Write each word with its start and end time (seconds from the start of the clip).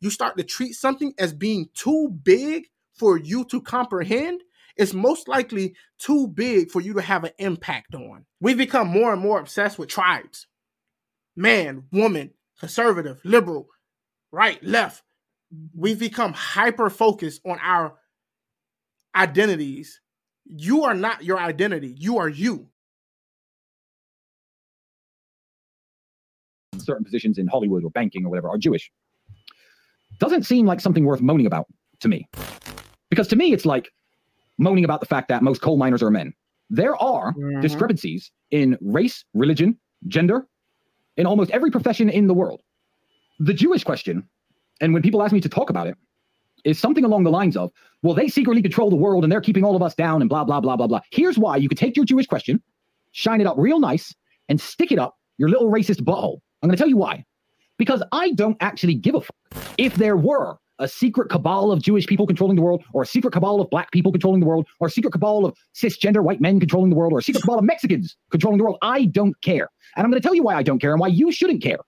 you 0.00 0.10
start 0.10 0.36
to 0.36 0.44
treat 0.44 0.74
something 0.74 1.12
as 1.18 1.32
being 1.32 1.68
too 1.74 2.08
big 2.22 2.64
for 2.94 3.18
you 3.18 3.44
to 3.46 3.60
comprehend, 3.60 4.42
it's 4.76 4.94
most 4.94 5.28
likely 5.28 5.74
too 5.98 6.28
big 6.28 6.70
for 6.70 6.80
you 6.80 6.94
to 6.94 7.02
have 7.02 7.24
an 7.24 7.32
impact 7.38 7.94
on. 7.94 8.24
We've 8.40 8.56
become 8.56 8.88
more 8.88 9.12
and 9.12 9.20
more 9.20 9.40
obsessed 9.40 9.78
with 9.78 9.88
tribes 9.88 10.46
man, 11.36 11.84
woman, 11.92 12.32
conservative, 12.58 13.20
liberal, 13.24 13.68
right, 14.32 14.62
left. 14.62 15.04
We've 15.74 15.98
become 15.98 16.32
hyper 16.32 16.90
focused 16.90 17.40
on 17.46 17.58
our 17.62 17.94
identities. 19.14 20.00
You 20.44 20.82
are 20.84 20.94
not 20.94 21.22
your 21.22 21.38
identity, 21.38 21.94
you 21.96 22.18
are 22.18 22.28
you. 22.28 22.68
Certain 26.78 27.04
positions 27.04 27.38
in 27.38 27.46
Hollywood 27.46 27.84
or 27.84 27.90
banking 27.90 28.24
or 28.24 28.30
whatever 28.30 28.48
are 28.48 28.58
Jewish. 28.58 28.90
Doesn't 30.18 30.44
seem 30.44 30.66
like 30.66 30.80
something 30.80 31.04
worth 31.04 31.20
moaning 31.20 31.46
about 31.46 31.66
to 32.00 32.08
me. 32.08 32.28
Because 33.10 33.28
to 33.28 33.36
me, 33.36 33.52
it's 33.52 33.66
like 33.66 33.90
moaning 34.58 34.84
about 34.84 35.00
the 35.00 35.06
fact 35.06 35.28
that 35.28 35.42
most 35.42 35.62
coal 35.62 35.76
miners 35.76 36.02
are 36.02 36.10
men. 36.10 36.32
There 36.70 36.96
are 36.96 37.32
mm-hmm. 37.32 37.60
discrepancies 37.60 38.30
in 38.50 38.76
race, 38.80 39.24
religion, 39.32 39.78
gender, 40.06 40.46
in 41.16 41.26
almost 41.26 41.50
every 41.50 41.70
profession 41.70 42.08
in 42.08 42.26
the 42.26 42.34
world. 42.34 42.62
The 43.38 43.54
Jewish 43.54 43.84
question, 43.84 44.28
and 44.80 44.92
when 44.92 45.02
people 45.02 45.22
ask 45.22 45.32
me 45.32 45.40
to 45.40 45.48
talk 45.48 45.70
about 45.70 45.86
it, 45.86 45.96
is 46.64 46.78
something 46.78 47.04
along 47.04 47.24
the 47.24 47.30
lines 47.30 47.56
of, 47.56 47.70
well, 48.02 48.14
they 48.14 48.28
secretly 48.28 48.60
control 48.60 48.90
the 48.90 48.96
world 48.96 49.24
and 49.24 49.32
they're 49.32 49.40
keeping 49.40 49.64
all 49.64 49.76
of 49.76 49.82
us 49.82 49.94
down 49.94 50.20
and 50.20 50.28
blah, 50.28 50.44
blah, 50.44 50.60
blah, 50.60 50.76
blah, 50.76 50.86
blah. 50.86 51.00
Here's 51.10 51.38
why 51.38 51.56
you 51.56 51.68
could 51.68 51.78
take 51.78 51.96
your 51.96 52.04
Jewish 52.04 52.26
question, 52.26 52.60
shine 53.12 53.40
it 53.40 53.46
up 53.46 53.56
real 53.56 53.78
nice, 53.78 54.14
and 54.48 54.60
stick 54.60 54.92
it 54.92 54.98
up 54.98 55.16
your 55.38 55.48
little 55.48 55.70
racist 55.70 56.02
butthole. 56.02 56.38
I'm 56.62 56.68
going 56.68 56.76
to 56.76 56.80
tell 56.80 56.88
you 56.88 56.96
why. 56.96 57.24
Because 57.78 58.02
I 58.12 58.32
don't 58.32 58.56
actually 58.60 58.94
give 58.94 59.14
a 59.14 59.20
fuck 59.20 59.36
if 59.78 59.94
there 59.94 60.16
were 60.16 60.58
a 60.78 60.88
secret 60.88 61.28
cabal 61.28 61.72
of 61.72 61.82
Jewish 61.82 62.06
people 62.06 62.26
controlling 62.26 62.56
the 62.56 62.62
world, 62.62 62.84
or 62.92 63.02
a 63.02 63.06
secret 63.06 63.32
cabal 63.32 63.60
of 63.60 63.68
black 63.70 63.90
people 63.90 64.12
controlling 64.12 64.40
the 64.40 64.46
world, 64.46 64.66
or 64.80 64.88
a 64.88 64.90
secret 64.90 65.10
cabal 65.10 65.44
of 65.44 65.56
cisgender 65.74 66.22
white 66.22 66.40
men 66.40 66.60
controlling 66.60 66.90
the 66.90 66.96
world, 66.96 67.12
or 67.12 67.18
a 67.18 67.22
secret 67.22 67.42
cabal 67.42 67.58
of 67.58 67.64
Mexicans 67.64 68.16
controlling 68.30 68.58
the 68.58 68.64
world. 68.64 68.78
I 68.82 69.06
don't 69.06 69.40
care. 69.42 69.68
And 69.96 70.04
I'm 70.04 70.10
going 70.10 70.20
to 70.20 70.26
tell 70.26 70.34
you 70.34 70.42
why 70.42 70.54
I 70.54 70.62
don't 70.62 70.78
care 70.78 70.92
and 70.92 71.00
why 71.00 71.08
you 71.08 71.32
shouldn't 71.32 71.62
care. 71.62 71.78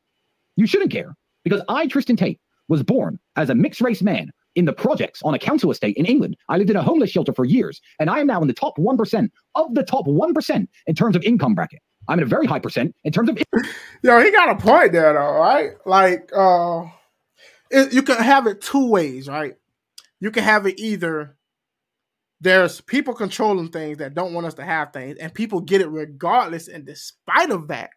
You 0.56 0.66
shouldn't 0.66 0.91
care 0.91 1.14
because 1.44 1.62
I, 1.69 1.86
Tristan 1.86 2.16
Tate, 2.16 2.41
was 2.69 2.82
born 2.82 3.19
as 3.36 3.50
a 3.50 3.54
mixed 3.54 3.80
race 3.80 4.02
man 4.02 4.30
in 4.56 4.64
the 4.64 4.72
projects 4.72 5.22
on 5.22 5.34
a 5.34 5.38
council 5.38 5.70
estate 5.70 5.97
in 5.97 6.06
England. 6.06 6.36
I 6.48 6.56
lived 6.56 6.70
in 6.70 6.77
a 6.77 6.82
homeless 6.82 7.10
shelter 7.10 7.32
for 7.32 7.44
years, 7.44 7.80
and 7.98 8.10
I 8.10 8.19
am 8.19 8.27
now 8.27 8.41
in 8.41 8.48
the 8.48 8.54
top 8.54 8.77
1% 8.78 9.28
of 9.54 9.75
the 9.75 9.82
top 9.84 10.06
1% 10.06 10.69
in 10.86 10.94
terms 10.94 11.16
of 11.16 11.22
income 11.22 11.54
bracket. 11.54 11.80
I'm 12.09 12.19
in 12.19 12.25
a 12.25 12.27
very 12.27 12.47
high 12.47 12.59
percent 12.59 12.95
in 13.05 13.12
terms 13.12 13.29
of. 13.29 13.39
Yo, 14.03 14.20
he 14.20 14.31
got 14.31 14.51
a 14.51 14.56
point 14.56 14.93
there, 14.93 15.12
though, 15.12 15.39
right? 15.39 15.73
Like, 15.84 16.31
uh, 16.34 16.84
it, 17.70 17.93
you 17.93 18.03
can 18.03 18.17
have 18.17 18.47
it 18.47 18.61
two 18.61 18.89
ways, 18.89 19.29
right? 19.29 19.55
You 20.19 20.31
can 20.31 20.43
have 20.43 20.67
it 20.67 20.78
either 20.78 21.37
there's 22.41 22.81
people 22.81 23.12
controlling 23.12 23.69
things 23.69 23.98
that 23.98 24.15
don't 24.15 24.33
want 24.33 24.47
us 24.47 24.55
to 24.55 24.65
have 24.65 24.93
things, 24.93 25.19
and 25.19 25.33
people 25.33 25.61
get 25.61 25.83
it 25.83 25.89
regardless, 25.89 26.69
and 26.69 26.87
despite 26.87 27.51
of 27.51 27.69
that, 27.69 27.91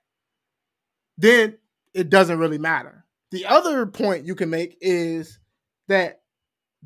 then 1.17 1.57
it 1.93 2.09
doesn't 2.09 2.39
really 2.39 2.57
matter. 2.57 3.05
The 3.31 3.45
other 3.45 3.85
point 3.85 4.25
you 4.25 4.35
can 4.35 4.49
make 4.49 4.77
is 4.81 5.39
that 5.87 6.21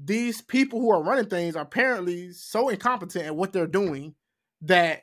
these 0.02 0.42
people 0.42 0.80
who 0.80 0.92
are 0.92 1.02
running 1.02 1.30
things 1.30 1.56
are 1.56 1.64
apparently 1.64 2.32
so 2.32 2.70
incompetent 2.70 3.26
at 3.26 3.36
what 3.36 3.52
they're 3.52 3.66
doing 3.66 4.14
that 4.62 5.02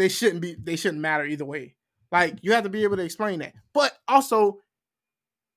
they 0.00 0.08
shouldn't 0.08 0.40
be 0.40 0.54
they 0.54 0.76
shouldn't 0.76 1.00
matter 1.00 1.24
either 1.24 1.44
way. 1.44 1.74
Like 2.10 2.38
you 2.42 2.52
have 2.52 2.64
to 2.64 2.70
be 2.70 2.84
able 2.84 2.96
to 2.96 3.04
explain 3.04 3.40
that. 3.40 3.54
But 3.72 3.92
also 4.08 4.58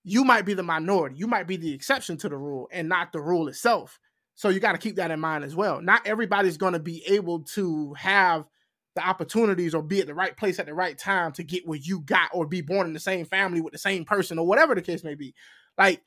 you 0.04 0.26
might 0.26 0.46
be 0.46 0.54
the 0.54 0.64
minority. 0.64 1.16
You 1.18 1.28
might 1.28 1.48
be 1.48 1.56
the 1.56 1.74
exception 1.74 2.18
to 2.18 2.30
the 2.30 2.38
rule 2.38 2.68
and 2.72 2.90
not 2.90 3.14
the 3.14 3.22
rule 3.22 3.48
itself. 3.48 4.00
So 4.36 4.50
you 4.50 4.60
got 4.60 4.74
to 4.74 4.78
keep 4.78 4.98
that 4.98 5.12
in 5.12 5.20
mind 5.20 5.44
as 5.44 5.56
well. 5.56 5.82
Not 5.82 6.06
everybody's 6.06 6.58
going 6.58 6.74
to 6.74 6.80
be 6.80 7.04
able 7.08 7.42
to 7.54 7.94
have 7.94 8.46
the 8.96 9.08
opportunities 9.08 9.74
or 9.74 9.82
be 9.82 10.02
at 10.02 10.08
the 10.08 10.14
right 10.14 10.36
place 10.36 10.60
at 10.60 10.66
the 10.66 10.74
right 10.74 10.98
time 10.98 11.32
to 11.34 11.44
get 11.44 11.68
what 11.68 11.86
you 11.86 12.02
got 12.02 12.30
or 12.34 12.46
be 12.46 12.62
born 12.62 12.86
in 12.86 12.94
the 12.94 13.00
same 13.00 13.26
family 13.26 13.62
with 13.62 13.74
the 13.74 13.80
same 13.80 14.06
person 14.06 14.38
or 14.38 14.46
whatever 14.46 14.76
the 14.76 14.82
case 14.82 15.04
may 15.04 15.16
be. 15.16 15.34
Like 15.78 16.02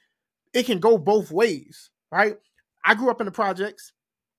it 0.52 0.64
can 0.64 0.78
go 0.78 0.98
both 0.98 1.30
ways, 1.30 1.90
right? 2.12 2.36
I 2.84 2.94
grew 2.94 3.10
up 3.10 3.20
in 3.20 3.24
the 3.24 3.32
projects. 3.32 3.92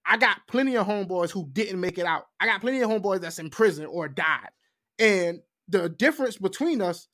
I 0.07 0.17
got 0.17 0.47
plenty 0.47 0.77
of 0.77 0.87
homeboys 0.87 1.31
who 1.31 1.49
didn't 1.51 1.81
make 1.81 1.97
it 1.97 2.05
out. 2.05 2.27
I 2.39 2.45
got 2.45 2.61
plenty 2.61 2.81
of 2.81 2.89
homeboys 2.89 3.21
that's 3.21 3.39
in 3.39 3.49
prison 3.49 3.85
or 3.85 4.07
died. 4.07 4.49
And 4.99 5.41
the 5.67 5.89
difference 5.89 6.37
between 6.37 6.81
us 6.81 7.07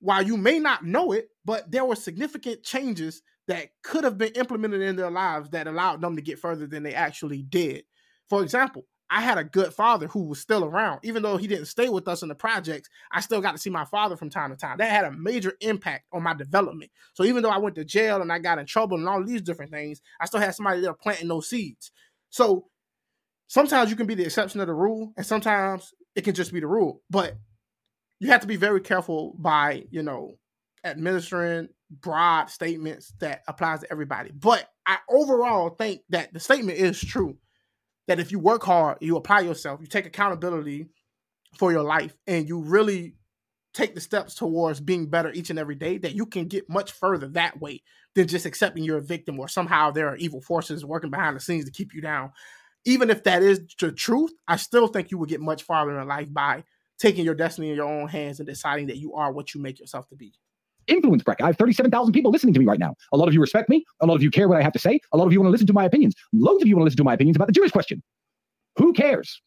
while 0.00 0.22
you 0.22 0.36
may 0.36 0.58
not 0.58 0.84
know 0.84 1.12
it, 1.12 1.28
but 1.44 1.70
there 1.70 1.84
were 1.84 1.96
significant 1.96 2.62
changes 2.62 3.22
that 3.48 3.68
could 3.82 4.04
have 4.04 4.18
been 4.18 4.32
implemented 4.32 4.82
in 4.82 4.96
their 4.96 5.10
lives 5.10 5.50
that 5.50 5.68
allowed 5.68 6.00
them 6.00 6.16
to 6.16 6.22
get 6.22 6.38
further 6.38 6.66
than 6.66 6.82
they 6.82 6.94
actually 6.94 7.42
did. 7.42 7.84
For 8.28 8.42
example, 8.42 8.86
I 9.08 9.20
had 9.20 9.38
a 9.38 9.44
good 9.44 9.72
father 9.72 10.08
who 10.08 10.24
was 10.24 10.40
still 10.40 10.64
around. 10.64 11.00
Even 11.04 11.22
though 11.22 11.36
he 11.36 11.46
didn't 11.46 11.66
stay 11.66 11.88
with 11.88 12.08
us 12.08 12.22
in 12.22 12.28
the 12.28 12.34
projects, 12.34 12.88
I 13.12 13.20
still 13.20 13.40
got 13.40 13.52
to 13.52 13.58
see 13.58 13.70
my 13.70 13.84
father 13.84 14.16
from 14.16 14.30
time 14.30 14.50
to 14.50 14.56
time. 14.56 14.78
That 14.78 14.90
had 14.90 15.04
a 15.04 15.12
major 15.12 15.52
impact 15.60 16.06
on 16.12 16.24
my 16.24 16.34
development. 16.34 16.90
So 17.14 17.22
even 17.22 17.44
though 17.44 17.50
I 17.50 17.58
went 17.58 17.76
to 17.76 17.84
jail 17.84 18.20
and 18.20 18.32
I 18.32 18.40
got 18.40 18.58
in 18.58 18.66
trouble 18.66 18.98
and 18.98 19.08
all 19.08 19.22
these 19.22 19.42
different 19.42 19.70
things, 19.70 20.02
I 20.20 20.26
still 20.26 20.40
had 20.40 20.56
somebody 20.56 20.80
there 20.80 20.92
planting 20.92 21.28
those 21.28 21.48
seeds. 21.48 21.92
So 22.30 22.66
sometimes 23.48 23.90
you 23.90 23.96
can 23.96 24.06
be 24.06 24.14
the 24.14 24.24
exception 24.24 24.60
of 24.60 24.66
the 24.66 24.74
rule, 24.74 25.12
and 25.16 25.26
sometimes 25.26 25.92
it 26.14 26.24
can 26.24 26.34
just 26.34 26.52
be 26.52 26.60
the 26.60 26.66
rule. 26.66 27.02
But 27.10 27.36
you 28.20 28.28
have 28.28 28.40
to 28.40 28.46
be 28.46 28.56
very 28.56 28.80
careful 28.80 29.34
by 29.38 29.84
you 29.90 30.02
know 30.02 30.38
administering 30.84 31.68
broad 31.90 32.50
statements 32.50 33.12
that 33.20 33.42
applies 33.48 33.80
to 33.80 33.90
everybody. 33.90 34.30
But 34.32 34.68
I 34.86 34.98
overall 35.10 35.70
think 35.70 36.02
that 36.10 36.32
the 36.32 36.40
statement 36.40 36.78
is 36.78 37.00
true. 37.00 37.36
That 38.08 38.20
if 38.20 38.30
you 38.30 38.38
work 38.38 38.62
hard, 38.62 38.98
you 39.00 39.16
apply 39.16 39.40
yourself, 39.40 39.80
you 39.80 39.88
take 39.88 40.06
accountability 40.06 40.86
for 41.58 41.72
your 41.72 41.82
life, 41.82 42.16
and 42.26 42.48
you 42.48 42.60
really 42.60 43.15
take 43.76 43.94
the 43.94 44.00
steps 44.00 44.34
towards 44.34 44.80
being 44.80 45.06
better 45.06 45.30
each 45.32 45.50
and 45.50 45.58
every 45.58 45.74
day, 45.74 45.98
that 45.98 46.14
you 46.14 46.24
can 46.24 46.46
get 46.46 46.68
much 46.68 46.92
further 46.92 47.28
that 47.28 47.60
way 47.60 47.82
than 48.14 48.26
just 48.26 48.46
accepting 48.46 48.82
you're 48.82 48.96
a 48.96 49.02
victim 49.02 49.38
or 49.38 49.48
somehow 49.48 49.90
there 49.90 50.08
are 50.08 50.16
evil 50.16 50.40
forces 50.40 50.84
working 50.84 51.10
behind 51.10 51.36
the 51.36 51.40
scenes 51.40 51.66
to 51.66 51.70
keep 51.70 51.94
you 51.94 52.00
down. 52.00 52.32
Even 52.86 53.10
if 53.10 53.22
that 53.24 53.42
is 53.42 53.60
the 53.78 53.92
truth, 53.92 54.32
I 54.48 54.56
still 54.56 54.88
think 54.88 55.10
you 55.10 55.18
will 55.18 55.26
get 55.26 55.40
much 55.40 55.64
farther 55.64 56.00
in 56.00 56.08
life 56.08 56.32
by 56.32 56.64
taking 56.98 57.24
your 57.24 57.34
destiny 57.34 57.68
in 57.68 57.76
your 57.76 57.86
own 57.86 58.08
hands 58.08 58.40
and 58.40 58.48
deciding 58.48 58.86
that 58.86 58.96
you 58.96 59.12
are 59.14 59.30
what 59.30 59.54
you 59.54 59.60
make 59.60 59.78
yourself 59.78 60.08
to 60.08 60.16
be. 60.16 60.32
Influence 60.86 61.22
bracket. 61.22 61.44
I 61.44 61.48
have 61.48 61.58
37,000 61.58 62.12
people 62.14 62.30
listening 62.30 62.54
to 62.54 62.60
me 62.60 62.64
right 62.64 62.78
now. 62.78 62.94
A 63.12 63.16
lot 63.16 63.28
of 63.28 63.34
you 63.34 63.40
respect 63.40 63.68
me. 63.68 63.84
A 64.00 64.06
lot 64.06 64.14
of 64.14 64.22
you 64.22 64.30
care 64.30 64.48
what 64.48 64.56
I 64.56 64.62
have 64.62 64.72
to 64.72 64.78
say. 64.78 65.00
A 65.12 65.16
lot 65.16 65.26
of 65.26 65.32
you 65.32 65.40
want 65.40 65.48
to 65.48 65.52
listen 65.52 65.66
to 65.66 65.72
my 65.74 65.84
opinions. 65.84 66.14
Loads 66.32 66.62
of 66.62 66.68
you 66.68 66.76
want 66.76 66.82
to 66.82 66.84
listen 66.84 66.98
to 66.98 67.04
my 67.04 67.14
opinions 67.14 67.36
about 67.36 67.48
the 67.48 67.52
Jewish 67.52 67.72
question. 67.72 68.02
Who 68.78 68.92
cares? 68.94 69.42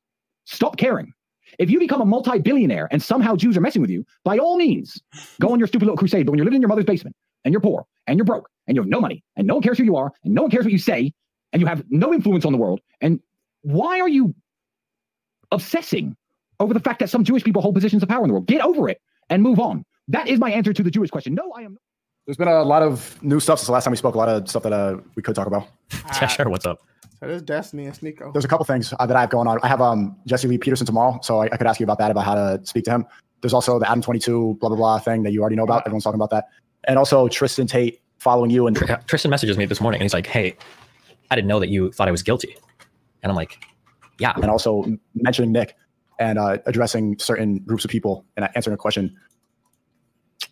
Stop 0.46 0.78
caring. 0.78 1.14
If 1.58 1.70
you 1.70 1.80
become 1.80 2.02
a 2.02 2.06
multi-billionaire 2.06 2.88
and 2.92 3.02
somehow 3.02 3.36
Jews 3.36 3.58
are 3.58 3.62
messing 3.62 3.82
with 3.82 3.92
you, 3.92 4.06
by 4.24 4.38
all 4.38 4.58
means, 4.58 5.02
go 5.42 5.52
on 5.52 5.60
your 5.60 5.68
stupid 5.68 5.86
little 5.86 5.98
crusade. 5.98 6.26
But 6.26 6.32
when 6.32 6.38
you're 6.38 6.46
living 6.46 6.58
in 6.58 6.62
your 6.62 6.70
mother's 6.70 6.86
basement 6.86 7.16
and 7.44 7.54
you're 7.54 7.62
poor 7.62 7.86
and 8.08 8.18
you're 8.18 8.26
broke 8.26 8.50
and 8.68 8.76
you 8.76 8.82
have 8.82 8.90
no 8.90 9.02
money 9.02 9.24
and 9.36 9.48
no 9.48 9.56
one 9.56 9.64
cares 9.64 9.78
who 9.78 9.84
you 9.84 9.96
are 9.96 10.12
and 10.24 10.34
no 10.34 10.44
one 10.44 10.52
cares 10.52 10.66
what 10.66 10.72
you 10.72 10.78
say 10.78 11.14
and 11.52 11.62
you 11.62 11.68
have 11.68 11.84
no 11.90 12.14
influence 12.14 12.46
on 12.46 12.52
the 12.52 12.60
world, 12.60 12.80
and 13.02 13.20
why 13.62 14.00
are 14.00 14.08
you 14.08 14.36
obsessing 15.52 16.16
over 16.60 16.74
the 16.74 16.80
fact 16.80 17.00
that 17.00 17.10
some 17.10 17.24
Jewish 17.24 17.44
people 17.44 17.62
hold 17.62 17.76
positions 17.76 18.04
of 18.04 18.10
power 18.10 18.24
in 18.24 18.28
the 18.28 18.34
world. 18.34 18.48
Get 18.48 18.62
over 18.62 18.90
it 18.90 19.02
and 19.30 19.42
move 19.42 19.60
on. 19.60 19.86
That 20.08 20.28
is 20.28 20.40
my 20.40 20.52
answer 20.52 20.74
to 20.74 20.84
the 20.84 20.92
Jewish 20.92 21.10
question. 21.10 21.34
No, 21.34 21.52
I 21.56 21.62
am. 21.62 21.78
There's 22.26 22.38
been 22.38 22.48
a 22.48 22.64
lot 22.64 22.84
of 22.84 23.22
new 23.24 23.40
stuff 23.40 23.60
since 23.60 23.68
the 23.68 23.72
last 23.72 23.86
time 23.86 23.92
we 23.92 23.98
spoke. 23.98 24.16
A 24.16 24.18
lot 24.18 24.30
of 24.30 24.48
stuff 24.50 24.64
that 24.64 24.74
uh, 24.74 24.98
we 25.16 25.24
could 25.24 25.36
talk 25.36 25.48
about. 25.48 25.68
yeah, 25.94 26.28
sure. 26.28 26.50
What's 26.50 26.66
up? 26.66 26.80
So 27.20 27.28
there's 27.28 27.42
Destiny 27.42 27.86
and 27.86 27.94
Sneako. 27.94 28.32
There's 28.32 28.46
a 28.46 28.48
couple 28.48 28.66
things 28.66 28.94
uh, 28.98 29.06
that 29.06 29.16
I 29.16 29.22
have 29.22 29.30
going 29.30 29.48
on. 29.48 29.60
I 29.62 29.68
have 29.68 29.82
um, 29.82 30.16
Jesse 30.26 30.48
Lee 30.48 30.58
Peterson 30.58 30.86
tomorrow, 30.86 31.20
so 31.22 31.42
I, 31.42 31.46
I, 31.46 31.58
could 31.58 31.68
ask 31.68 31.80
you 31.80 31.84
about 31.84 31.98
that, 31.98 32.12
about 32.12 32.24
how 32.24 32.36
to 32.36 32.62
speak 32.64 32.86
to 32.86 32.92
him. 32.92 33.06
There's 33.42 33.54
also 33.54 33.78
the 33.78 33.88
Adam 33.88 34.02
22 34.02 34.58
blah 34.60 34.70
blah 34.70 34.78
blah 34.78 35.00
thing 35.00 35.24
that 35.24 35.34
you 35.34 35.42
already 35.42 35.58
know 35.58 35.64
about. 35.64 35.82
Everyone's 35.86 36.06
talking 36.06 36.20
about 36.20 36.30
that, 36.30 36.46
and 36.86 36.98
also 36.98 37.28
Tristan 37.28 37.68
Tate 37.68 38.02
following 38.20 38.52
you. 38.52 38.68
And 38.68 38.78
Tristan 39.08 39.32
messages 39.32 39.58
me 39.58 39.66
this 39.66 39.82
morning, 39.82 40.00
and 40.00 40.06
he's 40.06 40.14
like, 40.14 40.28
"Hey, 40.28 40.56
I 41.30 41.36
didn't 41.36 41.48
know 41.48 41.60
that 41.60 41.68
you 41.70 41.92
thought 41.92 42.08
I 42.08 42.12
was 42.12 42.24
guilty," 42.24 42.56
and 43.22 43.30
I'm 43.30 43.36
like, 43.36 43.66
"Yeah." 44.18 44.34
And 44.36 44.46
also 44.46 44.86
mentioning 45.14 45.52
Nick 45.52 45.76
and 46.20 46.40
uh, 46.40 46.58
addressing 46.68 47.20
certain 47.20 47.60
groups 47.60 47.84
of 47.84 47.92
people 47.92 48.26
and 48.38 48.48
answering 48.56 48.76
a 48.76 48.78
question. 48.78 49.14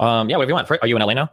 Um, 0.02 0.30
yeah, 0.30 0.36
whatever 0.36 0.50
you 0.50 0.56
want. 0.56 0.72
Are 0.72 0.88
you 0.88 0.98
in 0.98 1.02
LA 1.02 1.14
now? 1.14 1.32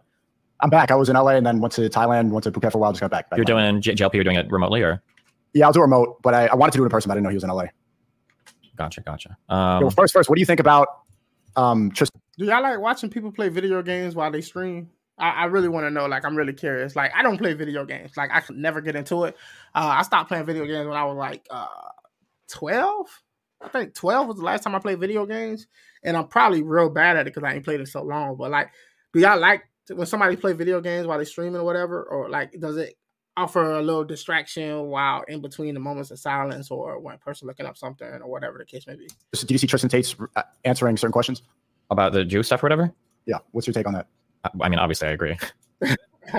I'm 0.60 0.70
back. 0.70 0.92
I 0.92 0.94
was 0.94 1.08
in 1.08 1.16
LA 1.16 1.32
and 1.32 1.44
then 1.44 1.60
went 1.60 1.74
to 1.74 1.88
Thailand, 1.88 2.30
went 2.30 2.44
to 2.44 2.52
Phuket 2.52 2.70
for 2.70 2.78
a 2.78 2.80
while, 2.80 2.92
just 2.92 3.00
got 3.00 3.10
back. 3.10 3.30
back 3.30 3.36
you're 3.36 3.44
doing 3.44 3.80
JLP, 3.80 4.14
you're 4.14 4.24
doing 4.24 4.36
it 4.36 4.48
remotely 4.50 4.80
or? 4.80 5.02
Yeah, 5.54 5.66
I'll 5.66 5.72
do 5.72 5.78
a 5.78 5.82
remote, 5.82 6.20
but 6.22 6.34
I, 6.34 6.46
I, 6.46 6.54
wanted 6.56 6.72
to 6.72 6.78
do 6.78 6.82
it 6.82 6.86
in 6.86 6.90
person, 6.90 7.08
but 7.08 7.12
I 7.12 7.16
didn't 7.16 7.24
know 7.24 7.30
he 7.30 7.36
was 7.36 7.44
in 7.44 7.50
LA. 7.50 7.66
Gotcha, 8.76 9.00
gotcha. 9.02 9.36
Um, 9.48 9.82
well, 9.82 9.90
first, 9.90 10.12
first, 10.12 10.28
what 10.28 10.34
do 10.34 10.40
you 10.40 10.46
think 10.46 10.60
about 10.60 10.88
um, 11.54 11.92
just? 11.92 12.10
Do 12.36 12.44
y'all 12.44 12.60
like 12.60 12.80
watching 12.80 13.08
people 13.08 13.30
play 13.30 13.48
video 13.48 13.80
games 13.82 14.16
while 14.16 14.32
they 14.32 14.40
stream? 14.40 14.90
I, 15.16 15.30
I 15.30 15.44
really 15.44 15.68
want 15.68 15.86
to 15.86 15.90
know. 15.90 16.06
Like, 16.06 16.24
I'm 16.24 16.34
really 16.34 16.52
curious. 16.52 16.96
Like, 16.96 17.12
I 17.14 17.22
don't 17.22 17.38
play 17.38 17.52
video 17.52 17.84
games. 17.84 18.16
Like, 18.16 18.30
I 18.32 18.40
could 18.40 18.56
never 18.56 18.80
get 18.80 18.96
into 18.96 19.24
it. 19.24 19.36
Uh, 19.74 19.94
I 19.98 20.02
stopped 20.02 20.28
playing 20.28 20.44
video 20.44 20.66
games 20.66 20.88
when 20.88 20.96
I 20.96 21.04
was 21.04 21.16
like 21.16 21.46
uh, 21.50 21.66
12. 22.50 23.06
I 23.62 23.68
think 23.68 23.94
12 23.94 24.26
was 24.26 24.36
the 24.38 24.44
last 24.44 24.64
time 24.64 24.74
I 24.74 24.80
played 24.80 24.98
video 24.98 25.24
games, 25.24 25.68
and 26.02 26.16
I'm 26.16 26.26
probably 26.26 26.62
real 26.62 26.90
bad 26.90 27.16
at 27.16 27.28
it 27.28 27.34
because 27.34 27.48
I 27.48 27.54
ain't 27.54 27.64
played 27.64 27.80
it 27.80 27.88
so 27.88 28.02
long. 28.02 28.36
But 28.36 28.50
like, 28.50 28.70
do 29.12 29.20
y'all 29.20 29.38
like 29.38 29.62
when 29.88 30.06
somebody 30.06 30.34
play 30.36 30.52
video 30.52 30.80
games 30.80 31.06
while 31.06 31.18
they 31.18 31.24
streaming 31.24 31.60
or 31.60 31.64
whatever, 31.64 32.02
or 32.02 32.28
like 32.28 32.58
does 32.58 32.76
it 32.76 32.96
offer 33.36 33.72
a 33.72 33.82
little 33.82 34.04
distraction 34.04 34.84
while 34.84 35.22
in 35.28 35.40
between 35.40 35.74
the 35.74 35.80
moments 35.80 36.10
of 36.10 36.18
silence 36.18 36.70
or 36.70 36.98
when 37.00 37.14
a 37.14 37.18
person 37.18 37.48
looking 37.48 37.66
up 37.66 37.76
something 37.76 38.06
or 38.06 38.30
whatever 38.30 38.58
the 38.58 38.64
case 38.64 38.86
may 38.86 38.94
be? 38.94 39.08
So 39.34 39.46
did 39.46 39.52
you 39.52 39.58
see 39.58 39.66
Tristan 39.66 39.90
Tate's 39.90 40.14
uh, 40.36 40.42
answering 40.64 40.96
certain 40.96 41.12
questions? 41.12 41.42
About 41.90 42.12
the 42.12 42.24
Jew 42.24 42.42
stuff 42.42 42.62
or 42.62 42.66
whatever. 42.66 42.92
Yeah. 43.26 43.38
What's 43.52 43.66
your 43.66 43.74
take 43.74 43.86
on 43.86 43.92
that? 43.92 44.06
I 44.60 44.68
mean, 44.68 44.78
obviously, 44.78 45.08
I 45.08 45.12
agree. 45.12 45.36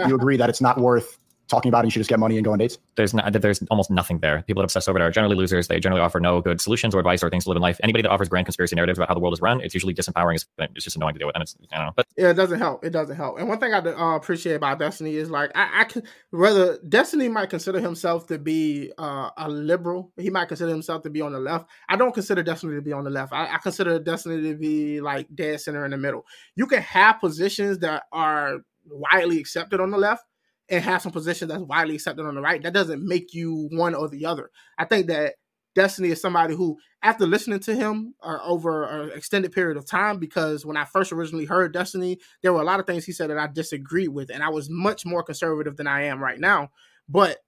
You 0.07 0.15
agree 0.15 0.36
that 0.38 0.50
it's 0.50 0.62
not 0.62 0.80
worth 0.80 1.19
talking 1.47 1.69
about 1.69 1.83
it, 1.83 1.88
you 1.88 1.92
should 1.92 2.00
just 2.00 2.09
get 2.09 2.19
money 2.19 2.38
and 2.38 2.45
go 2.45 2.51
on 2.51 2.59
dates? 2.59 2.77
There's 2.95 3.13
not, 3.13 3.31
there's 3.31 3.62
almost 3.69 3.92
nothing 3.92 4.19
there. 4.19 4.42
People 4.44 4.62
that 4.62 4.65
obsess 4.65 4.88
over 4.88 5.00
it 5.00 5.01
are 5.01 5.12
generally 5.12 5.36
losers. 5.36 5.68
They 5.68 5.80
generally 5.80 6.01
offer 6.01 6.19
no 6.19 6.42
good 6.42 6.62
solutions 6.62 6.95
or 6.95 7.00
advice 7.00 7.24
or 7.24 7.30
things 7.30 7.44
to 7.44 7.50
live 7.50 7.57
in 7.57 7.62
life. 7.62 7.80
Anybody 7.83 8.03
that 8.03 8.09
offers 8.09 8.30
grand 8.30 8.45
conspiracy 8.45 8.75
narratives 8.75 8.97
about 9.00 9.09
how 9.09 9.13
the 9.13 9.19
world 9.19 9.33
is 9.33 9.42
run, 9.42 9.62
it's 9.62 9.74
usually 9.74 9.94
disempowering. 9.94 10.36
It's, 10.36 10.45
it's 10.57 10.83
just 10.83 10.95
annoying 10.95 11.13
to 11.13 11.19
deal 11.19 11.27
with, 11.27 11.36
and 11.36 11.44
it's 11.44 11.56
I 11.71 11.77
don't 11.77 11.86
know. 11.88 11.94
But 11.95 12.07
Yeah, 12.18 12.30
it 12.30 12.36
doesn't 12.36 12.59
help. 12.59 12.83
It 12.83 12.92
doesn't 12.92 13.15
help. 13.15 13.39
And 13.39 13.47
one 13.47 13.59
thing 13.59 13.74
I 13.74 13.80
uh, 13.80 14.15
appreciate 14.15 14.56
about 14.56 14.80
Destiny 14.80 15.15
is 15.15 15.30
like 15.30 15.51
I, 15.56 15.81
I 15.81 15.83
can 15.86 16.03
whether 16.31 16.80
Destiny 16.88 17.30
might 17.30 17.50
consider 17.50 17.80
himself 17.80 18.27
to 18.27 18.39
be 18.39 18.91
uh, 18.98 19.30
a 19.38 19.50
liberal. 19.50 20.12
He 20.18 20.30
might 20.30 20.48
consider 20.48 20.71
himself 20.71 21.03
to 21.03 21.09
be 21.09 21.21
on 21.21 21.31
the 21.31 21.39
left. 21.39 21.69
I 21.89 21.95
don't 21.95 22.13
consider 22.13 22.44
Destiny 22.44 22.75
to 22.75 22.81
be 22.81 22.94
on 22.94 23.03
the 23.03 23.09
left. 23.09 23.33
I, 23.33 23.53
I 23.53 23.57
consider 23.57 24.00
Destiny 24.00 24.41
to 24.50 24.56
be 24.57 25.01
like 25.01 25.27
dead 25.33 25.62
center 25.62 25.86
in 25.86 25.91
the 25.91 25.98
middle. 25.98 26.25
You 26.56 26.68
can 26.68 26.81
have 26.81 27.19
positions 27.19 27.80
that 27.80 28.03
are 28.12 28.59
widely 28.88 29.39
accepted 29.39 29.80
on 29.80 29.89
the 29.91 29.98
left 29.98 30.24
and 30.69 30.83
have 30.83 31.01
some 31.01 31.12
positions 31.12 31.50
that's 31.50 31.63
widely 31.63 31.95
accepted 31.95 32.25
on 32.25 32.35
the 32.35 32.41
right. 32.41 32.62
That 32.63 32.73
doesn't 32.73 33.06
make 33.06 33.33
you 33.33 33.69
one 33.71 33.94
or 33.95 34.09
the 34.09 34.25
other. 34.25 34.50
I 34.77 34.85
think 34.85 35.07
that 35.07 35.35
Destiny 35.75 36.09
is 36.09 36.21
somebody 36.21 36.56
who, 36.56 36.77
after 37.03 37.27
listening 37.27 37.59
to 37.59 37.75
him 37.75 38.15
uh, 38.23 38.39
over 38.44 38.85
an 38.85 39.12
extended 39.12 39.51
period 39.51 39.77
of 39.77 39.85
time, 39.85 40.19
because 40.19 40.65
when 40.65 40.77
I 40.77 40.85
first 40.85 41.12
originally 41.12 41.45
heard 41.45 41.73
Destiny, 41.73 42.17
there 42.41 42.53
were 42.53 42.62
a 42.62 42.65
lot 42.65 42.79
of 42.79 42.88
things 42.88 43.06
he 43.06 43.12
said 43.12 43.29
that 43.29 43.38
I 43.38 43.47
disagreed 43.47 44.09
with, 44.09 44.29
and 44.31 44.41
I 44.41 44.50
was 44.50 44.69
much 44.69 45.06
more 45.06 45.21
conservative 45.21 45.75
than 45.75 45.88
I 45.88 46.03
am 46.03 46.19
right 46.19 46.39
now. 46.39 46.71
But 47.09 47.39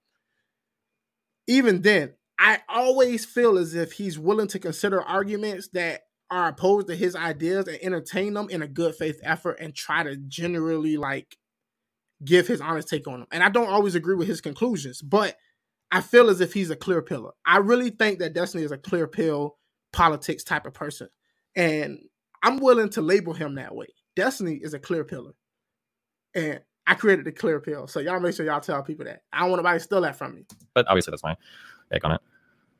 even 1.48 1.81
then, 1.81 2.14
I 2.38 2.60
always 2.68 3.25
feel 3.25 3.58
as 3.58 3.74
if 3.74 3.94
he's 3.94 4.19
willing 4.19 4.50
to 4.50 4.60
consider 4.60 5.02
arguments 5.02 5.69
that 5.69 6.02
are 6.30 6.50
opposed 6.50 6.88
to 6.88 6.96
his 6.96 7.16
ideas 7.16 7.68
and 7.68 7.80
entertain 7.81 8.34
them 8.34 8.50
in 8.50 8.62
a 8.62 8.68
good 8.68 8.94
faith 8.96 9.19
effort 9.24 9.58
and 9.62 9.74
try 9.74 10.04
to 10.04 10.18
generally 10.18 10.98
like 10.98 11.38
give 12.24 12.48
his 12.48 12.62
honest 12.62 12.88
take 12.88 13.08
on 13.08 13.19
them. 13.19 13.28
And 13.31 13.44
I 13.44 13.50
don't 13.50 13.69
always 13.69 13.96
agree 13.96 14.16
with 14.16 14.28
his 14.28 14.42
conclusions, 14.42 15.02
but 15.02 15.36
I 15.92 16.02
feel 16.02 16.30
as 16.30 16.42
if 16.42 16.54
he's 16.54 16.69
a 16.69 16.75
clear 16.75 17.02
pillar. 17.02 17.31
I 17.46 17.58
really 17.58 17.90
think 17.90 18.19
that 18.19 18.34
Destiny 18.34 18.64
is 18.64 18.72
a 18.72 18.78
clear 18.78 19.08
pill 19.08 19.58
politics 19.94 20.44
type 20.44 20.66
of 20.66 20.74
person. 20.74 21.08
And 21.56 22.00
I'm 22.44 22.58
willing 22.58 22.90
to 22.92 23.02
label 23.02 23.34
him 23.34 23.56
that 23.56 23.75
way. 23.75 23.88
Destiny 24.16 24.60
is 24.62 24.74
a 24.74 24.80
clear 24.80 25.04
pillar. 25.04 25.31
And 26.36 26.62
I 26.86 26.96
created 26.96 27.25
the 27.25 27.31
clear 27.31 27.60
pill. 27.60 27.88
So 27.88 28.00
y'all 28.00 28.19
make 28.19 28.36
sure 28.36 28.46
y'all 28.46 28.60
tell 28.60 28.84
people 28.84 29.06
that. 29.06 29.22
I 29.31 29.40
don't 29.42 29.52
want 29.52 29.60
nobody 29.60 29.80
to 29.80 29.84
steal 29.84 30.02
that 30.02 30.18
from 30.18 30.36
me. 30.36 30.46
but 30.74 30.88
obviously, 30.88 31.12
that's 31.12 31.24
my 31.24 31.36
take 31.92 32.04
on 32.06 32.14
it. 32.14 32.22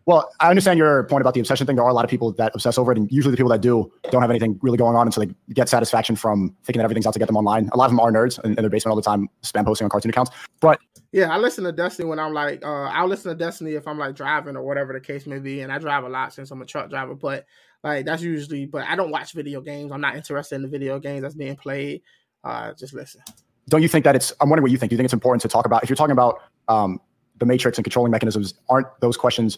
Well, 0.08 0.30
I 0.40 0.50
understand 0.50 0.80
your 0.80 1.04
point 1.04 1.20
about 1.20 1.34
the 1.34 1.42
obsession 1.42 1.68
thing. 1.68 1.76
There 1.76 1.84
are 1.84 1.90
a 1.90 1.94
lot 1.94 2.06
of 2.06 2.10
people 2.10 2.32
that 2.32 2.54
obsess 2.56 2.78
over 2.78 2.94
it, 2.94 2.98
and 2.98 3.12
usually 3.12 3.32
the 3.32 3.38
people 3.38 3.52
that 3.52 3.60
do 3.60 3.92
don't 4.10 4.22
have 4.22 4.30
anything 4.30 4.58
really 4.62 4.78
going 4.78 4.96
on, 4.96 5.06
and 5.06 5.14
so 5.14 5.20
they 5.20 5.30
get 5.54 5.68
satisfaction 5.68 6.16
from 6.16 6.56
thinking 6.64 6.80
that 6.80 6.86
everything's 6.86 7.06
out 7.06 7.12
to 7.12 7.20
get 7.20 7.28
them 7.28 7.36
online. 7.36 7.70
A 7.74 7.78
lot 7.78 7.86
of 7.86 7.92
them 7.92 8.00
are 8.00 8.10
nerds 8.10 8.42
in, 8.46 8.52
in 8.52 8.56
their 8.56 8.70
basement 8.70 8.92
all 8.92 8.96
the 8.96 9.02
time, 9.02 9.28
spam 9.44 9.66
posting 9.66 9.84
on 9.84 9.90
cartoon 9.90 10.10
accounts. 10.10 10.32
But 10.62 10.80
Yeah, 11.12 11.34
I 11.34 11.38
listen 11.38 11.66
to 11.66 11.74
Destiny 11.74 12.08
when 12.08 12.20
I'm 12.20 12.34
like, 12.34 12.64
uh, 12.64 12.86
I'll 12.86 13.08
listen 13.08 13.32
to 13.32 13.38
Destiny 13.38 13.74
if 13.74 13.86
I'm 13.86 13.98
like 13.98 14.16
driving 14.16 14.56
or 14.56 14.64
whatever 14.64 14.94
the 14.94 15.02
case 15.02 15.28
may 15.28 15.40
be. 15.40 15.60
And 15.60 15.74
I 15.74 15.78
drive 15.78 16.06
a 16.06 16.10
lot 16.10 16.34
since 16.34 16.52
I'm 16.52 16.62
a 16.62 16.66
truck 16.66 16.90
driver, 16.90 17.14
but 17.14 17.46
like 17.84 18.06
that's 18.06 18.22
usually, 18.22 18.66
but 18.66 18.86
I 18.88 18.96
don't 18.96 19.12
watch 19.12 19.34
video 19.34 19.60
games. 19.60 19.92
I'm 19.92 20.00
not 20.00 20.16
interested 20.16 20.56
in 20.56 20.62
the 20.62 20.70
video 20.70 21.00
games 21.00 21.22
that's 21.22 21.36
being 21.36 21.58
played. 21.58 22.02
Uh, 22.46 22.72
just 22.74 22.94
listen. 22.94 23.22
don't 23.68 23.82
you 23.82 23.90
think 23.90 24.06
that 24.06 24.16
it's? 24.16 24.32
I'm 24.40 24.50
wondering 24.50 24.64
what 24.64 24.72
you 24.72 24.78
think. 24.78 24.90
Do 24.90 24.94
you 24.94 24.98
think 24.98 25.06
it's 25.06 25.14
important 25.14 25.42
to 25.42 25.50
talk 25.50 25.66
about 25.66 25.84
if 25.84 25.90
you're 25.90 25.98
talking 25.98 26.14
about 26.14 26.44
um, 26.70 27.02
the 27.40 27.46
matrix 27.46 27.78
and 27.78 27.84
controlling 27.84 28.12
mechanisms? 28.12 28.54
Aren't 28.70 28.88
those 29.02 29.18
questions 29.18 29.58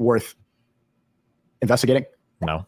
worth 0.00 0.34
investigating? 1.62 2.06
No, 2.40 2.66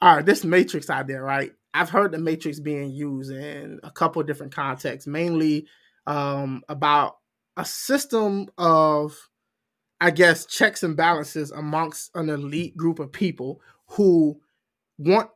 All 0.00 0.16
right, 0.16 0.24
this 0.24 0.44
Matrix 0.44 0.88
idea, 0.88 1.20
right? 1.20 1.52
I've 1.74 1.90
heard 1.90 2.12
the 2.12 2.18
Matrix 2.18 2.60
being 2.60 2.90
used 2.90 3.32
in 3.32 3.80
a 3.82 3.90
couple 3.90 4.20
of 4.20 4.26
different 4.26 4.54
contexts, 4.54 5.06
mainly 5.06 5.66
um, 6.06 6.62
about 6.68 7.16
a 7.56 7.64
system 7.64 8.48
of, 8.58 9.16
I 10.00 10.10
guess, 10.10 10.46
checks 10.46 10.82
and 10.82 10.96
balances 10.96 11.50
amongst 11.50 12.10
an 12.14 12.28
elite 12.28 12.76
group 12.76 12.98
of 12.98 13.12
people 13.12 13.60
who 13.88 14.40
want 14.98 15.30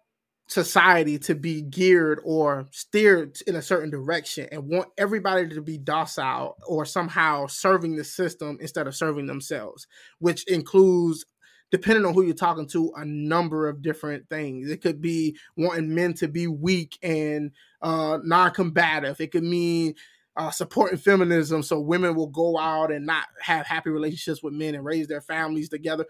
society 0.48 1.18
to 1.18 1.34
be 1.34 1.62
geared 1.62 2.20
or 2.24 2.68
steered 2.70 3.36
in 3.46 3.56
a 3.56 3.62
certain 3.62 3.90
direction 3.90 4.48
and 4.52 4.68
want 4.68 4.88
everybody 4.96 5.48
to 5.48 5.60
be 5.60 5.76
docile 5.76 6.56
or 6.66 6.84
somehow 6.84 7.46
serving 7.46 7.96
the 7.96 8.04
system 8.04 8.56
instead 8.60 8.86
of 8.86 8.94
serving 8.94 9.26
themselves, 9.26 9.86
which 10.18 10.44
includes 10.46 11.24
depending 11.72 12.04
on 12.04 12.14
who 12.14 12.22
you're 12.22 12.34
talking 12.34 12.68
to, 12.68 12.92
a 12.96 13.04
number 13.04 13.68
of 13.68 13.82
different 13.82 14.28
things. 14.30 14.70
It 14.70 14.82
could 14.82 15.00
be 15.00 15.36
wanting 15.56 15.92
men 15.92 16.14
to 16.14 16.28
be 16.28 16.46
weak 16.46 16.96
and 17.02 17.50
uh, 17.82 18.18
non-combative. 18.22 19.20
It 19.20 19.32
could 19.32 19.42
mean 19.42 19.94
uh, 20.36 20.50
supporting 20.50 20.98
feminism, 20.98 21.62
so 21.62 21.80
women 21.80 22.14
will 22.14 22.28
go 22.28 22.58
out 22.58 22.92
and 22.92 23.06
not 23.06 23.24
have 23.40 23.66
happy 23.66 23.90
relationships 23.90 24.42
with 24.42 24.52
men 24.52 24.74
and 24.74 24.84
raise 24.84 25.08
their 25.08 25.20
families 25.20 25.68
together. 25.68 26.04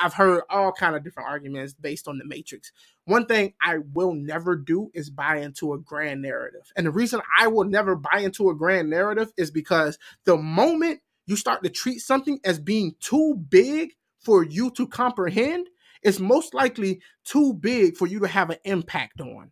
I've 0.00 0.14
heard 0.14 0.42
all 0.48 0.72
kind 0.72 0.94
of 0.94 1.02
different 1.02 1.28
arguments 1.28 1.74
based 1.74 2.06
on 2.06 2.18
the 2.18 2.24
Matrix. 2.24 2.72
One 3.04 3.26
thing 3.26 3.54
I 3.60 3.78
will 3.92 4.14
never 4.14 4.56
do 4.56 4.90
is 4.94 5.10
buy 5.10 5.38
into 5.38 5.72
a 5.72 5.78
grand 5.78 6.22
narrative, 6.22 6.72
and 6.76 6.86
the 6.86 6.92
reason 6.92 7.20
I 7.38 7.48
will 7.48 7.64
never 7.64 7.96
buy 7.96 8.20
into 8.20 8.50
a 8.50 8.54
grand 8.54 8.90
narrative 8.90 9.32
is 9.36 9.50
because 9.50 9.98
the 10.24 10.36
moment 10.36 11.00
you 11.26 11.36
start 11.36 11.62
to 11.64 11.70
treat 11.70 11.98
something 11.98 12.38
as 12.44 12.58
being 12.58 12.94
too 13.00 13.34
big 13.48 13.90
for 14.20 14.44
you 14.44 14.70
to 14.72 14.86
comprehend 14.86 15.68
it's 16.04 16.20
most 16.20 16.54
likely 16.54 17.00
too 17.24 17.54
big 17.54 17.96
for 17.96 18.06
you 18.06 18.20
to 18.20 18.28
have 18.28 18.50
an 18.50 18.58
impact 18.64 19.20
on. 19.20 19.50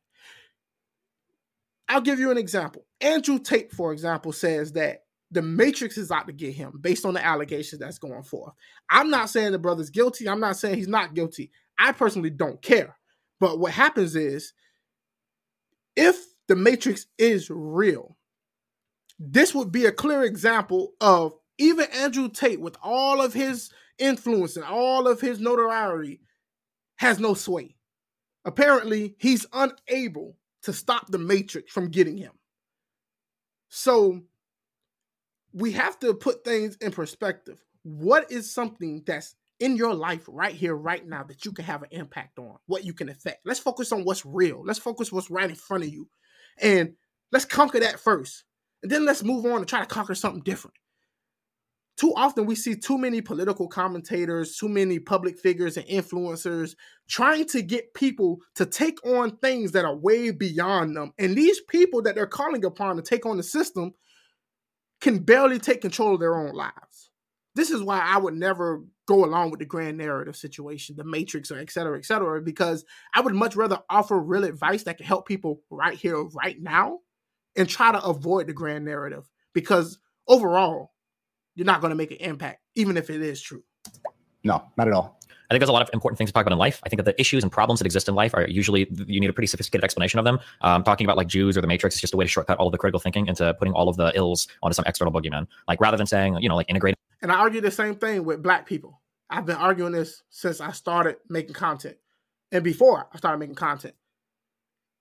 I'll 1.89 2.01
give 2.01 2.19
you 2.19 2.31
an 2.31 2.39
example. 2.39 2.87
Andrew 3.01 3.39
Tate, 3.39 3.73
for 3.73 3.93
example, 3.93 4.33
says 4.33 4.73
that 4.73 5.01
the 5.31 5.43
Matrix 5.43 5.97
is 5.97 6.11
out 6.11 6.27
to 6.27 6.33
get 6.33 6.55
him 6.55 6.79
based 6.81 7.05
on 7.05 7.15
the 7.15 7.25
allegations 7.25 7.81
that's 7.81 7.99
going 7.99 8.23
forth. 8.23 8.53
I'm 8.91 9.11
not 9.11 9.31
saying 9.31 9.53
the 9.53 9.59
brother's 9.59 9.91
guilty. 9.91 10.29
I'm 10.29 10.41
not 10.41 10.57
saying 10.57 10.77
he's 10.77 10.89
not 10.89 11.15
guilty. 11.15 11.51
I 11.79 11.93
personally 11.93 12.31
don't 12.31 12.61
care. 12.63 12.97
But 13.41 13.59
what 13.59 13.73
happens 13.73 14.15
is 14.15 14.53
if 15.97 16.17
the 16.49 16.57
Matrix 16.57 17.07
is 17.19 17.51
real, 17.51 18.17
this 19.19 19.55
would 19.55 19.73
be 19.73 19.87
a 19.87 19.93
clear 19.93 20.23
example 20.23 20.93
of 21.01 21.35
even 21.59 21.87
Andrew 21.93 22.29
Tate, 22.29 22.61
with 22.61 22.77
all 22.83 23.21
of 23.21 23.33
his 23.33 23.71
influence 23.99 24.57
and 24.57 24.65
all 24.65 25.07
of 25.07 25.21
his 25.21 25.41
notoriety, 25.41 26.21
has 26.97 27.19
no 27.21 27.35
sway. 27.35 27.77
Apparently, 28.45 29.15
he's 29.19 29.47
unable 29.53 30.37
to 30.63 30.73
stop 30.73 31.11
the 31.11 31.19
Matrix 31.19 31.73
from 31.73 31.89
getting 31.89 32.17
him. 32.17 32.33
So 33.69 34.21
we 35.53 35.73
have 35.73 35.99
to 36.01 36.15
put 36.15 36.45
things 36.45 36.77
in 36.77 36.93
perspective. 36.93 37.63
What 37.83 38.31
is 38.31 38.53
something 38.53 39.03
that's 39.07 39.35
in 39.61 39.77
your 39.77 39.95
life 39.95 40.25
right 40.29 40.55
here, 40.55 40.75
right 40.75 41.07
now, 41.07 41.23
that 41.25 41.45
you 41.45 41.53
can 41.53 41.65
have 41.65 41.83
an 41.83 41.89
impact 41.91 42.39
on, 42.39 42.57
what 42.67 42.85
you 42.85 42.93
can 42.93 43.09
affect? 43.09 43.41
Let's 43.45 43.61
focus 43.61 43.93
on 43.93 44.05
what's 44.05 44.25
real. 44.25 44.63
Let's 44.65 44.79
focus 44.79 45.13
what's 45.13 45.31
right 45.31 45.49
in 45.49 45.57
front 45.57 45.85
of 45.85 45.91
you. 45.91 46.09
And 46.59 46.95
let's 47.33 47.45
conquer 47.45 47.81
that 47.81 48.01
first. 48.01 48.45
And 48.83 48.91
then 48.91 49.05
let's 49.05 49.23
move 49.23 49.45
on 49.47 49.59
and 49.59 49.69
try 49.69 49.81
to 49.81 49.87
conquer 49.87 50.15
something 50.15 50.43
different 50.43 50.77
too 51.97 52.13
often 52.17 52.47
we 52.47 52.55
see 52.55 52.75
too 52.75 52.97
many 52.99 53.21
political 53.21 53.69
commentators, 53.69 54.57
too 54.57 54.69
many 54.69 54.99
public 54.99 55.39
figures 55.39 55.77
and 55.77 55.87
influencers 55.87 56.75
trying 57.09 57.45
to 57.47 57.63
get 57.63 57.95
people 57.95 58.39
to 58.55 58.65
take 58.65 59.05
on 59.07 59.37
things 59.37 59.73
that 59.73 59.85
are 59.85 59.97
way 59.97 60.31
beyond 60.31 60.97
them. 60.97 61.13
And 61.19 61.37
these 61.37 61.61
people 61.69 62.03
that 62.03 62.15
they're 62.15 62.27
calling 62.27 62.65
upon 62.65 62.97
to 62.97 63.03
take 63.03 63.27
on 63.27 63.37
the 63.37 63.43
system 63.43 63.93
can 65.01 65.19
barely 65.19 65.59
take 65.59 65.81
control 65.81 66.15
of 66.15 66.21
their 66.21 66.37
own 66.37 66.55
lives. 66.55 67.11
This 67.55 67.71
is 67.71 67.83
why 67.83 68.01
I 68.01 68.17
would 68.17 68.35
never 68.35 68.83
go 69.07 69.25
along 69.27 69.51
with 69.51 69.61
the 69.61 69.67
grand 69.67 69.99
narrative 69.99 70.37
situation, 70.37 70.97
the 70.97 71.05
matrix, 71.05 71.51
or 71.51 71.59
et 71.59 71.71
cetera, 71.71 71.99
et 71.99 72.07
cetera, 72.07 72.41
because 72.41 72.85
I 73.15 73.21
would 73.21 73.35
much 73.35 73.57
rather 73.57 73.81
offer 73.91 74.19
real 74.19 74.45
advice 74.45 74.85
that 74.85 74.97
can 74.97 75.05
help 75.05 75.29
people 75.29 75.61
right 75.69 75.99
here, 75.99 76.23
right 76.23 76.57
now, 76.59 77.01
and 77.55 77.69
try 77.69 77.93
to 77.93 78.03
avoid 78.03 78.47
the 78.47 78.55
grand 78.55 78.87
narrative. 78.87 79.29
Because 79.53 79.99
overall, 80.27 80.92
you're 81.55 81.67
not 81.67 81.81
going 81.81 81.91
to 81.91 81.97
make 81.97 82.11
an 82.11 82.19
impact, 82.19 82.63
even 82.75 82.97
if 82.97 83.11
it 83.11 83.21
is 83.21 83.41
true. 83.41 83.63
No, 84.45 84.65
not 84.77 84.89
at 84.89 84.95
all. 84.95 85.19
I 85.53 85.55
think 85.55 85.61
there's 85.61 85.69
a 85.69 85.73
lot 85.73 85.83
of 85.83 85.91
important 85.93 86.17
things 86.17 86.31
to 86.31 86.33
talk 86.33 86.47
about 86.47 86.53
in 86.53 86.59
life. 86.59 86.81
I 86.83 86.89
think 86.89 86.97
that 86.97 87.05
the 87.05 87.21
issues 87.21 87.43
and 87.43 87.53
problems 87.53 87.79
that 87.81 87.85
exist 87.85 88.09
in 88.09 88.15
life 88.15 88.33
are 88.33 88.49
usually 88.49 88.89
you 89.07 89.21
need 89.21 89.29
a 89.29 89.35
pretty 89.35 89.49
sophisticated 89.49 89.85
explanation 89.85 90.19
of 90.19 90.25
them. 90.25 90.39
Um, 90.63 90.83
talking 90.83 91.05
about 91.05 91.19
like 91.19 91.29
Jews 91.29 91.59
or 91.59 91.61
the 91.61 91.67
Matrix 91.67 91.95
is 91.95 92.01
just 92.01 92.15
a 92.15 92.17
way 92.17 92.25
to 92.25 92.29
shortcut 92.29 92.57
all 92.57 92.69
of 92.69 92.73
the 92.73 92.79
critical 92.79 92.99
thinking 92.99 93.27
into 93.27 93.53
putting 93.55 93.75
all 93.75 93.91
of 93.91 93.97
the 93.99 94.13
ills 94.15 94.49
onto 94.63 94.75
some 94.75 94.87
external 94.87 95.13
boogeyman. 95.13 95.47
Like 95.69 95.79
rather 95.79 95.99
than 95.99 96.07
saying 96.07 96.39
you 96.41 96.49
know 96.49 96.57
like 96.57 96.71
integrate. 96.71 96.95
And 97.21 97.31
I 97.31 97.37
argue 97.37 97.61
the 97.61 97.71
same 97.71 97.97
thing 97.97 98.25
with 98.25 98.43
black 98.43 98.67
people. 98.67 99.03
I've 99.29 99.45
been 99.45 99.57
arguing 99.57 99.93
this 99.93 100.23
since 100.31 100.63
I 100.63 100.73
started 100.73 101.17
making 101.29 101.53
content, 101.53 101.97
and 102.51 102.65
before 102.65 103.09
I 103.13 103.19
started 103.19 103.39
making 103.39 103.57
content. 103.57 103.95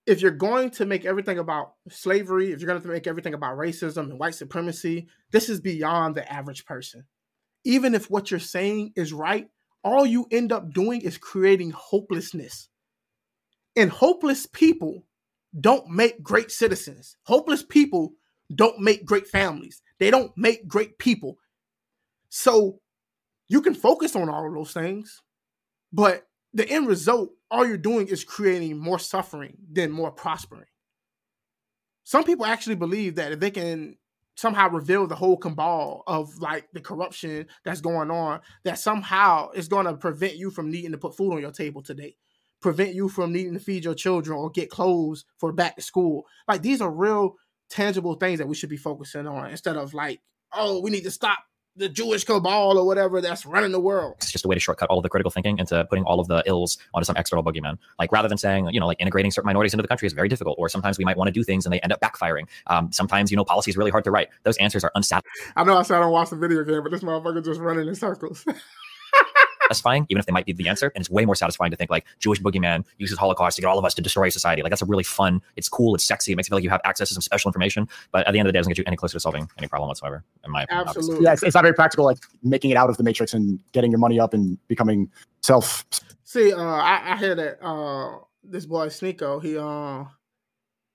If 0.05 0.21
you're 0.21 0.31
going 0.31 0.71
to 0.71 0.85
make 0.85 1.05
everything 1.05 1.37
about 1.37 1.73
slavery, 1.89 2.51
if 2.51 2.59
you're 2.59 2.67
going 2.67 2.81
to 2.81 2.87
make 2.87 3.07
everything 3.07 3.33
about 3.33 3.57
racism 3.57 4.09
and 4.09 4.19
white 4.19 4.35
supremacy, 4.35 5.07
this 5.31 5.49
is 5.49 5.61
beyond 5.61 6.15
the 6.15 6.31
average 6.31 6.65
person. 6.65 7.05
Even 7.63 7.93
if 7.93 8.09
what 8.09 8.31
you're 8.31 8.39
saying 8.39 8.93
is 8.95 9.13
right, 9.13 9.49
all 9.83 10.05
you 10.05 10.27
end 10.31 10.51
up 10.51 10.73
doing 10.73 11.01
is 11.01 11.17
creating 11.17 11.71
hopelessness. 11.71 12.69
And 13.75 13.89
hopeless 13.89 14.47
people 14.47 15.05
don't 15.59 15.87
make 15.87 16.23
great 16.23 16.51
citizens. 16.51 17.17
Hopeless 17.23 17.63
people 17.63 18.13
don't 18.53 18.79
make 18.79 19.05
great 19.05 19.27
families. 19.27 19.81
They 19.99 20.11
don't 20.11 20.35
make 20.35 20.67
great 20.67 20.97
people. 20.97 21.37
So 22.29 22.79
you 23.47 23.61
can 23.61 23.75
focus 23.75 24.15
on 24.15 24.29
all 24.29 24.47
of 24.47 24.53
those 24.53 24.73
things, 24.73 25.21
but 25.91 26.25
the 26.53 26.67
end 26.69 26.87
result, 26.87 27.31
all 27.49 27.65
you're 27.65 27.77
doing 27.77 28.07
is 28.07 28.23
creating 28.23 28.77
more 28.77 28.99
suffering 28.99 29.57
than 29.71 29.91
more 29.91 30.11
prospering. 30.11 30.65
Some 32.03 32.23
people 32.23 32.45
actually 32.45 32.75
believe 32.75 33.15
that 33.15 33.31
if 33.31 33.39
they 33.39 33.51
can 33.51 33.97
somehow 34.35 34.69
reveal 34.69 35.07
the 35.07 35.15
whole 35.15 35.37
cabal 35.37 36.03
of 36.07 36.39
like 36.39 36.67
the 36.73 36.81
corruption 36.81 37.45
that's 37.63 37.81
going 37.81 38.11
on, 38.11 38.41
that 38.63 38.79
somehow 38.79 39.49
it's 39.51 39.67
going 39.67 39.85
to 39.85 39.93
prevent 39.93 40.35
you 40.35 40.49
from 40.49 40.71
needing 40.71 40.91
to 40.91 40.97
put 40.97 41.15
food 41.15 41.33
on 41.33 41.41
your 41.41 41.51
table 41.51 41.81
today, 41.81 42.15
prevent 42.61 42.95
you 42.95 43.07
from 43.07 43.31
needing 43.31 43.53
to 43.53 43.59
feed 43.59 43.83
your 43.85 43.93
children 43.93 44.37
or 44.37 44.49
get 44.49 44.69
clothes 44.69 45.25
for 45.37 45.53
back 45.53 45.75
to 45.75 45.81
school. 45.81 46.25
Like 46.47 46.61
these 46.61 46.81
are 46.81 46.91
real 46.91 47.35
tangible 47.69 48.15
things 48.15 48.39
that 48.39 48.47
we 48.47 48.55
should 48.55 48.69
be 48.69 48.77
focusing 48.77 49.27
on 49.27 49.49
instead 49.49 49.77
of 49.77 49.93
like, 49.93 50.21
oh, 50.53 50.81
we 50.81 50.91
need 50.91 51.03
to 51.03 51.11
stop 51.11 51.39
the 51.75 51.87
Jewish 51.87 52.23
cabal 52.23 52.77
or 52.77 52.85
whatever 52.85 53.21
that's 53.21 53.45
running 53.45 53.71
the 53.71 53.79
world. 53.79 54.15
It's 54.17 54.31
just 54.31 54.45
a 54.45 54.47
way 54.47 54.55
to 54.55 54.59
shortcut 54.59 54.89
all 54.89 54.99
of 54.99 55.03
the 55.03 55.09
critical 55.09 55.31
thinking 55.31 55.57
into 55.57 55.85
putting 55.85 56.03
all 56.03 56.19
of 56.19 56.27
the 56.27 56.43
ills 56.45 56.77
onto 56.93 57.05
some 57.05 57.15
external 57.15 57.43
boogeyman. 57.43 57.77
Like 57.97 58.11
rather 58.11 58.27
than 58.27 58.37
saying, 58.37 58.69
you 58.71 58.79
know, 58.79 58.87
like 58.87 58.99
integrating 58.99 59.31
certain 59.31 59.47
minorities 59.47 59.73
into 59.73 59.81
the 59.81 59.87
country 59.87 60.05
is 60.05 60.13
very 60.13 60.27
difficult, 60.27 60.55
or 60.59 60.69
sometimes 60.69 60.97
we 60.97 61.05
might 61.05 61.17
want 61.17 61.27
to 61.29 61.31
do 61.31 61.43
things 61.43 61.65
and 61.65 61.73
they 61.73 61.79
end 61.79 61.93
up 61.93 62.01
backfiring. 62.01 62.47
Um, 62.67 62.91
sometimes, 62.91 63.31
you 63.31 63.37
know, 63.37 63.45
policy 63.45 63.71
is 63.71 63.77
really 63.77 63.91
hard 63.91 64.03
to 64.03 64.11
write. 64.11 64.29
Those 64.43 64.57
answers 64.57 64.83
are 64.83 64.91
unsatisfying. 64.95 65.53
I 65.55 65.63
know 65.63 65.77
I 65.77 65.83
said 65.83 65.97
I 65.97 66.01
don't 66.01 66.11
watch 66.11 66.29
the 66.29 66.35
video 66.35 66.63
game, 66.63 66.83
but 66.83 66.91
this 66.91 67.01
motherfucker 67.01 67.43
just 67.43 67.59
running 67.59 67.87
in 67.87 67.95
circles. 67.95 68.45
satisfying, 69.71 70.05
even 70.09 70.19
if 70.19 70.25
they 70.25 70.33
might 70.33 70.45
be 70.45 70.53
the 70.53 70.67
answer. 70.67 70.91
And 70.93 71.01
it's 71.01 71.09
way 71.09 71.25
more 71.25 71.35
satisfying 71.35 71.71
to 71.71 71.77
think 71.77 71.89
like 71.89 72.05
Jewish 72.19 72.41
boogeyman 72.41 72.83
uses 72.97 73.17
Holocaust 73.17 73.55
to 73.55 73.61
get 73.61 73.67
all 73.67 73.79
of 73.79 73.85
us 73.85 73.93
to 73.95 74.01
destroy 74.01 74.29
society. 74.29 74.61
Like 74.61 74.71
that's 74.71 74.81
a 74.81 74.85
really 74.85 75.03
fun. 75.03 75.41
It's 75.55 75.69
cool. 75.69 75.95
It's 75.95 76.03
sexy. 76.03 76.33
It 76.33 76.35
makes 76.35 76.47
you 76.47 76.51
feel 76.51 76.57
like 76.57 76.63
you 76.63 76.69
have 76.69 76.81
access 76.83 77.07
to 77.09 77.13
some 77.13 77.21
special 77.21 77.49
information. 77.49 77.87
But 78.11 78.27
at 78.27 78.33
the 78.33 78.39
end 78.39 78.47
of 78.47 78.49
the 78.49 78.53
day, 78.53 78.59
it 78.59 78.61
doesn't 78.61 78.71
get 78.71 78.77
you 78.79 78.83
any 78.87 78.97
closer 78.97 79.13
to 79.13 79.19
solving 79.19 79.49
any 79.57 79.67
problem 79.67 79.87
whatsoever. 79.87 80.23
In 80.43 80.51
my 80.51 80.63
opinion, 80.63 80.87
obviously. 80.87 80.99
Absolutely. 80.99 81.25
Yeah, 81.25 81.33
it's, 81.33 81.43
it's 81.43 81.55
not 81.55 81.63
very 81.63 81.73
practical, 81.73 82.05
like 82.05 82.17
making 82.43 82.71
it 82.71 82.77
out 82.77 82.89
of 82.89 82.97
the 82.97 83.03
matrix 83.03 83.33
and 83.33 83.59
getting 83.71 83.91
your 83.91 83.99
money 83.99 84.19
up 84.19 84.33
and 84.33 84.57
becoming 84.67 85.09
self. 85.41 85.85
See, 86.23 86.51
uh, 86.53 86.61
I, 86.61 87.13
I 87.13 87.17
hear 87.17 87.35
that 87.35 87.65
uh, 87.65 88.19
this 88.43 88.65
boy 88.65 88.87
Sneako, 88.87 89.41
he 89.41 89.57
uh, 89.57 90.05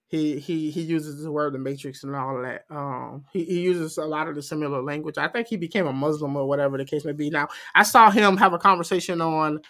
he 0.09 0.39
he 0.39 0.71
he 0.71 0.83
uses 0.83 1.23
the 1.23 1.33
word 1.33 1.53
the 1.55 1.59
matrix 1.59 2.05
and 2.05 2.15
all 2.15 2.41
that. 2.43 2.65
Um, 2.71 3.25
he, 3.33 3.45
he 3.45 3.61
uses 3.61 3.99
a 3.99 4.05
lot 4.05 4.29
of 4.29 4.35
the 4.35 4.43
similar 4.43 4.83
language. 4.83 5.19
I 5.19 5.29
think 5.29 5.49
he 5.49 5.57
became 5.57 5.87
a 5.87 5.93
Muslim 5.93 6.37
or 6.37 6.47
whatever 6.47 6.79
the 6.79 6.85
case 6.85 7.05
may 7.05 7.13
be. 7.13 7.29
Now, 7.31 7.49
I 7.75 7.83
saw 7.83 8.11
him 8.11 8.37
have 8.37 8.53
a 8.53 8.59
conversation 8.59 9.21
on 9.21 9.61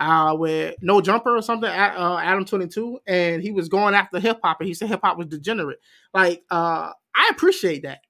uh 0.00 0.34
with 0.36 0.74
No 0.82 1.00
Jumper 1.00 1.36
or 1.36 1.42
something 1.42 1.70
at 1.70 1.96
uh, 1.96 2.16
Adam 2.18 2.44
Twenty 2.44 2.66
Two, 2.66 2.98
and 3.06 3.42
he 3.42 3.52
was 3.52 3.68
going 3.68 3.94
after 3.94 4.18
hip 4.18 4.40
hop, 4.42 4.56
and 4.60 4.66
he 4.66 4.74
said 4.74 4.88
hip 4.88 5.00
hop 5.04 5.16
was 5.16 5.28
degenerate. 5.28 5.78
Like, 6.12 6.42
uh, 6.50 6.90
I 7.14 7.28
appreciate 7.30 7.84
that. 7.84 8.00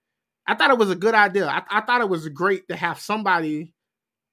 I 0.46 0.54
thought 0.54 0.70
it 0.70 0.78
was 0.78 0.90
a 0.90 0.96
good 0.96 1.14
idea. 1.14 1.46
I, 1.46 1.62
I 1.70 1.80
thought 1.82 2.00
it 2.00 2.08
was 2.08 2.28
great 2.28 2.68
to 2.68 2.76
have 2.76 2.98
somebody. 2.98 3.74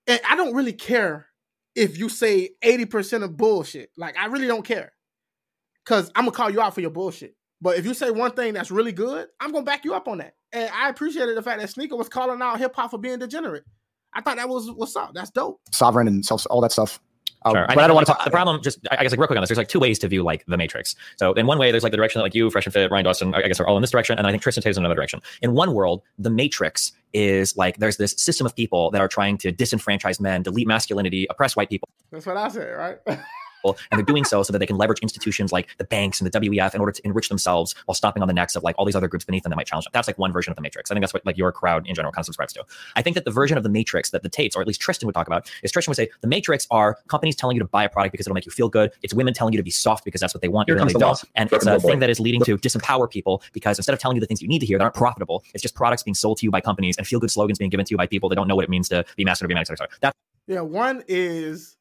And 0.08 0.20
I 0.30 0.36
don't 0.36 0.56
really 0.56 0.74
care 0.74 1.28
if 1.76 1.98
you 1.98 2.08
say 2.08 2.52
eighty 2.62 2.86
percent 2.86 3.24
of 3.26 3.36
bullshit. 3.36 3.90
Like, 3.98 4.18
I 4.18 4.28
really 4.28 4.48
don't 4.48 4.66
care, 4.66 4.94
cause 5.86 6.10
I'm 6.16 6.24
gonna 6.24 6.36
call 6.36 6.50
you 6.50 6.62
out 6.62 6.74
for 6.74 6.82
your 6.82 6.90
bullshit. 6.90 7.36
But 7.62 7.78
if 7.78 7.86
you 7.86 7.94
say 7.94 8.10
one 8.10 8.32
thing 8.32 8.54
that's 8.54 8.72
really 8.72 8.92
good, 8.92 9.28
I'm 9.40 9.52
gonna 9.52 9.66
back 9.66 9.86
you 9.86 9.94
up 9.94 10.08
on 10.08 10.18
that. 10.18 10.36
And 10.52 10.70
I 10.74 10.90
appreciated 10.90 11.38
the 11.38 11.44
fact 11.44 11.62
that 11.62 11.70
Sneako 11.70 11.98
was 11.98 12.10
calling 12.10 12.42
out 12.42 12.60
hip 12.60 12.76
hop 12.76 12.92
for 12.92 12.98
being 12.98 13.20
degenerate. 13.20 13.64
I 14.14 14.22
thought 14.22 14.38
that 14.38 14.50
was 14.50 14.70
what's 14.72 14.96
up. 14.96 15.14
That's 15.14 15.30
dope. 15.30 15.62
sovereign 15.72 16.08
and 16.08 16.26
self, 16.26 16.46
all 16.50 16.62
that 16.62 16.72
stuff. 16.72 17.00
Uh, 17.44 17.54
Sure. 17.54 17.66
but 17.70 17.80
I, 17.80 17.88
don't 17.88 17.96
want 17.96 18.06
to 18.06 18.14
talk. 18.14 18.24
The 18.24 18.30
problem, 18.30 18.62
just 18.62 18.80
I 18.92 18.98
I 19.00 19.02
guess, 19.04 19.12
like 19.12 19.20
real 19.20 19.26
quick 19.26 19.38
on 19.38 19.42
this. 19.42 19.50
There's 19.50 19.58
like 19.58 19.68
two 19.68 19.80
ways 19.80 19.98
to 20.00 20.08
view 20.08 20.22
like 20.22 20.46
the 20.46 20.58
Matrix. 20.58 20.96
So 21.18 21.34
in 21.34 21.48
one 21.48 21.58
way, 21.58 21.72
there's 21.72 21.82
like 21.82 21.92
the 21.92 21.98
direction 21.98 22.20
that 22.20 22.24
like 22.24 22.36
you, 22.36 22.52
Fresh 22.52 22.68
and 22.68 22.74
Fit, 22.74 22.92
Ryan 22.92 23.06
Dawson, 23.06 23.34
I 23.34 23.48
guess, 23.48 23.60
are 23.60 23.66
all 23.68 23.78
in 23.78 23.82
this 23.82 23.90
direction, 23.90 24.18
and 24.20 24.28
I 24.28 24.32
think 24.32 24.44
Tristan 24.44 24.62
takes 24.62 24.78
in 24.78 24.84
another 24.84 24.94
direction. 24.96 25.22
In 25.42 25.54
one 25.54 25.74
world, 25.74 26.04
the 26.20 26.30
Matrix 26.30 26.92
is 27.14 27.58
like 27.58 27.78
there's 27.78 27.98
this 27.98 28.14
system 28.18 28.46
of 28.46 28.56
people 28.56 28.92
that 28.92 29.02
are 29.02 29.08
trying 29.08 29.40
to 29.40 29.52
disenfranchise 29.52 30.20
men, 30.20 30.44
delete 30.44 30.68
masculinity, 30.68 31.26
oppress 31.32 31.56
white 31.56 31.70
people. 31.70 31.90
That's 32.12 32.28
what 32.28 32.38
I 32.38 32.48
said, 32.50 32.74
right? 32.78 32.98
and 33.64 33.98
they're 33.98 34.06
doing 34.06 34.24
so 34.24 34.44
so 34.44 34.52
that 34.52 34.60
they 34.60 34.66
can 34.66 34.78
leverage 34.78 35.00
institutions 35.00 35.52
like 35.52 35.68
the 35.78 35.84
banks 35.84 36.22
and 36.22 36.32
the 36.32 36.40
WEF 36.40 36.74
in 36.74 36.80
order 36.80 36.92
to 36.92 37.02
enrich 37.06 37.30
themselves 37.30 37.76
while 37.86 37.96
stomping 37.96 38.22
on 38.22 38.28
the 38.28 38.34
necks 38.34 38.56
of 38.56 38.64
like 38.64 38.76
all 38.78 38.86
these 38.86 38.96
other 38.96 39.08
groups 39.08 39.26
beneath 39.26 39.44
them 39.44 39.50
that 39.50 39.56
might 39.56 39.68
challenge 39.68 39.86
them. 39.86 39.92
That's 39.94 40.08
like 40.08 40.18
one 40.18 40.32
version 40.32 40.52
of 40.52 40.56
the 40.56 40.62
Matrix. 40.62 40.92
I 40.92 40.94
think 40.94 41.04
that's 41.04 41.14
what 41.14 41.26
like 41.26 41.38
your 41.38 41.52
crowd 41.52 41.88
in 41.88 41.96
general 41.96 42.12
kind 42.12 42.22
of 42.22 42.26
subscribes 42.26 42.54
to. 42.54 42.66
I 42.96 43.02
think 43.02 43.16
that 43.16 43.26
the 43.26 43.32
version 43.32 43.58
of 43.58 43.64
the 43.64 43.70
Matrix 43.70 44.10
that 44.12 44.24
the 44.24 44.30
Tates, 44.30 44.56
or 44.56 44.62
at 44.62 44.68
least 44.68 44.82
Tristan 44.82 45.08
would 45.08 45.16
talk 45.16 45.28
about, 45.28 45.50
is 45.64 45.72
Tristan 45.72 45.92
would 45.92 45.98
say 45.98 46.10
the 46.22 46.28
Matrix 46.28 46.68
are 46.72 46.98
companies 47.08 47.36
telling 47.36 47.56
you 47.56 47.62
to 47.62 47.68
buy 47.68 47.84
a 47.84 47.90
product 47.90 48.12
because 48.12 48.28
it'll 48.28 48.36
make 48.36 48.46
you 48.46 48.52
feel 48.52 48.70
good. 48.70 48.92
It's 49.02 49.14
women 49.14 49.34
telling 49.34 49.54
you 49.54 49.58
to 49.58 49.64
be 49.64 49.72
soft 49.72 50.06
because 50.06 50.22
that's 50.22 50.34
what 50.34 50.42
they 50.42 50.48
want, 50.48 50.68
Here 50.68 50.76
even 50.76 50.88
though 50.88 50.94
comes 50.94 50.94
they 50.94 51.06
the 51.06 51.06
don't. 51.06 51.32
And 51.36 51.50
Here 51.50 51.58
it's 51.58 51.66
a 51.66 51.80
thing 51.80 52.00
that 52.00 52.10
is 52.10 52.20
leading 52.20 52.42
to 52.46 52.58
disempower 52.58 53.10
people 53.10 53.42
because 53.54 53.78
instead 53.78 53.94
of 53.94 54.00
telling 54.00 54.16
you 54.16 54.22
the 54.22 54.28
things 54.28 54.42
you 54.42 54.48
need 54.48 54.60
to 54.60 54.66
hear 54.66 54.78
that 54.78 54.84
aren't 54.84 54.96
profitable, 54.96 55.44
it's 55.54 55.62
just 55.62 55.76
products 55.76 56.04
being 56.04 56.16
sold 56.16 56.38
to 56.40 56.46
you 56.46 56.52
by 56.52 56.62
companies 56.62 56.98
and 56.98 57.08
feel 57.08 57.20
good 57.20 57.32
slogans 57.32 57.58
being 57.58 57.70
given 57.70 57.86
to 57.86 57.92
you 57.92 57.98
by 57.98 58.08
people 58.08 58.30
that 58.30 58.36
don't 58.36 58.48
know 58.48 58.56
what 58.56 58.64
it 58.64 58.70
means 58.70 58.90
to 58.90 59.06
be 59.16 59.26
masculine 59.26 59.48
or 59.48 59.50
be 59.50 59.56
masculine. 59.56 59.78
Sorry. 59.78 59.90
That's 60.02 60.16
yeah, 60.48 60.62
one 60.62 61.04
is 61.08 61.78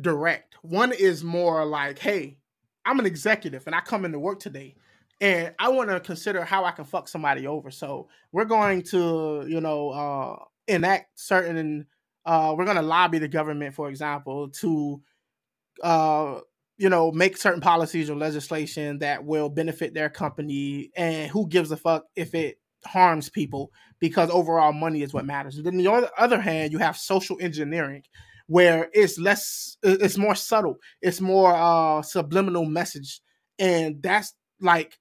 direct. 0.00 0.55
One 0.68 0.92
is 0.92 1.22
more 1.22 1.64
like, 1.64 1.98
hey, 1.98 2.38
I'm 2.84 2.98
an 3.00 3.06
executive 3.06 3.66
and 3.66 3.74
I 3.74 3.80
come 3.80 4.04
into 4.04 4.18
work 4.18 4.40
today 4.40 4.76
and 5.20 5.54
I 5.58 5.68
want 5.68 5.90
to 5.90 6.00
consider 6.00 6.44
how 6.44 6.64
I 6.64 6.72
can 6.72 6.84
fuck 6.84 7.08
somebody 7.08 7.46
over. 7.46 7.70
So 7.70 8.08
we're 8.32 8.44
going 8.44 8.82
to, 8.84 9.44
you 9.48 9.60
know, 9.60 9.90
uh, 9.90 10.44
enact 10.68 11.18
certain, 11.18 11.86
uh, 12.24 12.54
we're 12.56 12.64
going 12.64 12.76
to 12.76 12.82
lobby 12.82 13.18
the 13.18 13.28
government, 13.28 13.74
for 13.74 13.88
example, 13.88 14.50
to, 14.50 15.00
uh, 15.82 16.40
you 16.76 16.90
know, 16.90 17.10
make 17.10 17.36
certain 17.38 17.60
policies 17.60 18.10
or 18.10 18.16
legislation 18.16 18.98
that 18.98 19.24
will 19.24 19.48
benefit 19.48 19.94
their 19.94 20.10
company. 20.10 20.90
And 20.96 21.30
who 21.30 21.48
gives 21.48 21.70
a 21.70 21.76
fuck 21.76 22.04
if 22.14 22.34
it 22.34 22.58
harms 22.84 23.28
people 23.30 23.72
because 23.98 24.30
overall 24.30 24.72
money 24.72 25.02
is 25.02 25.14
what 25.14 25.24
matters. 25.24 25.56
And 25.56 25.66
then 25.66 25.86
on 25.86 26.02
the 26.02 26.12
other 26.18 26.40
hand, 26.40 26.72
you 26.72 26.78
have 26.78 26.96
social 26.96 27.38
engineering 27.40 28.02
where 28.46 28.88
it's 28.92 29.18
less, 29.18 29.76
it's 29.82 30.18
more 30.18 30.34
subtle, 30.34 30.76
it's 31.02 31.20
more 31.20 31.54
uh, 31.54 32.02
subliminal 32.02 32.64
message. 32.64 33.20
And 33.58 34.02
that's 34.02 34.34
like, 34.60 34.98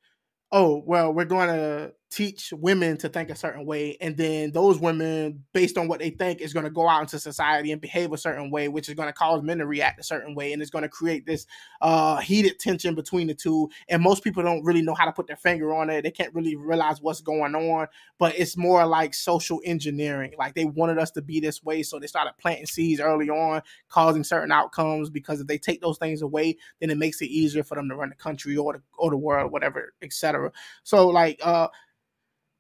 oh, 0.52 0.84
well, 0.86 1.14
we're 1.14 1.25
going 1.25 1.50
to 1.50 1.94
teach 2.15 2.53
women 2.53 2.95
to 2.95 3.10
think 3.10 3.29
a 3.29 3.36
certain 3.36 3.65
way. 3.65 3.98
And 4.00 4.15
then 4.15 4.51
those 4.51 4.79
women, 4.79 5.43
based 5.51 5.77
on 5.77 5.89
what 5.89 6.00
they 6.00 6.12
think, 6.12 6.39
is 6.39 6.53
going 6.53 6.63
to 6.63 6.69
go 6.69 6.88
out 6.88 7.01
into 7.01 7.19
society 7.19 7.74
and 7.74 7.81
behave 7.81 8.13
a 8.13 8.17
certain 8.17 8.50
way, 8.50 8.69
which 8.69 8.88
is 8.88 8.95
going 8.95 9.10
to 9.10 9.13
cause 9.13 9.43
men 9.43 9.57
to 9.57 9.67
react 9.67 10.00
a 10.00 10.03
certain 10.03 10.34
way. 10.34 10.53
And 10.53 10.62
it's 10.62 10.72
going 10.72 10.84
to 10.84 10.89
create 10.89 11.25
this 11.25 11.45
uh, 11.81 12.17
heated 12.22 12.57
tension 12.57 12.95
between 12.95 13.27
the 13.27 13.34
two. 13.34 13.69
And 13.89 14.01
most 14.01 14.24
people 14.24 14.43
don't 14.43 14.63
really 14.63 14.81
know 14.81 14.93
how 14.93 15.03
to 15.03 15.12
put 15.12 15.27
their 15.27 15.36
finger 15.36 15.75
on 15.75 15.89
it. 15.89 16.03
They 16.03 16.12
can't 16.12 16.34
really 16.34 16.55
realize 16.55 17.01
what's 17.01 17.19
going 17.19 17.53
on. 17.53 17.88
But 18.17 18.39
it's 18.39 18.55
more 18.55 18.86
like 18.86 19.13
social 19.13 19.60
engineering. 19.65 20.31
Like 20.39 20.55
they 20.55 20.65
wanted 20.65 20.98
us 20.98 21.12
to 21.12 21.22
be 21.22 21.41
this 21.41 21.63
way. 21.65 21.84
So 21.84 22.00
they 22.00 22.07
started 22.07 22.31
planting 22.39 22.65
seeds 22.65 23.01
early 23.01 23.29
on, 23.29 23.62
causing 23.89 24.24
certain 24.24 24.53
outcomes. 24.53 25.10
Because 25.10 25.41
if 25.41 25.48
they 25.48 25.57
take 25.57 25.81
those 25.81 25.98
things 25.98 26.22
away, 26.22 26.55
then 26.79 26.89
it 26.91 26.98
makes 26.98 27.22
it 27.22 27.25
easier 27.25 27.63
for 27.63 27.75
them 27.75 27.89
to 27.89 27.95
run 27.98 28.07
the 28.07 28.15
country 28.15 28.55
or 28.55 28.72
the, 28.72 28.81
or 28.98 29.10
the 29.10 29.17
world, 29.17 29.51
whatever, 29.51 29.93
etc. 30.01 30.50
So 30.84 31.10
like, 31.10 31.41
uh, 31.43 31.67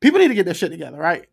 people 0.05 0.19
need 0.19 0.27
to 0.27 0.35
get 0.35 0.45
their 0.45 0.53
shit 0.53 0.69
together, 0.69 0.97
right? 0.97 1.25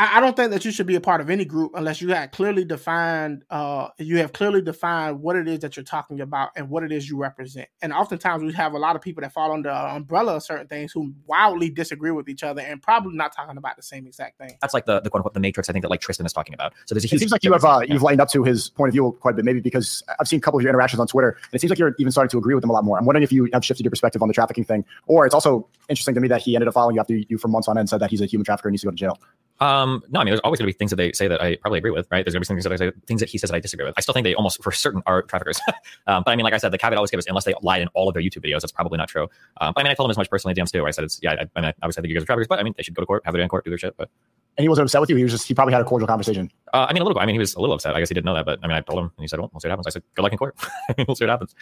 I, 0.00 0.16
I 0.16 0.20
don't 0.20 0.34
think 0.34 0.50
that 0.52 0.64
you 0.64 0.70
should 0.70 0.86
be 0.86 0.94
a 0.94 1.00
part 1.00 1.20
of 1.20 1.28
any 1.28 1.44
group 1.44 1.72
unless 1.74 2.00
you 2.00 2.08
have 2.14 2.30
clearly 2.30 2.64
defined, 2.64 3.44
uh, 3.50 3.88
you 3.98 4.16
have 4.16 4.32
clearly 4.32 4.62
defined 4.62 5.20
what 5.20 5.36
it 5.36 5.46
is 5.46 5.58
that 5.58 5.76
you're 5.76 5.84
talking 5.84 6.22
about 6.22 6.50
and 6.56 6.70
what 6.70 6.82
it 6.82 6.90
is 6.90 7.08
you 7.10 7.18
represent. 7.18 7.68
And 7.82 7.92
oftentimes 7.92 8.42
we 8.42 8.52
have 8.54 8.72
a 8.72 8.78
lot 8.78 8.96
of 8.96 9.02
people 9.02 9.20
that 9.20 9.32
fall 9.32 9.52
under 9.52 9.68
an 9.68 9.96
umbrella 9.96 10.36
of 10.36 10.42
certain 10.42 10.66
things 10.68 10.90
who 10.90 11.12
wildly 11.26 11.68
disagree 11.68 12.12
with 12.12 12.30
each 12.30 12.42
other 12.42 12.62
and 12.62 12.80
probably 12.80 13.14
not 13.14 13.36
talking 13.36 13.58
about 13.58 13.76
the 13.76 13.82
same 13.82 14.06
exact 14.06 14.38
thing. 14.38 14.56
that's 14.62 14.72
like 14.72 14.86
the, 14.86 15.00
the 15.00 15.10
quote 15.10 15.20
unquote 15.20 15.34
the 15.34 15.40
Matrix. 15.40 15.68
I 15.68 15.72
think 15.74 15.82
that 15.82 15.90
like 15.90 16.00
Tristan 16.00 16.24
is 16.24 16.32
talking 16.32 16.54
about. 16.54 16.72
So 16.86 16.94
there's 16.94 17.04
a 17.04 17.06
It 17.06 17.10
huge. 17.10 17.20
seems 17.20 17.32
like 17.32 17.44
you 17.44 17.52
have 17.52 17.64
uh. 17.64 17.80
Yeah. 17.82 17.92
you've 17.92 18.02
lightened 18.02 18.22
up 18.22 18.30
to 18.30 18.42
his 18.42 18.70
point 18.70 18.88
of 18.88 18.92
view 18.92 19.14
quite 19.20 19.32
a 19.32 19.36
bit, 19.36 19.44
maybe 19.44 19.60
because 19.60 20.02
I've 20.18 20.28
seen 20.28 20.38
a 20.38 20.40
couple 20.40 20.58
of 20.58 20.62
your 20.62 20.70
interactions 20.70 21.00
on 21.00 21.08
Twitter, 21.08 21.30
and 21.30 21.54
it 21.54 21.60
seems 21.60 21.68
like 21.70 21.78
you're 21.78 21.94
even 21.98 22.10
starting 22.10 22.30
to 22.30 22.38
agree 22.38 22.54
with 22.54 22.64
him 22.64 22.70
a 22.70 22.72
lot 22.72 22.84
more. 22.84 22.96
I'm 22.98 23.04
wondering 23.04 23.22
if 23.22 23.32
you 23.32 23.48
have 23.52 23.62
shifted 23.62 23.84
your 23.84 23.90
perspective 23.90 24.22
on 24.22 24.28
the 24.28 24.34
trafficking 24.34 24.64
thing, 24.64 24.84
or 25.08 25.26
it's 25.26 25.34
also 25.34 25.68
interesting 25.90 26.14
to 26.14 26.20
me 26.22 26.28
that 26.28 26.40
he 26.40 26.56
ended 26.56 26.68
up 26.68 26.74
following 26.74 26.94
you 26.94 27.00
after 27.00 27.14
you 27.16 27.36
for 27.36 27.48
months 27.48 27.68
on 27.68 27.76
end, 27.76 27.90
said 27.90 28.00
that 28.00 28.08
he's 28.10 28.22
a 28.22 28.26
human 28.26 28.46
trafficker 28.46 28.68
and 28.68 28.72
needs 28.72 28.80
to 28.82 28.86
go 28.86 28.90
to 28.92 28.96
jail. 28.96 29.18
Um, 29.60 30.02
no, 30.08 30.20
I 30.20 30.24
mean, 30.24 30.32
there's 30.32 30.40
always 30.40 30.58
going 30.58 30.70
to 30.70 30.74
be 30.74 30.78
things 30.78 30.90
that 30.90 30.96
they 30.96 31.12
say 31.12 31.28
that 31.28 31.42
I 31.42 31.56
probably 31.56 31.78
agree 31.78 31.90
with, 31.90 32.08
right? 32.10 32.24
There's 32.24 32.34
going 32.34 32.42
to 32.42 32.48
be 32.48 32.54
things 32.54 32.64
that 32.64 32.72
I 32.72 32.76
say, 32.76 32.92
things 33.06 33.20
that 33.20 33.28
he 33.28 33.36
says 33.36 33.50
that 33.50 33.56
I 33.56 33.60
disagree 33.60 33.84
with. 33.84 33.94
I 33.96 34.00
still 34.00 34.14
think 34.14 34.24
they 34.24 34.34
almost, 34.34 34.62
for 34.62 34.72
certain, 34.72 35.02
are 35.06 35.22
traffickers. 35.22 35.60
um, 36.06 36.22
but 36.24 36.30
I 36.30 36.36
mean, 36.36 36.44
like 36.44 36.54
I 36.54 36.56
said, 36.56 36.72
the 36.72 36.78
caveat 36.78 36.94
I 36.94 36.96
always 36.96 37.10
give 37.10 37.18
is 37.18 37.26
unless 37.26 37.44
they 37.44 37.54
lied 37.62 37.82
in 37.82 37.88
all 37.88 38.08
of 38.08 38.14
their 38.14 38.22
YouTube 38.22 38.44
videos, 38.44 38.60
that's 38.60 38.72
probably 38.72 38.96
not 38.96 39.08
true. 39.08 39.24
Um, 39.60 39.72
but 39.74 39.80
I 39.80 39.82
mean, 39.84 39.90
I 39.90 39.94
told 39.94 40.08
him 40.08 40.12
as 40.12 40.16
much 40.16 40.30
personally, 40.30 40.54
DMs 40.54 40.72
too. 40.72 40.86
I 40.86 40.90
said 40.90 41.04
it's 41.04 41.20
yeah, 41.22 41.32
I, 41.32 41.46
I 41.56 41.60
mean, 41.60 41.72
obviously 41.82 42.00
I 42.00 42.02
think 42.02 42.08
you 42.08 42.14
guys 42.14 42.22
are 42.22 42.26
traffickers, 42.26 42.48
but 42.48 42.58
I 42.58 42.62
mean, 42.62 42.74
they 42.76 42.82
should 42.82 42.94
go 42.94 43.02
to 43.02 43.06
court, 43.06 43.22
have 43.26 43.34
it 43.34 43.40
in 43.40 43.48
court, 43.48 43.64
do 43.64 43.70
their 43.70 43.78
shit. 43.78 43.96
But 43.98 44.08
And 44.56 44.64
he 44.64 44.68
wasn't 44.68 44.86
upset 44.86 45.02
with 45.02 45.10
you. 45.10 45.16
He 45.16 45.22
was 45.24 45.32
just 45.32 45.46
he 45.46 45.54
probably 45.54 45.74
had 45.74 45.82
a 45.82 45.84
cordial 45.84 46.06
conversation. 46.06 46.50
uh, 46.72 46.86
I 46.88 46.94
mean, 46.94 47.02
a 47.02 47.04
little. 47.04 47.20
I 47.20 47.26
mean, 47.26 47.34
he 47.34 47.38
was 47.38 47.54
a 47.54 47.60
little 47.60 47.74
upset. 47.74 47.94
I 47.94 47.98
guess 47.98 48.08
he 48.08 48.14
didn't 48.14 48.26
know 48.26 48.34
that, 48.34 48.46
but 48.46 48.60
I 48.62 48.66
mean, 48.66 48.76
I 48.76 48.80
told 48.80 48.98
him, 48.98 49.12
and 49.16 49.22
he 49.22 49.28
said, 49.28 49.38
"Well, 49.38 49.50
we'll 49.52 49.60
see 49.60 49.68
what 49.68 49.72
happens." 49.72 49.86
I 49.88 49.90
said, 49.90 50.02
"Good 50.14 50.22
luck 50.22 50.32
in 50.32 50.38
court. 50.38 50.56
we'll 51.06 51.14
see 51.16 51.24
what 51.24 51.30
happens." 51.30 51.54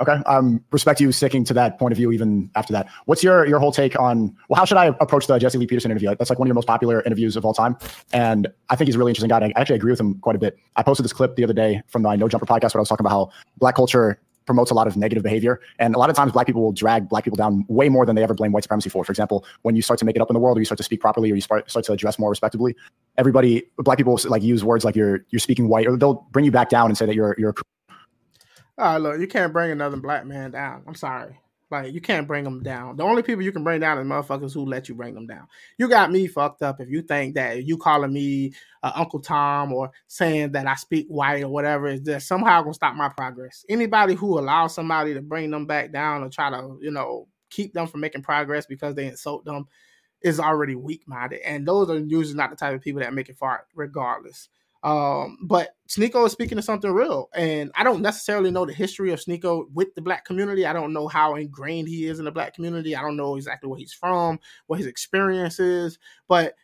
Okay. 0.00 0.12
Um, 0.26 0.64
respect 0.70 1.00
you 1.00 1.10
sticking 1.10 1.44
to 1.44 1.54
that 1.54 1.78
point 1.78 1.92
of 1.92 1.96
view 1.96 2.12
even 2.12 2.50
after 2.54 2.72
that. 2.72 2.88
What's 3.06 3.24
your 3.24 3.44
your 3.46 3.58
whole 3.58 3.72
take 3.72 3.98
on 3.98 4.34
well, 4.48 4.56
how 4.56 4.64
should 4.64 4.76
I 4.76 4.86
approach 5.00 5.26
the 5.26 5.38
Jesse 5.38 5.58
Lee 5.58 5.66
Peterson 5.66 5.90
interview? 5.90 6.14
That's 6.16 6.30
like 6.30 6.38
one 6.38 6.46
of 6.46 6.48
your 6.48 6.54
most 6.54 6.68
popular 6.68 7.02
interviews 7.02 7.36
of 7.36 7.44
all 7.44 7.54
time. 7.54 7.76
And 8.12 8.46
I 8.70 8.76
think 8.76 8.86
he's 8.86 8.94
a 8.94 8.98
really 8.98 9.10
interesting 9.10 9.28
guy. 9.28 9.52
I 9.56 9.60
actually 9.60 9.76
agree 9.76 9.90
with 9.90 10.00
him 10.00 10.14
quite 10.20 10.36
a 10.36 10.38
bit. 10.38 10.56
I 10.76 10.82
posted 10.82 11.04
this 11.04 11.12
clip 11.12 11.34
the 11.34 11.44
other 11.44 11.52
day 11.52 11.82
from 11.88 12.02
the 12.02 12.14
No 12.14 12.28
Jumper 12.28 12.46
podcast 12.46 12.74
where 12.74 12.80
I 12.80 12.82
was 12.82 12.88
talking 12.88 13.04
about 13.04 13.10
how 13.10 13.30
black 13.58 13.74
culture 13.74 14.20
promotes 14.48 14.70
a 14.70 14.74
lot 14.74 14.86
of 14.86 14.96
negative 14.96 15.22
behavior. 15.22 15.60
And 15.78 15.94
a 15.94 15.98
lot 15.98 16.08
of 16.08 16.16
times 16.16 16.32
black 16.32 16.46
people 16.46 16.62
will 16.62 16.72
drag 16.72 17.08
black 17.08 17.22
people 17.22 17.36
down 17.36 17.66
way 17.68 17.90
more 17.90 18.06
than 18.06 18.16
they 18.16 18.22
ever 18.22 18.32
blame 18.34 18.50
white 18.50 18.64
supremacy 18.64 18.88
for. 18.88 19.04
For 19.04 19.12
example, 19.12 19.44
when 19.60 19.76
you 19.76 19.82
start 19.82 19.98
to 19.98 20.06
make 20.06 20.16
it 20.16 20.22
up 20.22 20.30
in 20.30 20.34
the 20.34 20.40
world 20.40 20.56
or 20.56 20.60
you 20.60 20.64
start 20.64 20.78
to 20.78 20.84
speak 20.84 21.00
properly 21.00 21.30
or 21.30 21.34
you 21.34 21.42
start, 21.42 21.70
start 21.70 21.84
to 21.84 21.92
address 21.92 22.18
more 22.18 22.30
respectably, 22.30 22.74
everybody, 23.18 23.64
black 23.76 23.98
people 23.98 24.18
like 24.24 24.42
use 24.42 24.64
words 24.64 24.86
like 24.86 24.96
you're, 24.96 25.26
you're 25.28 25.38
speaking 25.38 25.68
white 25.68 25.86
or 25.86 25.98
they'll 25.98 26.26
bring 26.30 26.46
you 26.46 26.50
back 26.50 26.70
down 26.70 26.86
and 26.86 26.96
say 26.96 27.04
that 27.04 27.14
you're, 27.14 27.36
you're 27.36 27.54
right, 28.78 28.98
look, 28.98 29.20
you 29.20 29.26
can't 29.26 29.52
bring 29.52 29.70
another 29.70 29.96
black 29.96 30.26
man 30.26 30.52
down. 30.52 30.82
I'm 30.86 30.94
sorry. 30.94 31.38
Like, 31.70 31.92
you 31.92 32.00
can't 32.00 32.26
bring 32.26 32.44
them 32.44 32.62
down. 32.62 32.96
The 32.96 33.02
only 33.02 33.22
people 33.22 33.42
you 33.42 33.52
can 33.52 33.62
bring 33.62 33.80
down 33.80 33.98
is 33.98 34.06
motherfuckers 34.06 34.54
who 34.54 34.64
let 34.64 34.88
you 34.88 34.94
bring 34.94 35.14
them 35.14 35.26
down. 35.26 35.46
You 35.76 35.88
got 35.88 36.10
me 36.10 36.26
fucked 36.26 36.62
up 36.62 36.80
if 36.80 36.88
you 36.88 37.02
think 37.02 37.34
that 37.34 37.64
you 37.64 37.76
calling 37.76 38.12
me 38.12 38.54
uh, 38.82 38.92
Uncle 38.94 39.20
Tom 39.20 39.72
or 39.72 39.90
saying 40.06 40.52
that 40.52 40.66
I 40.66 40.76
speak 40.76 41.06
white 41.08 41.42
or 41.42 41.50
whatever 41.50 41.88
is 41.88 42.00
just 42.00 42.26
somehow 42.26 42.62
gonna 42.62 42.72
stop 42.72 42.94
my 42.94 43.10
progress. 43.10 43.66
Anybody 43.68 44.14
who 44.14 44.38
allows 44.38 44.74
somebody 44.74 45.12
to 45.12 45.20
bring 45.20 45.50
them 45.50 45.66
back 45.66 45.92
down 45.92 46.22
or 46.22 46.30
try 46.30 46.48
to, 46.48 46.78
you 46.80 46.90
know, 46.90 47.28
keep 47.50 47.74
them 47.74 47.86
from 47.86 48.00
making 48.00 48.22
progress 48.22 48.64
because 48.64 48.94
they 48.94 49.06
insult 49.06 49.44
them 49.44 49.66
is 50.22 50.40
already 50.40 50.74
weak 50.74 51.02
minded. 51.06 51.40
And 51.40 51.66
those 51.66 51.90
are 51.90 51.98
usually 51.98 52.36
not 52.36 52.50
the 52.50 52.56
type 52.56 52.74
of 52.74 52.80
people 52.80 53.02
that 53.02 53.14
make 53.14 53.28
it 53.28 53.36
far, 53.36 53.66
regardless. 53.74 54.48
Um, 54.82 55.38
but 55.42 55.70
Sneako 55.88 56.26
is 56.26 56.32
speaking 56.32 56.56
to 56.56 56.62
something 56.62 56.90
real, 56.90 57.28
and 57.34 57.70
I 57.74 57.82
don't 57.82 58.02
necessarily 58.02 58.50
know 58.50 58.64
the 58.64 58.72
history 58.72 59.10
of 59.12 59.20
Sneako 59.20 59.64
with 59.72 59.94
the 59.94 60.02
black 60.02 60.24
community. 60.24 60.66
I 60.66 60.72
don't 60.72 60.92
know 60.92 61.08
how 61.08 61.34
ingrained 61.34 61.88
he 61.88 62.06
is 62.06 62.18
in 62.18 62.24
the 62.24 62.30
black 62.30 62.54
community. 62.54 62.94
I 62.94 63.02
don't 63.02 63.16
know 63.16 63.36
exactly 63.36 63.68
where 63.68 63.78
he's 63.78 63.92
from, 63.92 64.38
what 64.66 64.78
his 64.78 64.86
experience 64.86 65.58
is, 65.58 65.98
but 66.28 66.54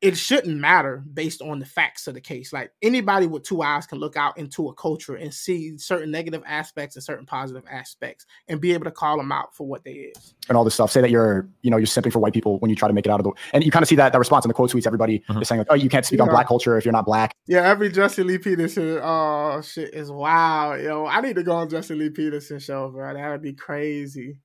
it 0.00 0.18
shouldn't 0.18 0.58
matter 0.58 1.02
based 1.14 1.40
on 1.40 1.58
the 1.58 1.64
facts 1.64 2.06
of 2.06 2.12
the 2.14 2.20
case. 2.20 2.52
Like 2.52 2.72
anybody 2.82 3.26
with 3.26 3.42
two 3.42 3.62
eyes 3.62 3.86
can 3.86 3.98
look 3.98 4.16
out 4.16 4.36
into 4.36 4.68
a 4.68 4.74
culture 4.74 5.14
and 5.14 5.32
see 5.32 5.78
certain 5.78 6.10
negative 6.10 6.42
aspects 6.46 6.94
and 6.96 7.02
certain 7.02 7.24
positive 7.24 7.62
aspects 7.70 8.26
and 8.48 8.60
be 8.60 8.74
able 8.74 8.84
to 8.84 8.90
call 8.90 9.16
them 9.16 9.32
out 9.32 9.56
for 9.56 9.66
what 9.66 9.82
they 9.82 9.92
is. 9.92 10.34
And 10.48 10.58
all 10.58 10.64
this 10.64 10.74
stuff. 10.74 10.90
Say 10.90 11.00
that 11.00 11.10
you're, 11.10 11.48
you 11.62 11.70
know, 11.70 11.78
you're 11.78 11.86
simping 11.86 12.12
for 12.12 12.18
white 12.18 12.34
people 12.34 12.58
when 12.58 12.68
you 12.68 12.76
try 12.76 12.86
to 12.86 12.92
make 12.92 13.06
it 13.06 13.10
out 13.10 13.18
of 13.18 13.24
the 13.24 13.32
and 13.52 13.64
you 13.64 13.70
kind 13.70 13.82
of 13.82 13.88
see 13.88 13.96
that 13.96 14.12
that 14.12 14.18
response 14.18 14.44
in 14.44 14.48
the 14.48 14.54
quote 14.54 14.70
tweets, 14.70 14.86
everybody 14.86 15.20
mm-hmm. 15.20 15.40
is 15.40 15.48
saying 15.48 15.60
like, 15.60 15.68
oh, 15.70 15.74
you 15.74 15.88
can't 15.88 16.04
speak 16.04 16.18
yeah. 16.18 16.24
on 16.24 16.28
black 16.28 16.46
culture 16.46 16.76
if 16.76 16.84
you're 16.84 16.92
not 16.92 17.06
black. 17.06 17.34
Yeah, 17.46 17.66
every 17.66 17.90
Jesse 17.90 18.22
Lee 18.22 18.38
Peterson 18.38 19.00
oh 19.02 19.62
shit 19.62 19.94
is 19.94 20.10
wild. 20.10 20.82
Yo, 20.82 21.06
I 21.06 21.22
need 21.22 21.36
to 21.36 21.42
go 21.42 21.52
on 21.52 21.70
Jesse 21.70 21.94
Lee 21.94 22.10
Peterson 22.10 22.58
show, 22.58 22.90
bro. 22.90 23.14
That 23.14 23.30
would 23.30 23.42
be 23.42 23.54
crazy. 23.54 24.38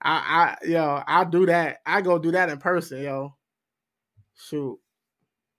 I 0.00 0.56
I 0.62 0.66
yo, 0.66 1.02
I'll 1.06 1.28
do 1.28 1.44
that. 1.46 1.78
I 1.84 2.00
go 2.00 2.18
do 2.18 2.30
that 2.32 2.48
in 2.48 2.58
person, 2.58 3.02
yo. 3.02 3.34
Shoot. 4.36 4.78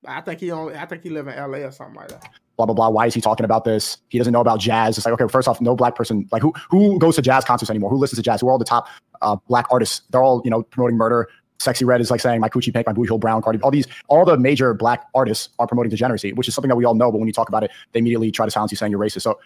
I 0.07 0.21
think 0.21 0.39
he 0.39 0.51
only. 0.51 0.75
I 0.75 0.85
think 0.85 1.03
he 1.03 1.09
live 1.09 1.27
in 1.27 1.33
L.A. 1.33 1.63
or 1.63 1.71
something 1.71 1.95
like 1.95 2.09
that. 2.09 2.29
Blah 2.57 2.65
blah 2.65 2.75
blah. 2.75 2.89
Why 2.89 3.07
is 3.07 3.13
he 3.13 3.21
talking 3.21 3.43
about 3.43 3.65
this? 3.65 3.97
He 4.09 4.17
doesn't 4.17 4.33
know 4.33 4.41
about 4.41 4.59
jazz. 4.59 4.97
It's 4.97 5.05
like 5.05 5.13
okay, 5.19 5.31
first 5.31 5.47
off, 5.47 5.59
no 5.61 5.75
black 5.75 5.95
person 5.95 6.27
like 6.31 6.41
who 6.41 6.53
who 6.69 6.97
goes 6.99 7.15
to 7.15 7.21
jazz 7.21 7.43
concerts 7.43 7.69
anymore? 7.69 7.89
Who 7.89 7.97
listens 7.97 8.17
to 8.19 8.23
jazz? 8.23 8.41
Who 8.41 8.47
are 8.47 8.51
all 8.51 8.57
the 8.57 8.65
top 8.65 8.87
uh, 9.21 9.35
black 9.47 9.65
artists? 9.71 10.01
They're 10.09 10.23
all 10.23 10.41
you 10.43 10.51
know 10.51 10.63
promoting 10.63 10.97
murder. 10.97 11.27
Sexyy 11.59 11.85
Red 11.85 12.01
is 12.01 12.11
like 12.11 12.19
saying 12.19 12.41
my 12.41 12.49
coochie 12.49 12.73
pink, 12.73 12.85
my 12.85 12.93
booty 12.93 13.07
hole 13.07 13.17
brown, 13.17 13.41
Cardi. 13.41 13.61
All 13.61 13.71
these, 13.71 13.87
all 14.07 14.25
the 14.25 14.37
major 14.37 14.73
black 14.73 15.05
artists 15.15 15.49
are 15.57 15.65
promoting 15.65 15.89
degeneracy, 15.89 16.33
which 16.33 16.49
is 16.49 16.53
something 16.53 16.67
that 16.67 16.75
we 16.75 16.83
all 16.83 16.95
know. 16.95 17.11
But 17.11 17.19
when 17.19 17.27
you 17.27 17.33
talk 17.33 17.47
about 17.47 17.63
it, 17.63 17.71
they 17.93 17.99
immediately 17.99 18.29
try 18.29 18.45
to 18.45 18.51
silence 18.51 18.71
you 18.71 18.77
saying 18.77 18.91
you're 18.91 18.99
racist. 18.99 19.21
So, 19.21 19.39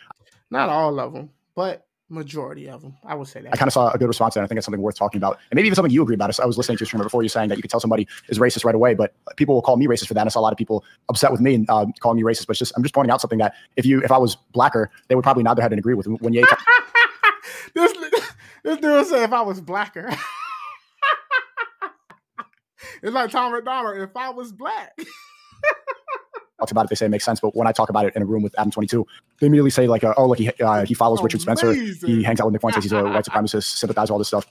not 0.49 0.69
all 0.69 0.99
of 0.99 1.13
them, 1.13 1.29
but 1.55 1.85
majority 2.09 2.67
of 2.67 2.81
them. 2.81 2.95
I 3.05 3.15
would 3.15 3.27
say 3.27 3.41
that. 3.41 3.53
I 3.53 3.57
kind 3.57 3.67
of 3.67 3.73
saw 3.73 3.91
a 3.91 3.97
good 3.97 4.07
response 4.07 4.33
there. 4.33 4.43
I 4.43 4.47
think 4.47 4.57
it's 4.57 4.65
something 4.65 4.81
worth 4.81 4.97
talking 4.97 5.19
about, 5.19 5.39
and 5.51 5.55
maybe 5.55 5.67
even 5.67 5.75
something 5.75 5.91
you 5.91 6.01
agree 6.01 6.15
about. 6.15 6.37
I 6.39 6.45
was 6.45 6.57
listening 6.57 6.77
to 6.77 6.81
your 6.81 6.87
streamer 6.87 7.03
before 7.03 7.23
you 7.23 7.29
saying 7.29 7.49
that 7.49 7.57
you 7.57 7.61
could 7.61 7.71
tell 7.71 7.79
somebody 7.79 8.07
is 8.27 8.39
racist 8.39 8.65
right 8.65 8.75
away, 8.75 8.93
but 8.93 9.13
people 9.35 9.55
will 9.55 9.61
call 9.61 9.77
me 9.77 9.87
racist 9.87 10.07
for 10.07 10.13
that. 10.15 10.25
I 10.25 10.29
saw 10.29 10.39
a 10.39 10.41
lot 10.41 10.51
of 10.51 10.57
people 10.57 10.83
upset 11.07 11.31
with 11.31 11.41
me 11.41 11.55
and 11.55 11.69
uh, 11.69 11.85
calling 11.99 12.17
me 12.17 12.23
racist, 12.23 12.47
but 12.47 12.57
just 12.57 12.73
I'm 12.75 12.83
just 12.83 12.95
pointing 12.95 13.11
out 13.11 13.21
something 13.21 13.39
that 13.39 13.53
if 13.75 13.85
you 13.85 14.01
if 14.01 14.11
I 14.11 14.17
was 14.17 14.35
blacker, 14.53 14.91
they 15.07 15.15
would 15.15 15.23
probably 15.23 15.43
nod 15.43 15.55
their 15.55 15.63
head 15.63 15.71
and 15.71 15.79
agree 15.79 15.93
with 15.93 16.07
when 16.07 16.33
you. 16.33 16.45
this 17.73 17.93
this 18.63 18.77
dude 18.77 19.05
said 19.07 19.23
if 19.23 19.33
I 19.33 19.41
was 19.41 19.61
blacker. 19.61 20.09
it's 23.03 23.13
like 23.13 23.31
Tom 23.31 23.51
MacDonald. 23.51 23.97
If 23.97 24.15
I 24.15 24.29
was 24.29 24.51
black 24.51 24.97
talks 26.59 26.71
about 26.71 26.85
it, 26.85 26.89
they 26.89 26.95
say 26.95 27.05
it 27.05 27.09
makes 27.09 27.25
sense. 27.25 27.39
But 27.39 27.55
when 27.55 27.67
I 27.67 27.71
talk 27.71 27.89
about 27.89 28.05
it 28.05 28.15
in 28.15 28.21
a 28.21 28.25
room 28.25 28.43
with 28.43 28.57
Adam 28.59 28.71
22, 28.71 29.05
they 29.39 29.47
immediately 29.47 29.71
say 29.71 29.87
like, 29.87 30.03
uh, 30.03 30.13
oh, 30.17 30.25
like 30.25 30.39
he 30.39 30.49
uh, 30.61 30.85
he 30.85 30.93
follows 30.93 31.21
Richard 31.23 31.41
Spencer, 31.41 31.73
he 31.73 32.23
hangs 32.23 32.39
out 32.39 32.45
with 32.45 32.53
Nick 32.53 32.61
Fuentes, 32.61 32.83
he's 32.83 32.91
a 32.91 33.03
white 33.03 33.25
supremacist, 33.25 33.77
sympathize 33.77 34.05
with 34.05 34.11
all 34.11 34.17
this 34.17 34.27
stuff. 34.27 34.45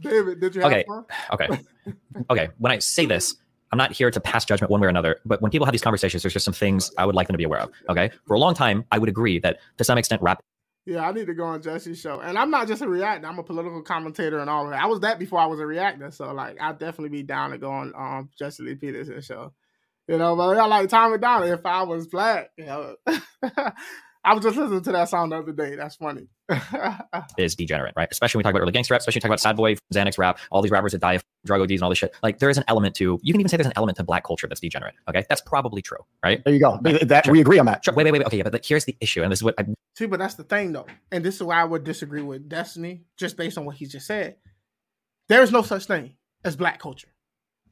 David, 0.00 0.40
did 0.40 0.54
you 0.54 0.62
okay. 0.62 0.84
Okay. 1.32 1.48
okay. 2.30 2.48
When 2.58 2.72
I 2.72 2.78
say 2.78 3.06
this, 3.06 3.36
I'm 3.72 3.78
not 3.78 3.92
here 3.92 4.10
to 4.10 4.20
pass 4.20 4.44
judgment 4.44 4.70
one 4.70 4.80
way 4.80 4.86
or 4.86 4.90
another, 4.90 5.20
but 5.24 5.40
when 5.42 5.50
people 5.50 5.66
have 5.66 5.72
these 5.72 5.82
conversations, 5.82 6.22
there's 6.22 6.32
just 6.32 6.44
some 6.44 6.54
things 6.54 6.90
I 6.98 7.06
would 7.06 7.14
like 7.14 7.26
them 7.26 7.34
to 7.34 7.38
be 7.38 7.44
aware 7.44 7.60
of. 7.60 7.70
Okay. 7.88 8.10
For 8.26 8.34
a 8.34 8.38
long 8.38 8.54
time, 8.54 8.84
I 8.90 8.98
would 8.98 9.08
agree 9.08 9.38
that 9.40 9.58
to 9.78 9.84
some 9.84 9.98
extent, 9.98 10.22
rap. 10.22 10.42
Yeah, 10.86 11.06
I 11.06 11.12
need 11.12 11.26
to 11.26 11.34
go 11.34 11.44
on 11.44 11.62
Jesse's 11.62 12.00
show. 12.00 12.20
And 12.20 12.38
I'm 12.38 12.50
not 12.50 12.66
just 12.66 12.82
a 12.82 12.88
reactor, 12.88 13.28
I'm 13.28 13.38
a 13.38 13.42
political 13.42 13.82
commentator 13.82 14.38
and 14.38 14.48
all 14.48 14.64
of 14.64 14.70
that. 14.70 14.82
I 14.82 14.86
was 14.86 15.00
that 15.00 15.18
before 15.18 15.38
I 15.38 15.46
was 15.46 15.60
a 15.60 15.66
reactor. 15.66 16.10
So, 16.10 16.32
like, 16.32 16.60
I'd 16.60 16.78
definitely 16.78 17.10
be 17.10 17.22
down 17.22 17.50
to 17.50 17.58
go 17.58 17.70
on 17.70 17.92
um, 17.94 18.30
Jesse 18.38 18.62
Lee 18.62 18.74
Peterson's 18.74 19.26
show. 19.26 19.52
You 20.10 20.18
know, 20.18 20.34
but 20.34 20.58
I 20.58 20.66
like 20.66 20.88
Tom 20.88 21.12
MacDonald. 21.12 21.52
If 21.52 21.64
I 21.64 21.84
was 21.84 22.08
black, 22.08 22.50
you 22.58 22.66
know. 22.66 22.96
I 24.24 24.34
was 24.34 24.42
just 24.42 24.56
listening 24.56 24.82
to 24.82 24.92
that 24.92 25.08
song 25.08 25.30
the 25.30 25.38
other 25.38 25.52
day. 25.52 25.76
That's 25.76 25.94
funny. 25.94 26.26
is 27.38 27.54
degenerate, 27.54 27.94
right? 27.96 28.08
Especially 28.10 28.38
when 28.38 28.40
we 28.40 28.42
talk 28.42 28.54
about 28.54 28.62
early 28.62 28.72
gangster 28.72 28.92
rap, 28.92 29.02
especially 29.02 29.20
talk 29.20 29.28
about 29.28 29.38
Sad 29.38 29.56
Boy, 29.56 29.76
Xanax 29.94 30.18
rap, 30.18 30.40
all 30.50 30.62
these 30.62 30.72
rappers 30.72 30.92
that 30.92 31.00
die 31.00 31.14
of 31.14 31.24
drug 31.46 31.60
ODs 31.60 31.74
and 31.74 31.82
all 31.84 31.90
this 31.90 31.98
shit. 31.98 32.12
Like 32.24 32.40
there 32.40 32.50
is 32.50 32.58
an 32.58 32.64
element 32.66 32.96
to 32.96 33.20
you 33.22 33.32
can 33.32 33.40
even 33.40 33.48
say 33.48 33.56
there's 33.56 33.68
an 33.68 33.72
element 33.76 33.98
to 33.98 34.04
black 34.04 34.24
culture 34.24 34.48
that's 34.48 34.60
degenerate. 34.60 34.94
Okay, 35.08 35.24
that's 35.28 35.42
probably 35.42 35.80
true, 35.80 36.04
right? 36.24 36.42
There 36.44 36.52
you 36.52 36.60
go. 36.60 36.80
That 36.82 37.26
sure. 37.26 37.32
we 37.32 37.40
agree 37.40 37.60
on 37.60 37.66
that. 37.66 37.84
Sure. 37.84 37.94
Wait, 37.94 38.02
wait, 38.02 38.10
wait, 38.10 38.18
wait. 38.18 38.26
Okay, 38.26 38.38
yeah, 38.38 38.48
but 38.50 38.66
here's 38.66 38.86
the 38.86 38.96
issue, 39.00 39.22
and 39.22 39.30
this 39.30 39.38
is 39.38 39.44
what 39.44 39.54
I 39.58 39.64
see. 39.96 40.06
But 40.06 40.18
that's 40.18 40.34
the 40.34 40.42
thing, 40.42 40.72
though, 40.72 40.86
and 41.12 41.24
this 41.24 41.36
is 41.36 41.44
why 41.44 41.60
I 41.60 41.64
would 41.64 41.84
disagree 41.84 42.22
with 42.22 42.48
Destiny, 42.48 43.04
just 43.16 43.36
based 43.36 43.58
on 43.58 43.64
what 43.64 43.76
he 43.76 43.86
just 43.86 44.08
said. 44.08 44.38
There 45.28 45.42
is 45.42 45.52
no 45.52 45.62
such 45.62 45.84
thing 45.84 46.16
as 46.44 46.56
black 46.56 46.80
culture. 46.80 47.08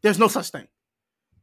There's 0.02 0.20
no 0.20 0.28
such 0.28 0.50
thing. 0.50 0.68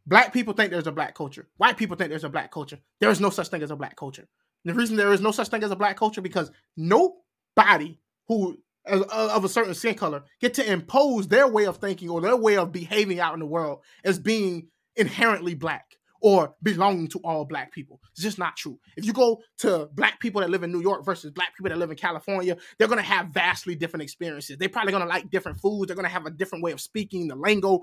Black 0.08 0.34
people 0.34 0.54
think 0.54 0.72
there's 0.72 0.88
a 0.88 0.92
black 0.92 1.16
culture. 1.16 1.48
White 1.58 1.78
people 1.78 1.98
think 1.98 2.10
there's 2.10 2.24
a 2.24 2.30
black 2.30 2.52
culture. 2.52 2.80
There 3.00 3.10
is 3.10 3.20
no 3.20 3.30
such 3.30 3.48
thing 3.48 3.64
as 3.64 3.72
a 3.72 3.76
black 3.76 3.96
culture. 3.96 4.28
The 4.64 4.74
reason 4.74 4.96
there 4.96 5.14
is 5.14 5.22
no 5.22 5.32
such 5.32 5.50
thing 5.50 5.64
as 5.64 5.72
a 5.72 5.76
black 5.76 5.98
culture 5.98 6.22
because 6.22 6.52
nobody 6.76 8.00
who 8.28 8.58
of 8.88 9.44
a 9.44 9.50
certain 9.50 9.74
skin 9.74 9.96
color 9.96 10.24
get 10.40 10.54
to 10.56 10.72
impose 10.72 11.28
their 11.28 11.48
way 11.48 11.66
of 11.66 11.78
thinking 11.78 12.10
or 12.10 12.22
their 12.22 12.36
way 12.36 12.58
of 12.58 12.72
behaving 12.72 13.20
out 13.20 13.34
in 13.34 13.40
the 13.40 13.46
world 13.46 13.80
as 14.04 14.20
being 14.20 14.68
inherently 14.96 15.56
black 15.56 15.96
or 16.22 16.56
belonging 16.64 17.08
to 17.08 17.20
all 17.24 17.46
black 17.46 17.72
people. 17.72 18.00
It's 18.14 18.24
just 18.24 18.40
not 18.40 18.58
true. 18.58 18.80
If 18.96 19.06
you 19.06 19.14
go 19.14 19.42
to 19.60 19.90
black 19.94 20.20
people 20.20 20.42
that 20.42 20.50
live 20.50 20.64
in 20.64 20.72
New 20.72 20.82
York 20.82 21.06
versus 21.06 21.32
black 21.32 21.56
people 21.56 21.70
that 21.70 21.78
live 21.78 21.92
in 21.92 21.98
California, 21.98 22.58
they're 22.78 22.88
going 22.88 23.00
to 23.00 23.04
have 23.04 23.28
vastly 23.28 23.76
different 23.76 24.04
experiences. 24.04 24.58
They're 24.58 24.70
probably 24.70 24.92
going 24.92 25.04
to 25.04 25.10
like 25.10 25.30
different 25.30 25.60
foods. 25.60 25.88
They're 25.88 25.96
going 25.96 26.08
to 26.08 26.12
have 26.12 26.26
a 26.26 26.32
different 26.32 26.64
way 26.64 26.72
of 26.72 26.82
speaking, 26.82 27.28
the 27.28 27.36
lingo 27.36 27.82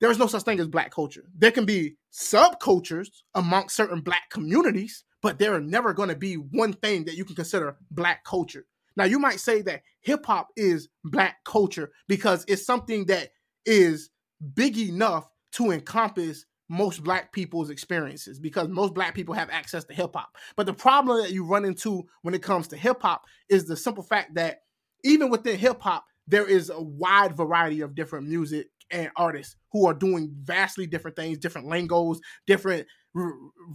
there 0.00 0.10
is 0.10 0.18
no 0.18 0.26
such 0.26 0.42
thing 0.42 0.60
as 0.60 0.68
black 0.68 0.90
culture. 0.90 1.24
There 1.36 1.50
can 1.50 1.64
be 1.64 1.96
subcultures 2.12 3.08
amongst 3.34 3.76
certain 3.76 4.00
black 4.00 4.30
communities, 4.30 5.04
but 5.22 5.38
there 5.38 5.54
are 5.54 5.60
never 5.60 5.92
going 5.92 6.08
to 6.08 6.16
be 6.16 6.34
one 6.34 6.72
thing 6.72 7.04
that 7.04 7.16
you 7.16 7.24
can 7.24 7.34
consider 7.34 7.76
black 7.90 8.24
culture. 8.24 8.64
Now, 8.96 9.04
you 9.04 9.18
might 9.18 9.40
say 9.40 9.62
that 9.62 9.82
hip 10.00 10.26
hop 10.26 10.48
is 10.56 10.88
black 11.04 11.36
culture 11.44 11.90
because 12.08 12.44
it's 12.48 12.66
something 12.66 13.06
that 13.06 13.30
is 13.64 14.10
big 14.54 14.78
enough 14.78 15.28
to 15.52 15.70
encompass 15.70 16.44
most 16.68 17.02
black 17.02 17.32
people's 17.32 17.70
experiences 17.70 18.38
because 18.38 18.68
most 18.68 18.94
black 18.94 19.14
people 19.14 19.34
have 19.34 19.50
access 19.50 19.84
to 19.84 19.94
hip 19.94 20.14
hop. 20.14 20.36
But 20.56 20.66
the 20.66 20.74
problem 20.74 21.22
that 21.22 21.32
you 21.32 21.44
run 21.46 21.64
into 21.64 22.06
when 22.22 22.34
it 22.34 22.42
comes 22.42 22.68
to 22.68 22.76
hip 22.76 23.02
hop 23.02 23.24
is 23.48 23.64
the 23.64 23.76
simple 23.76 24.02
fact 24.02 24.34
that 24.34 24.62
even 25.04 25.30
within 25.30 25.58
hip 25.58 25.80
hop, 25.80 26.04
there 26.26 26.46
is 26.46 26.68
a 26.68 26.80
wide 26.80 27.36
variety 27.36 27.80
of 27.80 27.94
different 27.94 28.28
music 28.28 28.68
and 28.90 29.10
artists 29.16 29.56
who 29.72 29.86
are 29.86 29.94
doing 29.94 30.34
vastly 30.42 30.86
different 30.86 31.16
things, 31.16 31.38
different 31.38 31.68
lingos, 31.68 32.20
different 32.46 32.86
r- 33.16 33.32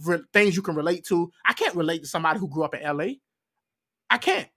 r- 0.08 0.20
things 0.32 0.56
you 0.56 0.62
can 0.62 0.74
relate 0.74 1.04
to. 1.06 1.30
I 1.44 1.52
can't 1.52 1.76
relate 1.76 2.02
to 2.02 2.08
somebody 2.08 2.38
who 2.38 2.48
grew 2.48 2.64
up 2.64 2.74
in 2.74 2.82
LA. 2.82 3.14
I 4.10 4.18
can't. 4.18 4.48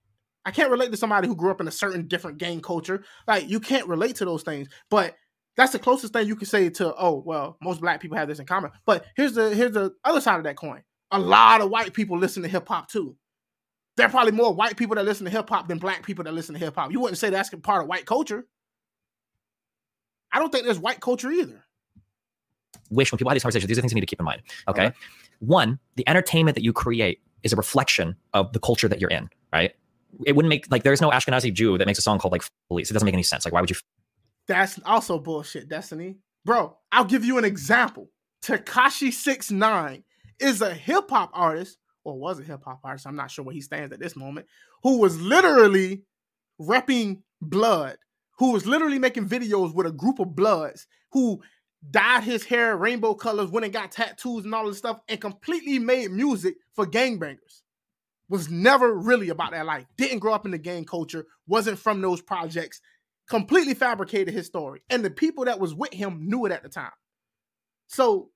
I 0.44 0.50
can't 0.50 0.70
relate 0.70 0.90
to 0.92 0.96
somebody 0.96 1.28
who 1.28 1.36
grew 1.36 1.50
up 1.50 1.60
in 1.60 1.68
a 1.68 1.72
certain 1.72 2.08
different 2.08 2.38
gang 2.38 2.60
culture. 2.60 3.04
Like 3.26 3.48
you 3.48 3.60
can't 3.60 3.86
relate 3.88 4.16
to 4.16 4.24
those 4.24 4.42
things. 4.42 4.68
But 4.90 5.14
that's 5.56 5.72
the 5.72 5.78
closest 5.78 6.12
thing 6.12 6.28
you 6.28 6.36
can 6.36 6.46
say 6.46 6.70
to, 6.70 6.94
oh, 6.96 7.22
well, 7.26 7.58
most 7.60 7.80
black 7.80 8.00
people 8.00 8.16
have 8.16 8.28
this 8.28 8.38
in 8.38 8.46
common. 8.46 8.70
But 8.86 9.04
here's 9.16 9.34
the 9.34 9.54
here's 9.54 9.72
the 9.72 9.92
other 10.04 10.20
side 10.20 10.38
of 10.38 10.44
that 10.44 10.56
coin. 10.56 10.82
A 11.10 11.18
lot 11.18 11.60
of 11.60 11.70
white 11.70 11.92
people 11.92 12.16
listen 12.16 12.42
to 12.44 12.48
hip 12.48 12.68
hop 12.68 12.88
too. 12.88 13.16
There 13.96 14.06
are 14.06 14.10
probably 14.10 14.32
more 14.32 14.54
white 14.54 14.76
people 14.76 14.94
that 14.94 15.04
listen 15.04 15.24
to 15.24 15.30
hip 15.30 15.48
hop 15.48 15.66
than 15.66 15.78
black 15.78 16.06
people 16.06 16.24
that 16.24 16.32
listen 16.32 16.54
to 16.54 16.60
hip 16.60 16.76
hop. 16.76 16.92
You 16.92 17.00
wouldn't 17.00 17.18
say 17.18 17.30
that's 17.30 17.50
part 17.62 17.82
of 17.82 17.88
white 17.88 18.06
culture. 18.06 18.46
I 20.32 20.38
don't 20.38 20.50
think 20.50 20.64
there's 20.64 20.78
white 20.78 21.00
culture 21.00 21.30
either. 21.30 21.64
Wish 22.90 23.12
when 23.12 23.18
people 23.18 23.30
have 23.30 23.34
these 23.34 23.42
conversations, 23.42 23.68
these 23.68 23.78
are 23.78 23.80
things 23.80 23.92
you 23.92 23.96
need 23.96 24.02
to 24.02 24.06
keep 24.06 24.20
in 24.20 24.24
mind. 24.24 24.42
Uh-huh. 24.44 24.70
Okay. 24.70 24.84
Right. 24.84 24.94
One, 25.40 25.78
the 25.96 26.08
entertainment 26.08 26.54
that 26.56 26.64
you 26.64 26.72
create 26.72 27.20
is 27.42 27.52
a 27.52 27.56
reflection 27.56 28.16
of 28.34 28.52
the 28.52 28.58
culture 28.58 28.88
that 28.88 29.00
you're 29.00 29.10
in, 29.10 29.28
right? 29.52 29.72
it 30.26 30.34
wouldn't 30.34 30.48
make 30.48 30.70
like 30.70 30.82
there's 30.82 31.00
no 31.00 31.10
Ashkenazi 31.10 31.52
Jew 31.52 31.78
that 31.78 31.86
makes 31.86 31.98
a 31.98 32.02
song 32.02 32.18
called 32.18 32.32
like 32.32 32.42
police. 32.68 32.90
It 32.90 32.94
doesn't 32.94 33.06
make 33.06 33.14
any 33.14 33.22
sense. 33.22 33.44
Like 33.44 33.52
why 33.52 33.60
would 33.60 33.70
you? 33.70 33.76
That's 34.46 34.78
also 34.84 35.18
bullshit, 35.18 35.68
Destiny. 35.68 36.16
Bro, 36.44 36.76
I'll 36.90 37.04
give 37.04 37.24
you 37.24 37.38
an 37.38 37.44
example. 37.44 38.10
Tekashi 38.42 39.12
Six 39.12 39.50
Nine 39.50 40.04
is 40.40 40.62
a 40.62 40.72
hip 40.72 41.10
hop 41.10 41.30
artist, 41.34 41.78
or 42.04 42.18
was 42.18 42.38
a 42.40 42.42
hip 42.42 42.62
hop 42.64 42.80
artist. 42.84 43.06
I'm 43.06 43.16
not 43.16 43.30
sure 43.30 43.44
where 43.44 43.54
he 43.54 43.60
stands 43.60 43.92
at 43.92 44.00
this 44.00 44.16
moment. 44.16 44.46
Who 44.82 44.98
was 44.98 45.20
literally 45.20 46.02
repping 46.60 47.22
blood. 47.40 47.98
Who 48.38 48.52
was 48.52 48.66
literally 48.66 48.98
making 48.98 49.28
videos 49.28 49.74
with 49.74 49.86
a 49.86 49.92
group 49.92 50.18
of 50.18 50.34
bloods. 50.36 50.86
Who 51.12 51.40
dyed 51.90 52.24
his 52.24 52.44
hair 52.44 52.76
rainbow 52.76 53.14
colors, 53.14 53.50
went 53.50 53.64
and 53.64 53.72
got 53.72 53.92
tattoos 53.92 54.44
and 54.44 54.54
all 54.54 54.66
this 54.66 54.78
stuff, 54.78 55.00
and 55.08 55.20
completely 55.20 55.78
made 55.78 56.10
music 56.10 56.56
for 56.74 56.86
gangbangers. 56.86 57.62
Was 58.28 58.50
never 58.50 58.94
really 58.94 59.30
about 59.30 59.52
that 59.52 59.64
life. 59.66 59.86
Didn't 59.96 60.18
grow 60.18 60.34
up 60.34 60.44
in 60.44 60.50
the 60.50 60.58
gang 60.58 60.84
culture. 60.84 61.26
Wasn't 61.46 61.78
from 61.78 62.00
those 62.00 62.20
projects. 62.20 62.80
Completely 63.28 63.74
fabricated 63.74 64.32
his 64.32 64.46
story, 64.46 64.80
and 64.88 65.04
the 65.04 65.10
people 65.10 65.44
that 65.44 65.60
was 65.60 65.74
with 65.74 65.92
him 65.92 66.28
knew 66.28 66.46
it 66.46 66.52
at 66.52 66.62
the 66.62 66.68
time. 66.68 66.92
So, 67.86 68.30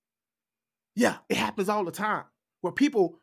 yeah, 0.95 1.19
it 1.29 1.37
happens 1.37 1.69
all 1.69 1.85
the 1.85 1.91
time 1.91 2.25
where 2.61 2.73
people 2.73 3.21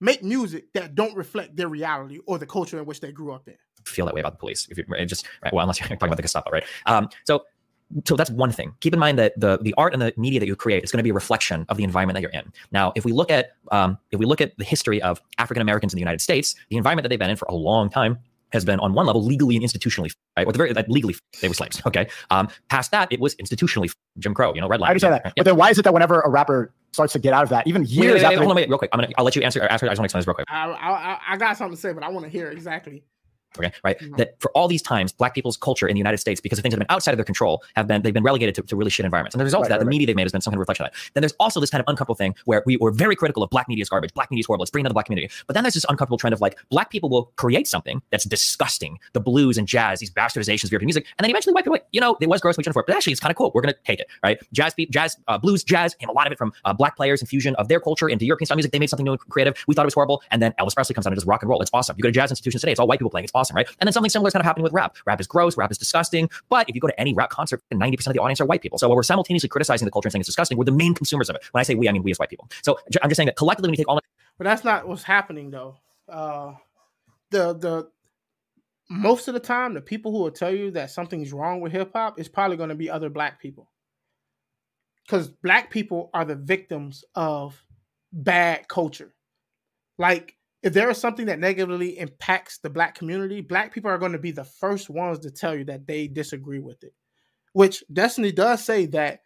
make 0.00 0.22
music 0.22 0.72
that 0.74 0.94
don't 0.94 1.16
reflect 1.16 1.56
their 1.56 1.68
reality 1.68 2.18
or 2.26 2.38
the 2.38 2.46
culture 2.46 2.78
in 2.78 2.86
which 2.86 3.00
they 3.00 3.12
grew 3.12 3.32
up 3.32 3.48
in. 3.48 3.56
Feel 3.84 4.06
that 4.06 4.14
way 4.14 4.20
about 4.20 4.32
the 4.32 4.38
police. 4.38 4.68
If 4.70 4.78
you 4.78 4.84
just 5.06 5.26
right, 5.42 5.52
well, 5.52 5.62
unless 5.62 5.80
you're 5.80 5.88
talking 5.88 6.08
about 6.08 6.16
the 6.16 6.22
Gestapo, 6.22 6.50
right? 6.50 6.64
Um, 6.86 7.08
so 7.24 7.44
so 8.06 8.16
that's 8.16 8.30
one 8.30 8.50
thing. 8.50 8.74
Keep 8.80 8.94
in 8.94 8.98
mind 8.98 9.18
that 9.18 9.38
the 9.38 9.58
the 9.58 9.74
art 9.76 9.92
and 9.92 10.00
the 10.00 10.12
media 10.16 10.40
that 10.40 10.46
you 10.46 10.56
create 10.56 10.84
is 10.84 10.90
going 10.90 10.98
to 10.98 11.02
be 11.02 11.10
a 11.10 11.14
reflection 11.14 11.66
of 11.68 11.76
the 11.76 11.84
environment 11.84 12.14
that 12.14 12.22
you're 12.22 12.30
in. 12.30 12.52
Now, 12.70 12.92
if 12.96 13.04
we 13.04 13.12
look 13.12 13.30
at 13.30 13.52
um, 13.70 13.98
if 14.10 14.18
we 14.18 14.26
look 14.26 14.40
at 14.40 14.56
the 14.58 14.64
history 14.64 15.00
of 15.02 15.20
African 15.38 15.62
Americans 15.62 15.92
in 15.92 15.96
the 15.96 16.00
United 16.00 16.20
States, 16.20 16.54
the 16.70 16.76
environment 16.76 17.04
that 17.04 17.08
they've 17.10 17.18
been 17.18 17.30
in 17.30 17.36
for 17.36 17.46
a 17.48 17.54
long 17.54 17.90
time 17.90 18.18
has 18.52 18.64
been 18.64 18.78
on 18.80 18.92
one 18.92 19.06
level 19.06 19.24
legally 19.24 19.56
and 19.56 19.64
institutionally 19.64 20.12
right, 20.36 20.46
or 20.46 20.52
the 20.52 20.58
very 20.58 20.72
like, 20.74 20.86
legally 20.88 21.14
they 21.40 21.48
were 21.48 21.54
slaves. 21.54 21.80
Okay, 21.86 22.08
um, 22.30 22.48
past 22.68 22.90
that 22.92 23.12
it 23.12 23.20
was 23.20 23.34
institutionally 23.36 23.92
Jim 24.18 24.34
Crow. 24.34 24.54
You 24.54 24.60
know, 24.60 24.68
red 24.68 24.80
line. 24.80 24.88
I 24.88 24.90
understand 24.92 25.14
that, 25.14 25.24
right? 25.24 25.34
but 25.36 25.44
then 25.44 25.56
why 25.56 25.70
is 25.70 25.78
it 25.78 25.82
that 25.82 25.92
whenever 25.92 26.20
a 26.20 26.30
rapper 26.30 26.72
starts 26.92 27.12
to 27.14 27.18
get 27.18 27.32
out 27.32 27.42
of 27.42 27.48
that, 27.50 27.66
even 27.66 27.82
years 27.84 27.96
wait, 27.96 28.06
wait, 28.06 28.14
wait, 28.14 28.24
after, 28.24 28.38
hold 28.38 28.50
on, 28.50 28.56
wait, 28.56 28.68
real 28.68 28.78
quick, 28.78 28.90
I'm 28.92 29.00
gonna 29.00 29.12
I'll 29.18 29.24
let 29.24 29.36
you 29.36 29.42
answer. 29.42 29.62
After 29.62 29.86
I 29.86 29.90
just 29.90 30.00
want 30.00 30.10
to 30.10 30.16
explain 30.16 30.20
this 30.20 30.26
real 30.26 30.34
quick. 30.34 30.46
I, 30.48 30.70
I, 30.70 31.18
I 31.34 31.36
got 31.36 31.56
something 31.56 31.74
to 31.74 31.80
say, 31.80 31.92
but 31.92 32.02
I 32.02 32.08
want 32.08 32.24
to 32.24 32.30
hear 32.30 32.50
exactly 32.50 33.02
Okay, 33.58 33.72
right. 33.84 33.98
Mm-hmm. 33.98 34.16
That 34.16 34.40
for 34.40 34.50
all 34.52 34.68
these 34.68 34.82
times, 34.82 35.12
black 35.12 35.34
people's 35.34 35.56
culture 35.56 35.86
in 35.86 35.94
the 35.94 35.98
United 35.98 36.18
States, 36.18 36.40
because 36.40 36.58
of 36.58 36.62
things 36.62 36.72
that 36.72 36.80
have 36.80 36.88
been 36.88 36.94
outside 36.94 37.12
of 37.12 37.18
their 37.18 37.24
control, 37.24 37.62
have 37.76 37.86
been 37.86 38.02
they've 38.02 38.14
been 38.14 38.22
relegated 38.22 38.54
to, 38.56 38.62
to 38.62 38.76
really 38.76 38.90
shit 38.90 39.04
environments. 39.04 39.34
And 39.34 39.40
the 39.40 39.44
result 39.44 39.62
right, 39.62 39.66
of 39.66 39.68
that, 39.70 39.74
right, 39.74 39.80
the 39.80 39.86
right. 39.86 39.90
media 39.90 40.06
they've 40.06 40.16
made 40.16 40.24
has 40.24 40.32
been 40.32 40.40
some 40.40 40.52
kind 40.52 40.58
of 40.58 40.60
reflection 40.60 40.86
of 40.86 40.92
that. 40.92 40.98
Then 41.14 41.22
there's 41.22 41.34
also 41.38 41.60
this 41.60 41.70
kind 41.70 41.80
of 41.80 41.88
uncomfortable 41.88 42.14
thing 42.14 42.34
where 42.44 42.62
we 42.66 42.76
were 42.76 42.90
very 42.90 43.16
critical 43.16 43.42
of 43.42 43.50
black 43.50 43.68
media's 43.68 43.88
garbage. 43.88 44.14
Black 44.14 44.30
media's 44.30 44.46
horrible. 44.46 44.62
Let's 44.62 44.70
bring 44.70 44.84
down 44.84 44.90
the 44.90 44.94
black 44.94 45.06
community. 45.06 45.32
But 45.46 45.54
then 45.54 45.64
there's 45.64 45.74
this 45.74 45.86
uncomfortable 45.88 46.18
trend 46.18 46.32
of 46.32 46.40
like 46.40 46.58
black 46.70 46.90
people 46.90 47.08
will 47.08 47.26
create 47.36 47.66
something 47.66 48.02
that's 48.10 48.24
disgusting, 48.24 48.98
the 49.12 49.20
blues 49.20 49.58
and 49.58 49.68
jazz, 49.68 50.00
these 50.00 50.10
bastardizations 50.10 50.64
of 50.64 50.72
European 50.72 50.86
music, 50.86 51.06
and 51.18 51.24
then 51.24 51.30
eventually 51.30 51.52
white 51.52 51.64
people, 51.64 51.74
like, 51.74 51.86
you 51.92 52.00
know, 52.00 52.16
it 52.20 52.28
was 52.28 52.40
gross, 52.40 52.56
we 52.56 52.64
for 52.64 52.80
it, 52.80 52.86
but 52.86 52.96
actually 52.96 53.12
it's 53.12 53.20
kind 53.20 53.30
of 53.30 53.36
cool. 53.36 53.50
We're 53.54 53.62
gonna 53.62 53.74
take 53.84 54.00
it, 54.00 54.08
right? 54.22 54.38
Jazz, 54.52 54.74
jazz, 54.90 55.16
uh, 55.28 55.38
blues, 55.38 55.64
jazz 55.64 55.94
came 55.94 56.08
a 56.08 56.12
lot 56.12 56.26
of 56.26 56.32
it 56.32 56.38
from 56.38 56.52
uh, 56.64 56.72
black 56.72 56.96
players 56.96 57.20
and 57.20 57.28
fusion 57.28 57.54
of 57.56 57.68
their 57.68 57.80
culture 57.80 58.08
into 58.08 58.24
European 58.24 58.46
style 58.46 58.56
music. 58.56 58.72
They 58.72 58.78
made 58.78 58.90
something 58.90 59.04
new 59.04 59.12
and 59.12 59.20
creative. 59.20 59.62
We 59.66 59.74
thought 59.74 59.84
it 59.84 59.86
was 59.86 59.94
horrible, 59.94 60.22
and 60.30 60.40
then 60.40 60.52
Elvis 60.60 60.74
Presley 60.74 60.94
comes 60.94 61.06
on 61.06 61.12
and 61.12 61.18
does 61.18 61.26
rock 61.26 61.42
and 61.42 61.50
roll. 61.50 61.60
It's 61.60 61.70
awesome. 61.72 61.96
You 61.98 62.02
go 62.02 62.08
to 62.08 62.12
jazz 62.12 62.30
institutions 62.30 62.60
today, 62.60 62.72
it's 62.72 62.80
all 62.80 62.86
white 62.86 62.98
people 62.98 63.10
playing. 63.10 63.24
It's 63.24 63.32
awesome, 63.34 63.41
right? 63.50 63.66
And 63.80 63.86
then 63.86 63.92
something 63.92 64.10
similar 64.10 64.28
is 64.28 64.32
kind 64.32 64.40
of 64.40 64.46
happening 64.46 64.64
with 64.64 64.72
rap. 64.72 64.96
Rap 65.06 65.20
is 65.20 65.26
gross, 65.26 65.56
rap 65.56 65.70
is 65.70 65.78
disgusting. 65.78 66.28
But 66.48 66.68
if 66.68 66.74
you 66.74 66.80
go 66.80 66.88
to 66.88 67.00
any 67.00 67.14
rap 67.14 67.30
concert, 67.30 67.62
90% 67.72 68.06
of 68.06 68.12
the 68.12 68.20
audience 68.20 68.40
are 68.40 68.46
white 68.46 68.62
people. 68.62 68.78
So 68.78 68.88
while 68.88 68.96
we're 68.96 69.02
simultaneously 69.02 69.48
criticizing 69.48 69.86
the 69.86 69.92
culture 69.92 70.06
and 70.06 70.12
saying 70.12 70.20
it's 70.20 70.28
disgusting, 70.28 70.58
we're 70.58 70.64
the 70.64 70.72
main 70.72 70.94
consumers 70.94 71.28
of 71.28 71.36
it. 71.36 71.42
When 71.52 71.60
I 71.60 71.64
say 71.64 71.74
we, 71.74 71.88
I 71.88 71.92
mean 71.92 72.02
we 72.02 72.10
as 72.10 72.18
white 72.18 72.30
people. 72.30 72.48
So 72.62 72.78
I'm 73.02 73.08
just 73.08 73.16
saying 73.16 73.26
that 73.26 73.36
collectively, 73.36 73.68
when 73.68 73.74
you 73.74 73.78
take 73.78 73.88
all. 73.88 74.00
But 74.38 74.44
that's 74.44 74.64
not 74.64 74.86
what's 74.88 75.02
happening 75.02 75.50
though. 75.50 75.76
Uh, 76.08 76.54
the 77.30 77.54
the 77.54 77.88
most 78.90 79.28
of 79.28 79.34
the 79.34 79.40
time, 79.40 79.74
the 79.74 79.80
people 79.80 80.12
who 80.12 80.18
will 80.18 80.30
tell 80.30 80.54
you 80.54 80.70
that 80.72 80.90
something's 80.90 81.32
wrong 81.32 81.60
with 81.60 81.72
hip 81.72 81.92
hop 81.94 82.20
is 82.20 82.28
probably 82.28 82.56
going 82.56 82.68
to 82.68 82.74
be 82.74 82.90
other 82.90 83.08
black 83.08 83.40
people. 83.40 83.70
Because 85.06 85.28
black 85.28 85.70
people 85.70 86.10
are 86.12 86.24
the 86.24 86.36
victims 86.36 87.04
of 87.14 87.60
bad 88.12 88.68
culture. 88.68 89.14
Like 89.98 90.36
if 90.62 90.72
there 90.72 90.88
is 90.90 90.98
something 90.98 91.26
that 91.26 91.40
negatively 91.40 91.98
impacts 91.98 92.58
the 92.58 92.70
black 92.70 92.94
community, 92.94 93.40
black 93.40 93.74
people 93.74 93.90
are 93.90 93.98
going 93.98 94.12
to 94.12 94.18
be 94.18 94.30
the 94.30 94.44
first 94.44 94.88
ones 94.88 95.18
to 95.20 95.30
tell 95.30 95.56
you 95.56 95.64
that 95.64 95.86
they 95.86 96.06
disagree 96.06 96.60
with 96.60 96.84
it. 96.84 96.94
Which 97.52 97.82
Destiny 97.92 98.32
does 98.32 98.64
say 98.64 98.86
that 98.86 99.20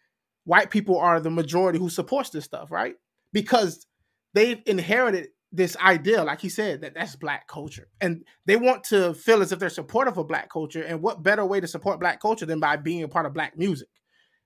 white 0.44 0.70
people 0.70 0.98
are 0.98 1.20
the 1.20 1.30
majority 1.30 1.78
who 1.78 1.90
supports 1.90 2.30
this 2.30 2.44
stuff, 2.44 2.70
right? 2.70 2.94
Because 3.32 3.86
they've 4.32 4.60
inherited 4.66 5.28
this 5.52 5.76
idea, 5.76 6.24
like 6.24 6.40
he 6.40 6.48
said, 6.48 6.80
that 6.80 6.94
that's 6.94 7.16
black 7.16 7.46
culture. 7.48 7.88
And 8.00 8.24
they 8.46 8.56
want 8.56 8.84
to 8.84 9.14
feel 9.14 9.42
as 9.42 9.52
if 9.52 9.58
they're 9.58 9.68
supportive 9.68 10.18
of 10.18 10.28
black 10.28 10.50
culture. 10.50 10.82
And 10.82 11.02
what 11.02 11.22
better 11.22 11.44
way 11.44 11.60
to 11.60 11.68
support 11.68 12.00
black 12.00 12.20
culture 12.20 12.46
than 12.46 12.60
by 12.60 12.76
being 12.76 13.02
a 13.02 13.08
part 13.08 13.26
of 13.26 13.34
black 13.34 13.56
music? 13.56 13.88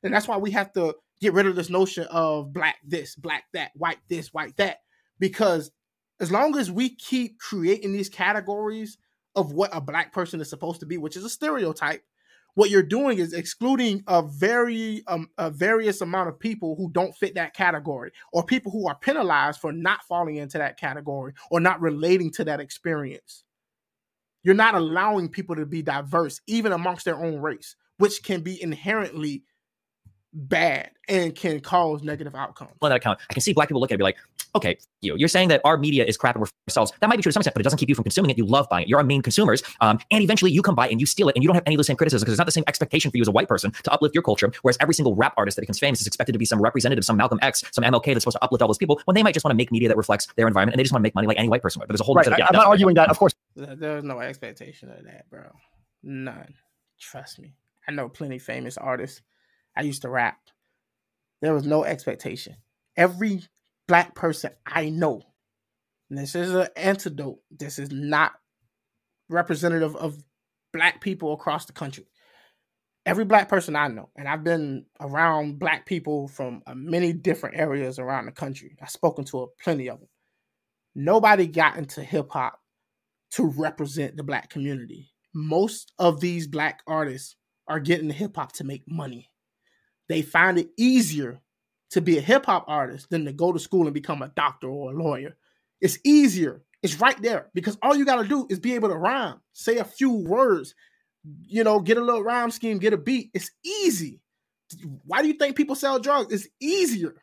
And 0.02 0.12
that's 0.12 0.28
why 0.28 0.36
we 0.36 0.50
have 0.52 0.72
to 0.74 0.94
get 1.20 1.34
rid 1.34 1.46
of 1.46 1.56
this 1.56 1.70
notion 1.70 2.06
of 2.10 2.52
black 2.52 2.76
this, 2.84 3.14
black 3.14 3.44
that, 3.52 3.70
white 3.74 3.98
this, 4.08 4.32
white 4.32 4.56
that, 4.56 4.78
because 5.18 5.70
as 6.20 6.30
long 6.30 6.56
as 6.58 6.70
we 6.70 6.94
keep 6.94 7.38
creating 7.38 7.92
these 7.92 8.08
categories 8.08 8.98
of 9.34 9.52
what 9.52 9.70
a 9.74 9.80
black 9.80 10.12
person 10.12 10.40
is 10.40 10.50
supposed 10.50 10.80
to 10.80 10.86
be, 10.86 10.98
which 10.98 11.16
is 11.16 11.24
a 11.24 11.30
stereotype, 11.30 12.02
what 12.54 12.68
you're 12.70 12.82
doing 12.82 13.18
is 13.18 13.32
excluding 13.32 14.02
a 14.08 14.22
very 14.22 15.02
um, 15.06 15.28
a 15.38 15.50
various 15.50 16.00
amount 16.00 16.28
of 16.28 16.38
people 16.38 16.74
who 16.76 16.90
don't 16.90 17.16
fit 17.16 17.36
that 17.36 17.54
category 17.54 18.10
or 18.32 18.44
people 18.44 18.72
who 18.72 18.88
are 18.88 18.96
penalized 18.96 19.60
for 19.60 19.72
not 19.72 20.02
falling 20.08 20.36
into 20.36 20.58
that 20.58 20.78
category 20.78 21.32
or 21.50 21.60
not 21.60 21.80
relating 21.80 22.30
to 22.32 22.44
that 22.44 22.60
experience. 22.60 23.44
You're 24.42 24.54
not 24.54 24.74
allowing 24.74 25.28
people 25.28 25.56
to 25.56 25.66
be 25.66 25.82
diverse 25.82 26.40
even 26.46 26.72
amongst 26.72 27.04
their 27.04 27.22
own 27.22 27.40
race 27.40 27.76
which 28.00 28.22
can 28.22 28.40
be 28.40 28.60
inherently 28.60 29.44
bad 30.32 30.90
and 31.08 31.34
can 31.34 31.60
cause 31.60 32.02
negative 32.02 32.34
outcomes. 32.34 32.72
On 32.82 32.90
that 32.90 32.96
account, 32.96 33.18
I 33.28 33.34
can 33.34 33.40
see 33.40 33.52
black 33.52 33.68
people 33.68 33.80
look 33.80 33.90
at 33.90 33.94
it 33.94 33.96
and 33.96 33.98
be 34.00 34.04
like, 34.04 34.16
okay, 34.54 34.78
you, 35.00 35.16
you're 35.16 35.28
saying 35.28 35.48
that 35.48 35.60
our 35.64 35.76
media 35.76 36.04
is 36.04 36.16
crap 36.16 36.34
and 36.34 36.42
we're 36.42 36.48
ourselves. 36.68 36.92
That 37.00 37.08
might 37.08 37.16
be 37.16 37.22
true 37.22 37.30
to 37.30 37.32
some 37.32 37.40
extent, 37.40 37.54
but 37.54 37.60
it 37.60 37.64
doesn't 37.64 37.78
keep 37.78 37.88
you 37.88 37.94
from 37.94 38.04
consuming 38.04 38.30
it. 38.30 38.38
You 38.38 38.46
love 38.46 38.68
buying 38.68 38.84
it. 38.84 38.88
You're 38.88 38.98
our 38.98 39.04
main 39.04 39.22
consumers. 39.22 39.62
Um, 39.80 39.98
and 40.10 40.22
eventually 40.22 40.50
you 40.50 40.62
come 40.62 40.74
by 40.74 40.88
and 40.88 41.00
you 41.00 41.06
steal 41.06 41.28
it 41.28 41.36
and 41.36 41.42
you 41.42 41.48
don't 41.48 41.54
have 41.54 41.64
any 41.66 41.74
of 41.74 41.78
the 41.78 41.84
same 41.84 41.96
criticism 41.96 42.24
because 42.24 42.34
it's 42.34 42.38
not 42.38 42.46
the 42.46 42.52
same 42.52 42.64
expectation 42.66 43.10
for 43.10 43.16
you 43.16 43.22
as 43.22 43.28
a 43.28 43.32
white 43.32 43.48
person 43.48 43.72
to 43.72 43.92
uplift 43.92 44.14
your 44.14 44.22
culture. 44.22 44.52
Whereas 44.62 44.76
every 44.80 44.94
single 44.94 45.14
rap 45.14 45.34
artist 45.36 45.56
that 45.56 45.62
becomes 45.62 45.78
famous 45.78 46.00
is 46.00 46.06
expected 46.06 46.32
to 46.32 46.38
be 46.38 46.44
some 46.44 46.60
representative, 46.60 47.04
some 47.04 47.16
Malcolm 47.16 47.38
X, 47.42 47.64
some 47.72 47.84
MLK 47.84 48.06
that's 48.06 48.22
supposed 48.22 48.36
to 48.36 48.44
uplift 48.44 48.62
all 48.62 48.68
those 48.68 48.78
people 48.78 49.00
when 49.04 49.14
they 49.14 49.22
might 49.22 49.34
just 49.34 49.44
want 49.44 49.52
to 49.52 49.56
make 49.56 49.72
media 49.72 49.88
that 49.88 49.96
reflects 49.96 50.26
their 50.36 50.46
environment 50.46 50.74
and 50.74 50.78
they 50.78 50.84
just 50.84 50.92
want 50.92 51.02
to 51.02 51.04
make 51.04 51.14
money 51.14 51.26
like 51.26 51.38
any 51.38 51.48
white 51.48 51.62
person 51.62 51.80
would. 51.80 51.88
But 51.88 51.94
there's 51.94 52.00
a 52.00 52.04
whole 52.04 52.14
right. 52.14 52.26
Of, 52.26 52.38
yeah, 52.38 52.46
I'm 52.48 52.56
not 52.56 52.66
arguing 52.66 52.94
that, 52.94 53.10
of 53.10 53.18
course. 53.18 53.34
There's 53.56 54.04
no 54.04 54.20
expectation 54.20 54.90
of 54.90 55.04
that, 55.04 55.28
bro. 55.30 55.50
None. 56.02 56.54
Trust 56.98 57.38
me. 57.38 57.54
I 57.88 57.92
know 57.92 58.08
plenty 58.08 58.38
famous 58.38 58.76
artists. 58.78 59.22
I 59.80 59.84
used 59.84 60.02
to 60.02 60.10
rap 60.10 60.38
there 61.40 61.54
was 61.54 61.64
no 61.64 61.84
expectation. 61.84 62.56
Every 62.96 63.42
black 63.88 64.14
person 64.14 64.52
I 64.66 64.90
know, 64.90 65.22
this 66.10 66.34
is 66.34 66.54
an 66.54 66.68
antidote. 66.76 67.38
This 67.50 67.78
is 67.78 67.90
not 67.90 68.32
representative 69.28 69.96
of 69.96 70.22
black 70.72 71.00
people 71.00 71.32
across 71.32 71.64
the 71.64 71.72
country. 71.72 72.04
Every 73.06 73.24
black 73.24 73.48
person 73.48 73.74
I 73.74 73.88
know, 73.88 74.10
and 74.16 74.28
I've 74.28 74.44
been 74.44 74.84
around 75.00 75.58
black 75.58 75.86
people 75.86 76.28
from 76.28 76.62
uh, 76.66 76.74
many 76.74 77.14
different 77.14 77.56
areas 77.56 77.98
around 77.98 78.26
the 78.26 78.32
country. 78.32 78.76
I've 78.82 78.90
spoken 78.90 79.24
to 79.26 79.44
a, 79.44 79.46
plenty 79.62 79.88
of 79.88 80.00
them. 80.00 80.08
Nobody 80.94 81.46
got 81.46 81.78
into 81.78 82.02
hip 82.02 82.28
hop 82.30 82.60
to 83.32 83.46
represent 83.46 84.16
the 84.16 84.22
black 84.22 84.50
community. 84.50 85.12
Most 85.34 85.92
of 85.98 86.20
these 86.20 86.46
black 86.46 86.82
artists 86.86 87.36
are 87.66 87.80
getting 87.80 88.10
hip 88.10 88.36
hop 88.36 88.52
to 88.52 88.64
make 88.64 88.82
money 88.86 89.29
they 90.10 90.22
find 90.22 90.58
it 90.58 90.70
easier 90.76 91.40
to 91.90 92.00
be 92.00 92.18
a 92.18 92.20
hip 92.20 92.46
hop 92.46 92.64
artist 92.66 93.10
than 93.10 93.24
to 93.24 93.32
go 93.32 93.52
to 93.52 93.60
school 93.60 93.84
and 93.84 93.94
become 93.94 94.22
a 94.22 94.28
doctor 94.28 94.68
or 94.68 94.90
a 94.92 94.96
lawyer. 94.96 95.36
It's 95.80 95.98
easier. 96.04 96.62
It's 96.82 97.00
right 97.00 97.20
there 97.22 97.48
because 97.54 97.78
all 97.80 97.94
you 97.94 98.04
got 98.04 98.20
to 98.20 98.28
do 98.28 98.46
is 98.50 98.58
be 98.58 98.74
able 98.74 98.88
to 98.88 98.96
rhyme, 98.96 99.40
say 99.52 99.76
a 99.76 99.84
few 99.84 100.10
words, 100.10 100.74
you 101.46 101.62
know, 101.62 101.78
get 101.78 101.96
a 101.96 102.00
little 102.00 102.24
rhyme 102.24 102.50
scheme, 102.50 102.78
get 102.78 102.92
a 102.92 102.96
beat. 102.96 103.30
It's 103.34 103.52
easy. 103.64 104.20
Why 105.04 105.22
do 105.22 105.28
you 105.28 105.34
think 105.34 105.56
people 105.56 105.76
sell 105.76 106.00
drugs? 106.00 106.32
It's 106.32 106.48
easier. 106.60 107.14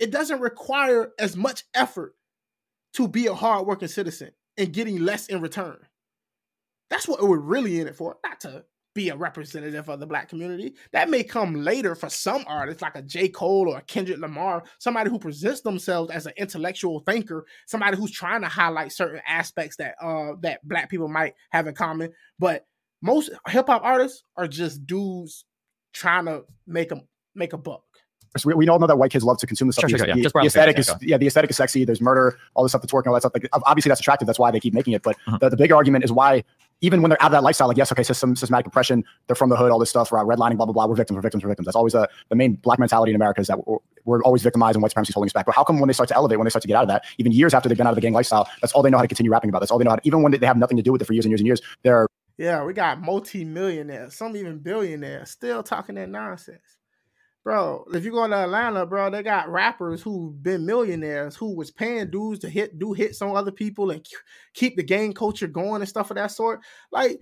It 0.00 0.10
doesn't 0.10 0.40
require 0.40 1.12
as 1.18 1.36
much 1.36 1.64
effort 1.72 2.16
to 2.94 3.06
be 3.06 3.26
a 3.26 3.34
hardworking 3.34 3.88
citizen 3.88 4.32
and 4.56 4.72
getting 4.72 4.98
less 4.98 5.28
in 5.28 5.40
return. 5.40 5.78
That's 6.90 7.06
what 7.06 7.22
we're 7.22 7.38
really 7.38 7.80
in 7.80 7.86
it 7.86 7.96
for, 7.96 8.16
not 8.24 8.40
to 8.40 8.64
be 8.94 9.08
a 9.08 9.16
representative 9.16 9.88
of 9.88 10.00
the 10.00 10.06
black 10.06 10.28
community. 10.28 10.74
That 10.92 11.10
may 11.10 11.22
come 11.22 11.54
later 11.54 11.94
for 11.94 12.08
some 12.08 12.44
artists, 12.46 12.80
like 12.80 12.94
a 12.94 13.02
J. 13.02 13.28
Cole 13.28 13.68
or 13.68 13.78
a 13.78 13.82
Kendrick 13.82 14.18
Lamar, 14.18 14.62
somebody 14.78 15.10
who 15.10 15.18
presents 15.18 15.60
themselves 15.60 16.10
as 16.10 16.26
an 16.26 16.32
intellectual 16.36 17.00
thinker, 17.00 17.44
somebody 17.66 17.96
who's 17.96 18.12
trying 18.12 18.40
to 18.42 18.48
highlight 18.48 18.92
certain 18.92 19.20
aspects 19.26 19.76
that 19.76 19.96
uh 20.00 20.32
that 20.40 20.66
black 20.66 20.88
people 20.88 21.08
might 21.08 21.34
have 21.50 21.66
in 21.66 21.74
common. 21.74 22.12
But 22.38 22.66
most 23.02 23.30
hip 23.48 23.66
hop 23.66 23.82
artists 23.84 24.22
are 24.36 24.48
just 24.48 24.86
dudes 24.86 25.44
trying 25.92 26.26
to 26.26 26.44
make 26.66 26.92
a 26.92 27.02
make 27.34 27.52
a 27.52 27.58
buck. 27.58 27.82
So 28.36 28.48
we, 28.48 28.54
we 28.54 28.68
all 28.68 28.80
know 28.80 28.88
that 28.88 28.96
white 28.96 29.12
kids 29.12 29.22
love 29.22 29.38
to 29.38 29.46
consume 29.46 29.68
the 29.68 29.72
stuff. 29.72 29.88
Sure, 29.88 29.98
sure, 29.98 30.08
yeah. 30.08 30.14
the, 30.14 30.22
Just 30.22 30.34
the 30.34 30.40
aesthetic 30.40 30.78
is 30.78 30.88
yeah, 30.88 30.96
yeah, 31.02 31.18
the 31.18 31.26
aesthetic 31.28 31.50
is 31.50 31.56
sexy. 31.56 31.84
There's 31.84 32.00
murder, 32.00 32.36
all 32.54 32.64
the 32.64 32.68
stuff 32.68 32.80
that's 32.82 32.92
working, 32.92 33.10
all 33.10 33.14
that 33.14 33.20
stuff. 33.20 33.32
Like 33.34 33.48
obviously 33.52 33.90
that's 33.90 34.00
attractive. 34.00 34.26
That's 34.26 34.40
why 34.40 34.50
they 34.50 34.58
keep 34.58 34.74
making 34.74 34.94
it. 34.94 35.02
But 35.02 35.16
Mhm. 35.28 35.38
the, 35.38 35.50
the 35.50 35.56
bigger 35.56 35.76
argument 35.76 36.04
is 36.04 36.10
why 36.10 36.42
even 36.84 37.00
when 37.00 37.08
they're 37.08 37.22
out 37.22 37.28
of 37.28 37.32
that 37.32 37.42
lifestyle, 37.42 37.66
like 37.66 37.78
yes, 37.78 37.90
okay, 37.90 38.02
system, 38.02 38.36
systematic 38.36 38.66
oppression, 38.66 39.02
they're 39.26 39.34
from 39.34 39.48
the 39.48 39.56
hood, 39.56 39.70
all 39.70 39.78
this 39.78 39.88
stuff, 39.88 40.12
right? 40.12 40.24
Redlining, 40.24 40.58
blah 40.58 40.66
blah 40.66 40.74
blah. 40.74 40.86
We're 40.86 40.94
victims, 40.94 41.16
we're 41.16 41.22
victims, 41.22 41.42
we're 41.42 41.48
victims. 41.48 41.64
That's 41.64 41.76
always 41.76 41.94
a, 41.94 42.06
the 42.28 42.36
main 42.36 42.56
black 42.56 42.78
mentality 42.78 43.10
in 43.10 43.16
America 43.16 43.40
is 43.40 43.46
that 43.46 43.66
we're, 43.66 43.78
we're 44.04 44.22
always 44.22 44.42
victimized 44.42 44.76
and 44.76 44.82
white 44.82 44.90
supremacy 44.90 45.12
is 45.12 45.14
holding 45.14 45.28
us 45.28 45.32
back. 45.32 45.46
But 45.46 45.54
how 45.54 45.64
come 45.64 45.80
when 45.80 45.86
they 45.88 45.94
start 45.94 46.10
to 46.10 46.14
elevate, 46.14 46.38
when 46.38 46.44
they 46.44 46.50
start 46.50 46.62
to 46.62 46.68
get 46.68 46.76
out 46.76 46.82
of 46.82 46.88
that, 46.88 47.04
even 47.16 47.32
years 47.32 47.54
after 47.54 47.70
they've 47.70 47.78
been 47.78 47.86
out 47.86 47.90
of 47.90 47.94
the 47.96 48.02
gang 48.02 48.12
lifestyle, 48.12 48.46
that's 48.60 48.74
all 48.74 48.82
they 48.82 48.90
know 48.90 48.98
how 48.98 49.02
to 49.02 49.08
continue 49.08 49.32
rapping 49.32 49.48
about. 49.48 49.60
That's 49.60 49.70
all 49.70 49.78
they 49.78 49.84
know 49.84 49.92
how 49.92 49.96
to, 49.96 50.06
even 50.06 50.22
when 50.22 50.32
they 50.32 50.46
have 50.46 50.58
nothing 50.58 50.76
to 50.76 50.82
do 50.82 50.92
with 50.92 51.00
it 51.00 51.06
for 51.06 51.14
years 51.14 51.24
and 51.24 51.30
years 51.30 51.40
and 51.40 51.46
years. 51.46 51.62
They're 51.82 52.06
Yeah, 52.36 52.64
we 52.64 52.74
got 52.74 53.00
multi-millionaires, 53.00 54.14
some 54.14 54.36
even 54.36 54.58
billionaires, 54.58 55.30
still 55.30 55.62
talking 55.62 55.94
that 55.94 56.10
nonsense. 56.10 56.60
Bro, 57.44 57.84
if 57.92 58.04
you 58.04 58.10
go 58.10 58.26
to 58.26 58.34
Atlanta, 58.34 58.86
bro, 58.86 59.10
they 59.10 59.22
got 59.22 59.50
rappers 59.50 60.00
who've 60.00 60.42
been 60.42 60.64
millionaires 60.64 61.36
who 61.36 61.54
was 61.54 61.70
paying 61.70 62.10
dudes 62.10 62.40
to 62.40 62.48
hit 62.48 62.78
do 62.78 62.94
hits 62.94 63.20
on 63.20 63.36
other 63.36 63.52
people 63.52 63.90
and 63.90 64.04
keep 64.54 64.76
the 64.76 64.82
gang 64.82 65.12
culture 65.12 65.46
going 65.46 65.82
and 65.82 65.88
stuff 65.88 66.10
of 66.10 66.16
that 66.16 66.30
sort. 66.30 66.60
Like, 66.90 67.20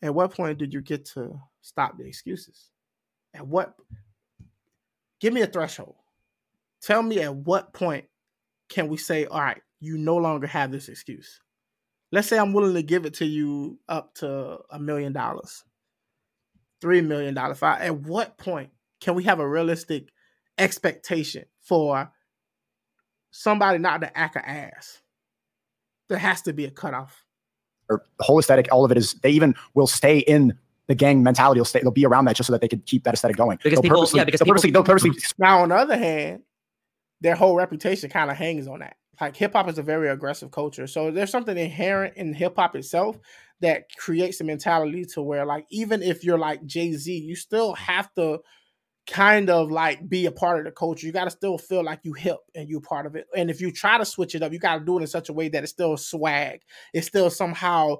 at 0.00 0.14
what 0.14 0.34
point 0.34 0.58
did 0.58 0.72
you 0.72 0.80
get 0.80 1.04
to 1.06 1.38
stop 1.60 1.98
the 1.98 2.06
excuses? 2.06 2.70
At 3.34 3.46
what? 3.46 3.74
Give 5.20 5.34
me 5.34 5.42
a 5.42 5.46
threshold. 5.46 5.96
Tell 6.80 7.02
me 7.02 7.20
at 7.20 7.34
what 7.34 7.72
point 7.74 8.06
can 8.70 8.88
we 8.88 8.96
say, 8.96 9.26
all 9.26 9.40
right, 9.40 9.60
you 9.80 9.98
no 9.98 10.16
longer 10.16 10.46
have 10.46 10.72
this 10.72 10.88
excuse? 10.88 11.40
let's 12.14 12.28
say 12.28 12.38
I'm 12.38 12.52
willing 12.52 12.74
to 12.74 12.82
give 12.82 13.06
it 13.06 13.14
to 13.14 13.26
you 13.26 13.76
up 13.88 14.14
to 14.16 14.58
a 14.70 14.78
million 14.78 15.12
dollars, 15.12 15.64
three 16.84 17.00
million 17.00 17.32
dollars. 17.32 17.62
At 17.62 17.96
what 18.00 18.36
point 18.36 18.68
can 19.00 19.14
we 19.14 19.24
have 19.24 19.40
a 19.40 19.48
realistic 19.48 20.10
expectation 20.58 21.46
for 21.62 22.12
somebody 23.30 23.78
not 23.78 24.02
to 24.02 24.18
act 24.18 24.36
an 24.36 24.42
ass? 24.44 25.00
There 26.10 26.18
has 26.18 26.42
to 26.42 26.52
be 26.52 26.66
a 26.66 26.70
cutoff. 26.70 27.24
or 27.88 28.04
whole 28.20 28.38
aesthetic, 28.38 28.68
all 28.70 28.84
of 28.84 28.90
it 28.90 28.98
is 28.98 29.14
they 29.22 29.30
even 29.30 29.54
will 29.72 29.86
stay 29.86 30.18
in 30.18 30.52
the 30.88 30.94
gang 30.94 31.22
mentality. 31.22 31.56
They'll 31.58 31.64
stay, 31.64 31.80
they'll 31.80 31.90
be 31.90 32.04
around 32.04 32.26
that 32.26 32.36
just 32.36 32.48
so 32.48 32.52
that 32.52 32.60
they 32.60 32.68
could 32.68 32.84
keep 32.84 33.04
that 33.04 33.14
aesthetic 33.14 33.38
going. 33.38 33.58
Because 33.62 33.78
they'll 33.78 33.82
people- 33.82 34.00
purposely, 34.00 34.18
yeah, 34.18 34.24
because 34.24 34.40
they'll 34.40 34.44
people- 34.44 34.52
purposely, 34.52 34.70
they'll 34.72 34.84
purposely 34.84 35.10
Now, 35.38 35.62
on 35.62 35.70
the 35.70 35.76
other 35.76 35.96
hand, 35.96 36.42
their 37.22 37.34
whole 37.34 37.56
reputation 37.56 38.10
kind 38.10 38.30
of 38.30 38.36
hangs 38.36 38.68
on 38.68 38.80
that. 38.80 38.96
Like 39.18 39.36
hip 39.36 39.54
hop 39.54 39.70
is 39.70 39.78
a 39.78 39.82
very 39.82 40.10
aggressive 40.10 40.50
culture, 40.50 40.86
so 40.86 41.10
there's 41.10 41.30
something 41.30 41.56
inherent 41.56 42.18
in 42.18 42.34
hip 42.34 42.56
hop 42.56 42.76
itself 42.76 43.18
that 43.60 43.84
creates 43.96 44.40
a 44.40 44.44
mentality 44.44 45.04
to 45.14 45.22
where, 45.22 45.46
like, 45.46 45.66
even 45.70 46.02
if 46.02 46.24
you're 46.24 46.38
like 46.38 46.64
Jay 46.66 46.92
Z, 46.92 47.12
you 47.12 47.36
still 47.36 47.74
have 47.74 48.12
to 48.14 48.40
kind 49.06 49.50
of 49.50 49.70
like 49.70 50.08
be 50.08 50.26
a 50.26 50.32
part 50.32 50.58
of 50.58 50.64
the 50.64 50.70
culture. 50.70 51.06
You 51.06 51.12
got 51.12 51.24
to 51.24 51.30
still 51.30 51.58
feel 51.58 51.84
like 51.84 52.00
you 52.04 52.12
hip 52.14 52.38
and 52.54 52.68
you're 52.68 52.80
part 52.80 53.06
of 53.06 53.16
it. 53.16 53.26
And 53.36 53.50
if 53.50 53.60
you 53.60 53.70
try 53.70 53.98
to 53.98 54.04
switch 54.04 54.34
it 54.34 54.42
up, 54.42 54.52
you 54.52 54.58
got 54.58 54.78
to 54.78 54.84
do 54.84 54.98
it 54.98 55.02
in 55.02 55.06
such 55.06 55.28
a 55.28 55.32
way 55.32 55.48
that 55.48 55.62
it's 55.62 55.72
still 55.72 55.96
swag. 55.96 56.60
It 56.92 57.02
still 57.02 57.30
somehow, 57.30 57.98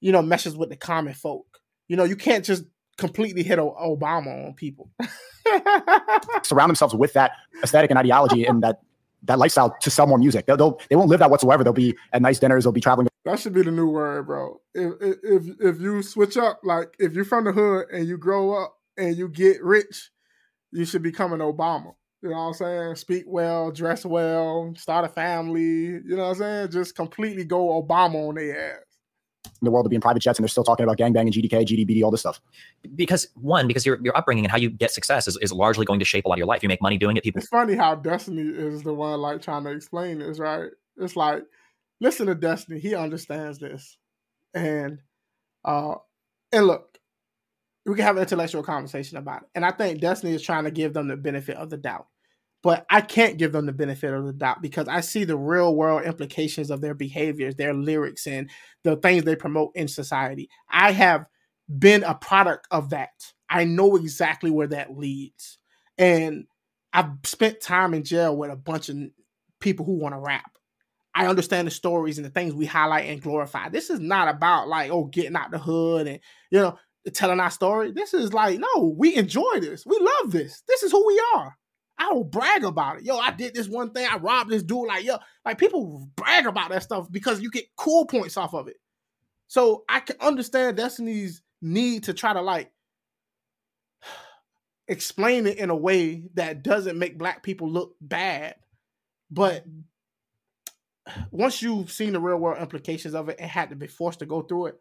you 0.00 0.12
know, 0.12 0.22
meshes 0.22 0.56
with 0.56 0.70
the 0.70 0.76
common 0.76 1.14
folk. 1.14 1.60
You 1.88 1.96
know, 1.96 2.04
you 2.04 2.16
can't 2.16 2.44
just 2.44 2.64
completely 2.96 3.42
hit 3.42 3.58
Obama 3.58 4.46
on 4.46 4.54
people. 4.54 4.90
surround 6.42 6.70
themselves 6.70 6.94
with 6.94 7.12
that 7.14 7.32
aesthetic 7.62 7.90
and 7.90 7.98
ideology 7.98 8.44
and 8.44 8.62
that 8.62 8.80
that 9.24 9.38
lifestyle 9.38 9.76
to 9.80 9.90
sell 9.90 10.06
more 10.06 10.18
music. 10.18 10.46
They'll, 10.46 10.56
they'll 10.56 10.80
they 10.88 10.96
won't 10.96 11.08
live 11.08 11.20
that 11.20 11.30
whatsoever. 11.30 11.64
They'll 11.64 11.72
be 11.72 11.96
at 12.12 12.22
nice 12.22 12.38
dinners. 12.38 12.64
They'll 12.64 12.72
be 12.72 12.80
traveling. 12.80 13.08
That 13.24 13.38
should 13.38 13.54
be 13.54 13.62
the 13.62 13.70
new 13.70 13.88
word, 13.88 14.26
bro. 14.26 14.60
If 14.74 14.94
if 15.22 15.60
if 15.60 15.80
you 15.80 16.02
switch 16.02 16.36
up, 16.36 16.60
like 16.62 16.94
if 16.98 17.14
you're 17.14 17.24
from 17.24 17.44
the 17.44 17.52
hood 17.52 17.86
and 17.92 18.06
you 18.06 18.18
grow 18.18 18.52
up 18.62 18.76
and 18.96 19.16
you 19.16 19.28
get 19.28 19.62
rich, 19.62 20.10
you 20.72 20.84
should 20.84 21.02
become 21.02 21.32
an 21.32 21.40
Obama. 21.40 21.94
You 22.22 22.30
know 22.30 22.36
what 22.36 22.42
I'm 22.48 22.54
saying? 22.54 22.96
Speak 22.96 23.24
well, 23.26 23.70
dress 23.70 24.04
well, 24.06 24.72
start 24.76 25.04
a 25.04 25.08
family. 25.08 25.62
You 25.62 26.16
know 26.16 26.22
what 26.22 26.30
I'm 26.30 26.34
saying? 26.36 26.70
Just 26.70 26.96
completely 26.96 27.44
go 27.44 27.82
Obama 27.82 28.28
on 28.28 28.36
their 28.36 28.76
ass. 28.76 28.83
In 29.60 29.64
the 29.64 29.70
world 29.70 29.84
to 29.84 29.88
be 29.88 29.96
in 29.96 30.00
private 30.00 30.20
jets 30.20 30.38
and 30.38 30.44
they're 30.44 30.48
still 30.48 30.64
talking 30.64 30.84
about 30.84 30.98
gangbang 30.98 31.22
and 31.22 31.32
GDK, 31.32 31.64
GDBD, 31.64 32.02
all 32.02 32.10
this 32.10 32.20
stuff. 32.20 32.40
because 32.94 33.28
one, 33.34 33.66
because 33.66 33.86
your 33.86 33.98
your 34.02 34.16
upbringing 34.16 34.44
and 34.44 34.52
how 34.52 34.58
you 34.58 34.70
get 34.70 34.90
success 34.90 35.28
is, 35.28 35.36
is 35.38 35.52
largely 35.52 35.86
going 35.86 35.98
to 35.98 36.04
shape 36.04 36.24
a 36.24 36.28
lot 36.28 36.34
of 36.34 36.38
your 36.38 36.46
life. 36.46 36.62
You 36.62 36.68
make 36.68 36.82
money 36.82 36.98
doing 36.98 37.16
it. 37.16 37.22
People 37.22 37.40
It's 37.40 37.48
funny 37.48 37.74
how 37.74 37.94
Destiny 37.94 38.42
is 38.42 38.82
the 38.82 38.94
one 38.94 39.20
like 39.20 39.42
trying 39.42 39.64
to 39.64 39.70
explain 39.70 40.18
this, 40.18 40.38
right? 40.38 40.70
It's 40.96 41.16
like, 41.16 41.42
listen 42.00 42.26
to 42.26 42.34
Destiny, 42.34 42.80
he 42.80 42.94
understands 42.94 43.58
this. 43.58 43.96
And 44.54 44.98
uh 45.64 45.96
and 46.52 46.66
look, 46.66 46.98
we 47.86 47.94
can 47.94 48.04
have 48.04 48.16
an 48.16 48.22
intellectual 48.22 48.62
conversation 48.62 49.18
about 49.18 49.42
it. 49.42 49.48
And 49.54 49.64
I 49.64 49.70
think 49.70 50.00
Destiny 50.00 50.34
is 50.34 50.42
trying 50.42 50.64
to 50.64 50.70
give 50.70 50.94
them 50.94 51.08
the 51.08 51.16
benefit 51.16 51.56
of 51.56 51.70
the 51.70 51.76
doubt. 51.76 52.06
But 52.64 52.86
I 52.88 53.02
can't 53.02 53.36
give 53.36 53.52
them 53.52 53.66
the 53.66 53.72
benefit 53.72 54.14
of 54.14 54.24
the 54.24 54.32
doubt 54.32 54.62
because 54.62 54.88
I 54.88 55.02
see 55.02 55.24
the 55.24 55.36
real 55.36 55.76
world 55.76 56.04
implications 56.04 56.70
of 56.70 56.80
their 56.80 56.94
behaviors, 56.94 57.54
their 57.54 57.74
lyrics, 57.74 58.26
and 58.26 58.50
the 58.84 58.96
things 58.96 59.22
they 59.24 59.36
promote 59.36 59.72
in 59.74 59.86
society. 59.86 60.48
I 60.70 60.92
have 60.92 61.26
been 61.78 62.02
a 62.04 62.14
product 62.14 62.66
of 62.70 62.88
that. 62.90 63.10
I 63.50 63.64
know 63.64 63.96
exactly 63.96 64.50
where 64.50 64.66
that 64.68 64.96
leads. 64.96 65.58
And 65.98 66.46
I've 66.94 67.10
spent 67.24 67.60
time 67.60 67.92
in 67.92 68.02
jail 68.02 68.34
with 68.34 68.50
a 68.50 68.56
bunch 68.56 68.88
of 68.88 68.96
people 69.60 69.84
who 69.84 69.98
want 69.98 70.14
to 70.14 70.18
rap. 70.18 70.50
I 71.14 71.26
understand 71.26 71.66
the 71.66 71.70
stories 71.70 72.16
and 72.16 72.24
the 72.24 72.30
things 72.30 72.54
we 72.54 72.64
highlight 72.64 73.10
and 73.10 73.20
glorify. 73.20 73.68
This 73.68 73.90
is 73.90 74.00
not 74.00 74.28
about 74.28 74.68
like, 74.68 74.90
oh, 74.90 75.04
getting 75.04 75.36
out 75.36 75.50
the 75.50 75.58
hood 75.58 76.06
and 76.06 76.18
you 76.50 76.60
know, 76.60 76.78
telling 77.12 77.40
our 77.40 77.50
story. 77.50 77.92
This 77.92 78.14
is 78.14 78.32
like, 78.32 78.58
no, 78.58 78.94
we 78.96 79.14
enjoy 79.16 79.60
this. 79.60 79.84
We 79.84 79.98
love 79.98 80.32
this. 80.32 80.62
This 80.66 80.82
is 80.82 80.92
who 80.92 81.06
we 81.06 81.22
are. 81.34 81.58
I 81.98 82.12
will 82.12 82.24
brag 82.24 82.64
about 82.64 82.98
it. 82.98 83.04
Yo, 83.04 83.16
I 83.18 83.30
did 83.30 83.54
this 83.54 83.68
one 83.68 83.90
thing. 83.90 84.06
I 84.10 84.16
robbed 84.16 84.50
this 84.50 84.62
dude. 84.62 84.86
Like, 84.86 85.04
yo, 85.04 85.18
like 85.44 85.58
people 85.58 86.08
brag 86.16 86.46
about 86.46 86.70
that 86.70 86.82
stuff 86.82 87.10
because 87.10 87.40
you 87.40 87.50
get 87.50 87.66
cool 87.76 88.06
points 88.06 88.36
off 88.36 88.54
of 88.54 88.68
it. 88.68 88.76
So 89.46 89.84
I 89.88 90.00
can 90.00 90.16
understand 90.20 90.76
Destiny's 90.76 91.42
need 91.62 92.04
to 92.04 92.14
try 92.14 92.32
to 92.32 92.40
like 92.40 92.72
explain 94.88 95.46
it 95.46 95.58
in 95.58 95.70
a 95.70 95.76
way 95.76 96.24
that 96.34 96.62
doesn't 96.62 96.98
make 96.98 97.18
black 97.18 97.42
people 97.42 97.70
look 97.70 97.94
bad. 98.00 98.56
But 99.30 99.64
once 101.30 101.62
you've 101.62 101.92
seen 101.92 102.12
the 102.12 102.20
real 102.20 102.38
world 102.38 102.60
implications 102.60 103.14
of 103.14 103.28
it 103.28 103.36
and 103.38 103.50
had 103.50 103.70
to 103.70 103.76
be 103.76 103.86
forced 103.86 104.18
to 104.18 104.26
go 104.26 104.42
through 104.42 104.66
it, 104.66 104.80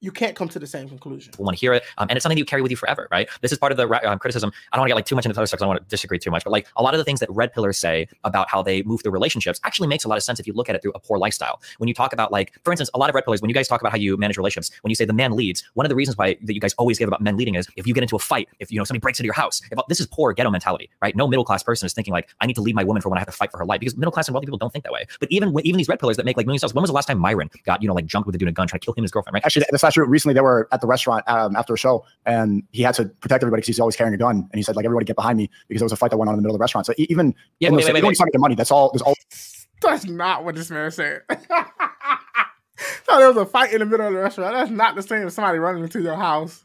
you 0.00 0.12
can't 0.12 0.36
come 0.36 0.48
to 0.48 0.58
the 0.58 0.66
same 0.66 0.88
conclusion. 0.88 1.32
We 1.38 1.44
want 1.44 1.56
to 1.56 1.60
hear 1.60 1.72
it, 1.72 1.82
um, 1.98 2.06
and 2.08 2.16
it's 2.16 2.22
something 2.22 2.36
that 2.36 2.40
you 2.40 2.44
carry 2.44 2.62
with 2.62 2.70
you 2.70 2.76
forever, 2.76 3.08
right? 3.10 3.28
This 3.40 3.52
is 3.52 3.58
part 3.58 3.72
of 3.72 3.78
the 3.78 3.88
um, 4.08 4.18
criticism. 4.18 4.52
I 4.72 4.76
don't 4.76 4.82
want 4.82 4.88
to 4.88 4.90
get 4.90 4.96
like 4.96 5.06
too 5.06 5.16
much 5.16 5.26
into 5.26 5.34
the 5.34 5.40
other 5.40 5.46
stuff. 5.46 5.60
I 5.60 5.64
don't 5.64 5.68
want 5.68 5.82
to 5.82 5.88
disagree 5.88 6.18
too 6.18 6.30
much, 6.30 6.44
but 6.44 6.50
like 6.50 6.66
a 6.76 6.82
lot 6.82 6.94
of 6.94 6.98
the 6.98 7.04
things 7.04 7.20
that 7.20 7.30
red 7.30 7.52
pillars 7.52 7.78
say 7.78 8.06
about 8.24 8.48
how 8.48 8.62
they 8.62 8.82
move 8.82 9.02
through 9.02 9.12
relationships 9.12 9.60
actually 9.64 9.88
makes 9.88 10.04
a 10.04 10.08
lot 10.08 10.16
of 10.16 10.22
sense 10.22 10.38
if 10.38 10.46
you 10.46 10.52
look 10.52 10.68
at 10.68 10.76
it 10.76 10.82
through 10.82 10.92
a 10.94 11.00
poor 11.00 11.18
lifestyle. 11.18 11.60
When 11.78 11.88
you 11.88 11.94
talk 11.94 12.12
about 12.12 12.30
like, 12.30 12.52
for 12.64 12.72
instance, 12.72 12.90
a 12.94 12.98
lot 12.98 13.08
of 13.08 13.14
red 13.14 13.24
pillars, 13.24 13.42
when 13.42 13.48
you 13.48 13.54
guys 13.54 13.66
talk 13.66 13.80
about 13.80 13.90
how 13.90 13.98
you 13.98 14.16
manage 14.16 14.36
relationships, 14.36 14.76
when 14.82 14.90
you 14.90 14.94
say 14.94 15.04
the 15.04 15.12
man 15.12 15.32
leads, 15.32 15.64
one 15.74 15.84
of 15.84 15.90
the 15.90 15.96
reasons 15.96 16.16
why 16.16 16.36
that 16.42 16.54
you 16.54 16.60
guys 16.60 16.74
always 16.74 16.98
give 16.98 17.08
about 17.08 17.20
men 17.20 17.36
leading 17.36 17.56
is 17.56 17.68
if 17.76 17.86
you 17.86 17.94
get 17.94 18.02
into 18.02 18.16
a 18.16 18.20
fight, 18.20 18.48
if 18.60 18.70
you 18.70 18.78
know 18.78 18.84
somebody 18.84 19.00
breaks 19.00 19.18
into 19.18 19.26
your 19.26 19.34
house, 19.34 19.60
if 19.70 19.78
this 19.88 20.00
is 20.00 20.06
poor 20.06 20.32
ghetto 20.32 20.50
mentality, 20.50 20.88
right? 21.02 21.16
No 21.16 21.26
middle 21.26 21.44
class 21.44 21.62
person 21.62 21.86
is 21.86 21.92
thinking 21.92 22.12
like, 22.12 22.28
I 22.40 22.46
need 22.46 22.54
to 22.54 22.62
leave 22.62 22.74
my 22.74 22.84
woman 22.84 23.02
for 23.02 23.08
when 23.08 23.18
I 23.18 23.20
have 23.20 23.28
to 23.28 23.32
fight 23.32 23.50
for 23.50 23.58
her 23.58 23.66
life 23.66 23.80
because 23.80 23.96
middle 23.96 24.12
class 24.12 24.28
and 24.28 24.34
wealthy 24.34 24.46
people 24.46 24.58
don't 24.58 24.72
think 24.72 24.84
that 24.84 24.92
way. 24.92 25.06
But 25.18 25.30
even 25.32 25.52
even 25.64 25.78
these 25.78 25.88
red 25.88 25.98
pillars 25.98 26.16
that 26.18 26.24
make 26.24 26.36
like 26.36 26.46
millions 26.46 26.62
of 26.62 26.68
dollars, 26.68 26.74
when 26.74 26.82
was 26.82 26.90
the 26.90 26.94
last 26.94 27.06
time 27.06 27.18
Myron 27.18 27.50
got 27.64 27.82
you 27.82 27.88
know 27.88 27.94
like 27.94 28.06
jumped 28.06 28.26
with 28.26 28.34
a 28.34 28.38
dude 28.38 28.48
in 28.48 28.52
a 28.52 28.54
gun 28.54 28.68
trying 28.68 28.80
to 28.80 28.84
kill 28.84 28.92
him 28.92 28.98
and 28.98 29.04
his 29.04 29.10
girlfriend, 29.10 29.34
right? 29.34 29.44
Actually, 29.44 29.64
that's 29.70 29.82
not 29.88 29.94
true. 29.94 30.06
Recently, 30.06 30.34
they 30.34 30.40
were 30.40 30.68
at 30.72 30.80
the 30.80 30.86
restaurant 30.86 31.24
um, 31.28 31.56
after 31.56 31.74
a 31.74 31.78
show, 31.78 32.04
and 32.26 32.62
he 32.72 32.82
had 32.82 32.94
to 32.94 33.06
protect 33.06 33.42
everybody 33.42 33.60
because 33.60 33.66
he's 33.68 33.80
always 33.80 33.96
carrying 33.96 34.14
a 34.14 34.18
gun. 34.18 34.36
And 34.36 34.54
he 34.54 34.62
said, 34.62 34.76
like, 34.76 34.84
everybody 34.84 35.04
get 35.04 35.16
behind 35.16 35.38
me 35.38 35.50
because 35.68 35.80
there 35.80 35.86
was 35.86 35.92
a 35.92 35.96
fight 35.96 36.10
that 36.10 36.16
went 36.18 36.28
on 36.28 36.34
in 36.34 36.38
the 36.38 36.42
middle 36.42 36.54
of 36.54 36.58
the 36.58 36.62
restaurant. 36.62 36.86
So 36.86 36.94
even 36.98 37.34
Yeah, 37.60 37.70
when 37.70 37.76
wait, 37.76 37.84
they're- 37.84 37.94
wait, 37.94 37.98
even 37.98 38.04
when 38.04 38.08
wait, 38.08 38.10
he's 38.12 38.18
trying 38.18 38.26
to 38.28 38.32
get 38.32 38.40
money, 38.40 38.54
that's 38.54 38.70
all. 38.70 38.90
There's 38.92 39.02
all 39.02 39.14
That's 39.82 40.06
not 40.06 40.44
what 40.44 40.54
this 40.56 40.70
man 40.70 40.90
said. 40.90 41.22
so 41.30 43.18
there 43.18 43.28
was 43.28 43.36
a 43.36 43.46
fight 43.46 43.72
in 43.72 43.78
the 43.80 43.86
middle 43.86 44.06
of 44.06 44.12
the 44.12 44.18
restaurant. 44.20 44.54
That's 44.54 44.70
not 44.70 44.94
the 44.96 45.02
same 45.02 45.26
as 45.26 45.34
somebody 45.34 45.58
running 45.58 45.82
into 45.84 46.00
your 46.02 46.16
house. 46.16 46.64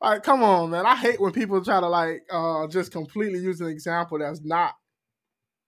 Like, 0.00 0.22
come 0.22 0.42
on, 0.42 0.70
man. 0.70 0.86
I 0.86 0.94
hate 0.94 1.20
when 1.20 1.32
people 1.32 1.62
try 1.64 1.80
to 1.80 1.88
like 1.88 2.22
uh 2.32 2.66
just 2.68 2.92
completely 2.92 3.40
use 3.40 3.60
an 3.60 3.66
example 3.68 4.18
that's 4.18 4.40
not 4.42 4.74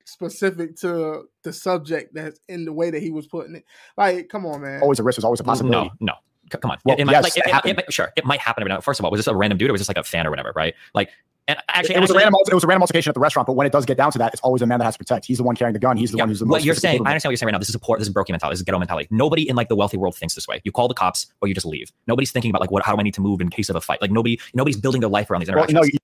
specific 0.05 0.77
to 0.77 1.25
the 1.45 1.53
subject 1.53 2.15
that's 2.15 2.41
in 2.49 2.65
the 2.65 2.73
way 2.73 2.91
that 2.91 3.03
he 3.03 3.11
was 3.11 3.27
putting 3.27 3.57
it. 3.57 3.65
Like, 3.97 4.29
come 4.29 4.47
on, 4.47 4.63
man. 4.63 4.81
always 4.83 4.99
a 4.99 5.03
risk. 5.03 5.19
is 5.19 5.25
always 5.25 5.41
a 5.41 5.45
possibility. 5.45 5.91
No, 6.01 6.07
no. 6.07 6.13
C- 6.53 6.59
Come 6.59 6.71
on. 6.71 6.79
Well, 6.85 6.97
it, 6.97 7.01
it 7.01 7.05
might, 7.05 7.13
yes, 7.13 7.23
like, 7.25 7.37
it, 7.37 7.43
it 7.47 7.79
it- 7.79 7.85
it- 7.87 7.93
sure, 7.93 8.13
it 8.17 8.25
might 8.25 8.41
happen 8.41 8.63
every 8.63 8.69
now. 8.71 8.81
First 8.81 9.01
of 9.01 9.05
all, 9.05 9.11
was 9.11 9.19
this 9.19 9.27
a 9.27 9.35
random 9.35 9.59
dude 9.59 9.71
or 9.71 9.73
was 9.73 9.81
this 9.81 9.89
like 9.89 9.97
a 9.99 10.05
fan 10.05 10.27
or 10.27 10.31
whatever, 10.31 10.53
right? 10.55 10.75
Like, 10.95 11.11
and 11.49 11.59
actually, 11.69 11.97
it 11.97 12.01
was 12.01 12.11
a 12.11 12.15
random. 12.15 12.35
It 12.49 12.55
was 12.55 12.63
a 12.63 12.67
random 12.69 12.83
altercation 12.83 13.11
at 13.11 13.15
the 13.15 13.21
restaurant. 13.21 13.47
But 13.47 13.55
when 13.55 13.67
it 13.67 13.73
does 13.73 13.85
get 13.85 13.97
down 13.97 14.13
to 14.13 14.19
that, 14.19 14.33
it's 14.33 14.43
always 14.43 14.63
a 14.63 14.67
man 14.67 14.79
that 14.79 14.85
has 14.85 14.95
to 14.95 14.99
protect. 14.99 15.25
He's 15.27 15.39
the 15.39 15.43
one 15.43 15.57
carrying 15.57 15.73
the 15.73 15.81
gun. 15.81 15.97
He's 15.97 16.13
the 16.13 16.19
Yeah, 16.19 16.23
one 16.23 16.29
who's 16.29 16.39
the 16.39 16.45
what 16.45 16.59
most 16.59 16.65
you're 16.65 16.75
saying. 16.77 17.05
I 17.05 17.11
understand 17.11 17.31
what 17.31 17.33
you're 17.33 17.37
saying 17.39 17.47
right 17.47 17.53
now. 17.53 17.59
This 17.59 17.69
is 17.71 17.75
a 17.75 17.79
poor, 17.81 17.99
this 17.99 18.07
is 18.07 18.13
broken 18.15 18.35
mentality. 18.35 18.53
This 18.55 18.61
is 18.61 18.65
ghetto 18.65 18.79
mentality. 18.79 19.09
Nobody 19.11 19.49
in 19.49 19.57
like 19.57 19.69
the 19.69 19.75
wealthy 19.75 19.97
world 19.97 20.15
thinks 20.15 20.35
this 20.37 20.47
way. 20.47 20.61
You 20.65 20.71
call 20.71 20.87
the 20.87 20.95
cops 20.95 21.27
or 21.41 21.49
you 21.49 21.55
just 21.55 21.67
leave. 21.67 21.91
Nobody's 22.07 22.31
thinking 22.31 22.51
about 22.51 22.61
like 22.61 22.71
what, 22.71 22.85
how 22.85 22.95
do 22.95 23.01
I 23.01 23.03
need 23.03 23.15
to 23.15 23.21
move 23.21 23.41
in 23.41 23.49
case 23.49 23.69
of 23.69 23.75
a 23.75 23.81
fight? 23.81 24.01
Like 24.01 24.13
nobody, 24.13 24.39
nobody's 24.55 24.77
building 24.77 25.01
their 25.01 25.11
life 25.11 25.29
around 25.31 25.41
these 25.41 25.49
Well, 25.49 25.65
interactions. 25.65 25.93
you 25.93 25.99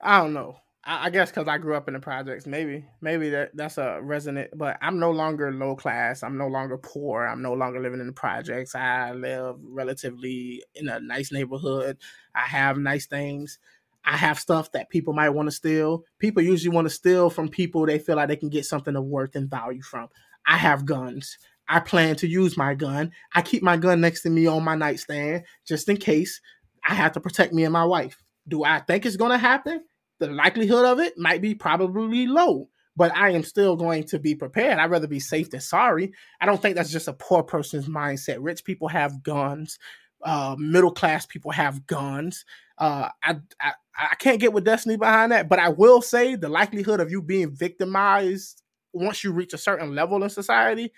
know, 0.00 0.08
I 0.10 0.18
don't 0.18 0.32
know. 0.32 0.56
I, 0.84 1.10
guess 1.10 1.30
because 1.30 1.46
I 1.46 1.58
grew 1.58 1.76
up 1.76 1.86
in 1.86 1.94
the 1.94 2.00
projects, 2.00 2.44
maybe, 2.44 2.84
maybe 3.00 3.30
that 3.30 3.50
that's 3.54 3.78
a 3.78 4.00
resonant. 4.02 4.50
But 4.56 4.78
I'm 4.82 4.98
no 4.98 5.12
longer 5.12 5.52
low 5.52 5.76
class. 5.76 6.22
I'm 6.22 6.36
no 6.36 6.48
longer 6.48 6.76
poor. 6.76 7.24
I'm 7.24 7.40
no 7.40 7.52
longer 7.52 7.80
living 7.80 8.00
in 8.00 8.08
the 8.08 8.12
projects. 8.12 8.74
I 8.74 9.12
live 9.12 9.56
relatively 9.62 10.64
in 10.74 10.88
a 10.88 10.98
nice 10.98 11.30
neighborhood. 11.30 11.98
I 12.34 12.40
have 12.40 12.78
nice 12.78 13.06
things. 13.06 13.58
I 14.04 14.16
have 14.16 14.40
stuff 14.40 14.72
that 14.72 14.90
people 14.90 15.12
might 15.14 15.30
want 15.30 15.46
to 15.46 15.54
steal. 15.54 16.04
People 16.18 16.42
usually 16.42 16.74
want 16.74 16.86
to 16.86 16.94
steal 16.94 17.30
from 17.30 17.48
people 17.48 17.86
they 17.86 18.00
feel 18.00 18.16
like 18.16 18.28
they 18.28 18.36
can 18.36 18.48
get 18.48 18.66
something 18.66 18.96
of 18.96 19.04
worth 19.04 19.36
and 19.36 19.48
value 19.48 19.82
from. 19.82 20.08
I 20.46 20.56
have 20.56 20.84
guns. 20.84 21.38
I 21.68 21.78
plan 21.78 22.16
to 22.16 22.26
use 22.26 22.56
my 22.56 22.74
gun. 22.74 23.12
I 23.34 23.42
keep 23.42 23.62
my 23.62 23.76
gun 23.76 24.00
next 24.00 24.22
to 24.22 24.30
me 24.30 24.48
on 24.48 24.64
my 24.64 24.74
nightstand 24.74 25.44
just 25.64 25.88
in 25.88 25.96
case 25.96 26.40
I 26.84 26.94
have 26.94 27.12
to 27.12 27.20
protect 27.20 27.52
me 27.52 27.62
and 27.62 27.72
my 27.72 27.84
wife. 27.84 28.20
Do 28.48 28.64
I 28.64 28.80
think 28.80 29.06
it's 29.06 29.16
going 29.16 29.30
to 29.30 29.38
happen? 29.38 29.84
The 30.22 30.28
likelihood 30.28 30.84
of 30.84 31.00
it 31.00 31.18
might 31.18 31.42
be 31.42 31.52
probably 31.52 32.28
low, 32.28 32.68
but 32.94 33.12
I 33.12 33.30
am 33.30 33.42
still 33.42 33.74
going 33.74 34.04
to 34.04 34.20
be 34.20 34.36
prepared. 34.36 34.78
I'd 34.78 34.88
rather 34.88 35.08
be 35.08 35.18
safe 35.18 35.50
than 35.50 35.60
sorry. 35.60 36.12
I 36.40 36.46
don't 36.46 36.62
think 36.62 36.76
that's 36.76 36.92
just 36.92 37.08
a 37.08 37.12
poor 37.12 37.42
person's 37.42 37.88
mindset. 37.88 38.36
Rich 38.38 38.62
people 38.62 38.86
have 38.86 39.24
guns. 39.24 39.80
Uh, 40.22 40.54
middle 40.56 40.92
class 40.92 41.26
people 41.26 41.50
have 41.50 41.88
guns. 41.88 42.44
Uh, 42.78 43.08
I, 43.20 43.38
I 43.60 43.72
I 43.98 44.14
can't 44.14 44.38
get 44.38 44.52
with 44.52 44.62
Destiny 44.62 44.96
behind 44.96 45.32
that, 45.32 45.48
but 45.48 45.58
I 45.58 45.70
will 45.70 46.00
say 46.00 46.36
the 46.36 46.48
likelihood 46.48 47.00
of 47.00 47.10
you 47.10 47.20
being 47.20 47.50
victimized 47.50 48.62
once 48.92 49.24
you 49.24 49.32
reach 49.32 49.52
a 49.54 49.58
certain 49.58 49.92
level 49.92 50.22
in 50.22 50.30
society 50.30 50.92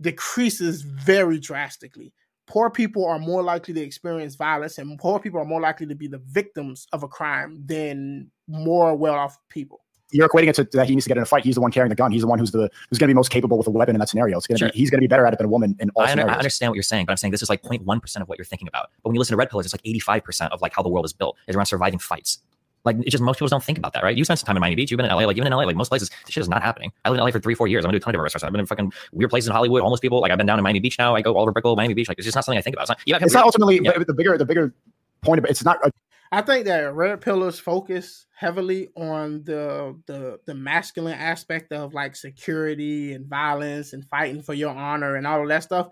decreases 0.00 0.82
very 0.82 1.40
drastically. 1.40 2.14
Poor 2.46 2.70
people 2.70 3.04
are 3.06 3.18
more 3.18 3.42
likely 3.42 3.74
to 3.74 3.80
experience 3.80 4.36
violence, 4.36 4.78
and 4.78 4.98
poor 4.98 5.18
people 5.18 5.40
are 5.40 5.44
more 5.44 5.60
likely 5.60 5.86
to 5.86 5.94
be 5.94 6.06
the 6.06 6.18
victims 6.18 6.86
of 6.92 7.02
a 7.02 7.08
crime 7.08 7.62
than 7.66 8.30
more 8.46 8.94
well-off 8.94 9.36
people. 9.48 9.80
You're 10.12 10.28
equating 10.28 10.46
it 10.48 10.54
to 10.54 10.64
that 10.74 10.86
he 10.86 10.94
needs 10.94 11.04
to 11.06 11.08
get 11.08 11.16
in 11.16 11.24
a 11.24 11.26
fight. 11.26 11.44
He's 11.44 11.56
the 11.56 11.60
one 11.60 11.72
carrying 11.72 11.88
the 11.88 11.96
gun. 11.96 12.12
He's 12.12 12.20
the 12.20 12.28
one 12.28 12.38
who's 12.38 12.52
the 12.52 12.70
who's 12.88 12.98
going 12.98 13.08
to 13.08 13.12
be 13.12 13.16
most 13.16 13.30
capable 13.30 13.58
with 13.58 13.66
a 13.66 13.70
weapon 13.70 13.96
in 13.96 13.98
that 13.98 14.08
scenario. 14.08 14.36
It's 14.38 14.46
going 14.46 14.56
to 14.58 14.66
Sure. 14.66 14.70
be 14.70 14.78
he's 14.78 14.88
going 14.88 14.98
to 14.98 15.02
be 15.02 15.08
better 15.08 15.26
at 15.26 15.32
it 15.32 15.38
than 15.38 15.46
a 15.46 15.48
woman 15.48 15.74
in 15.80 15.90
all 15.90 16.02
I, 16.02 16.12
under, 16.12 16.20
scenarios. 16.22 16.34
I 16.34 16.38
understand 16.38 16.70
what 16.70 16.74
you're 16.76 16.82
saying, 16.84 17.06
but 17.06 17.12
I'm 17.12 17.16
saying 17.16 17.32
this 17.32 17.42
is 17.42 17.50
like 17.50 17.62
0.1 17.62 18.00
percent 18.00 18.22
of 18.22 18.28
what 18.28 18.38
you're 18.38 18.44
thinking 18.44 18.68
about. 18.68 18.90
But 19.02 19.08
when 19.08 19.16
you 19.16 19.18
listen 19.18 19.32
to 19.32 19.36
Red 19.36 19.50
Pillars, 19.50 19.66
it's 19.66 19.74
like 19.74 19.80
85 19.84 20.22
percent 20.22 20.52
of 20.52 20.62
like 20.62 20.72
how 20.72 20.82
the 20.82 20.88
world 20.88 21.04
is 21.06 21.12
built 21.12 21.36
is 21.48 21.56
around 21.56 21.66
surviving 21.66 21.98
fights. 21.98 22.38
Like 22.86 22.96
it 23.00 23.10
just 23.10 23.22
most 23.22 23.36
people 23.36 23.48
don't 23.48 23.62
think 23.62 23.76
about 23.78 23.92
that, 23.92 24.02
right? 24.02 24.16
You 24.16 24.24
spent 24.24 24.38
some 24.38 24.46
time 24.46 24.56
in 24.56 24.60
Miami 24.60 24.76
Beach. 24.76 24.90
You've 24.90 24.96
been 24.96 25.06
in 25.06 25.12
LA, 25.12 25.26
like 25.26 25.36
even 25.36 25.46
in 25.46 25.52
LA, 25.52 25.64
like 25.64 25.76
most 25.76 25.88
places, 25.88 26.08
this 26.08 26.30
shit 26.30 26.40
is 26.40 26.48
not 26.48 26.62
happening. 26.62 26.92
I 27.04 27.10
lived 27.10 27.18
in 27.18 27.24
LA 27.24 27.30
for 27.32 27.40
three, 27.40 27.54
four 27.54 27.68
years. 27.68 27.84
I'm 27.84 27.88
gonna 27.88 27.98
do 27.98 28.02
a 28.02 28.04
ton 28.04 28.10
of 28.10 28.12
different 28.14 28.24
restaurants. 28.34 28.44
I've 28.44 28.52
been 28.52 28.60
in 28.60 28.66
fucking 28.66 28.92
weird 29.12 29.30
places 29.30 29.48
in 29.48 29.54
Hollywood, 29.54 29.82
homeless 29.82 30.00
people. 30.00 30.20
Like 30.20 30.30
I've 30.32 30.38
been 30.38 30.46
down 30.46 30.58
in 30.58 30.62
Miami 30.62 30.80
Beach 30.80 30.98
now. 30.98 31.14
I 31.14 31.20
go 31.22 31.34
all 31.34 31.42
over 31.42 31.52
Brickell, 31.52 31.76
Miami 31.76 31.94
Beach. 31.94 32.08
Like 32.08 32.18
it's 32.18 32.24
just 32.24 32.36
not 32.36 32.44
something 32.44 32.58
I 32.58 32.62
think 32.62 32.76
about. 32.76 32.84
It's 32.84 32.90
not. 32.90 32.98
Yeah, 33.04 33.18
It's 33.20 33.34
not 33.34 33.44
ultimately 33.44 33.80
Yeah. 33.82 33.98
the 33.98 34.14
bigger 34.14 34.38
the 34.38 34.46
bigger 34.46 34.74
point 35.22 35.38
of 35.38 35.44
it. 35.44 35.50
It's 35.50 35.64
not 35.64 35.78
a 35.86 35.90
I 36.32 36.42
think 36.42 36.66
that 36.66 36.92
Red 36.94 37.20
Pillars 37.20 37.58
focus 37.60 38.26
heavily 38.34 38.88
on 38.96 39.44
the 39.44 39.96
the 40.06 40.40
the 40.44 40.54
masculine 40.54 41.14
aspect 41.18 41.72
of 41.72 41.94
like 41.94 42.16
security 42.16 43.12
and 43.12 43.26
violence 43.26 43.92
and 43.92 44.04
fighting 44.04 44.42
for 44.42 44.52
your 44.54 44.74
honor 44.74 45.14
and 45.16 45.26
all 45.26 45.42
of 45.42 45.48
that 45.48 45.62
stuff. 45.62 45.88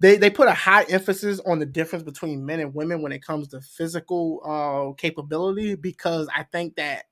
They 0.00 0.16
they 0.16 0.30
put 0.30 0.48
a 0.48 0.54
high 0.54 0.82
emphasis 0.84 1.40
on 1.46 1.58
the 1.58 1.66
difference 1.66 2.04
between 2.04 2.44
men 2.44 2.60
and 2.60 2.74
women 2.74 3.02
when 3.02 3.12
it 3.12 3.24
comes 3.24 3.48
to 3.48 3.60
physical 3.60 4.40
uh 4.44 5.00
capability 5.00 5.76
because 5.76 6.28
I 6.34 6.42
think 6.44 6.76
that 6.76 7.04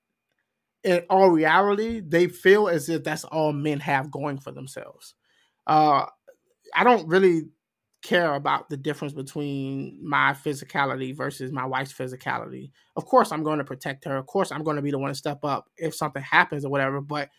in 0.85 1.03
all 1.11 1.31
reality 1.31 2.01
they 2.01 2.29
feel 2.29 2.69
as 2.69 2.89
if 2.89 3.05
that's 3.05 3.25
all 3.25 3.53
men 3.53 3.81
have 3.81 4.11
going 4.11 4.39
for 4.39 4.53
themselves. 4.53 5.15
Uh 5.67 6.07
I 6.75 6.85
don't 6.85 7.09
really 7.09 7.45
care 8.03 8.35
about 8.35 8.69
the 8.69 8.77
difference 8.77 9.13
between 9.13 9.99
my 10.03 10.33
physicality 10.33 11.17
versus 11.17 11.53
my 11.53 11.65
wife's 11.65 11.93
physicality. 11.93 12.73
Of 12.97 13.07
course, 13.07 13.33
I'm 13.33 13.45
going 13.45 13.59
to 13.59 13.65
protect 13.65 14.05
her. 14.07 14.17
Of 14.17 14.27
course, 14.27 14.51
I'm 14.53 14.65
going 14.65 14.77
to 14.77 14.83
be 14.83 14.91
the 14.91 14.99
one 14.99 15.11
to 15.11 15.15
step 15.15 15.45
up 15.45 15.67
if 15.77 15.95
something 15.95 16.23
happens 16.23 16.65
or 16.65 16.71
whatever. 16.71 17.01
But 17.01 17.31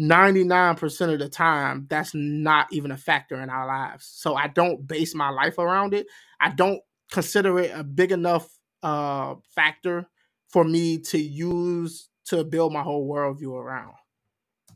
99% 0.00 1.12
of 1.12 1.18
the 1.18 1.28
time, 1.28 1.86
that's 1.88 2.12
not 2.14 2.72
even 2.72 2.90
a 2.90 2.96
factor 2.96 3.40
in 3.40 3.50
our 3.50 3.66
lives. 3.66 4.06
So 4.06 4.34
I 4.34 4.48
don't 4.48 4.86
base 4.86 5.14
my 5.14 5.30
life 5.30 5.58
around 5.58 5.94
it. 5.94 6.06
I 6.40 6.50
don't 6.50 6.80
consider 7.10 7.58
it 7.58 7.72
a 7.74 7.84
big 7.84 8.12
enough 8.12 8.48
uh, 8.82 9.34
factor 9.54 10.08
for 10.48 10.64
me 10.64 10.98
to 10.98 11.18
use 11.18 12.08
to 12.26 12.44
build 12.44 12.72
my 12.72 12.82
whole 12.82 13.08
worldview 13.08 13.52
around. 13.52 13.94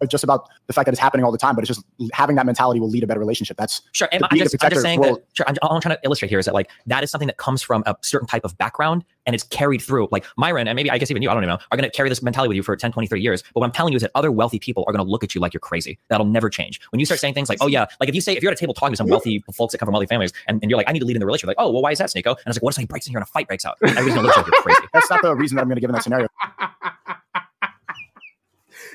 Just 0.09 0.25
about 0.25 0.49
the 0.67 0.73
fact 0.73 0.87
that 0.87 0.93
it's 0.93 1.01
happening 1.01 1.25
all 1.25 1.33
the 1.33 1.39
time, 1.39 1.55
but 1.55 1.63
it's 1.63 1.69
just 1.69 1.85
having 2.13 2.37
that 2.37 2.47
mentality 2.47 2.81
will 2.81 2.91
lead 2.91 3.03
a 3.03 3.07
better 3.07 3.21
relationship. 3.21 3.57
That's 3.57 3.83
Sure. 3.93 4.09
And 4.13 4.25
I'm 4.31 4.39
just, 4.39 4.57
I'm 4.63 4.71
just 4.71 4.83
saying 4.83 5.01
will- 5.01 5.17
that, 5.17 5.25
sure, 5.33 5.47
I'm, 5.49 5.57
all 5.63 5.75
I'm 5.75 5.81
trying 5.81 5.97
to 5.97 6.01
illustrate 6.05 6.29
here 6.29 6.39
is 6.39 6.47
that, 6.47 6.55
like, 6.55 6.71
that 6.87 7.03
is 7.03 7.11
something 7.11 7.27
that 7.27 7.37
comes 7.39 7.63
from 7.63 7.83
a 7.87 7.97
certain 8.03 8.29
type 8.29 8.45
of 8.45 8.57
background 8.59 9.05
and 9.27 9.35
it's 9.35 9.45
carried 9.45 9.83
through. 9.83 10.09
Like, 10.11 10.25
Myron, 10.37 10.69
and 10.69 10.77
maybe 10.77 10.91
I 10.91 10.99
guess 10.99 11.11
even 11.11 11.23
you, 11.23 11.31
I 11.31 11.35
don't 11.35 11.43
even 11.43 11.55
know, 11.55 11.59
are 11.71 11.77
going 11.77 11.89
to 11.89 11.95
carry 11.95 12.09
this 12.09 12.23
mentality 12.23 12.49
with 12.49 12.57
you 12.57 12.63
for 12.63 12.77
10, 12.77 12.93
20, 12.93 13.07
30 13.07 13.23
years. 13.23 13.43
But 13.43 13.61
what 13.61 13.67
I'm 13.67 13.73
telling 13.73 13.93
you 13.93 13.97
is 13.97 14.03
that 14.03 14.11
other 14.15 14.31
wealthy 14.31 14.59
people 14.59 14.85
are 14.87 14.93
going 14.93 15.05
to 15.05 15.11
look 15.11 15.25
at 15.25 15.35
you 15.35 15.41
like 15.41 15.53
you're 15.53 15.61
crazy. 15.61 15.99
That'll 16.09 16.27
never 16.27 16.49
change. 16.49 16.81
When 16.91 17.01
you 17.01 17.07
start 17.07 17.21
saying 17.21 17.35
things 17.35 17.49
like, 17.49 17.59
oh, 17.61 17.67
yeah, 17.67 17.87
like 18.01 18.09
if 18.09 18.15
you 18.15 18.21
say, 18.21 18.37
if 18.37 18.43
you're 18.43 18.53
at 18.53 18.59
a 18.59 18.61
table 18.61 18.75
talking 18.75 18.93
to 18.93 18.97
some 18.97 19.09
wealthy 19.09 19.43
folks 19.53 19.73
that 19.73 19.79
come 19.79 19.87
from 19.87 19.95
wealthy 19.95 20.07
families 20.07 20.33
and, 20.47 20.61
and 20.63 20.71
you're 20.71 20.79
like, 20.79 20.89
I 20.89 20.93
need 20.93 21.01
to 21.01 21.07
lead 21.07 21.17
in 21.17 21.21
the 21.21 21.27
relationship, 21.27 21.49
like, 21.49 21.67
oh, 21.67 21.71
well, 21.73 21.83
why 21.83 21.93
is 21.93 21.99
that, 21.99 22.11
Sneako? 22.11 22.37
And 22.37 22.47
I 22.47 22.51
was 22.51 22.57
like, 22.57 22.63
what 22.63 22.71
if 22.71 22.75
somebody 22.77 22.91
breaks 22.91 23.07
in 23.07 23.13
here 23.13 23.19
and 23.19 23.27
a 23.27 23.31
fight 23.31 23.49
breaks 23.49 23.65
out? 23.65 23.77
Everybody's 23.83 24.15
going 24.15 24.27
to 24.27 24.29
look 24.29 24.39
at 24.39 24.47
you 24.47 24.53
like 24.53 24.53
you're 24.53 24.63
crazy. 24.63 24.89
that's 24.93 25.11
not 25.11 25.23
the 25.23 25.35
reason 25.35 25.57
that 25.57 25.63
I'm 25.63 25.69
going 25.69 25.77
to 25.77 25.81
give 25.81 25.91
in 25.91 25.95
that 25.95 26.05
scenario. 26.05 26.29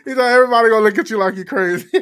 He's 0.06 0.16
like, 0.16 0.32
everybody 0.32 0.70
gonna 0.70 0.84
look 0.84 0.98
at 0.98 1.10
you 1.10 1.18
like 1.18 1.36
you 1.36 1.46
crazy. 1.46 1.88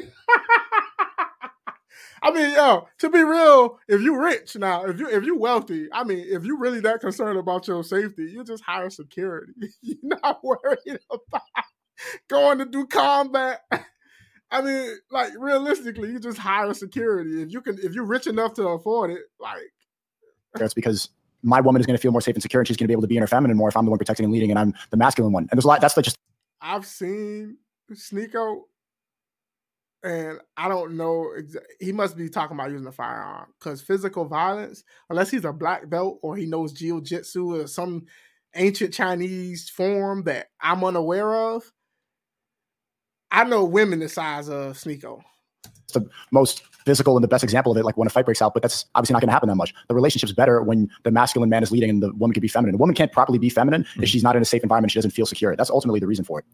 I 2.22 2.32
mean, 2.32 2.54
yo, 2.54 2.88
to 3.00 3.10
be 3.10 3.24
real, 3.24 3.80
if 3.88 4.02
you 4.02 4.22
rich 4.22 4.56
now, 4.58 4.84
if 4.86 5.00
you 5.00 5.08
if 5.10 5.24
you 5.24 5.38
wealthy, 5.38 5.88
I 5.92 6.04
mean, 6.04 6.26
if 6.30 6.46
you 6.46 6.58
really 6.58 6.82
that 6.82 7.02
concerned 7.02 7.40
about 7.40 7.68
your 7.68 7.84
safety, 7.84 8.24
you 8.24 8.44
just 8.44 8.64
hire 8.64 8.90
security. 8.90 9.54
You're 9.82 9.98
not 10.22 10.44
worried 10.44 11.00
about 11.10 11.44
going 12.28 12.60
to 12.60 12.66
do 12.66 12.86
combat. 12.88 13.62
I 14.52 14.62
mean, 14.62 14.98
like 15.12 15.34
realistically, 15.38 16.12
you 16.12 16.20
just 16.20 16.38
hire 16.38 16.74
security. 16.74 17.42
If 17.42 17.52
you 17.52 17.62
can, 17.62 17.78
if 17.78 17.94
you're 17.94 18.06
rich 18.06 18.26
enough 18.26 18.56
to 18.56 18.68
afford 18.70 19.12
it, 19.12 19.22
like 19.40 19.72
that's 20.56 20.74
because 20.74 21.10
my 21.44 21.62
woman 21.62 21.80
is 21.80 21.86
going 21.86 21.96
to 21.96 22.02
feel 22.02 22.12
more 22.12 22.22
safe 22.22 22.36
and 22.36 22.42
secure, 22.42 22.60
and 22.60 22.68
she's 22.68 22.76
going 22.76 22.86
to 22.86 22.88
be 22.88 22.94
able 22.94 23.04
to 23.04 23.08
be 23.08 23.16
in 23.16 23.22
her 23.22 23.28
feminine 23.28 23.56
more 23.56 23.70
if 23.70 23.78
I'm 23.78 23.86
the 23.86 23.92
one 23.92 24.00
protecting 24.00 24.24
and 24.24 24.34
leading, 24.34 24.50
and 24.50 24.58
I'm 24.58 24.74
the 24.90 24.98
masculine 24.98 25.34
one. 25.34 25.44
And 25.44 25.58
there's 25.58 25.66
a 25.66 25.68
lot. 25.68 25.82
That's 25.82 25.96
like 25.96 26.04
just 26.04 26.18
I've 26.62 26.86
seen 26.88 27.58
Sneako, 27.96 28.62
and 30.04 30.40
I 30.56 30.70
don't 30.70 30.96
know. 30.96 31.34
Exa- 31.38 31.58
he 31.80 31.92
must 31.92 32.16
be 32.18 32.30
talking 32.30 32.56
about 32.56 32.72
using 32.72 32.88
a 32.88 32.92
firearm 32.92 33.48
because 33.60 33.82
physical 33.82 34.26
violence, 34.26 34.84
unless 35.10 35.30
he's 35.30 35.46
a 35.46 35.52
black 35.54 35.90
belt 35.90 36.20
or 36.22 36.36
he 36.36 36.46
knows 36.46 36.72
jiu-jitsu 36.74 37.62
or 37.62 37.68
some 37.68 38.06
ancient 38.56 38.94
Chinese 38.94 39.70
form 39.70 40.24
that 40.24 40.48
I'm 40.62 40.84
unaware 40.84 41.34
of. 41.54 41.64
I 43.32 43.44
know 43.44 43.64
women 43.66 44.00
the 44.00 44.10
size 44.10 44.50
of 44.50 44.76
Sneako. 44.76 45.22
It's 45.84 45.94
the 45.94 46.08
most 46.32 46.64
physical 46.86 47.16
and 47.18 47.24
the 47.24 47.28
best 47.28 47.44
example 47.44 47.72
of 47.72 47.78
it, 47.78 47.84
like 47.84 47.98
when 47.98 48.08
a 48.08 48.10
fight 48.10 48.26
breaks 48.26 48.42
out, 48.42 48.54
but 48.54 48.64
that's 48.64 48.86
obviously 48.96 49.14
not 49.14 49.22
going 49.22 49.28
to 49.28 49.34
happen 49.34 49.50
that 49.50 49.56
much. 49.56 49.74
The 49.88 49.94
relationship's 49.96 50.32
better 50.34 50.64
when 50.64 50.90
the 51.04 51.12
masculine 51.12 51.50
man 51.50 51.62
is 51.62 51.72
leading 51.72 51.90
and 51.90 52.02
the 52.02 52.12
woman 52.14 52.34
can 52.34 52.42
be 52.42 52.48
feminine. 52.48 52.76
A 52.76 52.78
woman 52.78 52.96
can't 52.96 53.12
properly 53.12 53.38
be 53.38 53.50
feminine 53.50 53.84
Mhm. 53.96 54.04
if 54.04 54.10
she's 54.10 54.24
not 54.24 54.36
in 54.36 54.42
a 54.42 54.46
safe 54.46 54.64
environment. 54.64 54.92
She 54.92 54.98
doesn't 54.98 55.12
feel 55.12 55.26
secure. 55.26 55.56
That's 55.56 55.70
ultimately 55.70 56.00
the 56.00 56.08
reason 56.08 56.26
for 56.26 56.40
it. 56.40 56.46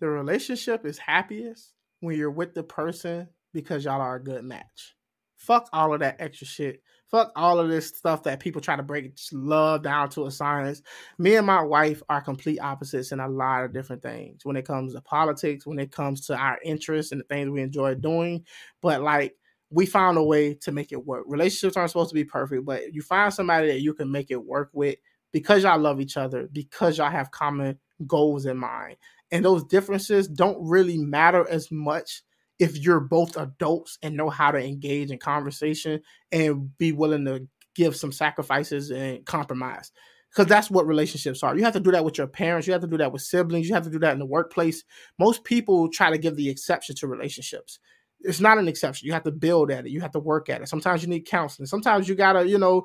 The 0.00 0.08
relationship 0.08 0.84
is 0.84 0.98
happiest 0.98 1.72
when 2.00 2.16
you're 2.16 2.30
with 2.30 2.54
the 2.54 2.62
person 2.62 3.28
because 3.52 3.84
y'all 3.84 4.00
are 4.00 4.16
a 4.16 4.22
good 4.22 4.44
match. 4.44 4.94
Fuck 5.36 5.68
all 5.72 5.92
of 5.92 6.00
that 6.00 6.16
extra 6.18 6.46
shit. 6.46 6.82
Fuck 7.10 7.30
all 7.36 7.60
of 7.60 7.68
this 7.68 7.88
stuff 7.88 8.22
that 8.24 8.40
people 8.40 8.60
try 8.60 8.76
to 8.76 8.82
break 8.82 9.16
love 9.32 9.82
down 9.82 10.08
to 10.10 10.26
a 10.26 10.30
science. 10.30 10.82
Me 11.18 11.36
and 11.36 11.46
my 11.46 11.62
wife 11.62 12.02
are 12.08 12.20
complete 12.20 12.58
opposites 12.60 13.12
in 13.12 13.20
a 13.20 13.28
lot 13.28 13.64
of 13.64 13.72
different 13.72 14.02
things 14.02 14.44
when 14.44 14.56
it 14.56 14.66
comes 14.66 14.94
to 14.94 15.00
politics, 15.00 15.66
when 15.66 15.78
it 15.78 15.92
comes 15.92 16.26
to 16.26 16.36
our 16.36 16.58
interests 16.64 17.12
and 17.12 17.20
the 17.20 17.24
things 17.24 17.50
we 17.50 17.62
enjoy 17.62 17.94
doing. 17.94 18.44
But 18.82 19.02
like, 19.02 19.36
we 19.70 19.86
found 19.86 20.18
a 20.18 20.22
way 20.22 20.54
to 20.54 20.72
make 20.72 20.92
it 20.92 21.04
work. 21.04 21.24
Relationships 21.26 21.76
aren't 21.76 21.90
supposed 21.90 22.10
to 22.10 22.14
be 22.14 22.24
perfect, 22.24 22.64
but 22.64 22.92
you 22.92 23.02
find 23.02 23.32
somebody 23.32 23.68
that 23.68 23.80
you 23.80 23.92
can 23.94 24.10
make 24.10 24.30
it 24.30 24.44
work 24.44 24.70
with 24.72 24.96
because 25.32 25.64
y'all 25.64 25.78
love 25.78 26.00
each 26.00 26.16
other, 26.16 26.48
because 26.52 26.96
y'all 26.98 27.10
have 27.10 27.30
common 27.32 27.78
goals 28.06 28.46
in 28.46 28.56
mind. 28.56 28.96
And 29.34 29.44
those 29.44 29.64
differences 29.64 30.28
don't 30.28 30.56
really 30.60 30.96
matter 30.96 31.44
as 31.50 31.68
much 31.72 32.22
if 32.60 32.78
you're 32.78 33.00
both 33.00 33.36
adults 33.36 33.98
and 34.00 34.16
know 34.16 34.30
how 34.30 34.52
to 34.52 34.64
engage 34.64 35.10
in 35.10 35.18
conversation 35.18 36.00
and 36.30 36.70
be 36.78 36.92
willing 36.92 37.24
to 37.24 37.48
give 37.74 37.96
some 37.96 38.12
sacrifices 38.12 38.92
and 38.92 39.26
compromise. 39.26 39.90
Because 40.30 40.46
that's 40.46 40.70
what 40.70 40.86
relationships 40.86 41.42
are. 41.42 41.56
You 41.56 41.64
have 41.64 41.72
to 41.72 41.80
do 41.80 41.90
that 41.90 42.04
with 42.04 42.16
your 42.16 42.28
parents. 42.28 42.68
You 42.68 42.74
have 42.74 42.82
to 42.82 42.88
do 42.88 42.96
that 42.98 43.10
with 43.10 43.22
siblings. 43.22 43.68
You 43.68 43.74
have 43.74 43.82
to 43.82 43.90
do 43.90 43.98
that 43.98 44.12
in 44.12 44.20
the 44.20 44.24
workplace. 44.24 44.84
Most 45.18 45.42
people 45.42 45.90
try 45.90 46.10
to 46.10 46.18
give 46.18 46.36
the 46.36 46.48
exception 46.48 46.94
to 46.94 47.08
relationships. 47.08 47.80
It's 48.20 48.40
not 48.40 48.58
an 48.58 48.68
exception. 48.68 49.06
You 49.06 49.14
have 49.14 49.24
to 49.24 49.32
build 49.32 49.72
at 49.72 49.84
it. 49.84 49.90
You 49.90 50.00
have 50.00 50.12
to 50.12 50.20
work 50.20 50.48
at 50.48 50.62
it. 50.62 50.68
Sometimes 50.68 51.02
you 51.02 51.08
need 51.08 51.26
counseling. 51.26 51.66
Sometimes 51.66 52.08
you 52.08 52.14
gotta, 52.14 52.48
you 52.48 52.58
know, 52.58 52.84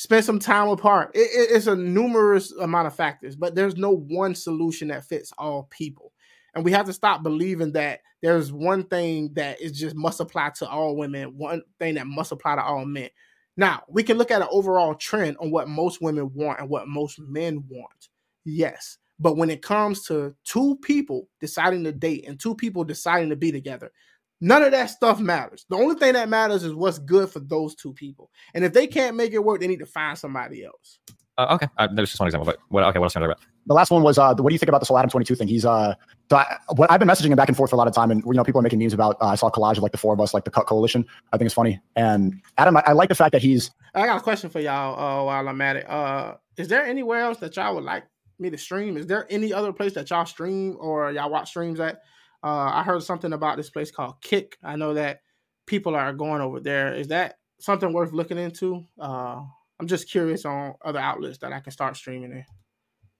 spend 0.00 0.24
some 0.24 0.38
time 0.38 0.68
apart. 0.68 1.10
It, 1.14 1.28
it- 1.34 1.56
it's 1.56 1.66
a 1.66 1.76
numerous 1.76 2.52
amount 2.52 2.86
of 2.86 2.94
factors, 2.94 3.36
but 3.36 3.54
there's 3.54 3.76
no 3.76 3.90
one 3.90 4.34
solution 4.34 4.88
that 4.88 5.04
fits 5.04 5.30
all 5.36 5.64
people. 5.64 6.12
And 6.54 6.64
we 6.64 6.72
have 6.72 6.86
to 6.86 6.92
stop 6.94 7.22
believing 7.22 7.72
that 7.72 8.00
there's 8.22 8.50
one 8.50 8.84
thing 8.84 9.32
that 9.34 9.60
is 9.60 9.72
just 9.72 9.94
must 9.94 10.20
apply 10.20 10.50
to 10.56 10.68
all 10.68 10.96
women, 10.96 11.36
one 11.36 11.62
thing 11.78 11.94
that 11.94 12.06
must 12.06 12.32
apply 12.32 12.56
to 12.56 12.62
all 12.62 12.86
men. 12.86 13.10
Now, 13.58 13.82
we 13.88 14.02
can 14.02 14.16
look 14.16 14.30
at 14.30 14.40
an 14.40 14.48
overall 14.50 14.94
trend 14.94 15.36
on 15.38 15.50
what 15.50 15.68
most 15.68 16.00
women 16.00 16.30
want 16.34 16.60
and 16.60 16.70
what 16.70 16.88
most 16.88 17.20
men 17.20 17.62
want. 17.68 18.08
Yes. 18.44 18.96
But 19.18 19.36
when 19.36 19.50
it 19.50 19.60
comes 19.60 20.04
to 20.06 20.34
two 20.44 20.78
people 20.82 21.28
deciding 21.40 21.84
to 21.84 21.92
date 21.92 22.24
and 22.26 22.40
two 22.40 22.54
people 22.54 22.84
deciding 22.84 23.28
to 23.28 23.36
be 23.36 23.52
together, 23.52 23.92
none 24.40 24.62
of 24.62 24.72
that 24.72 24.90
stuff 24.90 25.20
matters. 25.20 25.66
The 25.68 25.76
only 25.76 25.94
thing 25.96 26.14
that 26.14 26.28
matters 26.28 26.64
is 26.64 26.74
what's 26.74 26.98
good 26.98 27.30
for 27.30 27.40
those 27.40 27.74
two 27.74 27.92
people. 27.92 28.30
And 28.54 28.64
if 28.64 28.72
they 28.72 28.86
can't 28.86 29.16
make 29.16 29.32
it 29.32 29.44
work, 29.44 29.60
they 29.60 29.68
need 29.68 29.80
to 29.80 29.86
find 29.86 30.18
somebody 30.18 30.64
else. 30.64 30.98
Uh, 31.38 31.54
okay. 31.54 31.68
Uh, 31.78 31.86
that 31.86 32.00
was 32.00 32.10
just 32.10 32.20
one 32.20 32.28
example. 32.28 32.46
But 32.46 32.58
what, 32.68 32.84
okay, 32.84 32.98
what 32.98 33.06
else 33.06 33.12
can 33.14 33.22
I 33.22 33.26
talk 33.26 33.36
about? 33.36 33.46
the 33.66 33.74
last 33.74 33.90
one 33.90 34.02
was 34.02 34.18
uh, 34.18 34.34
what 34.34 34.48
do 34.48 34.54
you 34.54 34.58
think 34.58 34.68
about 34.68 34.80
the 34.80 34.86
Soul 34.86 34.98
Adam 34.98 35.10
22 35.10 35.34
thing? 35.34 35.48
He's 35.48 35.64
uh, 35.64 35.94
so 36.30 36.36
I, 36.36 36.58
what 36.74 36.90
I've 36.90 36.98
been 36.98 37.08
messaging 37.08 37.30
him 37.30 37.36
back 37.36 37.48
and 37.48 37.56
forth 37.56 37.70
for 37.70 37.76
a 37.76 37.78
lot 37.78 37.88
of 37.88 37.94
time, 37.94 38.10
and 38.10 38.22
you 38.26 38.32
know, 38.32 38.44
people 38.44 38.58
are 38.58 38.62
making 38.62 38.78
memes 38.78 38.92
about. 38.92 39.16
Uh, 39.20 39.26
I 39.26 39.34
saw 39.34 39.48
a 39.48 39.52
collage 39.52 39.76
of 39.76 39.82
like 39.82 39.92
the 39.92 39.98
four 39.98 40.12
of 40.12 40.20
us, 40.20 40.34
like 40.34 40.44
the 40.44 40.50
Cut 40.50 40.66
Coalition. 40.66 41.04
I 41.32 41.36
think 41.36 41.46
it's 41.46 41.54
funny. 41.54 41.80
And 41.96 42.40
Adam, 42.58 42.76
I, 42.76 42.82
I 42.86 42.92
like 42.92 43.08
the 43.08 43.14
fact 43.14 43.32
that 43.32 43.42
he's. 43.42 43.70
I 43.94 44.06
got 44.06 44.18
a 44.18 44.22
question 44.22 44.50
for 44.50 44.60
y'all 44.60 44.98
uh, 44.98 45.24
while 45.24 45.48
I'm 45.48 45.60
at 45.60 45.76
it. 45.76 45.88
Uh, 45.88 46.34
is 46.56 46.68
there 46.68 46.84
anywhere 46.84 47.20
else 47.20 47.38
that 47.38 47.56
y'all 47.56 47.74
would 47.74 47.84
like 47.84 48.04
me 48.38 48.50
to 48.50 48.58
stream? 48.58 48.96
Is 48.96 49.06
there 49.06 49.26
any 49.30 49.52
other 49.52 49.72
place 49.72 49.94
that 49.94 50.10
y'all 50.10 50.26
stream 50.26 50.76
or 50.80 51.12
y'all 51.12 51.30
watch 51.30 51.50
streams 51.50 51.80
at? 51.80 52.02
Uh, 52.42 52.70
I 52.72 52.82
heard 52.82 53.02
something 53.02 53.32
about 53.32 53.56
this 53.56 53.70
place 53.70 53.90
called 53.90 54.20
Kick. 54.22 54.56
I 54.62 54.76
know 54.76 54.94
that 54.94 55.20
people 55.66 55.94
are 55.94 56.12
going 56.12 56.40
over 56.40 56.60
there. 56.60 56.94
Is 56.94 57.08
that 57.08 57.38
something 57.60 57.92
worth 57.92 58.12
looking 58.12 58.38
into? 58.38 58.86
Uh, 58.98 59.42
I'm 59.78 59.86
just 59.86 60.10
curious 60.10 60.44
on 60.44 60.74
other 60.84 60.98
outlets 60.98 61.38
that 61.38 61.52
I 61.52 61.60
can 61.60 61.72
start 61.72 61.96
streaming 61.96 62.32
in. 62.32 62.44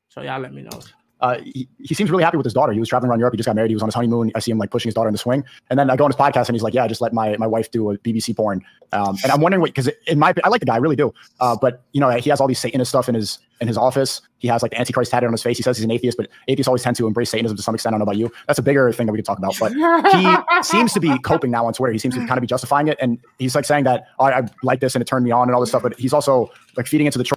So 0.08 0.22
y'all 0.22 0.40
let 0.40 0.52
me 0.52 0.62
know. 0.62 0.80
Uh, 1.20 1.38
he, 1.40 1.68
he 1.78 1.94
seems 1.94 2.10
really 2.10 2.24
happy 2.24 2.36
with 2.36 2.44
his 2.46 2.54
daughter. 2.54 2.72
He 2.72 2.80
was 2.80 2.88
traveling 2.88 3.10
around 3.10 3.18
Europe. 3.18 3.34
He 3.34 3.36
just 3.36 3.46
got 3.46 3.56
married. 3.56 3.70
He 3.70 3.74
was 3.74 3.82
on 3.82 3.88
his 3.88 3.94
honeymoon. 3.94 4.32
I 4.34 4.40
see 4.40 4.50
him 4.50 4.58
like 4.58 4.70
pushing 4.70 4.88
his 4.88 4.94
daughter 4.94 5.08
in 5.08 5.12
the 5.12 5.18
swing. 5.18 5.44
And 5.68 5.78
then 5.78 5.90
I 5.90 5.96
go 5.96 6.04
on 6.04 6.10
his 6.10 6.16
podcast 6.16 6.48
and 6.48 6.54
he's 6.54 6.62
like, 6.62 6.74
"Yeah, 6.74 6.84
I 6.84 6.88
just 6.88 7.00
let 7.00 7.12
my 7.12 7.36
my 7.36 7.46
wife 7.46 7.70
do 7.70 7.90
a 7.90 7.98
BBC 7.98 8.36
porn." 8.36 8.62
Um, 8.92 9.16
and 9.22 9.30
I'm 9.30 9.40
wondering 9.40 9.60
what 9.60 9.68
because 9.68 9.88
in 10.06 10.18
my 10.18 10.34
I 10.42 10.48
like 10.48 10.60
the 10.60 10.66
guy, 10.66 10.74
I 10.74 10.78
really 10.78 10.96
do. 10.96 11.12
Uh, 11.38 11.56
but 11.60 11.82
you 11.92 12.00
know, 12.00 12.10
he 12.10 12.30
has 12.30 12.40
all 12.40 12.48
these 12.48 12.58
Satanist 12.58 12.90
stuff 12.90 13.08
in 13.08 13.14
his 13.14 13.38
in 13.60 13.68
his 13.68 13.76
office. 13.76 14.22
He 14.38 14.48
has 14.48 14.62
like 14.62 14.70
the 14.70 14.78
Antichrist 14.78 15.10
tatted 15.10 15.26
on 15.26 15.32
his 15.32 15.42
face. 15.42 15.56
He 15.58 15.62
says 15.62 15.76
he's 15.76 15.84
an 15.84 15.90
atheist, 15.90 16.16
but 16.16 16.28
atheists 16.48 16.66
always 16.66 16.82
tend 16.82 16.96
to 16.96 17.06
embrace 17.06 17.30
Satanism 17.30 17.56
to 17.56 17.62
some 17.62 17.74
extent. 17.74 17.94
I 17.94 17.98
don't 17.98 18.06
know 18.06 18.10
about 18.10 18.16
you. 18.16 18.32
That's 18.46 18.58
a 18.58 18.62
bigger 18.62 18.90
thing 18.92 19.06
that 19.06 19.12
we 19.12 19.18
could 19.18 19.26
talk 19.26 19.38
about. 19.38 19.54
But 19.60 19.72
he 19.72 20.62
seems 20.62 20.92
to 20.94 21.00
be 21.00 21.16
coping 21.20 21.50
now 21.50 21.66
on 21.66 21.74
Twitter. 21.74 21.92
He 21.92 21.98
seems 21.98 22.14
to 22.14 22.20
kind 22.20 22.38
of 22.38 22.40
be 22.40 22.46
justifying 22.46 22.88
it, 22.88 22.96
and 23.00 23.18
he's 23.38 23.54
like 23.54 23.64
saying 23.64 23.84
that 23.84 24.06
oh, 24.18 24.24
I 24.24 24.42
like 24.62 24.80
this 24.80 24.94
and 24.94 25.02
it 25.02 25.06
turned 25.06 25.24
me 25.24 25.30
on 25.30 25.48
and 25.48 25.54
all 25.54 25.60
this 25.60 25.70
stuff. 25.70 25.82
But 25.82 25.98
he's 25.98 26.12
also 26.12 26.50
like 26.76 26.86
feeding 26.86 27.06
into 27.06 27.18
the. 27.18 27.30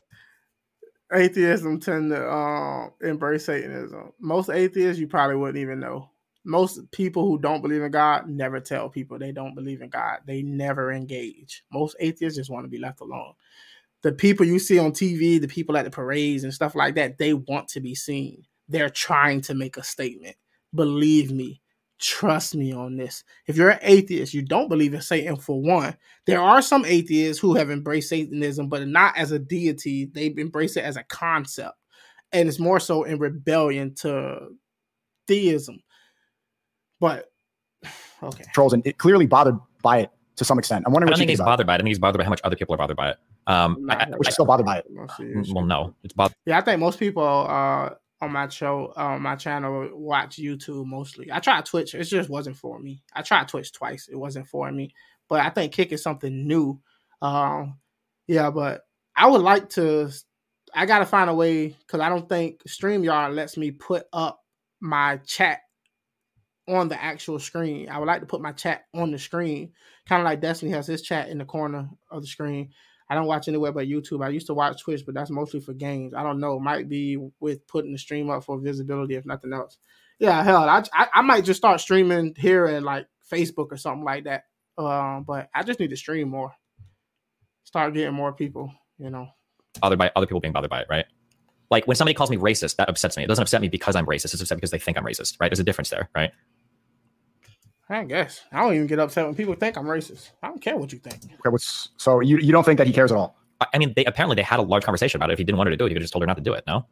Atheism 1.14 1.80
tend 1.80 2.12
to 2.12 2.28
uh, 2.28 2.90
embrace 3.02 3.46
Satanism. 3.46 4.12
Most 4.20 4.50
atheists 4.50 5.00
you 5.00 5.08
probably 5.08 5.36
wouldn't 5.36 5.60
even 5.60 5.80
know. 5.80 6.10
Most 6.46 6.92
people 6.92 7.26
who 7.26 7.40
don't 7.40 7.62
believe 7.62 7.82
in 7.82 7.92
God 7.92 8.28
never 8.28 8.60
tell 8.60 8.90
people 8.90 9.18
they 9.18 9.32
don't 9.32 9.56
believe 9.56 9.82
in 9.82 9.90
God. 9.90 10.20
They 10.28 10.42
never 10.42 10.92
engage. 10.92 11.64
Most 11.72 11.96
atheists 12.00 12.38
just 12.38 12.50
want 12.50 12.66
to 12.66 12.70
be 12.70 12.80
left 12.80 13.02
alone. 13.02 13.34
The 14.02 14.12
people 14.12 14.46
you 14.46 14.60
see 14.60 14.78
on 14.80 14.92
TV, 14.92 15.40
the 15.40 15.48
people 15.48 15.78
at 15.78 15.86
the 15.86 15.92
parades 15.92 16.44
and 16.44 16.54
stuff 16.54 16.76
like 16.76 16.96
that, 16.96 17.18
they 17.18 17.34
want 17.34 17.70
to 17.70 17.80
be 17.80 17.96
seen. 17.96 18.44
They're 18.68 18.90
trying 18.90 19.42
to 19.42 19.54
make 19.54 19.78
a 19.78 19.84
statement. 19.84 20.36
Believe 20.76 21.32
me, 21.32 21.62
Trust 22.04 22.54
me 22.54 22.74
on 22.74 22.98
this. 22.98 23.24
If 23.48 23.56
you're 23.56 23.70
an 23.70 23.80
atheist, 23.82 24.34
you 24.34 24.42
don't 24.42 24.68
believe 24.68 24.94
in 24.94 25.00
Satan 25.00 25.38
for 25.38 25.62
one. 25.62 25.96
There 26.26 26.42
are 26.42 26.62
some 26.62 26.84
atheists 26.84 27.42
who 27.42 27.56
have 27.56 27.72
embraced 27.72 28.10
Satanism, 28.10 28.68
but 28.68 28.86
not 28.86 29.18
as 29.18 29.32
a 29.32 29.40
deity. 29.40 30.12
They've 30.12 30.38
embraced 30.38 30.76
it 30.76 30.84
as 30.84 30.98
a 30.98 31.04
concept. 31.04 31.78
And 32.34 32.50
it's 32.50 32.60
more 32.60 32.82
so 32.82 33.04
in 33.04 33.20
rebellion 33.20 33.96
to 34.02 34.50
theism. 35.30 35.82
But 37.00 37.32
okay. 38.22 38.44
Trolls 38.54 38.74
and 38.74 38.86
it 38.86 38.98
clearly 38.98 39.26
bothered 39.26 39.58
by 39.82 40.00
it 40.00 40.12
to 40.36 40.44
some 40.44 40.60
extent. 40.60 40.84
I'm 40.86 40.92
wondering. 40.92 41.08
I 41.08 41.12
don't 41.12 41.20
think 41.20 41.30
he's 41.30 41.40
bothered 41.40 41.66
by 41.66 41.76
it. 41.76 41.78
I 41.78 41.78
think 41.80 41.88
he's 41.88 42.00
bothered 42.00 42.18
by 42.18 42.26
how 42.26 42.32
much 42.32 42.42
other 42.44 42.58
people 42.58 42.76
are 42.76 42.80
bothered 42.80 42.98
by 42.98 43.12
it. 43.12 43.18
Um, 43.48 43.88
I, 43.90 44.08
I, 44.26 44.30
still 44.30 44.46
bothered 44.46 44.66
by 44.66 44.80
it. 44.80 44.86
Well, 45.54 45.64
no, 45.64 45.96
it's 46.04 46.14
bothered. 46.14 46.36
Yeah, 46.46 46.58
I 46.58 46.62
think 46.62 46.82
most 46.82 47.00
people 47.00 47.48
uh, 47.50 47.92
on 48.24 48.32
my 48.32 48.48
show, 48.48 48.94
on 48.96 49.22
my 49.22 49.36
channel, 49.36 49.90
watch 49.94 50.38
YouTube 50.38 50.86
mostly. 50.86 51.32
I 51.32 51.40
tried 51.40 51.66
Twitch, 51.66 51.94
it 51.94 52.04
just 52.04 52.30
wasn't 52.30 52.58
for 52.58 52.80
me. 52.80 53.04
I 53.14 53.22
tried 53.22 53.48
Twitch 53.48 53.72
twice, 53.72 54.08
it 54.12 54.16
wasn't 54.16 54.48
for 54.48 54.72
me. 54.72 54.94
But 55.30 55.42
I 55.42 55.50
think 55.50 55.74
Kick 55.74 55.92
is 55.92 56.04
something 56.04 56.48
new. 56.48 56.80
Um, 57.22 57.78
yeah, 58.28 58.50
but 58.50 58.82
I 59.16 59.28
would 59.28 59.42
like 59.42 59.70
to. 59.72 60.10
I 60.74 60.86
gotta 60.86 61.06
find 61.06 61.30
a 61.30 61.36
way 61.36 61.68
because 61.68 62.00
I 62.00 62.10
don't 62.10 62.28
think 62.28 62.62
Streamyard 62.68 63.36
lets 63.36 63.58
me 63.58 63.72
put 63.72 64.06
up 64.12 64.40
my 64.80 65.18
chat 65.18 65.60
on 66.68 66.88
the 66.88 67.02
actual 67.02 67.40
screen. 67.40 67.90
I 67.90 68.00
would 68.00 68.08
like 68.08 68.22
to 68.22 68.28
put 68.28 68.42
my 68.42 68.54
chat 68.54 68.86
on 68.94 69.12
the 69.12 69.20
screen, 69.20 69.72
kind 70.08 70.22
of 70.22 70.26
like 70.26 70.42
Destiny 70.42 70.72
has 70.72 70.88
his 70.88 71.02
chat 71.02 71.30
in 71.30 71.38
the 71.38 71.46
corner 71.46 71.90
of 72.10 72.22
the 72.22 72.28
screen. 72.28 72.72
I 73.10 73.16
don't 73.16 73.28
watch 73.28 73.48
anywhere 73.48 73.72
but 73.72 73.88
YouTube. 73.88 74.24
I 74.24 74.30
used 74.30 74.48
to 74.48 74.54
watch 74.54 74.82
Twitch, 74.82 75.06
but 75.06 75.16
that's 75.16 75.30
mostly 75.30 75.60
for 75.60 75.74
games. 75.74 76.14
I 76.14 76.24
don't 76.24 76.40
know. 76.40 76.60
Might 76.60 76.90
be 76.90 77.18
with 77.40 77.66
putting 77.68 77.92
the 77.92 77.98
stream 77.98 78.30
up 78.30 78.44
for 78.44 78.60
visibility, 78.60 79.16
if 79.16 79.26
nothing 79.26 79.54
else. 79.54 79.78
Yeah, 80.20 80.44
hell, 80.44 80.70
I, 80.70 80.84
I, 80.94 81.08
I 81.16 81.22
might 81.22 81.44
just 81.44 81.58
start 81.58 81.82
streaming 81.82 82.34
here 82.38 82.66
and 82.66 82.86
like 82.86 83.08
Facebook 83.32 83.72
or 83.72 83.78
something 83.78 84.04
like 84.04 84.26
that. 84.26 84.44
Um, 84.78 85.24
but 85.24 85.50
I 85.54 85.64
just 85.64 85.80
need 85.80 85.90
to 85.90 85.98
stream 85.98 86.30
more. 86.30 86.54
Start 87.64 87.94
getting 87.94 88.14
more 88.14 88.34
people, 88.34 88.72
you 88.98 89.10
know. 89.10 89.28
Bothered 89.82 90.00
by 90.00 90.12
other 90.16 90.26
people 90.26 90.40
being 90.40 90.54
bothered 90.54 90.70
by 90.70 90.82
it, 90.82 90.88
right? 90.90 91.06
Like 91.72 91.88
when 91.88 91.96
somebody 91.96 92.14
calls 92.14 92.30
me 92.30 92.38
racist, 92.38 92.76
that 92.76 92.90
upsets 92.90 93.18
me. 93.18 93.24
It 93.24 93.28
doesn't 93.28 93.42
upset 93.42 93.62
me 93.62 93.68
because 93.68 93.96
I'm 93.96 94.06
racist. 94.06 94.34
It's 94.34 94.42
upset 94.42 94.58
because 94.58 94.72
they 94.72 94.80
think 94.80 94.98
I'm 94.98 95.04
racist, 95.04 95.38
right? 95.40 95.50
There's 95.50 95.60
a 95.60 95.64
difference 95.64 95.90
there, 95.90 96.10
right? 96.16 96.32
I 97.90 98.04
guess 98.06 98.42
I 98.52 98.62
don't 98.62 98.74
even 98.76 98.88
get 98.88 99.00
upset 99.00 99.26
when 99.26 99.36
people 99.36 99.56
think 99.56 99.78
I'm 99.78 99.86
racist. 99.86 100.32
I 100.42 100.48
don't 100.48 100.62
care 100.62 100.78
what 100.78 100.94
you 100.94 101.00
think. 101.00 101.26
Okay, 101.26 101.50
what's 101.50 101.90
so 101.98 102.22
you 102.22 102.38
you 102.38 102.52
don't 102.52 102.64
think 102.64 102.78
that 102.78 102.88
he 102.88 102.94
cares 102.94 103.12
at 103.12 103.18
all? 103.18 103.38
I 103.74 103.78
mean, 103.78 103.94
they 103.96 104.06
apparently 104.06 104.36
they 104.36 104.42
had 104.42 104.60
a 104.60 104.64
large 104.64 104.84
conversation 104.84 105.18
about 105.18 105.30
it. 105.30 105.34
If 105.34 105.40
he 105.40 105.46
didn't 105.46 105.58
want 105.58 105.68
her 105.68 105.72
to 105.72 105.78
do 105.78 105.86
it, 105.86 105.90
he 105.90 105.96
could 105.96 106.02
just 106.02 106.14
told 106.14 106.24
her 106.24 106.28
not 106.28 106.38
to 106.38 106.44
do 106.44 106.54
it. 106.54 106.64
No. 106.66 106.86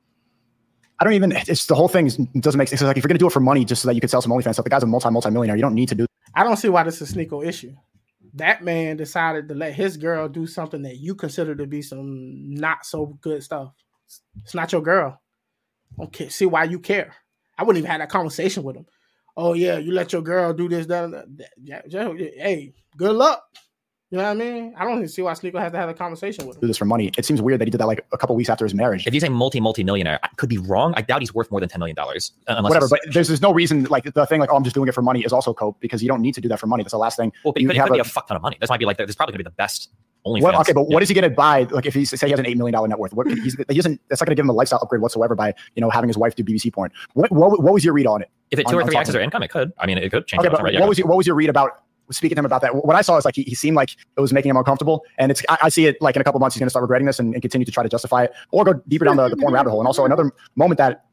I 0.99 1.03
don't 1.03 1.13
even. 1.13 1.31
It's 1.31 1.65
the 1.65 1.75
whole 1.75 1.87
thing 1.87 2.07
is, 2.07 2.17
doesn't 2.17 2.57
make 2.57 2.67
sense. 2.67 2.81
It's 2.81 2.87
like 2.87 2.97
if 2.97 3.03
you're 3.03 3.07
gonna 3.07 3.19
do 3.19 3.27
it 3.27 3.33
for 3.33 3.39
money, 3.39 3.65
just 3.65 3.81
so 3.81 3.87
that 3.87 3.95
you 3.95 4.01
could 4.01 4.09
sell 4.09 4.21
some 4.21 4.31
OnlyFans 4.31 4.53
stuff, 4.53 4.65
the 4.65 4.69
guy's 4.69 4.83
a 4.83 4.87
multi 4.87 5.09
multi 5.09 5.29
millionaire. 5.31 5.55
You 5.55 5.61
don't 5.61 5.73
need 5.75 5.89
to 5.89 5.95
do. 5.95 6.05
I 6.35 6.43
don't 6.43 6.57
see 6.57 6.69
why 6.69 6.83
this 6.83 7.01
is 7.01 7.11
a 7.11 7.15
Sneako 7.15 7.45
issue. 7.45 7.73
That 8.35 8.63
man 8.63 8.97
decided 8.97 9.49
to 9.49 9.55
let 9.55 9.73
his 9.73 9.97
girl 9.97 10.29
do 10.29 10.45
something 10.45 10.83
that 10.83 10.97
you 10.97 11.15
consider 11.15 11.55
to 11.55 11.65
be 11.65 11.81
some 11.81 12.53
not 12.53 12.85
so 12.85 13.17
good 13.21 13.43
stuff. 13.43 13.73
It's 14.43 14.53
not 14.53 14.71
your 14.71 14.81
girl. 14.81 15.19
Okay, 15.99 16.29
see 16.29 16.45
why 16.45 16.65
you 16.65 16.79
care. 16.79 17.15
I 17.57 17.63
wouldn't 17.63 17.79
even 17.79 17.91
have 17.91 17.99
that 17.99 18.09
conversation 18.09 18.63
with 18.63 18.75
him 18.75 18.85
oh 19.41 19.53
yeah, 19.53 19.77
you 19.77 19.91
let 19.91 20.13
your 20.13 20.21
girl 20.21 20.53
do 20.53 20.69
this, 20.69 20.85
that, 20.85 21.11
that, 21.11 21.25
that. 21.37 22.33
hey, 22.37 22.73
good 22.95 23.15
luck. 23.15 23.43
You 24.11 24.17
know 24.17 24.25
what 24.25 24.31
I 24.31 24.33
mean? 24.33 24.73
I 24.77 24.83
don't 24.83 24.97
even 24.97 25.07
see 25.07 25.21
why 25.21 25.31
Sneako 25.31 25.59
has 25.61 25.71
to 25.71 25.77
have 25.77 25.87
a 25.87 25.93
conversation 25.93 26.45
with 26.45 26.57
him. 26.57 26.61
Do 26.61 26.67
this 26.67 26.75
for 26.75 26.83
money. 26.83 27.13
It 27.17 27.23
seems 27.23 27.41
weird 27.41 27.61
that 27.61 27.65
he 27.65 27.71
did 27.71 27.79
that 27.79 27.87
like 27.87 28.05
a 28.11 28.17
couple 28.17 28.35
weeks 28.35 28.49
after 28.49 28.65
his 28.65 28.73
marriage. 28.73 29.07
If 29.07 29.13
he's 29.13 29.23
a 29.23 29.29
multi 29.29 29.61
multi 29.61 29.85
millionaire, 29.85 30.19
I 30.21 30.27
could 30.35 30.49
be 30.49 30.57
wrong. 30.57 30.93
I 30.97 31.01
doubt 31.01 31.21
he's 31.21 31.33
worth 31.33 31.49
more 31.49 31.61
than 31.61 31.69
ten 31.69 31.79
million 31.79 31.95
dollars. 31.95 32.33
Whatever, 32.45 32.89
but 32.89 32.99
there's 33.09 33.29
there's 33.29 33.41
no 33.41 33.53
reason 33.53 33.85
like 33.85 34.13
the 34.13 34.25
thing 34.25 34.41
like 34.41 34.51
oh 34.51 34.57
I'm 34.57 34.65
just 34.65 34.75
doing 34.75 34.89
it 34.89 34.91
for 34.91 35.01
money 35.01 35.21
is 35.21 35.31
also 35.31 35.53
cope 35.53 35.79
because 35.79 36.03
you 36.03 36.09
don't 36.09 36.21
need 36.21 36.35
to 36.35 36.41
do 36.41 36.49
that 36.49 36.59
for 36.59 36.67
money. 36.67 36.83
That's 36.83 36.91
the 36.91 36.97
last 36.97 37.15
thing. 37.15 37.31
Well, 37.45 37.53
but 37.53 37.61
it 37.61 37.67
could, 37.67 37.77
it 37.77 37.79
could 37.83 37.91
a, 37.91 37.93
be 37.93 37.99
a 37.99 38.03
fuck 38.03 38.27
ton 38.27 38.35
of 38.35 38.43
money. 38.43 38.57
This 38.59 38.69
might 38.69 38.79
be 38.79 38.85
like 38.85 38.97
this 38.97 39.15
probably 39.15 39.31
gonna 39.31 39.45
be 39.45 39.49
the 39.49 39.55
best 39.55 39.89
only 40.25 40.41
what, 40.41 40.53
okay, 40.55 40.73
but 40.73 40.81
yeah. 40.81 40.93
what 40.93 41.03
is 41.03 41.09
he 41.09 41.15
going 41.15 41.29
to 41.29 41.35
buy? 41.35 41.63
Like, 41.63 41.85
if 41.85 41.93
he 41.93 42.05
say 42.05 42.27
he 42.27 42.31
has 42.31 42.39
an 42.39 42.45
eight 42.45 42.57
million 42.57 42.73
dollar 42.73 42.87
net 42.87 42.99
worth, 42.99 43.13
what 43.13 43.27
he's, 43.27 43.55
he 43.55 43.75
doesn't. 43.75 43.99
That's 44.07 44.21
not 44.21 44.27
going 44.27 44.35
to 44.35 44.35
give 44.35 44.45
him 44.45 44.49
a 44.49 44.53
lifestyle 44.53 44.79
upgrade 44.81 45.01
whatsoever 45.01 45.35
by 45.35 45.53
you 45.75 45.81
know 45.81 45.89
having 45.89 46.09
his 46.09 46.17
wife 46.17 46.35
do 46.35 46.43
BBC 46.43 46.71
porn. 46.71 46.91
What 47.13 47.31
what, 47.31 47.61
what 47.61 47.73
was 47.73 47.83
your 47.83 47.93
read 47.93 48.05
on 48.05 48.21
it? 48.21 48.29
If 48.51 48.59
it 48.59 48.67
two 48.67 48.75
on, 48.75 48.83
or 48.83 48.85
three 48.85 48.97
X's 48.97 49.15
are 49.15 49.21
income, 49.21 49.41
it 49.41 49.49
could. 49.49 49.73
I 49.79 49.87
mean, 49.87 49.97
it 49.97 50.11
could 50.11 50.27
change. 50.27 50.41
Okay, 50.41 50.49
but 50.49 50.61
right, 50.61 50.79
what 50.79 50.89
was 50.89 50.99
your, 50.99 51.07
what 51.07 51.17
was 51.17 51.25
your 51.25 51.35
read 51.35 51.49
about 51.49 51.71
speaking 52.11 52.35
to 52.35 52.39
him 52.39 52.45
about 52.45 52.61
that? 52.61 52.75
What 52.75 52.95
I 52.95 53.01
saw 53.01 53.17
is 53.17 53.25
like 53.25 53.35
he, 53.35 53.43
he 53.43 53.55
seemed 53.55 53.75
like 53.75 53.91
it 53.93 54.21
was 54.21 54.33
making 54.33 54.49
him 54.49 54.57
uncomfortable, 54.57 55.03
and 55.17 55.31
it's 55.31 55.41
I, 55.49 55.57
I 55.63 55.69
see 55.69 55.85
it 55.87 55.99
like 56.01 56.15
in 56.15 56.21
a 56.21 56.23
couple 56.23 56.39
months 56.39 56.55
he's 56.55 56.59
going 56.59 56.67
to 56.67 56.71
start 56.71 56.83
regretting 56.83 57.07
this 57.07 57.19
and, 57.19 57.33
and, 57.33 57.41
continue 57.41 57.65
to 57.65 57.71
try 57.71 57.83
to 57.83 57.89
justify 57.89 58.25
it 58.25 58.33
or 58.51 58.63
go 58.63 58.73
deeper 58.87 59.05
down 59.05 59.17
the, 59.17 59.29
the 59.29 59.37
porn 59.37 59.53
rabbit 59.53 59.69
hole. 59.69 59.79
And 59.79 59.87
also 59.87 60.05
another 60.05 60.31
moment 60.55 60.77
that 60.77 61.05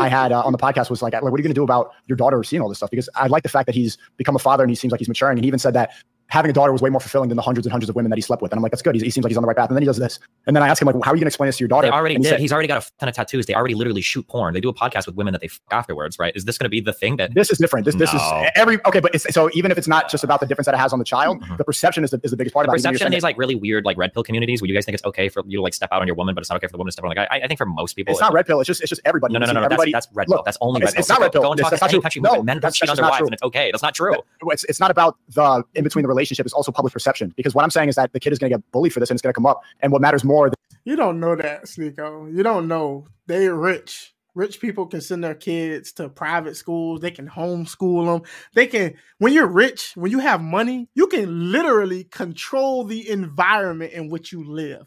I 0.00 0.08
had 0.08 0.32
uh, 0.32 0.42
on 0.42 0.52
the 0.52 0.58
podcast 0.58 0.90
was 0.90 1.02
like, 1.02 1.14
like, 1.14 1.22
what 1.22 1.32
are 1.32 1.38
you 1.38 1.42
going 1.42 1.54
to 1.54 1.54
do 1.54 1.64
about 1.64 1.92
your 2.06 2.16
daughter 2.16 2.42
seeing 2.42 2.62
all 2.62 2.68
this 2.68 2.78
stuff? 2.78 2.90
Because 2.90 3.08
I 3.14 3.28
like 3.28 3.42
the 3.42 3.48
fact 3.48 3.66
that 3.66 3.74
he's 3.74 3.98
become 4.16 4.36
a 4.36 4.38
father 4.38 4.64
and 4.64 4.70
he 4.70 4.74
seems 4.74 4.90
like 4.90 4.98
he's 4.98 5.08
maturing. 5.08 5.38
And 5.38 5.44
he 5.44 5.48
even 5.48 5.58
said 5.58 5.74
that 5.74 5.92
having 6.32 6.50
a 6.50 6.54
daughter 6.54 6.72
was 6.72 6.80
way 6.80 6.88
more 6.88 6.98
fulfilling 6.98 7.28
than 7.28 7.36
the 7.36 7.42
hundreds 7.42 7.66
and 7.66 7.70
hundreds 7.70 7.90
of 7.90 7.94
women 7.94 8.08
that 8.08 8.16
he 8.16 8.22
slept 8.22 8.40
with. 8.40 8.52
And 8.52 8.58
I'm 8.58 8.62
like, 8.62 8.72
that's 8.72 8.80
good. 8.80 8.94
He's, 8.94 9.02
he 9.02 9.10
seems 9.10 9.22
like 9.22 9.30
he's 9.30 9.36
on 9.36 9.42
the 9.42 9.46
right 9.46 9.56
path. 9.56 9.68
And 9.68 9.76
then 9.76 9.82
he 9.82 9.86
does 9.86 9.98
this. 9.98 10.18
And 10.46 10.56
then 10.56 10.62
I 10.62 10.68
ask 10.68 10.80
him, 10.80 10.86
like, 10.86 10.94
well, 10.94 11.02
how 11.02 11.10
are 11.10 11.14
you 11.14 11.20
going 11.20 11.26
to 11.26 11.34
explain 11.34 11.48
this 11.48 11.58
to 11.58 11.62
your 11.62 11.68
daughter? 11.68 11.88
They 11.88 11.92
already 11.92 12.16
did. 12.16 12.24
Said, 12.24 12.40
he's 12.40 12.54
already 12.54 12.68
got 12.68 12.82
a 12.82 12.90
ton 12.98 13.10
of 13.10 13.14
tattoos. 13.14 13.44
They 13.44 13.54
already 13.54 13.74
literally 13.74 14.00
shoot 14.00 14.26
porn. 14.28 14.54
They 14.54 14.62
do 14.62 14.70
a 14.70 14.74
podcast 14.74 15.04
with 15.04 15.14
women 15.14 15.32
that 15.32 15.42
they 15.42 15.48
fuck 15.48 15.60
afterwards, 15.70 16.18
right? 16.18 16.34
Is 16.34 16.46
this 16.46 16.56
going 16.56 16.64
to 16.64 16.70
be 16.70 16.80
the 16.80 16.94
thing 16.94 17.16
that 17.16 17.34
this 17.34 17.50
is 17.50 17.58
different? 17.58 17.84
This, 17.84 17.94
no. 17.94 17.98
this 17.98 18.14
is 18.14 18.20
every, 18.56 18.78
okay. 18.86 19.00
But 19.00 19.20
so 19.20 19.50
even 19.52 19.70
if 19.70 19.76
it's 19.76 19.88
not 19.88 20.10
just 20.10 20.24
about 20.24 20.40
the 20.40 20.46
difference 20.46 20.64
that 20.64 20.74
it 20.74 20.78
has 20.78 20.94
on 20.94 20.98
the 20.98 21.04
child, 21.04 21.42
mm-hmm. 21.42 21.56
the 21.56 21.64
perception 21.64 22.02
is 22.02 22.12
the, 22.12 22.20
is 22.24 22.30
the 22.30 22.36
biggest 22.38 22.54
part 22.54 22.64
the 22.64 22.70
about 22.70 22.76
perception 22.78 23.08
in 23.08 23.12
these 23.12 23.22
like 23.22 23.36
really 23.36 23.54
weird, 23.54 23.84
like 23.84 23.98
red 23.98 24.14
pill 24.14 24.22
communities 24.22 24.62
where 24.62 24.68
you 24.68 24.74
guys 24.74 24.86
think 24.86 24.94
it's 24.94 25.04
okay 25.04 25.28
for 25.28 25.42
you 25.46 25.58
to 25.58 25.62
like 25.62 25.74
step 25.74 25.90
out 25.92 26.00
on 26.00 26.08
your 26.08 26.16
woman, 26.16 26.34
but 26.34 26.40
it's 26.40 26.48
not 26.48 26.56
okay 26.56 26.66
for 26.66 26.72
the 26.72 26.78
woman 26.78 26.88
to 26.88 26.92
step 26.92 27.04
on 27.04 27.10
the 27.10 27.14
guy. 27.14 27.28
I, 27.30 27.42
I 27.42 27.46
think 27.46 27.58
for 27.58 27.66
most 27.66 27.92
people, 27.92 28.12
it's, 28.12 28.20
it's 28.20 28.22
not 28.22 28.32
red 28.32 28.46
pill. 28.46 28.58
It's 28.58 28.68
just, 28.68 28.80
it's 28.80 28.88
just 28.88 29.02
everybody. 29.04 29.34
No, 29.34 29.40
no, 29.40 29.46
no, 29.46 29.52
no. 29.52 29.64
Everybody, 29.64 29.92
that's, 29.92 30.06
that's 30.06 30.16
red 30.16 30.28
pill. 30.28 30.42
That's 30.46 30.56
only 30.62 30.80
red 30.80 30.94
pill. 30.94 31.00
It's 31.00 31.10
not 31.10 31.20
red 31.20 31.30
pill. 31.30 31.42
Go 31.42 31.52
and 31.52 31.60
talk 31.60 31.78
to 31.78 31.84
any 31.84 32.00
country 32.00 32.22
no, 32.22 32.42
men 32.42 32.58
cheat 32.72 32.88
on 32.88 32.96
their 32.96 33.04
wives 33.04 33.26
and 33.26 33.34
it's 33.34 33.42
okay. 33.42 33.70
That's 33.70 33.82
not 33.82 33.94
true. 33.94 34.16
It's, 34.46 34.64
it's 34.64 34.80
not 34.80 34.90
about 34.90 35.18
the 35.28 35.62
in 35.74 35.84
between 35.84 36.02
the 36.02 36.08
relationship. 36.08 36.21
It's 36.30 36.52
also 36.54 36.72
public 36.72 36.92
perception 36.92 37.32
because 37.36 37.54
what 37.54 37.64
I'm 37.64 37.70
saying 37.70 37.88
is 37.88 37.96
that 37.96 38.12
the 38.12 38.20
kid 38.20 38.32
is 38.32 38.38
going 38.38 38.50
to 38.50 38.58
get 38.58 38.72
bullied 38.72 38.92
for 38.92 39.00
this 39.00 39.10
and 39.10 39.16
it's 39.16 39.22
going 39.22 39.32
to 39.32 39.36
come 39.36 39.46
up. 39.46 39.62
And 39.80 39.92
what 39.92 40.00
matters 40.00 40.24
more. 40.24 40.48
than- 40.50 40.54
You 40.84 40.96
don't 40.96 41.20
know 41.20 41.36
that, 41.36 41.64
Sneako. 41.64 42.34
You 42.34 42.42
don't 42.42 42.68
know. 42.68 43.06
They're 43.26 43.54
rich. 43.54 44.14
Rich 44.34 44.60
people 44.60 44.86
can 44.86 45.02
send 45.02 45.22
their 45.22 45.34
kids 45.34 45.92
to 45.92 46.08
private 46.08 46.56
schools. 46.56 47.00
They 47.00 47.10
can 47.10 47.28
homeschool 47.28 48.06
them. 48.20 48.28
They 48.54 48.66
can, 48.66 48.94
when 49.18 49.32
you're 49.34 49.46
rich, 49.46 49.92
when 49.94 50.10
you 50.10 50.20
have 50.20 50.40
money, 50.40 50.88
you 50.94 51.06
can 51.06 51.52
literally 51.52 52.04
control 52.04 52.84
the 52.84 53.10
environment 53.10 53.92
in 53.92 54.08
which 54.08 54.32
you 54.32 54.42
live, 54.44 54.86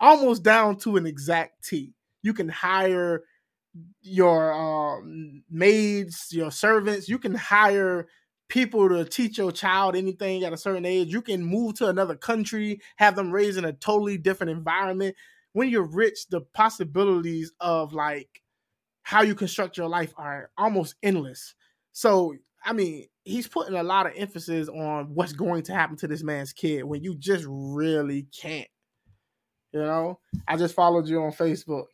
almost 0.00 0.42
down 0.42 0.76
to 0.78 0.96
an 0.96 1.06
exact 1.06 1.64
T. 1.68 1.92
You 2.22 2.32
can 2.32 2.48
hire 2.48 3.22
your 4.00 4.52
um, 4.52 5.42
maids, 5.50 6.28
your 6.30 6.50
servants. 6.50 7.08
You 7.08 7.18
can 7.18 7.34
hire 7.34 8.06
people 8.48 8.88
to 8.88 9.04
teach 9.04 9.38
your 9.38 9.52
child 9.52 9.96
anything 9.96 10.44
at 10.44 10.52
a 10.52 10.56
certain 10.56 10.84
age. 10.84 11.12
You 11.12 11.22
can 11.22 11.44
move 11.44 11.74
to 11.74 11.88
another 11.88 12.14
country, 12.14 12.80
have 12.96 13.16
them 13.16 13.32
raised 13.32 13.58
in 13.58 13.64
a 13.64 13.72
totally 13.72 14.18
different 14.18 14.50
environment. 14.50 15.16
When 15.52 15.68
you're 15.68 15.86
rich, 15.86 16.28
the 16.28 16.40
possibilities 16.40 17.52
of 17.60 17.92
like 17.92 18.42
how 19.02 19.22
you 19.22 19.34
construct 19.34 19.76
your 19.76 19.88
life 19.88 20.12
are 20.16 20.50
almost 20.58 20.96
endless. 21.02 21.54
So, 21.92 22.34
I 22.64 22.72
mean, 22.72 23.06
he's 23.24 23.48
putting 23.48 23.74
a 23.74 23.82
lot 23.82 24.06
of 24.06 24.12
emphasis 24.16 24.68
on 24.68 25.14
what's 25.14 25.32
going 25.32 25.62
to 25.64 25.72
happen 25.72 25.96
to 25.98 26.06
this 26.06 26.22
man's 26.22 26.52
kid 26.52 26.84
when 26.84 27.02
you 27.02 27.14
just 27.14 27.44
really 27.48 28.26
can't. 28.38 28.68
You 29.72 29.80
know, 29.80 30.18
I 30.46 30.56
just 30.56 30.74
followed 30.74 31.08
you 31.08 31.22
on 31.22 31.32
Facebook. 31.32 31.86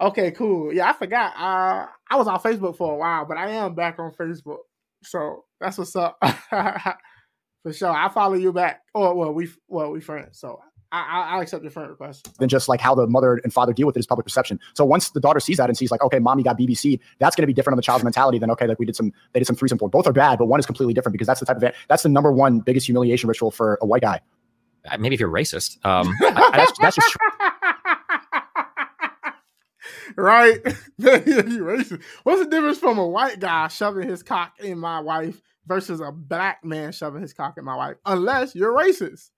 Okay, 0.00 0.30
cool. 0.30 0.72
Yeah, 0.72 0.88
I 0.88 0.92
forgot. 0.92 1.34
Uh, 1.36 1.86
I 2.08 2.16
was 2.16 2.28
on 2.28 2.38
Facebook 2.38 2.76
for 2.76 2.92
a 2.92 2.96
while, 2.96 3.24
but 3.26 3.36
I 3.36 3.50
am 3.50 3.74
back 3.74 3.98
on 3.98 4.12
Facebook. 4.12 4.58
So 5.02 5.44
that's 5.60 5.78
what's 5.78 5.96
up. 5.96 6.18
for 6.50 7.72
sure. 7.72 7.90
I 7.90 8.08
follow 8.08 8.34
you 8.34 8.52
back. 8.52 8.82
Oh 8.94 9.14
well, 9.14 9.32
we 9.32 9.48
well 9.68 9.90
we 9.90 10.00
friends. 10.00 10.38
So 10.38 10.60
I, 10.90 11.36
I 11.36 11.42
accept 11.42 11.62
your 11.62 11.70
friend 11.70 11.90
request. 11.90 12.28
Then 12.38 12.48
just 12.48 12.68
like 12.68 12.80
how 12.80 12.94
the 12.94 13.06
mother 13.06 13.40
and 13.44 13.52
father 13.52 13.72
deal 13.72 13.86
with 13.86 13.96
it 13.96 14.00
is 14.00 14.06
public 14.06 14.24
perception. 14.24 14.58
So 14.74 14.84
once 14.84 15.10
the 15.10 15.20
daughter 15.20 15.40
sees 15.40 15.58
that 15.58 15.68
and 15.68 15.76
sees 15.76 15.90
like, 15.90 16.02
okay, 16.02 16.18
mommy 16.18 16.42
got 16.42 16.58
BBC, 16.58 16.98
that's 17.18 17.36
going 17.36 17.42
to 17.42 17.46
be 17.46 17.52
different 17.52 17.74
on 17.74 17.76
the 17.76 17.82
child's 17.82 18.04
mentality 18.04 18.38
than 18.38 18.50
okay, 18.52 18.66
like 18.66 18.78
we 18.78 18.86
did 18.86 18.96
some, 18.96 19.12
they 19.32 19.40
did 19.40 19.46
some 19.46 19.56
threesome 19.56 19.76
porn. 19.76 19.90
Both 19.90 20.06
are 20.06 20.12
bad, 20.12 20.38
but 20.38 20.46
one 20.46 20.58
is 20.58 20.66
completely 20.66 20.94
different 20.94 21.12
because 21.12 21.26
that's 21.26 21.40
the 21.40 21.46
type 21.46 21.62
of 21.62 21.74
that's 21.88 22.02
the 22.02 22.08
number 22.08 22.32
one 22.32 22.60
biggest 22.60 22.86
humiliation 22.86 23.28
ritual 23.28 23.50
for 23.50 23.78
a 23.82 23.86
white 23.86 24.02
guy. 24.02 24.20
Uh, 24.90 24.96
maybe 24.96 25.14
if 25.14 25.20
you're 25.20 25.30
racist, 25.30 25.84
um, 25.84 26.08
I, 26.22 26.50
that's, 26.54 26.78
that's 26.78 26.96
just 26.96 27.16
right? 30.16 30.58
you 30.98 31.64
racist. 31.64 32.02
What's 32.22 32.42
the 32.42 32.50
difference 32.50 32.78
from 32.78 32.98
a 32.98 33.06
white 33.06 33.40
guy 33.40 33.68
shoving 33.68 34.08
his 34.08 34.22
cock 34.22 34.54
in 34.60 34.78
my 34.78 35.00
wife 35.00 35.40
versus 35.66 36.00
a 36.00 36.12
black 36.12 36.64
man 36.64 36.92
shoving 36.92 37.22
his 37.22 37.32
cock 37.32 37.58
in 37.58 37.64
my 37.64 37.76
wife? 37.76 37.96
Unless 38.04 38.54
you're 38.54 38.76
racist. 38.76 39.30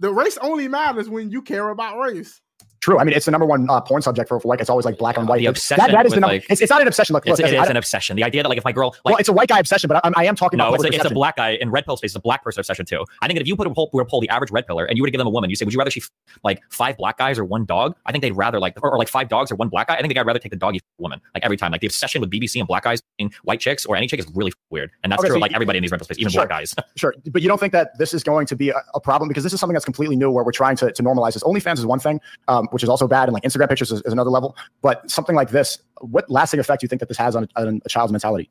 The 0.00 0.12
race 0.12 0.38
only 0.38 0.68
matters 0.68 1.08
when 1.08 1.30
you 1.30 1.42
care 1.42 1.68
about 1.68 1.98
race. 1.98 2.40
True. 2.80 2.98
I 2.98 3.04
mean, 3.04 3.14
it's 3.14 3.24
the 3.24 3.30
number 3.30 3.46
one 3.46 3.68
uh, 3.68 3.80
porn 3.80 4.02
subject 4.02 4.28
for, 4.28 4.38
for 4.40 4.48
white. 4.48 4.60
It's 4.60 4.70
always 4.70 4.84
like 4.86 4.98
black 4.98 5.16
and 5.16 5.28
white. 5.28 5.38
The 5.38 5.46
obsession 5.46 5.84
that, 5.86 5.92
that 5.92 6.06
is 6.06 6.12
the 6.12 6.20
number. 6.20 6.34
like- 6.34 6.46
it's, 6.50 6.60
it's 6.60 6.70
not 6.70 6.80
an 6.80 6.88
obsession. 6.88 7.14
Look, 7.14 7.26
it's, 7.26 7.40
it 7.40 7.54
I- 7.54 7.66
an 7.66 7.76
obsession. 7.76 8.16
The 8.16 8.24
idea 8.24 8.42
that 8.42 8.48
like 8.48 8.58
if 8.58 8.64
my 8.64 8.72
girl 8.72 8.90
like 9.04 9.12
well, 9.12 9.16
it's 9.16 9.28
a 9.28 9.32
white 9.32 9.48
guy 9.48 9.58
obsession, 9.58 9.88
but 9.88 10.04
I, 10.04 10.12
I 10.16 10.24
am 10.24 10.36
talking 10.36 10.58
no, 10.58 10.68
about 10.68 10.84
it's 10.86 10.96
a, 10.96 11.00
it's 11.00 11.10
a 11.10 11.14
black 11.14 11.36
guy 11.36 11.50
in 11.50 11.70
red 11.70 11.84
pill 11.84 11.96
space. 11.96 12.10
It's 12.10 12.16
a 12.16 12.20
black 12.20 12.42
person 12.44 12.60
obsession 12.60 12.86
too. 12.86 13.04
I 13.22 13.26
think 13.26 13.38
that 13.38 13.42
if 13.42 13.48
you 13.48 13.56
put 13.56 13.66
a 13.66 13.70
poll, 13.70 13.90
were 13.92 14.04
to 14.04 14.08
poll 14.08 14.20
the 14.20 14.28
average 14.28 14.50
red 14.50 14.66
pillar 14.66 14.84
and 14.84 14.96
you 14.96 15.02
were 15.02 15.06
to 15.08 15.10
give 15.10 15.18
them 15.18 15.26
a 15.26 15.30
woman, 15.30 15.50
you 15.50 15.56
say, 15.56 15.64
would 15.64 15.74
you 15.74 15.78
rather 15.78 15.90
she 15.90 16.00
f- 16.00 16.10
like 16.44 16.60
five 16.70 16.96
black 16.96 17.18
guys 17.18 17.38
or 17.38 17.44
one 17.44 17.64
dog? 17.64 17.94
I 18.06 18.12
think 18.12 18.22
they'd 18.22 18.36
rather 18.36 18.60
like 18.60 18.74
or, 18.82 18.90
or 18.92 18.98
like 18.98 19.08
five 19.08 19.28
dogs 19.28 19.50
or 19.50 19.56
one 19.56 19.68
black 19.68 19.88
guy. 19.88 19.94
I 19.94 19.98
think 19.98 20.08
the 20.08 20.14
guy'd 20.14 20.26
rather 20.26 20.38
take 20.38 20.50
the 20.52 20.56
doggy 20.58 20.80
woman 20.98 21.20
like 21.34 21.44
every 21.44 21.56
time. 21.56 21.72
Like 21.72 21.80
the 21.80 21.86
obsession 21.88 22.20
with 22.20 22.30
BBC 22.30 22.58
and 22.60 22.68
black 22.68 22.84
guys 22.84 23.02
being 23.18 23.32
white 23.42 23.60
chicks 23.60 23.84
or 23.86 23.96
any 23.96 24.06
chick 24.06 24.20
is 24.20 24.26
really 24.34 24.52
weird, 24.70 24.90
and 25.02 25.10
that's 25.12 25.20
Okay, 25.20 25.28
true 25.28 25.36
so 25.36 25.40
like 25.40 25.50
you- 25.50 25.56
everybody 25.56 25.78
in 25.78 25.82
these 25.82 25.90
red 25.90 25.98
pill 25.98 26.04
space, 26.04 26.18
even 26.18 26.30
Sure. 26.32 26.46
black 26.46 26.60
guys. 26.60 26.74
Sure, 26.96 27.14
but 27.30 27.42
you 27.42 27.48
don't 27.48 27.58
think 27.58 27.72
that 27.72 27.96
this 27.98 28.12
is 28.12 28.22
going 28.24 28.44
to 28.46 28.56
be 28.56 28.70
a, 28.70 28.74
a 28.94 29.00
problem 29.00 29.28
because 29.28 29.44
this 29.44 29.52
is 29.52 29.60
something 29.60 29.72
that's 29.74 29.84
completely 29.84 30.16
new 30.16 30.30
where 30.30 30.42
we're 30.44 30.50
trying 30.52 30.74
to, 30.76 30.90
to 30.90 31.02
normalize 31.02 31.34
this. 31.34 31.44
OnlyFans 31.44 31.78
is 31.78 31.86
one 31.86 32.00
thing, 32.00 32.20
um, 32.48 32.67
which 32.72 32.82
is 32.82 32.88
also 32.88 33.06
bad, 33.08 33.24
and 33.28 33.32
like 33.34 33.42
Instagram 33.42 33.68
pictures 33.68 33.90
is, 33.92 34.02
is 34.02 34.12
another 34.12 34.30
level. 34.30 34.56
But 34.82 35.10
something 35.10 35.34
like 35.36 35.50
this, 35.50 35.78
what 36.00 36.30
lasting 36.30 36.60
effect 36.60 36.80
do 36.80 36.84
you 36.84 36.88
think 36.88 37.00
that 37.00 37.08
this 37.08 37.18
has 37.18 37.34
on 37.36 37.48
a, 37.56 37.60
on 37.60 37.80
a 37.84 37.88
child's 37.88 38.12
mentality? 38.12 38.50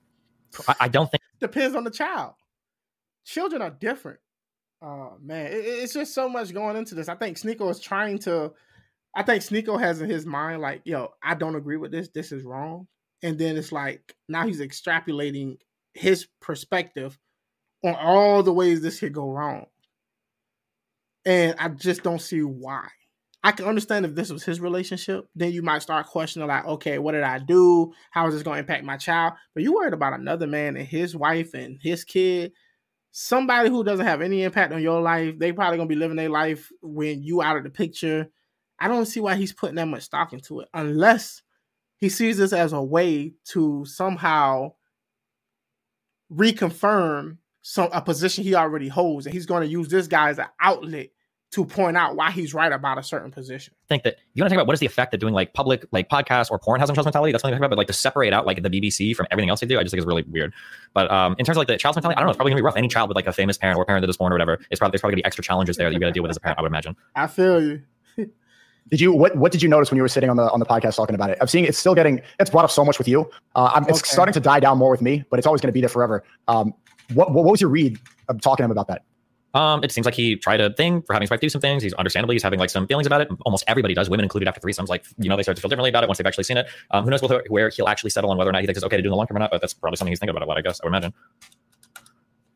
I, 0.67 0.75
I 0.81 0.87
don't 0.87 1.09
think 1.11 1.21
Depends 1.39 1.75
on 1.75 1.83
the 1.83 1.91
child. 1.91 2.33
Children 3.25 3.61
are 3.61 3.69
different. 3.69 4.19
Oh 4.81 5.17
man, 5.21 5.47
it- 5.47 5.65
it's 5.65 5.93
just 5.93 6.13
so 6.13 6.29
much 6.29 6.53
going 6.53 6.77
into 6.77 6.95
this. 6.95 7.09
I 7.09 7.15
think 7.15 7.37
Sneako 7.37 7.69
is 7.71 7.79
trying 7.79 8.19
to. 8.19 8.53
I 9.15 9.23
think 9.23 9.41
Sneako 9.43 9.79
has 9.79 10.01
in 10.01 10.09
his 10.09 10.25
mind 10.25 10.61
like, 10.61 10.81
yo, 10.85 11.11
I 11.23 11.33
don't 11.33 11.55
agree 11.55 11.77
with 11.77 11.91
this. 11.91 12.09
This 12.09 12.31
is 12.31 12.43
wrong. 12.43 12.87
And 13.23 13.37
then 13.39 13.57
it's 13.57 13.71
like 13.71 14.15
now 14.29 14.45
he's 14.45 14.61
extrapolating 14.61 15.57
his 15.95 16.27
perspective 16.39 17.17
on 17.83 17.95
all 17.95 18.43
the 18.43 18.53
ways 18.53 18.81
this 18.81 18.99
could 18.99 19.13
go 19.13 19.31
wrong. 19.31 19.65
And 21.25 21.55
I 21.59 21.69
just 21.69 22.03
don't 22.03 22.21
see 22.21 22.41
why. 22.41 22.87
I 23.47 23.53
can 23.53 23.65
understand 23.65 24.05
if 24.05 24.13
this 24.13 24.29
was 24.29 24.43
his 24.43 24.59
relationship, 24.59 25.29
then 25.33 25.53
you 25.53 25.61
might 25.61 25.81
start 25.81 26.07
questioning, 26.07 26.49
like, 26.49 26.65
okay, 26.65 26.99
what 26.99 27.13
did 27.13 27.23
I 27.23 27.39
do? 27.39 27.93
How 28.11 28.27
is 28.27 28.33
this 28.33 28.43
going 28.43 28.55
to 28.55 28.59
impact 28.59 28.83
my 28.83 28.97
child? 28.97 29.35
But 29.53 29.63
you 29.63 29.73
worried 29.73 29.93
about 29.93 30.19
another 30.19 30.47
man 30.47 30.75
and 30.75 30.85
his 30.85 31.15
wife 31.15 31.53
and 31.53 31.79
his 31.81 32.03
kid. 32.03 32.51
Somebody 33.13 33.69
who 33.69 33.85
doesn't 33.85 34.05
have 34.05 34.21
any 34.21 34.43
impact 34.43 34.73
on 34.73 34.81
your 34.81 34.99
life, 34.99 35.39
they 35.39 35.53
probably 35.53 35.77
gonna 35.77 35.87
be 35.87 35.95
living 35.95 36.17
their 36.17 36.27
life 36.27 36.69
when 36.81 37.23
you 37.23 37.41
out 37.41 37.55
of 37.55 37.63
the 37.63 37.69
picture. 37.69 38.27
I 38.81 38.89
don't 38.89 39.05
see 39.05 39.21
why 39.21 39.35
he's 39.35 39.53
putting 39.53 39.75
that 39.75 39.87
much 39.87 40.03
stock 40.03 40.33
into 40.33 40.59
it, 40.59 40.67
unless 40.73 41.41
he 41.95 42.09
sees 42.09 42.37
this 42.37 42.51
as 42.51 42.73
a 42.73 42.83
way 42.83 43.33
to 43.51 43.85
somehow 43.85 44.73
reconfirm 46.29 47.37
some 47.61 47.87
a 47.93 48.01
position 48.01 48.43
he 48.43 48.55
already 48.55 48.89
holds, 48.89 49.25
and 49.25 49.33
he's 49.33 49.45
going 49.45 49.63
to 49.63 49.69
use 49.69 49.87
this 49.87 50.07
guy 50.07 50.31
as 50.31 50.37
an 50.37 50.47
outlet 50.59 51.11
to 51.51 51.63
point 51.63 51.95
out 51.95 52.15
why 52.17 52.29
he's 52.29 52.53
right 52.53 52.71
about 52.73 52.97
a 52.97 53.03
certain 53.03 53.31
position. 53.31 53.73
think 53.87 54.03
that 54.03 54.17
you 54.33 54.41
want 54.43 54.47
to 54.47 54.51
think 54.51 54.57
about 54.59 54.67
what 54.67 54.73
is 54.73 54.81
the 54.81 54.85
effect 54.85 55.11
that 55.11 55.17
doing 55.19 55.33
like 55.33 55.53
public 55.53 55.85
like 55.93 56.09
podcasts 56.09 56.51
or 56.51 56.59
porn 56.59 56.79
has 56.79 56.89
on 56.89 56.95
child's 56.95 57.05
mentality. 57.05 57.31
That's 57.31 57.41
something 57.41 57.53
to 57.53 57.55
think 57.55 57.61
about. 57.65 57.69
But 57.75 57.77
like 57.77 57.87
to 57.87 57.93
separate 57.93 58.33
out 58.33 58.45
like 58.45 58.61
the 58.61 58.69
BBC 58.69 59.15
from 59.15 59.27
everything 59.31 59.49
else 59.49 59.61
they 59.61 59.65
do, 59.67 59.79
I 59.79 59.83
just 59.83 59.91
think 59.91 59.99
is 60.01 60.05
really 60.05 60.23
weird. 60.23 60.53
But 60.93 61.09
um, 61.09 61.35
in 61.39 61.45
terms 61.45 61.55
of 61.55 61.59
like 61.59 61.67
the 61.69 61.77
child's 61.77 61.95
mentality, 61.95 62.17
I 62.17 62.19
don't 62.19 62.27
know. 62.27 62.31
It's 62.31 62.37
probably 62.37 62.51
gonna 62.51 62.61
be 62.61 62.65
rough. 62.65 62.75
Any 62.75 62.89
child 62.89 63.09
with 63.09 63.15
like 63.15 63.27
a 63.27 63.31
famous 63.33 63.57
parent 63.57 63.77
or 63.77 63.85
parent 63.85 64.01
that 64.03 64.09
is 64.09 64.17
born 64.17 64.33
or 64.33 64.35
whatever, 64.35 64.59
it's 64.69 64.79
probably 64.79 64.91
there's 64.91 65.01
probably 65.01 65.13
gonna 65.13 65.21
be 65.21 65.25
extra 65.25 65.43
challenges 65.43 65.77
there 65.77 65.89
that 65.89 65.93
you 65.93 65.99
got 66.01 66.07
to 66.07 66.11
deal 66.11 66.23
with 66.23 66.31
as 66.31 66.37
a 66.37 66.41
parent. 66.41 66.59
I 66.59 66.61
would 66.63 66.67
imagine. 66.71 66.95
I 67.15 67.27
feel 67.27 67.61
you. 67.63 67.81
Did 68.89 69.01
you 69.01 69.11
what 69.13 69.35
what 69.35 69.51
did 69.51 69.61
you 69.61 69.67
notice 69.67 69.91
when 69.91 69.97
you 69.97 70.01
were 70.01 70.07
sitting 70.07 70.29
on 70.29 70.37
the 70.37 70.49
on 70.51 70.59
the 70.61 70.65
podcast 70.65 70.95
talking 70.95 71.13
about 71.15 71.29
it? 71.29 71.37
I'm 71.41 71.47
seeing 71.47 71.65
it's 71.65 71.77
still 71.77 71.93
getting 71.93 72.21
it's 72.39 72.49
brought 72.49 72.63
up 72.63 72.71
so 72.71 72.85
much 72.85 72.97
with 72.97 73.07
you. 73.07 73.29
Uh, 73.53 73.69
I'm, 73.75 73.83
it's 73.83 73.99
Okay. 73.99 74.11
starting 74.13 74.31
to 74.33 74.39
die 74.39 74.61
down 74.61 74.77
more 74.77 74.89
with 74.91 75.01
me, 75.01 75.25
but 75.29 75.39
it's 75.39 75.45
always 75.45 75.59
going 75.61 75.67
to 75.69 75.73
be 75.73 75.81
there 75.81 75.89
forever. 75.89 76.23
Um, 76.47 76.73
what, 77.13 77.33
what 77.33 77.43
what 77.43 77.51
was 77.51 77.59
your 77.61 77.69
read 77.69 77.99
of 78.29 78.39
talking 78.41 78.63
to 78.63 78.65
him 78.65 78.71
about 78.71 78.87
that? 78.87 79.03
Um, 79.53 79.83
it 79.83 79.91
seems 79.91 80.05
like 80.05 80.13
he 80.13 80.35
tried 80.35 80.61
a 80.61 80.71
thing 80.73 81.01
for 81.01 81.13
having 81.13 81.23
his 81.23 81.31
wife 81.31 81.39
do 81.39 81.49
some 81.49 81.61
things. 81.61 81.81
He's 81.81 81.93
understandably 81.93 82.35
he's 82.35 82.43
having 82.43 82.59
like 82.59 82.69
some 82.69 82.85
feelings 82.85 83.07
about 83.07 83.21
it. 83.21 83.29
Almost 83.45 83.63
everybody 83.67 83.93
does, 83.93 84.09
women 84.09 84.23
included 84.23 84.47
after 84.47 84.59
threesomes. 84.59 84.89
Like 84.89 85.05
you 85.17 85.29
know, 85.29 85.35
they 85.35 85.43
start 85.43 85.55
to 85.55 85.61
feel 85.61 85.69
differently 85.69 85.89
about 85.89 86.03
it 86.03 86.07
once 86.07 86.17
they've 86.17 86.27
actually 86.27 86.43
seen 86.43 86.57
it. 86.57 86.67
Um, 86.91 87.03
who 87.03 87.09
knows 87.09 87.21
where 87.49 87.69
he'll 87.69 87.87
actually 87.87 88.09
settle 88.09 88.29
on 88.29 88.37
whether 88.37 88.49
or 88.49 88.53
not 88.53 88.61
he 88.61 88.67
thinks 88.67 88.77
it's 88.77 88.85
okay 88.85 88.97
to 88.97 89.01
do 89.01 89.07
in 89.07 89.11
the 89.11 89.17
long 89.17 89.27
term 89.27 89.37
or 89.37 89.39
not. 89.39 89.51
But 89.51 89.61
that's 89.61 89.73
probably 89.73 89.97
something 89.97 90.11
he's 90.11 90.19
thinking 90.19 90.35
about. 90.35 90.43
a 90.43 90.45
lot, 90.45 90.57
I 90.57 90.61
guess 90.61 90.79
I 90.81 90.85
would 90.85 90.91
imagine. 90.91 91.13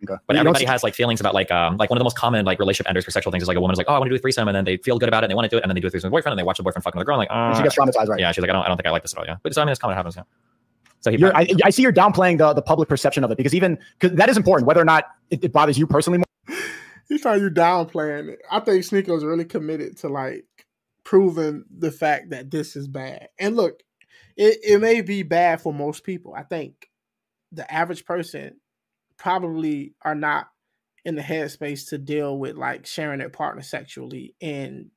Okay. 0.04 0.16
But 0.26 0.36
You 0.36 0.40
everybody 0.40 0.66
has 0.66 0.84
like 0.84 0.96
feelings 0.96 1.20
about 1.20 1.34
like 1.36 1.52
um 1.52 1.78
like 1.78 1.90
one 1.90 1.98
of 1.98 2.00
the 2.00 2.06
most 2.06 2.18
common 2.18 2.44
like 2.44 2.60
relationship 2.60 2.90
enders 2.90 3.06
for 3.06 3.12
sexual 3.12 3.32
things 3.32 3.44
is 3.44 3.48
like 3.48 3.58
a 3.58 3.62
woman's 3.62 3.78
like 3.78 3.86
oh 3.88 3.94
I 3.94 4.00
want 4.00 4.10
to 4.10 4.10
do 4.10 4.16
a 4.16 4.20
threesome 4.20 4.48
and 4.48 4.56
then 4.56 4.66
they 4.66 4.78
feel 4.78 4.98
good 4.98 5.08
about 5.08 5.24
it 5.24 5.26
and 5.26 5.32
they 5.32 5.36
want 5.36 5.46
to 5.46 5.50
do 5.50 5.58
it 5.58 5.64
and 5.64 5.70
then 5.70 5.76
they 5.76 5.82
do 5.82 5.88
a 5.88 5.92
threesome 5.92 6.08
with 6.08 6.14
a 6.14 6.18
boyfriend 6.18 6.34
and 6.34 6.40
they 6.40 6.44
watch 6.44 6.58
the 6.58 6.64
boyfriend 6.64 6.84
fucking 6.84 6.98
with 6.98 7.06
a 7.06 7.06
girl 7.06 7.20
and 7.20 7.30
like 7.30 7.32
And 7.32 7.56
she 7.56 7.60
uh, 7.60 7.64
gets 7.64 7.76
traumatized, 7.76 8.08
right? 8.10 8.20
yeah 8.20 8.32
she's 8.32 8.42
like 8.42 8.50
I 8.50 8.54
don't 8.54 8.64
I 8.64 8.68
don't 8.68 8.78
think 8.78 8.88
I 8.88 8.92
like 8.92 9.04
this 9.04 9.14
at 9.14 9.20
all 9.20 9.26
yeah 9.26 9.38
but 9.44 9.54
so 9.54 9.62
I 9.62 9.66
mean 9.66 9.72
it's 9.72 9.80
common 9.80 9.94
it 9.94 9.98
happens 9.98 10.16
yeah 10.16 10.24
so 11.02 11.12
he 11.12 11.24
I, 11.24 11.48
I 11.66 11.70
see 11.72 11.82
you're 11.82 11.92
downplaying 11.92 12.38
the, 12.38 12.54
the 12.54 12.62
public 12.62 12.88
perception 12.88 13.24
of 13.24 13.32
it 13.32 13.38
because 13.38 13.56
even 13.56 13.78
because 14.00 14.16
that 14.18 14.30
is 14.30 14.38
important, 14.38 14.68
whether 14.68 14.80
or 14.80 14.86
not 14.86 15.06
it, 15.32 15.44
it 15.44 15.52
bothers 15.52 15.78
you 15.78 15.88
personally. 15.88 16.20
More. 16.20 16.58
He's 17.12 17.24
trying 17.24 17.42
you 17.42 17.50
downplaying 17.50 18.30
it. 18.30 18.40
I 18.50 18.62
think 18.62 18.86
Sneako's 18.86 19.26
really 19.26 19.44
committed 19.44 19.98
to 19.98 20.08
like 20.08 20.46
proving 21.04 21.66
the 21.70 21.92
fact 21.92 22.30
that 22.30 22.50
this 22.50 22.78
is 22.78 22.88
bad. 22.88 23.28
And 23.38 23.58
look, 23.58 23.82
it, 24.38 24.60
it 24.64 24.80
may 24.80 25.02
be 25.02 25.22
bad 25.22 25.60
for 25.60 25.74
most 25.74 26.06
people. 26.06 26.34
I 26.34 26.44
think 26.44 26.90
the 27.52 27.70
average 27.70 28.06
person 28.06 28.62
probably 29.18 29.94
are 30.04 30.16
not 30.16 30.48
in 31.04 31.16
the 31.16 31.22
headspace 31.22 31.90
to 31.90 31.98
deal 31.98 32.38
with 32.38 32.56
like 32.56 32.86
sharing 32.86 33.20
their 33.20 33.30
partner 33.30 33.62
sexually 33.62 34.34
in 34.40 34.90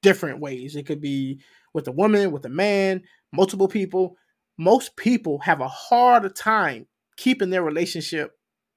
different 0.00 0.40
ways. 0.40 0.74
It 0.74 0.86
could 0.86 1.02
be 1.02 1.42
with 1.74 1.86
a 1.86 1.92
woman, 1.92 2.32
with 2.32 2.46
a 2.46 2.48
man, 2.48 3.02
multiple 3.30 3.68
people. 3.68 4.16
Most 4.56 4.96
people 4.96 5.38
have 5.40 5.60
a 5.60 5.68
harder 5.68 6.30
time 6.30 6.86
keeping 7.18 7.50
their 7.50 7.62
relationship 7.62 8.30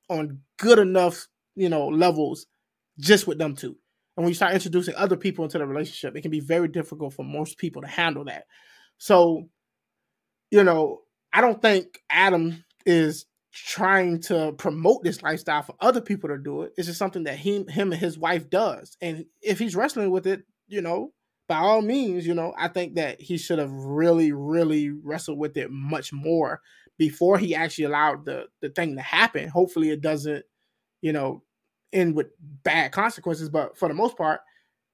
on 0.09 0.39
good 0.59 0.77
enough, 0.77 1.27
you 1.55 1.69
know, 1.69 1.87
levels 1.87 2.47
just 2.99 3.27
with 3.27 3.37
them 3.37 3.55
two. 3.55 3.77
And 4.17 4.25
when 4.25 4.29
you 4.29 4.35
start 4.35 4.53
introducing 4.53 4.95
other 4.95 5.15
people 5.15 5.45
into 5.45 5.57
the 5.57 5.65
relationship, 5.65 6.15
it 6.15 6.21
can 6.21 6.31
be 6.31 6.41
very 6.41 6.67
difficult 6.67 7.13
for 7.13 7.23
most 7.23 7.57
people 7.57 7.81
to 7.81 7.87
handle 7.87 8.25
that. 8.25 8.45
So, 8.97 9.49
you 10.51 10.63
know, 10.63 11.01
I 11.33 11.41
don't 11.41 11.61
think 11.61 11.99
Adam 12.09 12.63
is 12.85 13.25
trying 13.53 14.19
to 14.21 14.53
promote 14.53 15.03
this 15.03 15.23
lifestyle 15.23 15.61
for 15.61 15.75
other 15.79 16.01
people 16.01 16.29
to 16.29 16.37
do 16.37 16.63
it. 16.63 16.73
It's 16.77 16.87
just 16.87 16.99
something 16.99 17.23
that 17.23 17.37
he, 17.37 17.63
him 17.69 17.91
and 17.91 18.01
his 18.01 18.17
wife 18.17 18.49
does. 18.49 18.97
And 19.01 19.25
if 19.41 19.59
he's 19.59 19.75
wrestling 19.75 20.11
with 20.11 20.27
it, 20.27 20.43
you 20.67 20.81
know, 20.81 21.13
by 21.47 21.57
all 21.57 21.81
means, 21.81 22.25
you 22.25 22.33
know, 22.33 22.53
I 22.57 22.69
think 22.69 22.95
that 22.95 23.19
he 23.19 23.37
should 23.37 23.59
have 23.59 23.71
really, 23.71 24.31
really 24.31 24.89
wrestled 24.89 25.37
with 25.37 25.57
it 25.57 25.69
much 25.69 26.13
more 26.13 26.61
before 26.97 27.37
he 27.37 27.55
actually 27.55 27.85
allowed 27.85 28.25
the 28.25 28.45
the 28.61 28.69
thing 28.69 28.95
to 28.95 29.01
happen. 29.01 29.49
Hopefully, 29.49 29.89
it 29.89 30.01
doesn't, 30.01 30.45
you 31.01 31.11
know, 31.11 31.43
end 31.93 32.15
with 32.15 32.27
bad 32.63 32.91
consequences. 32.91 33.49
But 33.49 33.77
for 33.77 33.87
the 33.87 33.93
most 33.93 34.17
part, 34.17 34.41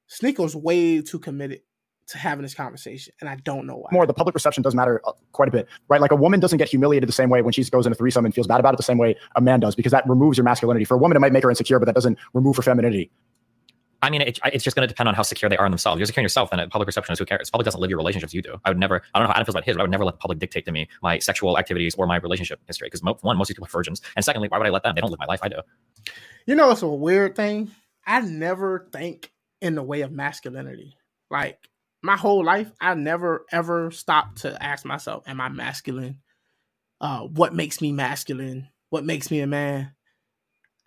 Sneako's 0.07 0.55
way 0.55 1.01
too 1.01 1.19
committed 1.19 1.61
to 2.07 2.17
having 2.17 2.43
this 2.43 2.53
conversation, 2.53 3.13
and 3.19 3.29
I 3.29 3.35
don't 3.35 3.67
know 3.67 3.75
why. 3.75 3.89
More 3.91 4.05
the 4.05 4.13
public 4.13 4.33
perception 4.33 4.63
does 4.63 4.73
matter 4.73 5.01
uh, 5.05 5.11
quite 5.33 5.49
a 5.49 5.51
bit, 5.51 5.67
right? 5.89 5.99
Like 5.99 6.11
a 6.11 6.15
woman 6.15 6.39
doesn't 6.39 6.57
get 6.57 6.69
humiliated 6.69 7.09
the 7.09 7.13
same 7.13 7.29
way 7.29 7.41
when 7.41 7.51
she 7.51 7.63
goes 7.65 7.85
in 7.85 7.91
a 7.91 7.95
threesome 7.95 8.23
and 8.23 8.33
feels 8.33 8.47
bad 8.47 8.61
about 8.61 8.73
it 8.73 8.77
the 8.77 8.83
same 8.83 8.97
way 8.97 9.15
a 9.35 9.41
man 9.41 9.59
does 9.59 9.75
because 9.75 9.91
that 9.91 10.07
removes 10.07 10.37
your 10.37 10.45
masculinity. 10.45 10.85
For 10.85 10.95
a 10.95 10.97
woman, 10.97 11.17
it 11.17 11.19
might 11.19 11.33
make 11.33 11.43
her 11.43 11.49
insecure, 11.49 11.79
but 11.79 11.85
that 11.85 11.95
doesn't 11.95 12.17
remove 12.33 12.55
her 12.55 12.61
femininity. 12.61 13.11
I 14.01 14.09
mean, 14.09 14.21
it, 14.21 14.39
it's 14.45 14.63
just 14.63 14.75
going 14.75 14.87
to 14.87 14.91
depend 14.91 15.09
on 15.09 15.15
how 15.15 15.23
secure 15.23 15.49
they 15.49 15.57
are 15.57 15.65
in 15.65 15.71
themselves. 15.71 15.99
You're 15.99 16.05
secure 16.05 16.21
in 16.21 16.25
yourself, 16.25 16.49
then 16.51 16.69
public 16.69 16.85
perception 16.85 17.13
is 17.13 17.19
who 17.19 17.25
cares. 17.25 17.49
Public 17.49 17.65
doesn't 17.65 17.79
live 17.79 17.89
your 17.89 17.97
relationships. 17.97 18.33
You 18.33 18.41
do. 18.41 18.59
I 18.63 18.69
would 18.69 18.77
never. 18.77 19.01
I 19.13 19.19
don't 19.19 19.27
know 19.27 19.33
how 19.33 19.35
Adam 19.35 19.45
feels 19.45 19.55
about 19.55 19.65
his, 19.65 19.75
but 19.75 19.81
I 19.81 19.83
would 19.83 19.91
never 19.91 20.05
let 20.05 20.15
the 20.15 20.19
public 20.19 20.39
dictate 20.39 20.65
to 20.65 20.71
me 20.71 20.87
my 21.01 21.19
sexual 21.19 21.57
activities 21.57 21.95
or 21.95 22.05
my 22.07 22.17
relationship 22.17 22.59
history. 22.67 22.87
Because 22.87 23.01
one, 23.21 23.37
most 23.37 23.47
people 23.47 23.65
are 23.65 23.69
virgins, 23.69 24.01
and 24.15 24.23
secondly, 24.23 24.47
why 24.49 24.57
would 24.57 24.67
I 24.67 24.71
let 24.71 24.83
them? 24.83 24.95
They 24.95 25.01
don't 25.01 25.09
live 25.09 25.19
my 25.19 25.25
life. 25.25 25.39
I 25.41 25.49
do. 25.49 25.57
You 26.45 26.55
know, 26.55 26.71
it's 26.71 26.81
a 26.81 26.87
weird 26.87 27.35
thing. 27.35 27.71
I 28.05 28.21
never 28.21 28.87
think 28.91 29.31
in 29.61 29.75
the 29.75 29.83
way 29.83 30.01
of 30.01 30.11
masculinity. 30.11 30.95
Like 31.29 31.59
my 32.01 32.15
whole 32.15 32.45
life, 32.45 32.71
I 32.79 32.93
never 32.93 33.45
ever 33.51 33.91
stopped 33.91 34.41
to 34.43 34.61
ask 34.63 34.85
myself, 34.85 35.23
"Am 35.27 35.41
I 35.41 35.49
masculine?" 35.49 36.19
uh, 37.01 37.21
what 37.21 37.53
makes 37.53 37.81
me 37.81 37.91
masculine, 37.91 38.67
what 38.89 39.05
makes 39.05 39.29
me 39.29 39.39
a 39.39 39.47
man. 39.47 39.93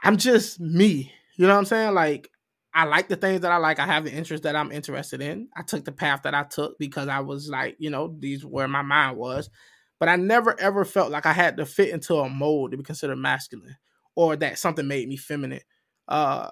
I'm 0.03 0.17
just 0.17 0.61
me. 0.61 1.13
You 1.37 1.47
know 1.47 1.55
what 1.55 1.59
I'm 1.59 1.65
saying? 1.67 1.95
Like 1.95 2.31
I 2.73 2.85
like 2.85 3.09
the 3.09 3.16
things 3.16 3.41
that 3.41 3.51
I 3.51 3.57
like. 3.57 3.79
I 3.81 3.87
have 3.87 4.05
the 4.05 4.12
interest 4.12 4.45
that 4.45 4.55
I'm 4.55 4.71
interested 4.71 5.21
in. 5.21 5.49
I 5.57 5.62
took 5.62 5.85
the 5.85 5.93
path 5.93 6.23
that 6.23 6.35
I 6.35 6.45
took 6.45 6.79
because 6.79 7.09
I 7.09 7.21
was 7.21 7.49
like, 7.49 7.77
you 7.79 7.91
know, 7.91 8.14
these 8.18 8.45
where 8.47 8.68
my 8.68 8.83
mind 8.83 9.16
was. 9.16 9.51
But 9.99 10.09
I 10.09 10.16
never 10.16 10.59
ever 10.59 10.85
felt 10.85 11.11
like 11.11 11.27
I 11.27 11.33
had 11.33 11.57
to 11.59 11.66
fit 11.66 11.91
into 11.91 12.14
a 12.16 12.29
mold 12.29 12.71
to 12.71 12.77
be 12.77 12.85
considered 12.85 13.16
masculine 13.16 13.77
or 14.14 14.37
that 14.37 14.59
something 14.59 14.87
made 14.87 15.09
me 15.09 15.16
feminine. 15.16 15.61
Uh 16.09 16.51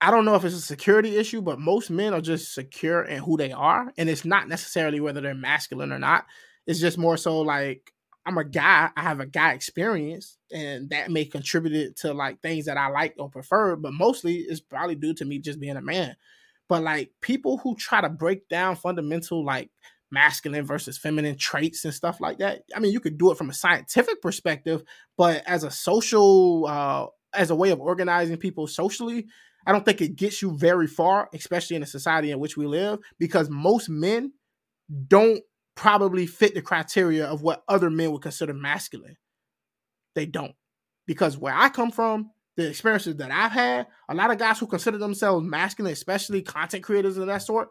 I 0.00 0.10
don't 0.10 0.24
know 0.24 0.34
if 0.34 0.44
it's 0.44 0.54
a 0.54 0.60
security 0.60 1.16
issue, 1.16 1.42
but 1.42 1.60
most 1.60 1.90
men 1.90 2.14
are 2.14 2.20
just 2.22 2.54
secure 2.54 3.02
in 3.02 3.18
who 3.18 3.36
they 3.36 3.52
are. 3.52 3.92
And 3.98 4.08
it's 4.08 4.24
not 4.24 4.48
necessarily 4.48 5.00
whether 5.00 5.20
they're 5.20 5.34
masculine 5.34 5.92
or 5.92 5.98
not. 5.98 6.24
It's 6.66 6.80
just 6.80 6.96
more 6.96 7.16
so 7.18 7.40
like 7.42 7.92
I'm 8.26 8.38
a 8.38 8.44
guy, 8.44 8.90
I 8.96 9.02
have 9.02 9.20
a 9.20 9.26
guy 9.26 9.52
experience, 9.52 10.38
and 10.52 10.90
that 10.90 11.10
may 11.10 11.24
contribute 11.24 11.96
to 11.96 12.12
like 12.12 12.40
things 12.40 12.66
that 12.66 12.76
I 12.76 12.88
like 12.88 13.14
or 13.18 13.30
prefer, 13.30 13.76
but 13.76 13.92
mostly 13.92 14.36
it's 14.36 14.60
probably 14.60 14.94
due 14.94 15.14
to 15.14 15.24
me 15.24 15.38
just 15.38 15.60
being 15.60 15.76
a 15.76 15.82
man. 15.82 16.16
But 16.68 16.82
like 16.82 17.12
people 17.20 17.58
who 17.58 17.74
try 17.76 18.00
to 18.00 18.08
break 18.08 18.48
down 18.48 18.76
fundamental 18.76 19.44
like 19.44 19.70
masculine 20.10 20.66
versus 20.66 20.98
feminine 20.98 21.36
traits 21.36 21.84
and 21.84 21.94
stuff 21.94 22.20
like 22.20 22.38
that. 22.38 22.62
I 22.74 22.80
mean, 22.80 22.92
you 22.92 23.00
could 23.00 23.18
do 23.18 23.30
it 23.30 23.38
from 23.38 23.50
a 23.50 23.54
scientific 23.54 24.20
perspective, 24.20 24.82
but 25.16 25.42
as 25.46 25.64
a 25.64 25.70
social 25.70 26.66
uh 26.66 27.06
as 27.32 27.50
a 27.50 27.54
way 27.54 27.70
of 27.70 27.80
organizing 27.80 28.36
people 28.36 28.66
socially, 28.66 29.26
I 29.66 29.72
don't 29.72 29.84
think 29.84 30.00
it 30.00 30.16
gets 30.16 30.42
you 30.42 30.56
very 30.56 30.88
far, 30.88 31.28
especially 31.32 31.76
in 31.76 31.80
the 31.82 31.86
society 31.86 32.32
in 32.32 32.40
which 32.40 32.56
we 32.56 32.66
live, 32.66 32.98
because 33.18 33.48
most 33.48 33.88
men 33.88 34.32
don't 35.06 35.40
probably 35.80 36.26
fit 36.26 36.52
the 36.52 36.60
criteria 36.60 37.24
of 37.24 37.40
what 37.40 37.64
other 37.66 37.88
men 37.88 38.12
would 38.12 38.20
consider 38.20 38.52
masculine. 38.52 39.16
They 40.14 40.26
don't. 40.26 40.54
Because 41.06 41.38
where 41.38 41.54
I 41.54 41.70
come 41.70 41.90
from, 41.90 42.32
the 42.58 42.68
experiences 42.68 43.16
that 43.16 43.30
I've 43.30 43.50
had, 43.50 43.86
a 44.06 44.14
lot 44.14 44.30
of 44.30 44.36
guys 44.36 44.58
who 44.58 44.66
consider 44.66 44.98
themselves 44.98 45.46
masculine, 45.46 45.94
especially 45.94 46.42
content 46.42 46.84
creators 46.84 47.16
of 47.16 47.26
that 47.28 47.40
sort, 47.40 47.68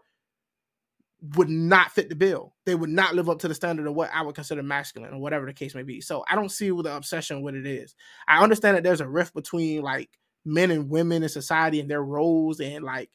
would 1.36 1.50
not 1.50 1.92
fit 1.92 2.10
the 2.10 2.16
bill. 2.16 2.56
They 2.66 2.74
would 2.74 2.90
not 2.90 3.14
live 3.14 3.30
up 3.30 3.38
to 3.40 3.48
the 3.48 3.54
standard 3.54 3.86
of 3.86 3.94
what 3.94 4.10
I 4.12 4.24
would 4.24 4.34
consider 4.34 4.64
masculine 4.64 5.14
or 5.14 5.20
whatever 5.20 5.46
the 5.46 5.54
case 5.54 5.76
may 5.76 5.84
be. 5.84 6.02
So 6.02 6.26
I 6.28 6.34
don't 6.34 6.50
see 6.50 6.70
the 6.70 6.98
obsession 6.98 7.44
with 7.44 7.54
it 7.54 7.68
is. 7.68 7.94
I 8.28 8.42
understand 8.42 8.76
that 8.76 8.84
there's 8.84 9.02
a 9.02 9.08
rift 9.08 9.36
between 9.36 9.84
like 9.84 10.10
men 10.46 10.72
and 10.72 10.90
women 10.90 11.22
in 11.22 11.30
society 11.30 11.80
and 11.80 11.92
their 11.92 12.04
roles 12.04 12.60
and 12.60 12.84
like 12.84 13.12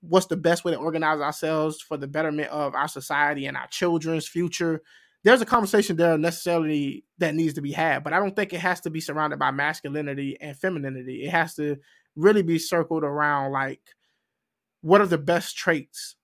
what's 0.00 0.26
the 0.26 0.36
best 0.36 0.64
way 0.64 0.72
to 0.72 0.78
organize 0.78 1.20
ourselves 1.20 1.80
for 1.80 1.96
the 1.96 2.06
betterment 2.06 2.50
of 2.50 2.74
our 2.74 2.88
society 2.88 3.46
and 3.46 3.56
our 3.56 3.66
children's 3.68 4.28
future. 4.28 4.82
There's 5.24 5.40
a 5.40 5.46
conversation 5.46 5.96
there 5.96 6.16
necessarily 6.16 7.04
that 7.18 7.34
needs 7.34 7.54
to 7.54 7.62
be 7.62 7.72
had 7.72 8.04
but 8.04 8.12
i 8.12 8.18
don't 8.18 8.36
think 8.36 8.52
it 8.52 8.60
has 8.60 8.80
to 8.82 8.90
be 8.90 9.00
surrounded 9.00 9.38
by 9.38 9.50
masculinity 9.50 10.36
and 10.40 10.56
femininity. 10.56 11.24
It 11.24 11.30
has 11.30 11.54
to 11.56 11.78
really 12.14 12.42
be 12.42 12.58
circled 12.58 13.04
around 13.04 13.52
like 13.52 13.80
what 14.80 15.00
are 15.00 15.06
the 15.06 15.18
best 15.18 15.56
traits 15.56 16.16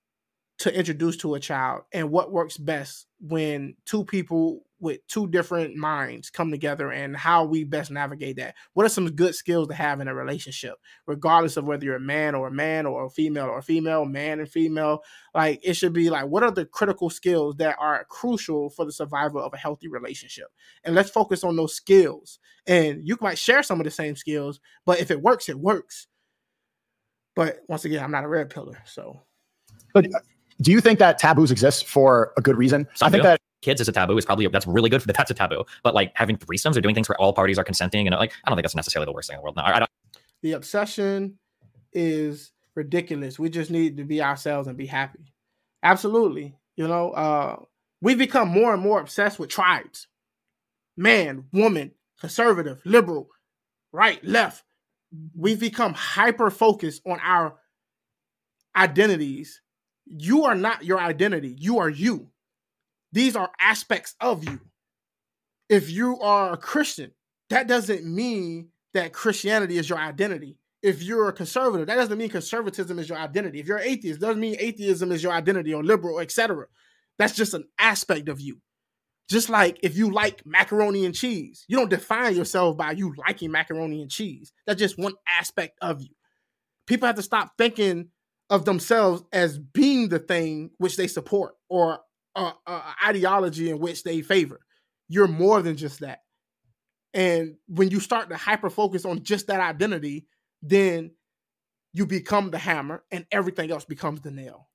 to 0.58 0.72
introduce 0.76 1.16
to 1.18 1.34
a 1.34 1.40
child 1.40 1.82
and 1.92 2.10
what 2.10 2.30
works 2.32 2.56
best 2.56 3.06
when 3.20 3.74
two 3.84 4.04
people 4.04 4.64
with 4.82 5.06
two 5.06 5.28
different 5.28 5.76
minds 5.76 6.28
come 6.28 6.50
together 6.50 6.90
and 6.90 7.16
how 7.16 7.44
we 7.44 7.62
best 7.62 7.90
navigate 7.90 8.36
that. 8.36 8.56
What 8.74 8.84
are 8.84 8.88
some 8.88 9.10
good 9.12 9.34
skills 9.34 9.68
to 9.68 9.74
have 9.74 10.00
in 10.00 10.08
a 10.08 10.14
relationship, 10.14 10.74
regardless 11.06 11.56
of 11.56 11.66
whether 11.66 11.84
you're 11.84 11.96
a 11.96 12.00
man 12.00 12.34
or 12.34 12.48
a 12.48 12.52
man 12.52 12.84
or 12.84 13.04
a 13.04 13.10
female 13.10 13.46
or 13.46 13.58
a 13.58 13.62
female, 13.62 14.04
man 14.04 14.40
and 14.40 14.48
female? 14.48 15.02
Like 15.34 15.60
it 15.62 15.74
should 15.74 15.92
be 15.92 16.10
like, 16.10 16.26
what 16.26 16.42
are 16.42 16.50
the 16.50 16.66
critical 16.66 17.10
skills 17.10 17.54
that 17.56 17.76
are 17.78 18.04
crucial 18.10 18.70
for 18.70 18.84
the 18.84 18.92
survival 18.92 19.40
of 19.40 19.54
a 19.54 19.56
healthy 19.56 19.86
relationship? 19.86 20.48
And 20.82 20.96
let's 20.96 21.10
focus 21.10 21.44
on 21.44 21.54
those 21.54 21.74
skills. 21.74 22.40
And 22.66 23.06
you 23.06 23.16
might 23.20 23.38
share 23.38 23.62
some 23.62 23.80
of 23.80 23.84
the 23.84 23.90
same 23.90 24.16
skills, 24.16 24.60
but 24.84 25.00
if 25.00 25.12
it 25.12 25.22
works, 25.22 25.48
it 25.48 25.58
works. 25.58 26.08
But 27.36 27.60
once 27.68 27.84
again, 27.84 28.02
I'm 28.02 28.10
not 28.10 28.24
a 28.24 28.28
red 28.28 28.50
pillar, 28.50 28.82
so. 28.84 29.22
But 29.94 30.06
uh, 30.06 30.18
do 30.60 30.72
you 30.72 30.80
think 30.80 30.98
that 30.98 31.18
taboos 31.18 31.52
exist 31.52 31.86
for 31.86 32.32
a 32.36 32.42
good 32.42 32.56
reason? 32.56 32.88
Some 32.94 33.06
I 33.06 33.10
think 33.10 33.22
do. 33.22 33.28
that 33.28 33.40
kids 33.62 33.80
is 33.80 33.88
a 33.88 33.92
taboo 33.92 34.18
is 34.18 34.24
probably 34.24 34.46
that's 34.48 34.66
really 34.66 34.90
good 34.90 35.00
for 35.00 35.06
the 35.06 35.14
that's 35.14 35.30
a 35.30 35.34
taboo. 35.34 35.64
But 35.82 35.94
like 35.94 36.12
having 36.14 36.36
threesomes 36.36 36.76
or 36.76 36.80
doing 36.80 36.94
things 36.94 37.08
where 37.08 37.20
all 37.20 37.32
parties 37.32 37.58
are 37.58 37.64
consenting 37.64 38.06
and 38.06 38.14
like 38.14 38.32
I 38.44 38.50
don't 38.50 38.56
think 38.56 38.64
that's 38.64 38.74
necessarily 38.74 39.06
the 39.06 39.12
worst 39.12 39.28
thing 39.28 39.36
in 39.36 39.38
the 39.38 39.42
world. 39.42 39.56
No, 39.56 39.62
I, 39.62 39.82
I. 39.82 39.86
The 40.42 40.52
obsession 40.52 41.38
is 41.92 42.52
ridiculous. 42.74 43.38
We 43.38 43.48
just 43.48 43.70
need 43.70 43.96
to 43.96 44.04
be 44.04 44.22
ourselves 44.22 44.68
and 44.68 44.76
be 44.76 44.86
happy. 44.86 45.32
Absolutely. 45.82 46.56
You 46.76 46.88
know, 46.88 47.10
uh, 47.10 47.56
we've 48.00 48.18
become 48.18 48.48
more 48.48 48.72
and 48.72 48.82
more 48.82 49.00
obsessed 49.00 49.38
with 49.38 49.50
tribes. 49.50 50.08
Man, 50.96 51.44
woman, 51.52 51.92
conservative, 52.20 52.80
liberal, 52.84 53.28
right, 53.92 54.22
left. 54.24 54.64
We've 55.36 55.60
become 55.60 55.94
hyper 55.94 56.50
focused 56.50 57.02
on 57.06 57.18
our 57.22 57.56
identities. 58.74 59.60
You 60.06 60.44
are 60.44 60.54
not 60.54 60.84
your 60.84 60.98
identity. 60.98 61.54
You 61.58 61.78
are 61.78 61.88
you. 61.90 62.28
These 63.12 63.36
are 63.36 63.50
aspects 63.60 64.14
of 64.20 64.44
you. 64.44 64.60
If 65.68 65.90
you 65.90 66.18
are 66.20 66.52
a 66.52 66.56
Christian, 66.56 67.12
that 67.50 67.68
doesn't 67.68 68.04
mean 68.04 68.68
that 68.94 69.12
Christianity 69.12 69.78
is 69.78 69.88
your 69.88 69.98
identity. 69.98 70.58
If 70.82 71.02
you're 71.02 71.28
a 71.28 71.32
conservative, 71.32 71.86
that 71.86 71.94
doesn't 71.94 72.18
mean 72.18 72.28
conservatism 72.28 72.98
is 72.98 73.08
your 73.08 73.18
identity. 73.18 73.60
If 73.60 73.66
you're 73.68 73.78
an 73.78 73.88
atheist, 73.88 74.20
doesn't 74.20 74.40
mean 74.40 74.56
atheism 74.58 75.12
is 75.12 75.22
your 75.22 75.32
identity 75.32 75.72
or 75.72 75.84
liberal, 75.84 76.18
etc. 76.18 76.66
That's 77.18 77.36
just 77.36 77.54
an 77.54 77.64
aspect 77.78 78.28
of 78.28 78.40
you. 78.40 78.60
Just 79.30 79.48
like 79.48 79.78
if 79.82 79.96
you 79.96 80.10
like 80.10 80.44
macaroni 80.44 81.06
and 81.06 81.14
cheese, 81.14 81.64
you 81.68 81.76
don't 81.76 81.88
define 81.88 82.34
yourself 82.36 82.76
by 82.76 82.92
you 82.92 83.14
liking 83.26 83.50
macaroni 83.50 84.02
and 84.02 84.10
cheese. 84.10 84.52
That's 84.66 84.80
just 84.80 84.98
one 84.98 85.14
aspect 85.28 85.78
of 85.80 86.02
you. 86.02 86.10
People 86.86 87.06
have 87.06 87.16
to 87.16 87.22
stop 87.22 87.52
thinking 87.56 88.08
of 88.50 88.64
themselves 88.64 89.22
as 89.32 89.58
being 89.58 90.08
the 90.08 90.18
thing 90.18 90.70
which 90.78 90.96
they 90.96 91.06
support 91.06 91.54
or 91.70 92.00
uh, 92.34 92.52
uh, 92.66 92.92
ideology 93.04 93.70
in 93.70 93.78
which 93.78 94.02
they 94.02 94.22
favor. 94.22 94.60
You're 95.08 95.28
more 95.28 95.62
than 95.62 95.76
just 95.76 96.00
that. 96.00 96.20
And 97.14 97.56
when 97.68 97.90
you 97.90 98.00
start 98.00 98.30
to 98.30 98.36
hyper 98.36 98.70
focus 98.70 99.04
on 99.04 99.22
just 99.22 99.46
that 99.48 99.60
identity, 99.60 100.26
then 100.62 101.10
you 101.92 102.06
become 102.06 102.50
the 102.50 102.58
hammer 102.58 103.04
and 103.10 103.26
everything 103.30 103.70
else 103.70 103.84
becomes 103.84 104.22
the 104.22 104.30
nail. 104.30 104.68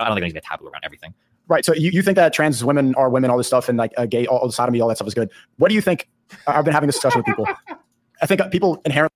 I 0.00 0.04
don't 0.04 0.14
think 0.14 0.22
there 0.22 0.24
needs 0.24 0.34
to 0.34 0.40
be 0.40 0.46
a 0.46 0.56
taboo 0.56 0.66
around 0.68 0.84
everything. 0.84 1.14
Right. 1.48 1.64
So 1.64 1.74
you, 1.74 1.90
you 1.90 2.02
think 2.02 2.16
that 2.16 2.32
trans 2.32 2.64
women 2.64 2.94
are 2.96 3.08
women, 3.08 3.30
all 3.30 3.36
this 3.36 3.46
stuff, 3.46 3.68
and 3.68 3.78
like 3.78 3.92
uh, 3.96 4.06
gay, 4.06 4.26
all, 4.26 4.38
all 4.38 4.46
the 4.46 4.52
sodomy, 4.52 4.80
all 4.80 4.88
that 4.88 4.96
stuff 4.96 5.06
is 5.06 5.14
good. 5.14 5.30
What 5.58 5.68
do 5.68 5.74
you 5.74 5.80
think? 5.80 6.08
I've 6.46 6.64
been 6.64 6.74
having 6.74 6.88
this 6.88 6.96
discussion 6.96 7.20
with 7.20 7.26
people. 7.26 7.46
I 8.20 8.26
think 8.26 8.40
people 8.50 8.80
inherently. 8.84 9.14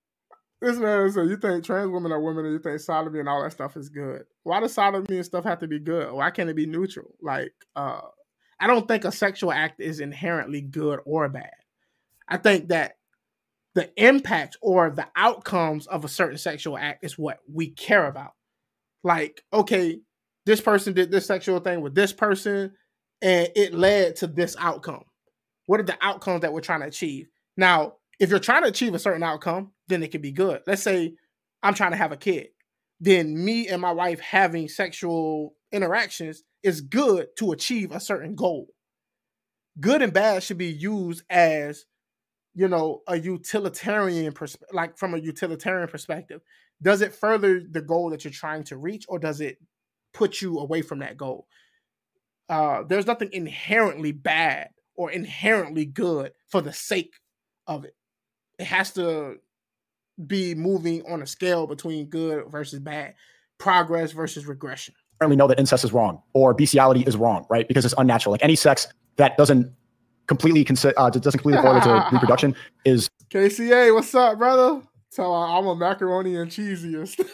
This 0.61 0.77
man 0.77 1.11
said, 1.11 1.29
"You 1.29 1.37
think 1.37 1.65
trans 1.65 1.91
women 1.91 2.13
are 2.13 2.21
women, 2.21 2.45
and 2.45 2.53
you 2.53 2.59
think 2.59 2.81
sodomy 2.81 3.21
and 3.21 3.29
all 3.29 3.43
that 3.43 3.53
stuff 3.53 3.77
is 3.77 3.89
good? 3.89 4.25
Why 4.43 4.61
does 4.61 4.75
sodomy 4.75 5.17
and 5.17 5.25
stuff 5.25 5.45
have 5.45 5.61
to 5.61 5.69
be 5.69 5.79
good? 5.79 6.13
Why 6.13 6.31
can't 6.31 6.51
it 6.51 6.57
be 6.57 6.67
neutral? 6.67 7.15
Like, 7.23 7.53
uh, 7.75 8.03
I 8.59 8.67
don't 8.67 8.87
think 8.87 9.05
a 9.05 9.13
sexual 9.13 9.53
act 9.53 9.81
is 9.81 10.01
inherently 10.01 10.61
good 10.61 11.01
or 11.07 11.29
bad. 11.31 11.51
I 12.29 12.37
think 12.37 12.69
that 12.69 12.99
the 13.75 13.91
impact 13.97 14.59
or 14.61 14.91
the 14.91 15.07
outcomes 15.17 15.87
of 15.87 16.05
a 16.05 16.09
certain 16.09 16.39
sexual 16.39 16.77
act 16.77 17.05
is 17.05 17.19
what 17.19 17.39
we 17.51 17.71
care 17.71 18.07
about. 18.07 18.33
Like, 19.03 19.43
okay, 19.53 20.01
this 20.45 20.61
person 20.61 20.93
did 20.93 21.11
this 21.11 21.27
sexual 21.27 21.61
thing 21.61 21.81
with 21.81 21.95
this 21.95 22.13
person, 22.13 22.75
and 23.23 23.49
it 23.57 23.73
led 23.73 24.17
to 24.17 24.27
this 24.27 24.57
outcome. 24.59 25.05
What 25.67 25.81
are 25.81 25.85
the 25.85 25.99
outcomes 26.03 26.43
that 26.43 26.53
we're 26.53 26.61
trying 26.61 26.81
to 26.81 26.87
achieve? 26.87 27.29
Now, 27.57 27.95
if 28.21 28.29
you're 28.29 28.39
trying 28.39 28.63
to 28.63 28.69
achieve 28.69 28.95
a 28.95 28.99
certain 28.99 29.23
outcome, 29.23 29.73
then 29.89 30.03
it 30.03 30.13
can 30.13 30.21
be 30.21 30.31
good. 30.31 30.61
Let's 30.67 30.83
say 30.83 31.15
I'm 31.63 31.75
trying 31.75 31.93
to 31.93 31.97
have 31.97 32.13
a 32.13 32.17
kid. 32.17 32.49
Then 33.01 33.43
me 33.43 33.67
and 33.67 33.81
my 33.81 33.93
wife 33.93 34.21
having 34.21 34.69
sexual 34.69 35.55
interactions 35.73 36.43
is 36.63 36.83
good 36.83 37.29
to 37.39 37.53
achieve 37.53 37.93
a 37.93 37.99
certain 37.99 38.35
goal. 38.35 38.69
Good 39.81 40.03
and 40.03 40.13
bad 40.13 40.43
should 40.43 40.59
be 40.59 40.67
used 40.67 41.23
as, 41.31 41.87
you 42.55 42.69
know, 42.69 43.01
a 43.09 43.19
utilitarian 43.19 44.33
perspective, 44.35 44.75
like 44.75 44.99
from 44.99 45.15
a 45.15 45.19
utilitarian 45.19 45.89
perspective. 45.89 46.43
Does 46.83 47.01
it 47.01 47.15
further 47.15 47.63
the 47.71 47.81
goal 47.81 48.11
that 48.11 48.25
you're 48.25 48.33
trying 48.33 48.65
to 48.65 48.77
reach, 48.77 49.07
or 49.09 49.19
does 49.19 49.41
it 49.41 49.57
put 50.13 50.43
you 50.43 50.59
away 50.59 50.83
from 50.83 50.99
that 50.99 51.17
goal? 51.17 51.47
Uh, 52.51 52.83
there's 52.83 53.07
nothing 53.07 53.31
inherently 53.33 54.13
bad 54.13 54.69
or 54.95 55.11
inherently 55.11 55.87
good 55.87 56.33
for 56.49 56.61
the 56.61 56.73
sake 56.73 57.15
of 57.67 57.85
it. 57.85 57.95
It 58.61 58.67
has 58.67 58.93
to 58.93 59.37
be 60.27 60.55
moving 60.55 61.03
on 61.11 61.23
a 61.23 61.27
scale 61.27 61.67
between 61.67 62.07
good 62.07 62.45
versus 62.51 62.79
bad, 62.79 63.15
progress 63.59 64.13
versus 64.13 64.47
regression. 64.47 64.95
Apparently 65.17 65.37
know 65.37 65.49
that 65.49 65.59
incest 65.59 65.83
is 65.85 65.93
wrong 65.93 66.23
or 66.35 66.53
bestiality 66.53 67.03
is 67.03 67.17
wrong, 67.17 67.47
right? 67.49 67.67
Because 67.67 67.87
it's 67.87 67.95
unnatural. 67.97 68.33
Like 68.33 68.45
any 68.45 68.57
sex 68.57 68.87
that 69.17 69.37
doesn't 69.39 69.73
completely 70.27 70.63
consider 70.63 70.95
uh, 70.99 71.09
doesn't 71.09 71.41
completely 71.41 71.63
correlate 71.63 71.85
to 71.85 72.07
reproduction 72.13 72.55
is 72.85 73.09
KCA, 73.31 73.95
what's 73.95 74.15
up, 74.15 74.39
brother? 74.39 74.83
So 75.11 75.33
uh, 75.33 75.59
I'm 75.59 75.67
a 75.67 75.75
macaroni 75.75 76.37
and 76.37 76.51
cheesiest. 76.51 77.19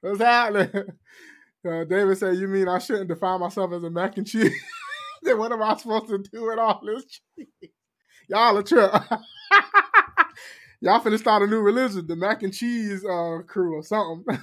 what's 0.00 0.20
happening? 0.20 0.84
Uh, 1.66 1.84
David 1.84 2.18
said, 2.18 2.36
"You 2.36 2.46
mean 2.46 2.68
I 2.68 2.78
shouldn't 2.78 3.08
define 3.08 3.40
myself 3.40 3.72
as 3.72 3.82
a 3.82 3.90
mac 3.90 4.18
and 4.18 4.26
cheese?" 4.26 4.52
then 5.22 5.38
what 5.38 5.52
am 5.52 5.62
I 5.62 5.74
supposed 5.76 6.08
to 6.08 6.18
do 6.18 6.44
with 6.44 6.58
all 6.58 6.80
this? 6.84 7.04
cheese? 7.06 7.70
Y'all 8.28 8.56
a 8.56 8.64
trip. 8.64 8.90
Y'all 10.80 11.00
finna 11.00 11.18
start 11.18 11.42
a 11.42 11.46
new 11.46 11.60
religion, 11.60 12.06
the 12.06 12.16
mac 12.16 12.42
and 12.42 12.52
cheese 12.52 13.04
uh, 13.04 13.38
crew 13.46 13.76
or 13.76 13.82
something. 13.82 14.24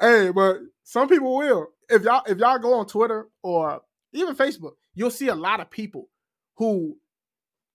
hey, 0.00 0.30
but 0.30 0.58
some 0.82 1.08
people 1.08 1.36
will. 1.36 1.68
If 1.88 2.02
y'all 2.02 2.22
if 2.26 2.38
y'all 2.38 2.58
go 2.58 2.74
on 2.74 2.86
Twitter 2.86 3.28
or 3.42 3.82
even 4.12 4.34
Facebook, 4.34 4.72
you'll 4.94 5.10
see 5.10 5.28
a 5.28 5.34
lot 5.34 5.60
of 5.60 5.70
people 5.70 6.08
who 6.56 6.96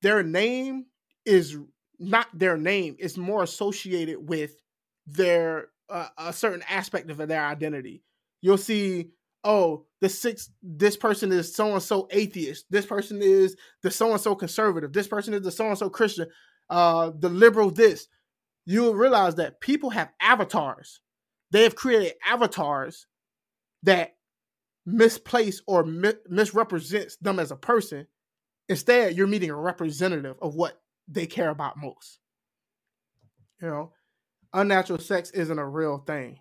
their 0.01 0.23
name 0.23 0.85
is 1.25 1.57
not 1.99 2.27
their 2.33 2.57
name; 2.57 2.95
it's 2.99 3.17
more 3.17 3.43
associated 3.43 4.17
with 4.19 4.55
their 5.05 5.69
uh, 5.89 6.07
a 6.17 6.33
certain 6.33 6.63
aspect 6.69 7.09
of 7.09 7.17
their 7.17 7.45
identity. 7.45 8.03
You'll 8.41 8.57
see, 8.57 9.11
oh, 9.43 9.85
the 10.01 10.09
six. 10.09 10.49
This 10.61 10.97
person 10.97 11.31
is 11.31 11.53
so 11.53 11.73
and 11.73 11.83
so 11.83 12.07
atheist. 12.11 12.65
This 12.69 12.85
person 12.85 13.21
is 13.21 13.55
the 13.83 13.91
so 13.91 14.11
and 14.11 14.21
so 14.21 14.35
conservative. 14.35 14.93
This 14.93 15.07
person 15.07 15.33
is 15.33 15.41
the 15.41 15.51
so 15.51 15.67
and 15.67 15.77
so 15.77 15.89
Christian. 15.89 16.27
Uh, 16.69 17.11
the 17.17 17.29
liberal. 17.29 17.71
This. 17.71 18.07
You'll 18.65 18.93
realize 18.93 19.35
that 19.35 19.61
people 19.61 19.89
have 19.91 20.11
avatars. 20.21 21.01
They 21.51 21.63
have 21.63 21.75
created 21.75 22.13
avatars 22.25 23.07
that 23.83 24.15
misplace 24.85 25.61
or 25.67 25.83
mi- 25.83 26.13
misrepresents 26.27 27.15
them 27.17 27.39
as 27.39 27.51
a 27.51 27.55
person. 27.55 28.07
Instead, 28.67 29.15
you're 29.15 29.27
meeting 29.27 29.49
a 29.49 29.55
representative 29.55 30.35
of 30.41 30.55
what 30.55 30.79
they 31.07 31.25
care 31.25 31.49
about 31.49 31.77
most. 31.77 32.19
You 33.61 33.67
know, 33.67 33.93
unnatural 34.53 34.99
sex 34.99 35.31
isn't 35.31 35.59
a 35.59 35.67
real 35.67 35.97
thing. 35.99 36.39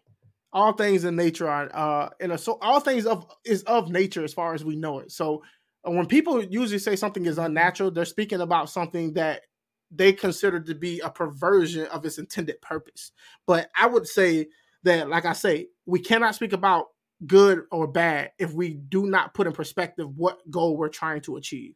All 0.53 0.72
things 0.72 1.05
in 1.05 1.14
nature 1.14 1.49
are, 1.49 1.70
uh, 1.74 2.09
and 2.20 2.38
so 2.40 2.59
all 2.62 2.80
things 2.80 3.05
of 3.05 3.26
is 3.44 3.62
of 3.64 3.90
nature 3.90 4.24
as 4.24 4.32
far 4.32 4.55
as 4.55 4.64
we 4.64 4.76
know 4.76 4.99
it. 4.99 5.12
So 5.12 5.42
uh, 5.86 5.90
when 5.90 6.07
people 6.07 6.42
usually 6.42 6.78
say 6.78 6.96
something 6.96 7.26
is 7.26 7.38
unnatural, 7.38 7.90
they're 7.90 8.05
speaking 8.07 8.40
about 8.40 8.70
something 8.70 9.12
that 9.14 9.42
they 9.90 10.12
consider 10.12 10.61
to 10.61 10.74
be 10.74 11.01
a 11.01 11.11
perversion 11.11 11.86
of 11.86 12.05
its 12.05 12.18
intended 12.18 12.61
purpose. 12.62 13.12
But 13.46 13.70
I 13.78 13.86
would 13.86 14.07
say 14.07 14.49
that, 14.84 15.09
like 15.09 15.24
I 15.24 15.32
say, 15.32 15.68
we 15.86 16.01
cannot 16.01 16.34
speak 16.34 16.53
about 16.53 16.86
good 17.26 17.62
or 17.70 17.86
bad 17.86 18.32
if 18.38 18.53
we 18.53 18.74
do 18.74 19.07
not 19.07 19.34
put 19.34 19.46
in 19.46 19.53
perspective 19.53 20.09
what 20.16 20.38
goal 20.51 20.76
we're 20.76 20.88
trying 20.88 21.20
to 21.22 21.36
achieve. 21.36 21.74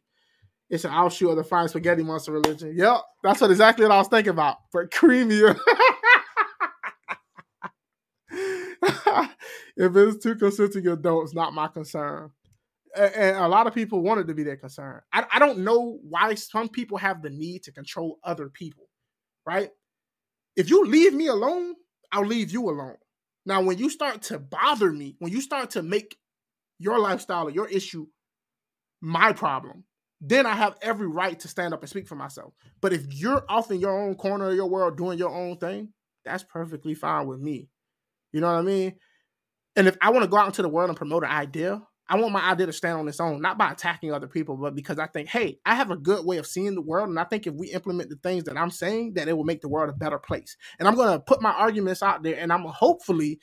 It's 0.69 0.85
an 0.85 0.91
offshoot 0.91 1.29
of 1.29 1.35
the 1.35 1.43
flying 1.43 1.67
spaghetti 1.67 2.03
monster 2.03 2.31
religion. 2.31 2.73
Yep, 2.75 3.01
that's 3.23 3.41
what 3.41 3.51
exactly 3.51 3.85
what 3.85 3.91
I 3.91 3.97
was 3.97 4.07
thinking 4.07 4.31
about. 4.31 4.57
But 4.71 4.91
creamier. 4.91 5.59
if 9.77 9.95
it's 9.95 10.23
two 10.23 10.35
consenting 10.35 10.87
adults, 10.87 11.33
not 11.33 11.53
my 11.53 11.67
concern. 11.67 12.31
And, 12.95 13.37
a 13.37 13.47
lot 13.47 13.65
of 13.65 13.73
people 13.73 14.01
wanted 14.01 14.27
to 14.27 14.33
be 14.33 14.43
their 14.43 14.57
concern. 14.57 15.01
I, 15.11 15.25
I 15.31 15.39
don't 15.39 15.59
know 15.59 15.99
why 16.03 16.35
some 16.35 16.69
people 16.69 16.97
have 16.97 17.21
the 17.21 17.29
need 17.29 17.63
to 17.63 17.71
control 17.71 18.19
other 18.23 18.49
people, 18.49 18.87
right? 19.45 19.69
If 20.55 20.69
you 20.69 20.85
leave 20.85 21.13
me 21.13 21.27
alone, 21.27 21.73
I'll 22.11 22.25
leave 22.25 22.51
you 22.51 22.69
alone. 22.69 22.97
Now, 23.45 23.61
when 23.61 23.77
you 23.77 23.89
start 23.89 24.21
to 24.23 24.39
bother 24.39 24.91
me, 24.91 25.15
when 25.19 25.31
you 25.31 25.41
start 25.41 25.71
to 25.71 25.81
make 25.83 26.15
your 26.79 26.99
lifestyle 26.99 27.47
or 27.47 27.51
your 27.51 27.67
issue 27.67 28.05
my 29.01 29.33
problem, 29.33 29.85
then 30.21 30.45
I 30.45 30.53
have 30.53 30.77
every 30.81 31.07
right 31.07 31.37
to 31.39 31.47
stand 31.47 31.73
up 31.73 31.81
and 31.81 31.89
speak 31.89 32.07
for 32.07 32.15
myself. 32.15 32.53
But 32.79 32.93
if 32.93 33.11
you're 33.13 33.43
off 33.49 33.71
in 33.71 33.79
your 33.79 33.99
own 33.99 34.15
corner 34.15 34.49
of 34.49 34.55
your 34.55 34.69
world 34.69 34.97
doing 34.97 35.17
your 35.17 35.35
own 35.35 35.57
thing, 35.57 35.89
that's 36.23 36.43
perfectly 36.43 36.93
fine 36.93 37.27
with 37.27 37.41
me. 37.41 37.69
You 38.33 38.41
know 38.41 38.47
what 38.47 38.59
I 38.59 38.63
mean? 38.63 38.95
And 39.75 39.87
if 39.87 39.97
I 40.01 40.09
want 40.09 40.23
to 40.23 40.29
go 40.29 40.37
out 40.37 40.47
into 40.47 40.61
the 40.61 40.69
world 40.69 40.89
and 40.89 40.97
promote 40.97 41.23
an 41.23 41.31
idea, 41.31 41.81
I 42.07 42.17
want 42.17 42.33
my 42.33 42.51
idea 42.51 42.65
to 42.65 42.73
stand 42.73 42.99
on 42.99 43.07
its 43.07 43.19
own, 43.19 43.41
not 43.41 43.57
by 43.57 43.71
attacking 43.71 44.11
other 44.11 44.27
people, 44.27 44.57
but 44.57 44.75
because 44.75 44.99
I 44.99 45.07
think, 45.07 45.29
hey, 45.29 45.59
I 45.65 45.75
have 45.75 45.89
a 45.89 45.95
good 45.95 46.25
way 46.25 46.37
of 46.37 46.45
seeing 46.45 46.75
the 46.75 46.81
world. 46.81 47.09
And 47.09 47.19
I 47.19 47.23
think 47.23 47.47
if 47.47 47.53
we 47.53 47.71
implement 47.71 48.09
the 48.09 48.17
things 48.17 48.43
that 48.43 48.57
I'm 48.57 48.71
saying, 48.71 49.13
that 49.13 49.27
it 49.27 49.37
will 49.37 49.45
make 49.45 49.61
the 49.61 49.69
world 49.69 49.89
a 49.89 49.93
better 49.93 50.19
place. 50.19 50.57
And 50.79 50.87
I'm 50.87 50.95
going 50.95 51.13
to 51.13 51.19
put 51.19 51.41
my 51.41 51.51
arguments 51.51 52.03
out 52.03 52.21
there 52.21 52.37
and 52.37 52.51
I'm 52.51 52.63
hopefully, 52.63 53.39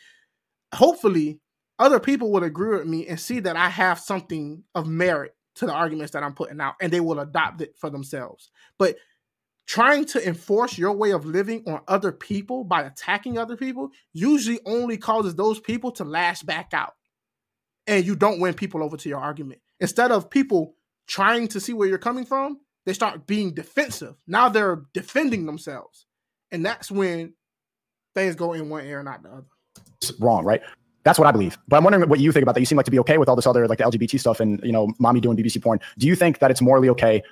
hopefully, 0.75 1.41
other 1.79 1.99
people 1.99 2.31
would 2.33 2.43
agree 2.43 2.77
with 2.77 2.87
me 2.87 3.07
and 3.07 3.19
see 3.19 3.41
that 3.41 3.57
I 3.57 3.71
have 3.71 3.99
something 3.99 4.63
of 4.75 4.87
merit 4.87 5.35
to 5.57 5.67
the 5.67 5.73
arguments 5.73 6.13
that 6.13 6.23
I'm 6.23 6.35
putting 6.35 6.61
out 6.61 6.75
and 6.81 6.93
they 6.93 7.01
will 7.01 7.19
adopt 7.19 7.63
it 7.63 7.75
for 7.79 7.89
themselves. 7.89 8.51
But 8.79 8.97
trying 9.67 10.05
to 10.05 10.27
enforce 10.27 10.77
your 10.77 10.93
way 10.93 11.13
of 11.13 11.25
living 11.25 11.63
on 11.67 11.81
other 11.87 12.13
people 12.13 12.65
by 12.65 12.83
attacking 12.83 13.39
other 13.39 13.57
people 13.57 13.91
usually 14.13 14.59
only 14.67 14.97
causes 14.97 15.35
those 15.35 15.61
people 15.61 15.93
to 15.93 16.05
lash 16.05 16.43
back 16.43 16.71
out 16.73 16.95
and 17.87 18.07
you 18.07 18.15
don't 18.15 18.41
win 18.41 18.55
people 18.55 18.83
over 18.83 18.97
to 18.97 19.09
your 19.09 19.19
argument. 19.19 19.61
Instead 19.81 20.13
of 20.13 20.31
people 20.31 20.75
trying 21.07 21.49
to 21.49 21.61
see 21.61 21.73
where 21.73 21.89
you're 21.89 21.99
coming 21.99 22.25
from, 22.25 22.61
they 22.87 22.93
start 22.93 23.27
being 23.27 23.53
defensive. 23.53 24.15
Now 24.27 24.49
they're 24.49 24.83
defending 24.95 25.47
themselves. 25.47 26.07
And 26.53 26.65
that's 26.65 26.91
when 26.91 27.35
things 28.15 28.35
go 28.35 28.53
in 28.53 28.69
one 28.69 28.85
ear, 28.87 29.01
and 29.01 29.07
not 29.07 29.23
the 29.23 29.31
other. 29.31 29.47
It's 30.01 30.13
wrong, 30.21 30.45
right? 30.45 30.63
That's 31.05 31.19
what 31.19 31.29
I 31.29 31.33
believe. 31.33 31.59
But 31.69 31.77
I'm 31.77 31.85
wondering 31.85 32.09
what 32.09 32.21
you 32.21 32.33
think 32.33 32.43
about 32.43 32.55
that. 32.55 32.61
You 32.61 32.67
seem 32.67 32.77
like 32.77 32.85
to 32.87 32.91
be 32.91 32.99
okay 33.01 33.19
with 33.19 33.29
all 33.29 33.37
this 33.37 33.47
other 33.47 33.67
like 33.67 33.79
the 33.79 33.85
LGBT 33.85 34.19
stuff 34.21 34.41
and 34.41 34.61
you 34.63 34.73
know, 34.73 34.93
mommy 34.99 35.21
doing 35.21 35.37
BBC 35.37 35.63
porn. 35.63 35.81
Do 35.99 36.07
you 36.07 36.15
think 36.15 36.39
that 36.41 36.51
it's 36.51 36.61
morally 36.61 36.89
okay 36.91 37.23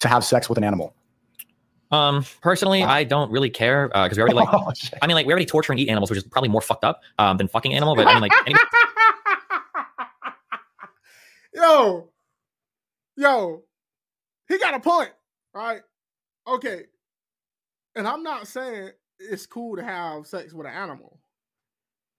to 0.00 0.08
have 0.08 0.24
sex 0.24 0.48
with 0.48 0.58
an 0.58 0.64
animal? 0.64 0.94
Um, 1.92 2.24
personally, 2.40 2.82
I 2.82 3.04
don't 3.04 3.30
really 3.30 3.50
care 3.50 3.88
because 3.88 4.16
we 4.16 4.22
already 4.22 4.34
like. 4.34 4.48
Oh. 4.52 4.72
I 5.00 5.06
mean, 5.06 5.14
like 5.14 5.26
we 5.26 5.32
already 5.32 5.46
torture 5.46 5.72
and 5.72 5.80
eat 5.80 5.88
animals, 5.88 6.10
which 6.10 6.18
is 6.18 6.24
probably 6.24 6.48
more 6.48 6.60
fucked 6.60 6.84
up 6.84 7.02
um, 7.18 7.36
than 7.36 7.48
fucking 7.48 7.74
animal. 7.74 7.94
But 7.94 8.06
I 8.06 8.14
mean, 8.14 8.22
like, 8.22 8.32
any, 8.46 8.54
yo, 11.54 12.10
yo, 13.16 13.62
he 14.48 14.58
got 14.58 14.74
a 14.74 14.80
point, 14.80 15.10
right? 15.54 15.80
Okay. 16.46 16.84
And 17.94 18.08
I'm 18.08 18.22
not 18.22 18.46
saying 18.46 18.90
it's 19.18 19.46
cool 19.46 19.76
to 19.76 19.84
have 19.84 20.26
sex 20.26 20.52
with 20.52 20.66
an 20.66 20.72
animal, 20.72 21.20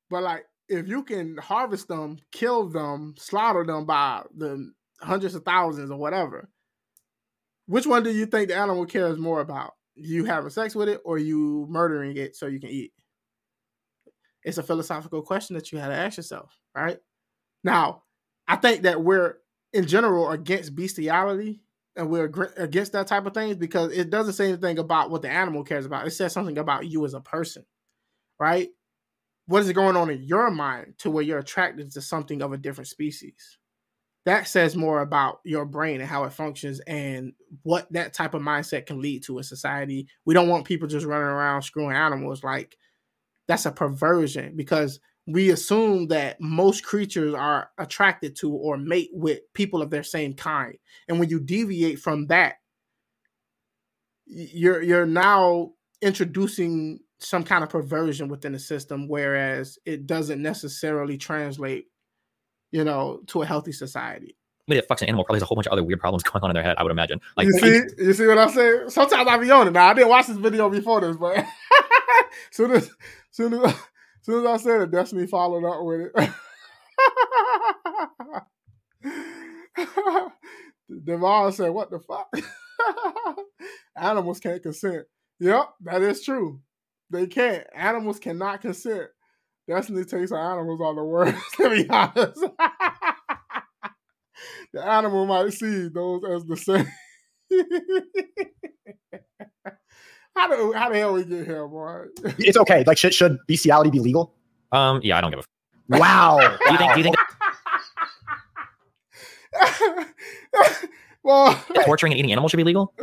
but 0.10 0.24
like 0.24 0.46
if 0.70 0.88
you 0.88 1.04
can 1.04 1.38
harvest 1.38 1.88
them, 1.88 2.18
kill 2.32 2.70
them, 2.70 3.16
slaughter 3.18 3.66
them 3.66 3.86
by 3.86 4.24
the 4.36 4.72
hundreds 5.02 5.36
of 5.36 5.44
thousands 5.44 5.92
or 5.92 5.98
whatever, 5.98 6.50
which 7.68 7.86
one 7.86 8.03
do 8.03 8.11
you 8.11 8.26
think 8.26 8.49
the 8.49 8.55
animal 8.55 8.86
cares 8.86 9.18
more 9.18 9.41
about? 9.41 9.74
You 9.95 10.26
having 10.26 10.49
sex 10.49 10.76
with 10.76 10.89
it 10.89 11.01
or 11.05 11.18
you 11.18 11.68
murdering 11.70 12.18
it 12.18 12.36
so 12.36 12.47
you 12.47 12.59
can 12.59 12.70
eat? 12.70 12.91
It's 14.43 14.57
a 14.57 14.64
philosophical 14.64 15.22
question 15.22 15.55
that 15.55 15.72
you 15.72 15.78
had 15.78 15.88
to 15.88 15.95
ask 15.95 16.18
yourself, 16.18 16.57
right? 16.76 16.99
Now, 17.64 18.03
I 18.47 18.57
think 18.57 18.84
that 18.84 19.01
we're 19.01 19.38
in 19.72 19.88
general 19.88 20.32
against 20.32 20.76
bestiality 20.76 21.61
and 21.95 22.09
we're 22.09 22.32
against 22.57 22.91
that 22.93 23.07
type 23.07 23.26
of 23.26 23.34
things 23.34 23.55
because 23.55 23.91
it 23.93 24.09
doesn't 24.09 24.34
say 24.34 24.49
anything 24.49 24.80
about 24.80 25.11
what 25.11 25.22
the 25.22 25.30
animal 25.30 25.64
cares 25.64 25.86
about. 25.86 26.07
It 26.07 26.11
says 26.11 26.34
something 26.34 26.57
about 26.57 26.88
you 26.88 27.05
as 27.05 27.14
a 27.14 27.22
person, 27.22 27.66
right? 28.39 28.70
What 29.45 29.61
is 29.61 29.72
going 29.72 29.95
on 29.95 30.09
in 30.09 30.24
your 30.24 30.49
mind 30.49 30.95
to 30.99 31.11
where 31.11 31.24
you're 31.24 31.39
attracted 31.39 31.91
to 31.91 32.01
something 32.01 32.41
of 32.41 32.51
a 32.51 32.57
different 32.57 32.88
species? 32.88 33.57
That 34.26 34.48
says 34.48 34.76
more 34.76 35.02
about 35.02 35.40
your 35.44 35.66
brain 35.66 36.00
and 36.00 36.10
how 36.10 36.24
it 36.24 36.34
functions 36.34 36.80
and 36.82 37.34
what 37.64 37.92
that 37.92 38.14
type 38.14 38.34
of 38.34 38.42
mindset 38.42 38.86
can 38.86 39.02
lead 39.02 39.24
to 39.24 39.38
in 39.38 39.44
society. 39.44 40.08
We 40.26 40.34
don't 40.34 40.48
want 40.48 40.66
people 40.66 40.88
just 40.88 41.06
running 41.06 41.28
around 41.28 41.64
screwing 41.64 41.96
animals 41.96 42.44
like 42.44 42.78
that's 43.48 43.66
a 43.66 43.72
perversion 43.72 44.56
because 44.56 45.00
we 45.28 45.52
assume 45.52 46.08
that 46.08 46.40
most 46.40 46.84
creatures 46.86 47.34
are 47.34 47.70
attracted 47.78 48.36
to 48.38 48.52
or 48.52 48.78
mate 48.78 49.10
with 49.14 49.40
people 49.54 49.82
of 49.82 49.90
their 49.90 50.04
same 50.04 50.34
kind. 50.34 50.78
And 51.08 51.20
when 51.20 51.30
you 51.30 51.40
deviate 51.40 52.00
from 52.00 52.28
that, 52.28 52.56
you're 54.26 54.82
you're 54.82 55.06
now 55.06 55.72
introducing 56.02 57.00
some 57.20 57.44
kind 57.44 57.64
of 57.64 57.70
perversion 57.70 58.28
within 58.28 58.52
the 58.52 58.60
system, 58.60 59.08
whereas 59.08 59.78
it 59.86 60.06
doesn't 60.08 60.42
necessarily 60.42 61.18
translate, 61.18 61.86
you 62.74 62.84
know, 62.84 63.22
to 63.28 63.44
a 63.44 63.46
healthy 63.46 63.72
society. 63.72 64.36
somebody 64.66 64.82
that 64.82 64.90
fucks 64.90 65.04
an 65.04 65.08
animal 65.08 65.24
probably 65.24 65.38
has 65.38 65.44
a 65.44 65.46
whole 65.46 65.56
bunch 65.56 65.68
of 65.68 65.74
other 65.74 65.84
weird 65.84 66.00
problems 66.00 66.24
going 66.30 66.44
on 66.44 66.50
in 66.50 66.56
their 66.56 66.64
head. 66.64 66.76
I 66.78 66.84
would 66.84 66.92
imagine. 66.92 67.22
Like, 67.38 67.46
you 67.46 67.54
see, 67.54 67.82
you 68.00 68.14
see 68.14 68.28
what 68.28 68.40
I'm 68.40 68.50
saying? 68.50 68.90
Sometimes 68.90 69.30
I 69.30 69.38
be 69.38 69.50
on 69.52 69.68
it. 69.68 69.72
Now 69.72 69.88
I 69.88 69.94
didn't 69.94 70.10
watch 70.10 70.28
this 70.28 70.38
video 70.38 70.70
before 70.70 71.00
this, 71.00 71.16
but 71.16 71.46
soon 72.52 72.72
as 72.72 72.90
soon 73.32 73.54
as 73.54 73.76
soon 74.24 74.40
as 74.40 74.46
I 74.46 74.58
said 74.58 74.82
it, 74.82 74.92
Destiny 74.92 75.28
followed 75.28 75.64
up 75.66 75.86
with 75.86 76.12
it. 76.16 76.30
Devon 81.06 81.52
said, 81.52 81.70
"What 81.70 81.92
the 81.92 82.00
fuck? 82.00 82.28
Animals 83.96 84.40
can't 84.40 84.64
consent." 84.64 85.06
Yep, 85.40 85.70
that 85.82 86.02
is 86.02 86.24
true. 86.24 86.60
They 87.12 87.28
can't. 87.28 87.66
Animals 87.76 88.20
cannot 88.20 88.62
consent. 88.62 89.10
Destiny 89.68 90.03
takes 90.03 90.32
her 90.32 90.38
animals 90.38 90.82
on 90.82 90.95
the 90.95 91.03
worst. 91.03 91.38
To 91.57 91.70
be 91.70 91.88
honest, 91.89 92.41
the 94.74 94.86
animal 94.86 95.26
might 95.26 95.53
see 95.53 95.88
those 95.88 96.24
as 96.26 96.43
the 96.45 96.57
same. 96.57 96.86
how 100.36 100.47
the 100.47 100.74
how 100.78 100.89
the 100.89 100.97
hell 100.97 101.14
we 101.14 101.24
get 101.24 101.45
here, 101.45 101.68
boy? 101.68 102.05
It's 102.39 102.57
okay. 102.57 102.84
Like, 102.86 102.97
should, 102.97 103.14
should 103.14 103.38
bestiality 103.47 103.89
be 103.91 103.99
legal? 103.99 104.34
um, 104.72 104.99
yeah, 105.03 105.18
I 105.18 105.22
don't 105.22 105.32
give 105.32 105.39
a. 105.39 105.43
F- 105.43 105.47
Wow. 105.99 106.39
do 106.39 106.72
you 106.72 106.78
think? 106.78 106.93
Do 106.93 106.99
you 106.99 107.03
think? 107.03 107.16
well, 111.24 111.64
torturing 111.86 112.14
and 112.14 112.20
eating 112.20 112.32
animals 112.32 112.51
should 112.51 112.57
be 112.57 112.64
legal. 112.64 112.93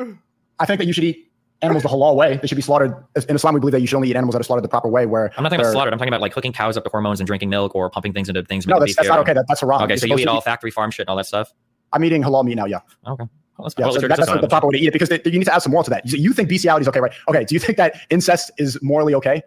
I 0.59 0.67
think 0.67 0.79
that 0.79 0.87
you 0.87 0.93
should 0.93 1.05
eat 1.05 1.30
animals 1.63 1.83
the 1.83 1.89
halal 1.89 2.17
way. 2.17 2.39
They 2.39 2.47
should 2.47 2.57
be 2.57 2.63
slaughtered. 2.63 2.95
In 3.29 3.37
Islam, 3.37 3.55
we 3.55 3.61
believe 3.61 3.73
that 3.73 3.81
you 3.81 3.87
should 3.87 3.97
only 3.97 4.11
eat 4.11 4.17
animals 4.17 4.33
that 4.35 4.41
are 4.41 4.45
slaughtered 4.45 4.65
the 4.65 4.69
proper 4.69 4.89
way. 4.89 5.07
Where 5.07 5.31
I'm 5.37 5.43
not 5.43 5.51
talking 5.51 5.61
about 5.61 5.63
they're- 5.65 5.73
slaughtered. 5.73 5.93
I'm 5.93 5.99
talking 5.99 6.11
about 6.13 6.21
like 6.21 6.33
hooking 6.35 6.53
cows 6.53 6.77
up 6.77 6.85
to 6.85 6.91
hormones 6.91 7.21
and 7.21 7.27
drinking 7.27 7.51
milk 7.51 7.75
or 7.75 7.91
pumping 7.91 8.13
things 8.13 8.29
into 8.29 8.43
things. 8.45 8.65
to 8.65 8.71
No, 8.71 8.77
make 8.79 8.89
that's, 8.89 8.97
that's 8.97 9.09
not 9.09 9.19
okay. 9.21 9.35
That, 9.35 9.45
that's 9.49 9.61
haram. 9.61 9.83
Okay, 9.83 9.93
You're 9.93 9.99
so 9.99 10.07
you 10.07 10.17
eat 10.19 10.25
to 10.25 10.31
all 10.31 10.41
factory 10.41 10.71
farm 10.71 10.91
shit 10.91 11.05
and 11.05 11.11
all 11.11 11.17
that 11.17 11.27
stuff. 11.27 11.53
I'm 11.93 12.05
eating 12.05 12.23
halal 12.23 12.45
meat 12.45 12.55
now. 12.57 12.67
Yeah. 12.67 12.79
Okay. 13.07 13.25
Well, 13.25 13.29
that's 13.65 13.75
Yeah, 13.79 13.85
probably 13.85 14.01
so 14.01 14.09
that- 14.09 14.17
that's 14.19 14.41
the 14.41 14.49
proper 14.49 14.69
way 14.69 14.73
to 14.73 14.79
eat 14.79 14.89
it 14.89 14.93
because 14.93 15.09
they, 15.11 15.21
you 15.25 15.39
need 15.39 15.45
to 15.45 15.55
add 15.55 15.59
some 15.63 15.73
moral 15.73 15.85
to 15.85 15.91
that. 15.91 16.07
You, 16.11 16.19
you 16.19 16.33
think 16.33 16.49
bestiality 16.49 16.83
is 16.83 16.89
okay, 16.89 17.01
right? 17.01 17.13
Okay. 17.29 17.45
Do 17.45 17.55
you 17.55 17.59
think 17.59 17.77
that 17.79 17.95
incest 18.11 18.51
is 18.59 18.79
morally 18.83 19.15
okay? 19.15 19.43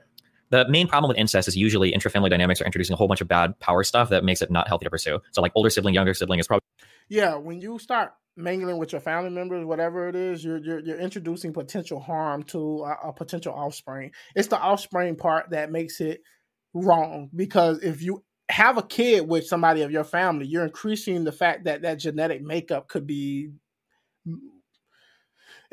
The 0.49 0.68
main 0.70 0.88
problem 0.88 1.07
with 1.09 1.18
incest 1.18 1.47
is 1.47 1.57
usually 1.57 1.91
intrafamily 1.91 2.30
dynamics 2.30 2.61
are 2.61 2.66
introducing 2.66 2.93
a 2.93 2.97
whole 2.97 3.07
bunch 3.07 3.22
of 3.22 3.28
bad 3.28 3.57
power 3.59 3.84
stuff 3.84 4.09
that 4.09 4.24
makes 4.24 4.39
it 4.43 4.51
not 4.51 4.68
healthy 4.68 4.84
to 4.84 4.89
pursue. 4.91 5.20
So 5.32 5.41
like 5.41 5.51
older 5.55 5.72
sibling, 5.72 5.95
younger 5.95 6.14
sibling 6.14 6.39
is 6.39 6.45
probably 6.45 6.61
yeah, 7.09 7.36
when 7.36 7.59
you 7.59 7.80
start 7.80 8.14
mingling 8.36 8.78
with 8.78 8.92
your 8.92 9.02
family 9.02 9.30
members, 9.30 9.66
whatever 9.66 10.08
it 10.10 10.16
is, 10.16 10.44
you're 10.44 10.58
you're, 10.58 10.80
you're 10.80 11.00
introducing 11.00 11.54
potential 11.54 12.00
harm 12.00 12.44
to 12.44 12.84
a, 12.84 13.10
a 13.10 13.14
potential 13.14 13.54
offspring. 13.54 14.12
It's 14.36 14.48
the 14.48 14.60
offspring 14.60 15.16
part 15.16 15.52
that 15.52 15.72
makes 15.72 16.02
it 16.02 16.22
wrong 16.74 17.30
because 17.36 17.84
if 17.84 18.02
you 18.02 18.24
have 18.50 18.78
a 18.78 18.84
kid 18.84 19.28
with 19.28 19.48
somebody 19.48 19.82
of 19.82 19.92
your 19.92 20.04
family, 20.04 20.46
you're 20.46 20.66
increasing 20.66 21.24
the 21.24 21.32
fact 21.32 21.66
that 21.66 21.84
that 21.84 22.00
genetic 22.00 22.42
makeup 22.42 22.88
could 22.88 23.08
be 23.08 23.52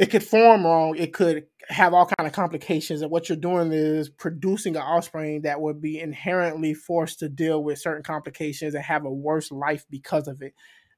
it 0.01 0.11
could 0.11 0.25
form 0.25 0.65
wrong. 0.65 0.97
It 0.97 1.13
could 1.13 1.47
have 1.69 1.93
all 1.93 2.07
kind 2.07 2.27
of 2.27 2.33
complications. 2.33 3.03
And 3.03 3.11
what 3.11 3.29
you're 3.29 3.37
doing 3.37 3.71
is 3.71 4.09
producing 4.09 4.75
an 4.77 4.83
offspring 4.83 5.43
that 5.43 5.61
would 5.61 5.83
be 5.83 6.01
inherently 6.01 6.73
forced 6.73 7.19
to 7.19 7.29
deal 7.29 7.63
with 7.63 7.79
certain 7.79 8.03
complications 8.03 8.75
and 8.75 8.83
have 8.83 9.05
a 9.05 9.11
worse 9.11 9.53
life 9.53 9.85
because 9.91 10.27
of 10.27 10.41
it. 10.41 10.55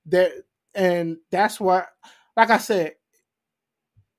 There, 0.07 0.31
and 0.75 1.17
that's 1.31 1.61
what, 1.61 1.89
like 2.37 2.51
I 2.51 2.59
said, 2.59 2.95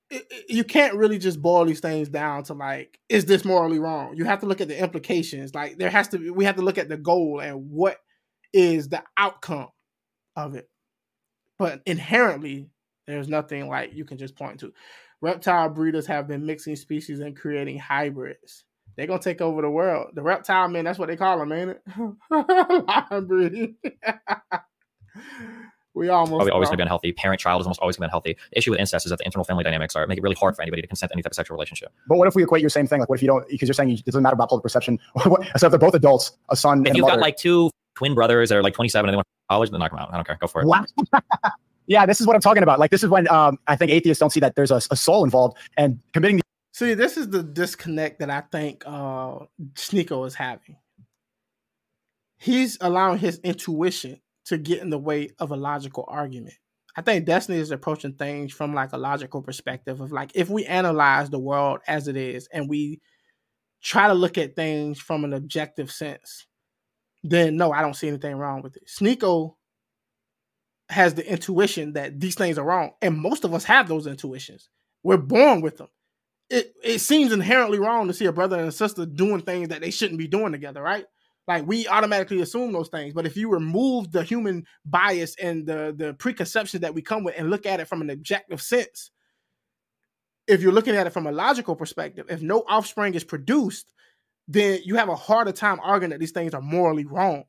it, 0.09 0.25
it- 0.29 0.45
you 0.49 0.63
can't 0.63 0.95
really 0.95 1.17
just 1.17 1.41
boil 1.41 1.65
these 1.65 1.79
things 1.79 2.09
down 2.09 2.43
to 2.43 2.53
like, 2.53 2.99
is 3.09 3.25
this 3.25 3.45
morally 3.45 3.79
wrong? 3.79 4.15
You 4.15 4.25
have 4.25 4.39
to 4.41 4.45
look 4.45 4.61
at 4.61 4.67
the 4.67 4.79
implications. 4.79 5.53
Like 5.55 5.77
there 5.77 5.89
has 5.89 6.07
to 6.09 6.19
be, 6.19 6.29
we 6.29 6.45
have 6.45 6.55
to 6.57 6.61
look 6.61 6.77
at 6.77 6.89
the 6.89 6.97
goal 6.97 7.39
and 7.39 7.69
what 7.69 7.97
is 8.53 8.89
the 8.89 9.03
outcome 9.17 9.69
of 10.35 10.55
it. 10.55 10.69
But 11.59 11.81
inherently, 11.85 12.69
there's 13.07 13.27
nothing 13.29 13.67
like 13.69 13.93
you 13.93 14.05
can 14.05 14.17
just 14.17 14.35
point 14.35 14.59
to. 14.61 14.73
Reptile 15.21 15.69
breeders 15.69 16.07
have 16.07 16.27
been 16.27 16.45
mixing 16.45 16.75
species 16.75 17.19
and 17.19 17.35
creating 17.37 17.79
hybrids. 17.79 18.65
They're 18.97 19.07
gonna 19.07 19.21
take 19.21 19.41
over 19.41 19.61
the 19.61 19.69
world. 19.69 20.11
The 20.13 20.23
reptile 20.23 20.67
men, 20.69 20.85
that's 20.85 20.99
what 20.99 21.07
they 21.09 21.17
call 21.17 21.39
them, 21.39 21.51
ain't 21.51 21.71
it? 21.71 21.81
Lion 23.11 23.27
breeding. 23.27 23.75
we 25.95 26.09
almost 26.09 26.31
probably 26.31 26.51
always 26.51 26.67
going 26.69 26.77
to 26.77 26.81
be 26.81 26.83
unhealthy. 26.83 27.11
Parent 27.13 27.39
child 27.39 27.61
is 27.61 27.67
almost 27.67 27.79
always 27.79 27.95
going 27.97 28.03
to 28.03 28.07
be 28.07 28.09
unhealthy. 28.09 28.37
The 28.51 28.57
issue 28.57 28.71
with 28.71 28.79
incest 28.79 29.05
is 29.05 29.11
that 29.11 29.19
the 29.19 29.25
internal 29.25 29.43
family 29.43 29.63
dynamics 29.63 29.95
are 29.95 30.05
make 30.07 30.17
it 30.17 30.23
really 30.23 30.35
hard 30.35 30.55
for 30.55 30.61
anybody 30.61 30.81
to 30.81 30.87
consent 30.87 31.11
to 31.11 31.15
any 31.15 31.21
type 31.21 31.31
of 31.31 31.35
sexual 31.35 31.55
relationship. 31.55 31.91
But 32.07 32.17
what 32.17 32.27
if 32.27 32.35
we 32.35 32.43
equate 32.43 32.61
your 32.61 32.69
same 32.69 32.87
thing? 32.87 32.99
Like, 32.99 33.09
what 33.09 33.15
if 33.15 33.21
you 33.21 33.27
don't? 33.27 33.47
Because 33.47 33.67
you're 33.67 33.73
saying 33.73 33.91
it 33.91 34.05
doesn't 34.05 34.23
matter 34.23 34.33
about 34.33 34.49
public 34.49 34.63
perception. 34.63 34.99
What- 35.25 35.47
so 35.57 35.67
if 35.67 35.71
they're 35.71 35.79
both 35.79 35.93
adults, 35.95 36.31
a 36.49 36.55
son 36.55 36.81
If 36.81 36.87
and 36.87 36.97
you've 36.97 37.03
mother. 37.03 37.17
got 37.17 37.21
like 37.21 37.37
two 37.37 37.69
twin 37.95 38.15
brothers 38.15 38.49
that 38.49 38.57
are 38.57 38.63
like 38.63 38.73
27 38.73 39.07
and 39.07 39.13
they 39.13 39.17
want 39.17 39.25
to 39.25 39.53
college, 39.53 39.69
then 39.69 39.79
knock 39.79 39.91
them 39.91 39.99
out. 39.99 40.11
I 40.11 40.15
don't 40.15 40.25
care. 40.25 40.37
Go 40.41 40.47
for 40.47 40.61
it. 40.61 40.67
Wow. 40.67 40.85
yeah, 41.87 42.05
this 42.05 42.19
is 42.19 42.25
what 42.27 42.35
I'm 42.35 42.41
talking 42.41 42.63
about. 42.63 42.79
Like, 42.79 42.91
this 42.91 43.03
is 43.03 43.09
when 43.09 43.27
um, 43.29 43.59
I 43.67 43.75
think 43.75 43.91
atheists 43.91 44.19
don't 44.19 44.31
see 44.31 44.39
that 44.39 44.55
there's 44.55 44.71
a, 44.71 44.81
a 44.89 44.95
soul 44.95 45.23
involved 45.23 45.57
and 45.77 45.99
committing 46.13 46.41
See, 46.73 46.95
this 46.95 47.17
is 47.17 47.29
the 47.29 47.43
disconnect 47.43 48.17
that 48.19 48.31
I 48.31 48.41
think 48.41 48.83
uh 48.87 49.39
Sneako 49.75 50.25
is 50.25 50.33
having. 50.33 50.75
He's 52.37 52.79
allowing 52.81 53.19
his 53.19 53.39
intuition 53.43 54.19
to 54.45 54.57
get 54.57 54.81
in 54.81 54.89
the 54.89 54.97
way 54.97 55.29
of 55.39 55.51
a 55.51 55.55
logical 55.55 56.05
argument. 56.07 56.55
I 56.95 57.01
think 57.01 57.25
Destiny 57.25 57.57
is 57.57 57.71
approaching 57.71 58.13
things 58.13 58.53
from 58.53 58.73
like 58.73 58.93
a 58.93 58.97
logical 58.97 59.41
perspective 59.41 59.99
of 59.99 60.11
like 60.11 60.31
if 60.35 60.49
we 60.49 60.65
analyze 60.65 61.29
the 61.29 61.39
world 61.39 61.79
as 61.87 62.07
it 62.07 62.15
is 62.15 62.47
and 62.53 62.69
we 62.69 63.01
try 63.81 64.07
to 64.07 64.13
look 64.13 64.37
at 64.37 64.55
things 64.55 64.99
from 64.99 65.23
an 65.23 65.33
objective 65.33 65.91
sense, 65.91 66.45
then 67.23 67.57
no, 67.57 67.71
I 67.71 67.81
don't 67.81 67.95
see 67.95 68.07
anything 68.07 68.35
wrong 68.35 68.61
with 68.61 68.77
it. 68.77 68.83
Sneako 68.87 69.55
has 70.89 71.15
the 71.15 71.27
intuition 71.29 71.93
that 71.93 72.19
these 72.19 72.35
things 72.35 72.57
are 72.57 72.65
wrong, 72.65 72.91
and 73.01 73.17
most 73.17 73.43
of 73.43 73.53
us 73.53 73.63
have 73.63 73.87
those 73.87 74.05
intuitions. 74.05 74.69
We're 75.01 75.17
born 75.17 75.61
with 75.61 75.77
them 75.77 75.87
it 76.53 76.73
it 76.83 76.99
seems 76.99 77.31
inherently 77.31 77.79
wrong 77.79 78.07
to 78.07 78.13
see 78.13 78.25
a 78.25 78.31
brother 78.31 78.59
and 78.59 78.69
a 78.69 78.71
sister 78.71 79.05
doing 79.05 79.41
things 79.41 79.69
that 79.69 79.81
they 79.81 79.91
shouldn't 79.91 80.19
be 80.19 80.27
doing 80.27 80.51
together, 80.51 80.81
right? 80.81 81.05
Like 81.47 81.67
we 81.67 81.87
automatically 81.87 82.41
assume 82.41 82.71
those 82.71 82.89
things, 82.89 83.13
but 83.13 83.25
if 83.25 83.35
you 83.35 83.49
remove 83.49 84.11
the 84.11 84.23
human 84.23 84.65
bias 84.85 85.35
and 85.35 85.65
the 85.65 85.93
the 85.95 86.13
preconceptions 86.13 86.81
that 86.81 86.93
we 86.93 87.01
come 87.01 87.23
with 87.23 87.35
and 87.37 87.49
look 87.49 87.65
at 87.65 87.81
it 87.81 87.87
from 87.87 88.01
an 88.01 88.09
objective 88.09 88.61
sense, 88.61 89.11
if 90.47 90.61
you're 90.61 90.71
looking 90.71 90.95
at 90.95 91.07
it 91.07 91.11
from 91.11 91.27
a 91.27 91.31
logical 91.31 91.75
perspective, 91.75 92.25
if 92.29 92.41
no 92.41 92.63
offspring 92.67 93.13
is 93.13 93.23
produced, 93.23 93.91
then 94.47 94.79
you 94.83 94.95
have 94.95 95.09
a 95.09 95.15
harder 95.15 95.51
time 95.51 95.79
arguing 95.83 96.11
that 96.11 96.19
these 96.19 96.31
things 96.31 96.53
are 96.53 96.61
morally 96.61 97.05
wrong. 97.05 97.43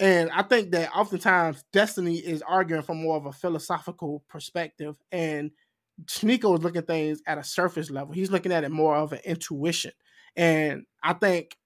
And 0.00 0.30
I 0.30 0.42
think 0.42 0.72
that 0.72 0.90
oftentimes 0.94 1.64
Destiny 1.72 2.16
is 2.16 2.42
arguing 2.42 2.82
from 2.82 3.00
more 3.00 3.16
of 3.16 3.26
a 3.26 3.32
philosophical 3.32 4.24
perspective, 4.28 4.96
and 5.12 5.52
Sneako 6.06 6.58
is 6.58 6.64
looking 6.64 6.80
at 6.80 6.88
things 6.88 7.22
at 7.26 7.38
a 7.38 7.44
surface 7.44 7.90
level. 7.90 8.12
He's 8.12 8.30
looking 8.30 8.52
at 8.52 8.64
it 8.64 8.72
more 8.72 8.96
of 8.96 9.12
an 9.12 9.20
intuition. 9.24 9.92
And 10.36 10.84
I 11.02 11.12
think 11.12 11.56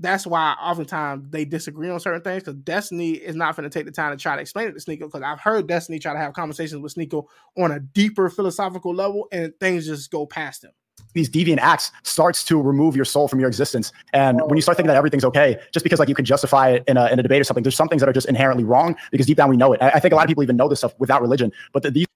that's 0.00 0.26
why 0.26 0.56
oftentimes 0.60 1.28
they 1.30 1.44
disagree 1.44 1.90
on 1.90 2.00
certain 2.00 2.22
things 2.22 2.42
because 2.42 2.56
Destiny 2.56 3.12
is 3.12 3.36
not 3.36 3.54
going 3.54 3.68
to 3.68 3.78
take 3.78 3.84
the 3.84 3.92
time 3.92 4.16
to 4.16 4.20
try 4.20 4.34
to 4.34 4.40
explain 4.40 4.68
it 4.68 4.72
to 4.72 4.78
Sneako 4.78 5.00
because 5.00 5.22
I've 5.22 5.40
heard 5.40 5.66
Destiny 5.66 5.98
try 5.98 6.14
to 6.14 6.18
have 6.18 6.32
conversations 6.32 6.80
with 6.80 6.94
Sneako 6.94 7.26
on 7.58 7.70
a 7.70 7.80
deeper 7.80 8.30
philosophical 8.30 8.94
level 8.94 9.28
and 9.30 9.52
things 9.60 9.86
just 9.86 10.10
go 10.10 10.24
past 10.24 10.64
him. 10.64 10.70
these 11.12 11.28
deviant 11.28 11.58
acts 11.58 11.92
starts 12.02 12.42
to 12.44 12.60
remove 12.60 12.96
your 12.96 13.04
soul 13.04 13.28
from 13.28 13.40
your 13.40 13.48
existence. 13.48 13.92
And 14.12 14.40
when 14.46 14.56
you 14.56 14.62
start 14.62 14.76
thinking 14.76 14.88
that 14.88 14.96
everything's 14.96 15.24
okay, 15.26 15.58
just 15.72 15.84
because 15.84 15.98
like 15.98 16.08
you 16.08 16.14
can 16.14 16.24
justify 16.24 16.70
it 16.70 16.84
in 16.88 16.96
a, 16.96 17.06
in 17.08 17.18
a 17.18 17.22
debate 17.22 17.40
or 17.40 17.44
something, 17.44 17.62
there's 17.62 17.76
some 17.76 17.88
things 17.88 18.00
that 18.00 18.08
are 18.08 18.14
just 18.14 18.28
inherently 18.28 18.64
wrong 18.64 18.96
because 19.10 19.26
deep 19.26 19.36
down 19.36 19.50
we 19.50 19.56
know 19.56 19.74
it. 19.74 19.82
I, 19.82 19.90
I 19.90 20.00
think 20.00 20.12
a 20.12 20.16
lot 20.16 20.24
of 20.24 20.28
people 20.28 20.42
even 20.42 20.56
know 20.56 20.68
this 20.68 20.78
stuff 20.78 20.94
without 20.98 21.20
religion, 21.20 21.52
but 21.72 21.82
the, 21.82 21.90
these 21.90 22.06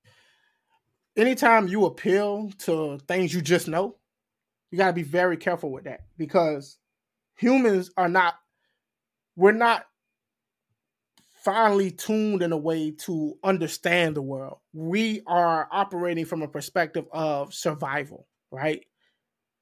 anytime 1.16 1.68
you 1.68 1.84
appeal 1.84 2.50
to 2.60 2.98
things 3.06 3.34
you 3.34 3.42
just 3.42 3.68
know, 3.68 3.96
you 4.70 4.78
got 4.78 4.88
to 4.88 4.92
be 4.92 5.02
very 5.02 5.36
careful 5.36 5.70
with 5.70 5.84
that 5.84 6.00
because 6.16 6.78
humans 7.36 7.90
are 7.96 8.08
not, 8.08 8.34
we're 9.36 9.52
not 9.52 9.84
finely 11.44 11.90
tuned 11.90 12.42
in 12.42 12.52
a 12.52 12.56
way 12.56 12.90
to 12.90 13.36
understand 13.44 14.16
the 14.16 14.22
world. 14.22 14.58
We 14.72 15.22
are 15.26 15.68
operating 15.70 16.24
from 16.24 16.42
a 16.42 16.48
perspective 16.48 17.04
of 17.12 17.52
survival, 17.52 18.26
right? 18.50 18.84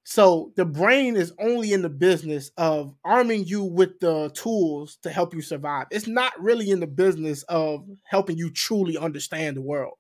So 0.05 0.53
the 0.57 0.64
brain 0.64 1.16
is 1.16 1.33
only 1.39 1.73
in 1.73 1.83
the 1.83 1.89
business 1.89 2.51
of 2.57 2.95
arming 3.05 3.45
you 3.47 3.62
with 3.62 4.01
the 4.01 4.31
tools 4.31 4.99
to 5.03 5.11
help 5.11 5.35
you 5.35 5.43
survive. 5.43 5.87
It's 5.91 6.09
not 6.09 6.33
really 6.41 6.70
in 6.70 6.81
the 6.81 6.87
business 6.87 7.45
of 7.45 7.87
helping 8.05 8.37
you 8.37 8.51
truly 8.51 8.97
understand 8.97 9.57
the 9.57 9.62
world. 9.62 9.95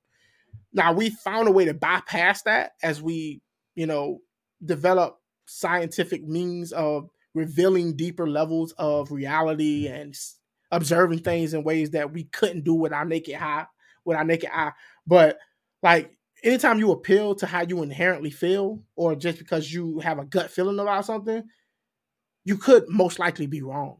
Now 0.72 0.92
we 0.92 1.10
found 1.10 1.48
a 1.48 1.52
way 1.52 1.64
to 1.66 1.74
bypass 1.74 2.42
that 2.42 2.72
as 2.82 3.00
we, 3.00 3.42
you 3.74 3.86
know, 3.86 4.18
develop 4.64 5.18
scientific 5.46 6.26
means 6.26 6.72
of 6.72 7.08
revealing 7.34 7.96
deeper 7.96 8.28
levels 8.28 8.72
of 8.78 9.10
reality 9.10 9.88
and 9.88 10.16
observing 10.70 11.20
things 11.20 11.54
in 11.54 11.64
ways 11.64 11.90
that 11.90 12.12
we 12.12 12.24
couldn't 12.24 12.64
do 12.64 12.74
with 12.74 12.92
our 12.92 13.04
naked 13.04 13.36
eye, 13.36 13.66
with 14.04 14.16
our 14.16 14.24
naked 14.24 14.50
eye. 14.52 14.72
But 15.06 15.38
like 15.82 16.16
anytime 16.42 16.78
you 16.78 16.92
appeal 16.92 17.34
to 17.36 17.46
how 17.46 17.62
you 17.62 17.82
inherently 17.82 18.30
feel, 18.30 18.82
or 18.96 19.14
just 19.14 19.38
because 19.38 19.72
you 19.72 20.00
have 20.00 20.18
a 20.18 20.24
gut 20.24 20.50
feeling 20.50 20.78
about 20.78 21.06
something, 21.06 21.42
you 22.44 22.56
could 22.56 22.88
most 22.88 23.18
likely 23.18 23.46
be 23.46 23.62
wrong. 23.62 23.98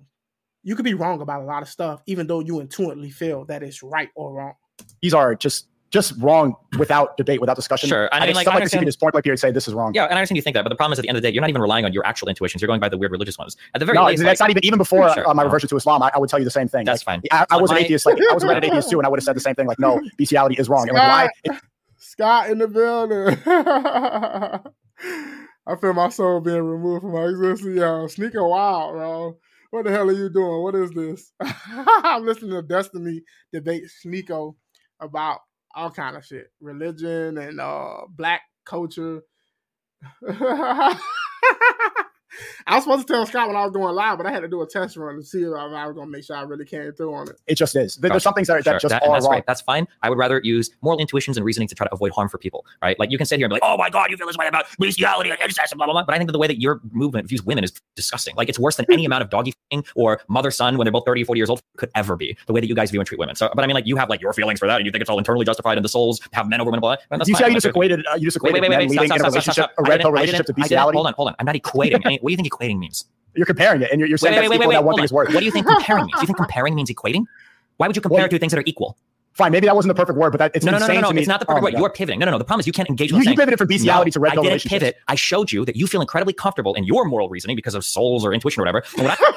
You 0.63 0.77
could 0.77 0.85
be 0.85 0.95
wrong 0.95 1.21
about 1.21 1.43
a 1.43 1.45
lot 1.45 1.63
of 1.63 1.69
stuff, 1.69 2.03
even 2.07 2.27
though 2.27 2.41
you 2.41 2.61
intuitively 2.61 3.11
feel 3.11 3.45
that 3.47 3.63
it's 3.63 3.83
right 3.83 4.11
or 4.15 4.33
wrong. 4.33 4.55
these 5.01 5.15
are 5.15 5.35
just 5.35 5.69
just 5.93 6.15
wrong 6.19 6.57
without 6.79 7.17
debate, 7.17 7.41
without 7.41 7.55
discussion. 7.55 7.89
Sure. 7.89 8.09
I 8.13 8.17
I 8.17 8.21
mean, 8.21 8.27
think 8.29 8.37
like, 8.37 8.45
someone 8.47 8.63
I 8.63 8.65
like 8.65 8.71
to 8.71 8.77
understand- 8.79 8.87
just 8.87 8.99
point 9.01 9.13
blank 9.13 9.25
period 9.25 9.39
say 9.39 9.51
this 9.53 9.69
is 9.69 9.75
wrong. 9.75 9.93
Yeah, 9.95 10.05
and 10.05 10.15
I 10.15 10.17
understand 10.17 10.37
you 10.37 10.43
think 10.43 10.55
that, 10.55 10.63
but 10.65 10.71
the 10.71 10.75
problem 10.75 10.95
is 10.95 10.99
at 10.99 11.03
the 11.03 11.09
end 11.09 11.17
of 11.17 11.23
the 11.23 11.29
day, 11.29 11.35
you're 11.35 11.43
not 11.43 11.51
even 11.51 11.61
relying 11.63 11.85
on 11.85 11.93
your 11.93 12.05
actual 12.07 12.29
intuitions. 12.29 12.63
You're 12.63 12.67
going 12.67 12.81
by 12.81 12.89
the 12.89 12.97
weird 12.99 13.13
religious 13.13 13.37
ones. 13.39 13.57
At 13.75 13.79
the 13.81 13.85
very 13.85 13.97
No, 13.97 14.07
least, 14.07 14.23
that's 14.23 14.41
like, 14.41 14.49
not 14.49 14.51
even 14.51 14.65
even 14.65 14.79
before 14.79 15.13
Sure, 15.15 15.29
uh, 15.29 15.35
my 15.35 15.43
no. 15.43 15.49
reversion 15.49 15.69
to 15.69 15.77
Islam. 15.77 16.03
I, 16.03 16.11
I 16.15 16.19
would 16.19 16.31
tell 16.31 16.39
you 16.39 16.45
the 16.47 16.51
same 16.51 16.67
thing. 16.67 16.85
That's 16.85 17.07
Like, 17.07 17.23
fine. 17.23 17.29
I, 17.31 17.47
I 17.51 17.55
Like, 17.55 17.63
was 17.63 17.71
an 17.71 17.77
atheist. 17.79 18.07
Like 18.07 18.17
I 18.31 18.35
was 18.35 18.43
a 18.43 18.47
Reddit 18.47 18.65
atheist 18.69 18.91
too, 18.91 18.99
and 18.99 19.07
I 19.07 19.11
would 19.11 19.19
have 19.19 19.25
said 19.25 19.37
the 19.37 19.41
same 19.41 19.55
thing. 19.55 19.67
Like, 19.67 19.79
no, 19.79 20.01
bestiality 20.19 20.57
is 20.59 20.69
wrong. 20.69 20.89
And 20.89 20.97
like, 20.97 21.31
why? 21.45 21.53
Scott, 21.53 21.63
Scott 21.99 22.51
in 22.51 22.59
the 22.59 22.69
building. 22.69 23.37
I 25.67 25.77
feel 25.81 25.93
my 25.93 26.09
soul 26.09 26.41
being 26.41 26.63
removed 26.63 27.03
from 27.03 27.13
my 27.13 27.25
existence. 27.25 27.77
Yo, 27.77 28.07
Sneako 28.07 28.49
wild, 28.51 28.95
bro. 28.95 29.39
What 29.71 29.85
the 29.85 29.91
hell 29.91 30.09
are 30.09 30.13
you 30.13 30.29
doing? 30.29 30.63
What 30.63 30.75
is 30.75 30.91
this? 30.91 31.33
I'm 31.41 32.25
listening 32.27 32.51
to 32.51 32.63
Destiny 32.63 33.23
debate 33.53 33.85
Sneako 34.05 34.55
about 35.01 35.39
all 35.75 35.91
kind 35.91 36.17
of 36.17 36.25
shit, 36.25 36.51
religion 36.61 37.39
and 37.39 37.61
uh 37.61 38.01
black 38.09 38.43
culture. 38.65 39.23
I 42.67 42.77
was 42.77 42.85
supposed 42.85 43.07
to 43.07 43.13
tell 43.13 43.27
Scott 43.27 43.49
when 43.49 43.57
I 43.57 43.63
was 43.65 43.73
going 43.73 43.95
live, 43.95 44.17
but 44.19 44.27
I 44.27 44.31
had 44.33 44.41
to 44.41 44.49
do 44.49 44.63
a 44.63 44.67
test 44.67 44.97
run 44.97 45.17
to 45.17 45.23
see 45.23 45.43
if 45.43 45.53
I 45.53 45.65
was 45.87 45.95
going 45.95 46.07
to 46.07 46.11
make 46.11 46.25
sure 46.25 46.37
I 46.37 46.43
really 46.43 46.65
came 46.65 46.93
through 46.93 47.15
on 47.15 47.29
it. 47.29 47.41
It 47.47 47.55
just 47.57 47.77
is. 47.77 47.97
There's 47.97 48.11
Gotcha. 48.11 48.21
some 48.21 48.35
things 48.35 48.49
that, 48.49 48.55
are- 48.59 48.63
that 48.63 48.71
Sure, 48.73 48.79
just 48.81 48.89
that- 48.91 49.03
are 49.03 49.13
that's 49.13 49.25
wrong. 49.25 49.33
great. 49.33 49.47
That's 49.47 49.61
fine. 49.61 49.87
I 50.03 50.09
would 50.11 50.19
rather 50.19 50.41
use 50.43 50.71
moral 50.83 50.99
intuitions 50.99 51.37
and 51.37 51.45
reasoning 51.45 51.69
to 51.69 51.75
try 51.75 51.87
to 51.87 51.93
avoid 51.95 52.13
harm 52.13 52.29
for 52.29 52.39
people, 52.39 52.65
right? 52.83 52.99
Like 52.99 53.11
you 53.11 53.19
can 53.19 53.27
sit 53.27 53.39
here 53.39 53.47
and 53.47 53.51
be 53.51 53.55
like, 53.55 53.63
"Oh 53.65 53.77
my 53.77 53.91
god, 53.91 54.11
you 54.11 54.17
feel 54.17 54.27
this 54.27 54.37
way 54.37 54.47
about 54.47 54.65
bestiality 54.79 55.31
and 55.31 55.39
incest 55.41 55.73
and 55.73 55.79
blah 55.79 55.87
blah 55.87 55.93
blah." 55.95 56.05
But 56.05 56.15
I 56.15 56.19
think 56.19 56.29
that 56.29 56.33
the 56.33 56.39
way 56.39 56.47
that 56.47 56.61
your 56.61 56.81
movement 56.93 57.29
views 57.29 57.43
women 57.43 57.65
is 57.65 57.73
disgusting. 57.97 58.35
Like 58.37 58.49
it's 58.49 58.59
worse 58.59 58.77
than 58.77 58.87
any 58.91 59.05
amount 59.05 59.23
of 59.23 59.31
doggy 59.31 59.51
f***ing 59.51 59.85
or 59.95 60.21
mother 60.29 60.51
son 60.51 60.79
when 60.79 60.85
they're 60.87 60.93
both 60.93 61.05
30 61.07 61.23
or 61.23 61.27
40 61.27 61.39
years 61.39 61.51
old 61.51 61.63
could 61.77 61.91
ever 61.95 62.17
be. 62.17 62.37
The 62.47 62.53
way 62.53 62.61
that 62.61 62.67
you 62.69 62.75
guys 62.75 62.91
view 62.91 63.01
and 63.01 63.07
treat 63.07 63.19
women. 63.19 63.35
So, 63.37 63.51
but 63.55 63.63
I 63.63 63.67
mean, 63.67 63.75
like 63.75 63.87
you 63.87 63.97
have 63.97 64.09
like 64.09 64.21
your 64.21 64.33
feelings 64.33 64.59
for 64.59 64.67
that, 64.67 64.77
and 64.77 64.87
you 64.87 64.93
think 64.93 65.01
it's 65.03 65.11
all 65.11 65.19
internally 65.19 65.45
justified, 65.45 65.77
and 65.79 65.85
the 65.85 65.89
souls 65.89 66.21
have 66.33 66.49
men 66.49 66.61
over 66.61 66.71
women. 66.71 66.81
Blah. 66.81 66.97
blah. 66.97 67.05
And 67.11 67.21
that's 67.21 67.27
Do 67.27 67.33
you 67.33 67.37
see 67.37 67.43
how 67.45 67.49
you 67.49 67.55
just 67.55 67.67
equated? 67.67 68.05
Uh, 68.11 68.15
you 68.17 68.25
just 68.25 68.37
equated 68.37 68.55
wait, 68.55 68.63
wait, 68.63 68.71
men 68.71 68.79
wait, 68.81 68.91
leading 68.91 69.07
stop, 69.07 69.21
in 69.21 69.27
a 69.27 69.31
stop, 69.31 69.43
stop, 69.43 69.55
stop, 69.55 69.55
relationship, 69.55 69.65
stop. 69.65 69.71
a 69.79 69.81
I 69.81 69.83
red 69.83 69.97
didn't- 69.99 70.03
pill 70.03 70.09
I 70.09 70.13
relationship 70.13 70.47
to 70.47 70.53
didn't- 70.53 70.63
bestiality. 70.65 70.97
Hold 70.97 71.07
on, 71.09 71.13
hold 71.15 71.29
on. 71.29 71.35
I'm 71.39 71.47
not 71.47 71.55
equating. 71.55 72.19
any, 72.23 72.25
what 72.25 72.29
do 72.29 72.33
you 72.33 72.37
think 72.37 72.53
equating 72.53 72.79
means? 72.79 73.05
You're 73.35 73.47
comparing 73.47 73.83
it, 73.83 73.91
and 73.91 73.99
you're, 73.99 74.09
you're 74.09 74.19
saying 74.19 74.35
wait, 74.35 74.41
that's 74.43 74.51
wait, 74.51 74.57
equal 74.57 74.69
wait, 74.69 74.75
that 74.75 74.83
wait. 74.83 74.87
one 74.87 74.95
thing 74.97 75.01
on. 75.01 75.05
is 75.05 75.13
worth. 75.13 75.29
What 75.35 75.41
do 75.41 75.45
you 75.47 75.51
think 75.51 75.67
comparing 75.67 76.07
means? 76.07 76.15
Do 76.17 76.21
you 76.23 76.27
think 76.27 76.37
comparing 76.37 76.75
means 76.75 76.91
equating? 76.91 77.25
Why 77.79 77.87
would 77.87 77.97
you 77.97 78.03
compare 78.03 78.21
Well, 78.21 78.29
two 78.29 78.39
things 78.39 78.53
that 78.53 78.59
are 78.59 78.65
equal? 78.67 78.97
Fine, 79.33 79.53
maybe 79.53 79.67
that 79.67 79.75
wasn't 79.75 79.89
the 79.97 79.99
perfect 79.99 80.19
word, 80.19 80.31
but 80.31 80.39
that 80.39 80.53
it's 80.55 80.65
No, 80.67 80.73
no, 80.73 80.79
no, 80.79 80.87
no, 80.89 81.01
no. 81.01 81.09
to 81.09 81.15
me. 81.15 81.21
It's 81.23 81.29
not 81.29 81.41
the 81.41 81.47
Oh 81.47 81.55
perfect 81.55 81.63
my 81.63 81.67
word. 81.69 81.73
God. 81.73 81.79
You're 81.81 81.91
pivoting. 81.91 82.19
No, 82.21 82.27
no, 82.27 82.33
no. 82.33 82.39
The 82.39 82.45
problem 82.45 82.61
is 82.61 82.67
you 82.67 82.73
can't 82.75 82.89
engage 82.91 83.11
You, 83.11 83.17
you 83.17 83.25
saying, 83.25 83.37
pivoted 83.39 83.57
from 83.59 83.69
bestiality 83.69 84.11
No, 84.11 84.13
to 84.13 84.21
red 84.21 84.33
I 84.39 84.43
didn't 84.43 84.65
pivot. 84.65 84.97
I 85.09 85.15
showed 85.15 85.51
you 85.51 85.65
that 85.65 85.75
you 85.77 85.87
feel 85.87 86.03
incredibly 86.03 86.35
comfortable 86.35 86.75
in 86.75 86.85
your 86.85 87.07
moral 87.07 87.31
reasoning 87.31 87.57
because 87.57 87.75
of 87.75 87.83
souls 87.85 88.27
or 88.27 88.35
intuition 88.35 88.61
or 88.61 88.65
whatever. 88.67 88.85
And 88.99 89.07
when 89.07 89.17
I, 89.19 89.33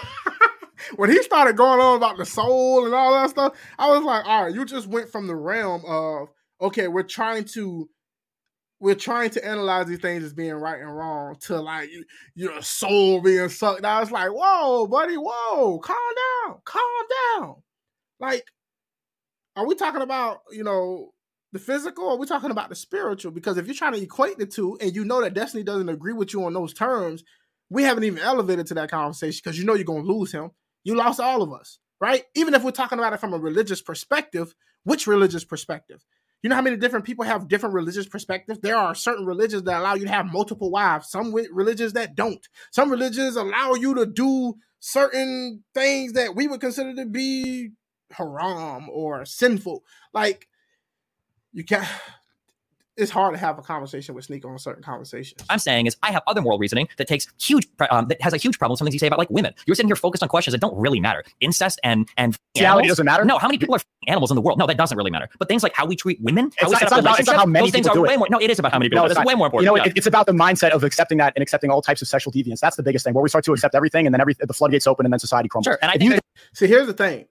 when 0.97 1.09
he 1.11 1.23
started 1.23 1.55
going 1.55 1.79
on 1.79 1.95
about 1.95 2.17
the 2.17 2.25
soul 2.25 2.85
and 2.85 2.93
all 2.93 3.13
that 3.13 3.29
stuff, 3.29 3.53
I 3.79 3.87
was 3.89 4.03
like, 4.03 4.25
all 4.25 4.43
right, 4.43 4.53
you 4.53 4.65
just 4.65 4.87
went 4.87 5.09
from 5.09 5.27
the 5.27 5.35
realm 5.35 5.83
of 5.87 6.27
okay, 6.61 6.89
we're 6.89 7.03
trying 7.03 7.45
to 7.45 7.89
we're 8.79 8.95
trying 8.95 9.29
to 9.31 9.45
analyze 9.45 9.87
these 9.87 9.99
things 9.99 10.23
as 10.23 10.33
being 10.33 10.53
right 10.53 10.81
and 10.81 10.95
wrong 10.95 11.35
to 11.41 11.59
like 11.61 11.89
you- 11.91 12.05
your 12.35 12.61
soul 12.61 13.21
being 13.21 13.49
sucked. 13.49 13.85
I 13.85 13.99
was 14.01 14.11
like, 14.11 14.29
whoa, 14.31 14.87
buddy, 14.87 15.15
whoa, 15.17 15.79
calm 15.79 15.97
down, 16.47 16.61
calm 16.65 16.81
down. 17.39 17.55
Like, 18.19 18.45
are 19.55 19.65
we 19.65 19.75
talking 19.75 20.01
about 20.01 20.41
you 20.51 20.63
know 20.63 21.13
the 21.53 21.59
physical 21.59 22.05
or 22.05 22.11
are 22.11 22.17
we 22.17 22.27
talking 22.27 22.51
about 22.51 22.69
the 22.69 22.75
spiritual? 22.75 23.31
Because 23.31 23.57
if 23.57 23.65
you're 23.65 23.75
trying 23.75 23.93
to 23.93 24.01
equate 24.01 24.37
the 24.37 24.45
two 24.45 24.77
and 24.81 24.93
you 24.95 25.05
know 25.05 25.21
that 25.21 25.33
Destiny 25.33 25.63
doesn't 25.63 25.89
agree 25.89 26.13
with 26.13 26.33
you 26.33 26.43
on 26.43 26.53
those 26.53 26.73
terms, 26.73 27.23
we 27.69 27.83
haven't 27.83 28.03
even 28.03 28.19
elevated 28.19 28.67
to 28.67 28.73
that 28.75 28.91
conversation 28.91 29.41
because 29.43 29.57
you 29.57 29.65
know 29.65 29.73
you're 29.73 29.85
gonna 29.85 30.01
lose 30.01 30.31
him. 30.31 30.51
You 30.83 30.95
lost 30.95 31.19
all 31.19 31.41
of 31.41 31.53
us, 31.53 31.79
right? 32.01 32.23
Even 32.35 32.53
if 32.53 32.63
we're 32.63 32.71
talking 32.71 32.99
about 32.99 33.13
it 33.13 33.19
from 33.19 33.33
a 33.33 33.37
religious 33.37 33.81
perspective, 33.81 34.53
which 34.83 35.07
religious 35.07 35.43
perspective? 35.43 36.03
You 36.45 36.49
know 36.49 36.57
how 36.57 36.61
many 36.61 36.77
different 36.77 37.05
people 37.05 37.25
have 37.25 37.47
different 37.47 37.73
religious 37.73 38.05
perspectives? 38.07 38.59
There 38.59 38.77
are 38.77 38.93
certain 38.93 39.25
religions 39.25 39.63
that 39.63 39.79
allow 39.79 39.95
you 39.95 40.05
to 40.05 40.11
have 40.11 40.31
multiple 40.31 40.69
wives, 40.69 41.09
some 41.09 41.33
religions 41.33 41.93
that 41.93 42.13
don't. 42.13 42.47
Some 42.69 42.91
religions 42.91 43.35
allow 43.35 43.73
you 43.73 43.95
to 43.95 44.05
do 44.05 44.53
certain 44.79 45.63
things 45.73 46.13
that 46.13 46.35
we 46.35 46.47
would 46.47 46.61
consider 46.61 46.93
to 46.97 47.05
be 47.07 47.71
haram 48.11 48.91
or 48.91 49.25
sinful. 49.25 49.83
Like, 50.13 50.47
you 51.51 51.63
can't. 51.63 51.87
It's 52.97 53.11
hard 53.11 53.33
to 53.33 53.37
have 53.37 53.59
a 53.59 53.61
conversation 53.61 54.15
with 54.15 54.23
Sneak 54.23 54.45
on 54.45 54.57
certain 54.57 54.81
conversations. 54.81 55.43
I'm 55.49 55.59
saying 55.59 55.85
is 55.87 55.97
I 56.01 56.13
have 56.13 56.23
other 56.27 56.41
moral 56.41 56.57
reasoning 56.57 56.87
that 56.95 57.07
takes 57.09 57.27
huge, 57.41 57.67
um, 57.91 58.07
that 58.07 58.21
has 58.21 58.31
a 58.33 58.37
huge 58.37 58.57
problem. 58.57 58.73
with 58.73 58.77
Some 58.79 58.85
things 58.85 58.93
you 58.93 58.99
say 58.99 59.07
about 59.07 59.19
like 59.19 59.29
women. 59.29 59.53
You're 59.65 59.75
sitting 59.75 59.89
here 59.89 59.97
focused 59.97 60.23
on 60.23 60.29
questions 60.29 60.53
that 60.53 60.61
don't 60.61 60.77
really 60.77 61.01
matter. 61.01 61.23
Incest 61.41 61.77
and 61.83 62.07
and 62.15 62.37
Bestiality 62.53 62.83
animals- 62.83 62.87
doesn't 62.89 63.05
matter? 63.05 63.25
No, 63.25 63.37
how 63.37 63.47
many 63.49 63.57
people 63.57 63.75
are 63.75 63.81
animals 64.07 64.31
in 64.31 64.35
the 64.35 64.41
world? 64.41 64.57
No, 64.59 64.65
that 64.65 64.77
doesn't 64.77 64.97
really 64.97 65.11
matter. 65.11 65.27
But 65.37 65.49
things 65.49 65.61
like 65.61 65.73
how 65.73 65.85
we 65.85 65.97
treat 65.97 66.21
women, 66.21 66.45
how 66.45 66.49
It's 66.49 66.63
we 66.67 66.71
not- 66.71 66.79
set 66.79 66.83
it's 66.83 66.91
up 66.93 66.95
not 66.97 66.99
about- 67.09 67.19
it's 67.19 67.27
not 67.27 67.35
how 67.35 67.45
many 67.45 67.65
those 67.65 67.71
things 67.73 67.85
people 67.87 67.91
are 67.91 68.01
do 68.05 68.07
way 68.07 68.13
it. 68.13 68.17
more. 68.17 68.27
No, 68.31 68.39
it 68.39 68.49
is 68.49 68.59
about 68.59 68.71
how 68.71 68.79
many 68.79 68.87
people. 68.89 69.03
No, 69.03 69.09
it's 69.11 69.19
It's 69.19 69.25
way 69.25 69.35
more 69.35 69.47
important. 69.47 69.69
You 69.69 69.77
know, 69.77 69.85
Yeah. 69.85 69.91
it's 69.93 70.07
about 70.07 70.25
the 70.25 70.31
mindset 70.31 70.69
of 70.69 70.85
accepting 70.85 71.17
that 71.17 71.33
and 71.35 71.41
accepting 71.43 71.69
all 71.71 71.81
types 71.81 72.01
of 72.01 72.07
sexual 72.07 72.31
deviance. 72.31 72.61
That's 72.61 72.77
the 72.77 72.83
biggest 72.83 73.03
thing. 73.03 73.13
Where 73.13 73.23
we 73.23 73.27
start 73.27 73.43
to 73.43 73.51
accept 73.51 73.75
everything, 73.75 74.05
and 74.07 74.13
then 74.13 74.21
every 74.21 74.35
the 74.39 74.53
floodgates 74.53 74.87
open, 74.87 75.05
and 75.05 75.11
then 75.11 75.19
society 75.19 75.49
crumbles. 75.49 75.65
Sure, 75.65 75.79
and 75.81 75.91
I 75.91 75.95
If 75.95 75.99
think 75.99 76.09
you 76.11 76.15
that- 76.15 76.23
See, 76.53 76.67
here's 76.67 76.87
the 76.87 76.93
thing. 76.93 77.25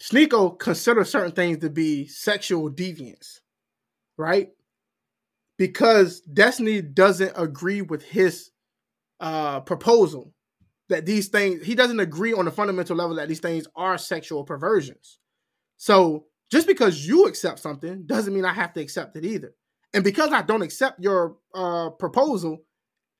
Sneako 0.00 0.58
considers 0.58 1.08
certain 1.10 1.30
things 1.30 1.58
to 1.58 1.70
be 1.70 2.08
sexual 2.08 2.68
deviance, 2.68 3.38
right? 4.16 4.50
Because 5.62 6.22
Destiny 6.22 6.82
doesn't 6.82 7.34
agree 7.36 7.82
with 7.82 8.02
his 8.02 8.50
uh 9.20 9.60
proposal 9.60 10.34
that 10.88 11.06
these 11.06 11.28
things 11.28 11.64
he 11.64 11.76
doesn't 11.76 12.00
agree 12.00 12.32
on 12.32 12.46
the 12.46 12.50
fundamental 12.50 12.96
level 12.96 13.14
that 13.14 13.28
these 13.28 13.38
things 13.38 13.68
are 13.76 13.96
sexual 13.96 14.42
perversions. 14.42 15.20
So 15.76 16.24
just 16.50 16.66
because 16.66 17.06
you 17.06 17.26
accept 17.26 17.60
something 17.60 18.06
doesn't 18.06 18.34
mean 18.34 18.44
I 18.44 18.52
have 18.52 18.72
to 18.72 18.80
accept 18.80 19.14
it 19.14 19.24
either. 19.24 19.54
And 19.94 20.02
because 20.02 20.32
I 20.32 20.42
don't 20.42 20.62
accept 20.62 20.98
your 21.00 21.36
uh 21.54 21.90
proposal, 21.90 22.64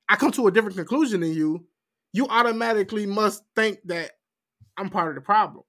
I 0.08 0.16
come 0.16 0.32
to 0.32 0.48
a 0.48 0.50
different 0.50 0.76
conclusion 0.76 1.20
than 1.20 1.34
you. 1.34 1.64
You 2.12 2.26
automatically 2.26 3.06
must 3.06 3.44
think 3.54 3.78
that 3.84 4.10
I'm 4.76 4.90
part 4.90 5.10
of 5.10 5.14
the 5.14 5.20
problem. 5.20 5.62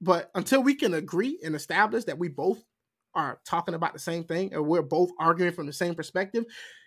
But 0.00 0.30
until 0.34 0.62
we 0.62 0.76
can 0.76 0.94
agree 0.94 1.38
and 1.44 1.54
establish 1.54 2.04
that 2.04 2.18
we 2.18 2.28
both 2.28 2.64
are 3.16 3.40
talking 3.44 3.74
about 3.74 3.92
the 3.92 3.98
same 3.98 4.22
thing 4.22 4.52
and 4.52 4.64
we're 4.64 4.82
both 4.82 5.10
arguing 5.18 5.52
from 5.52 5.66
the 5.66 5.72
same 5.72 5.94
perspective, 5.94 6.44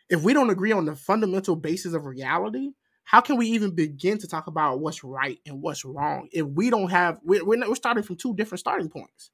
if 0.10 0.24
we 0.24 0.34
don't 0.34 0.50
agree 0.50 0.72
on 0.72 0.86
the 0.86 0.96
fundamental 0.96 1.56
basis 1.56 1.94
of 1.94 2.06
reality, 2.06 2.72
how 3.04 3.20
can 3.20 3.36
we 3.38 3.48
even 3.48 3.72
begin 3.76 4.18
to 4.20 4.28
talk 4.28 4.48
about 4.48 4.80
what's 4.80 5.04
right 5.04 5.40
and 5.46 5.62
what's 5.62 5.84
wrong 5.84 6.30
if 6.32 6.46
we 6.46 6.70
don't 6.70 6.90
have 6.90 7.20
we're 7.24 7.44
we're, 7.44 7.58
not, 7.58 7.68
we're 7.68 7.76
starting 7.76 8.04
from 8.04 8.16
two 8.16 8.34
different 8.36 8.60
starting 8.60 8.90
points? 8.90 9.32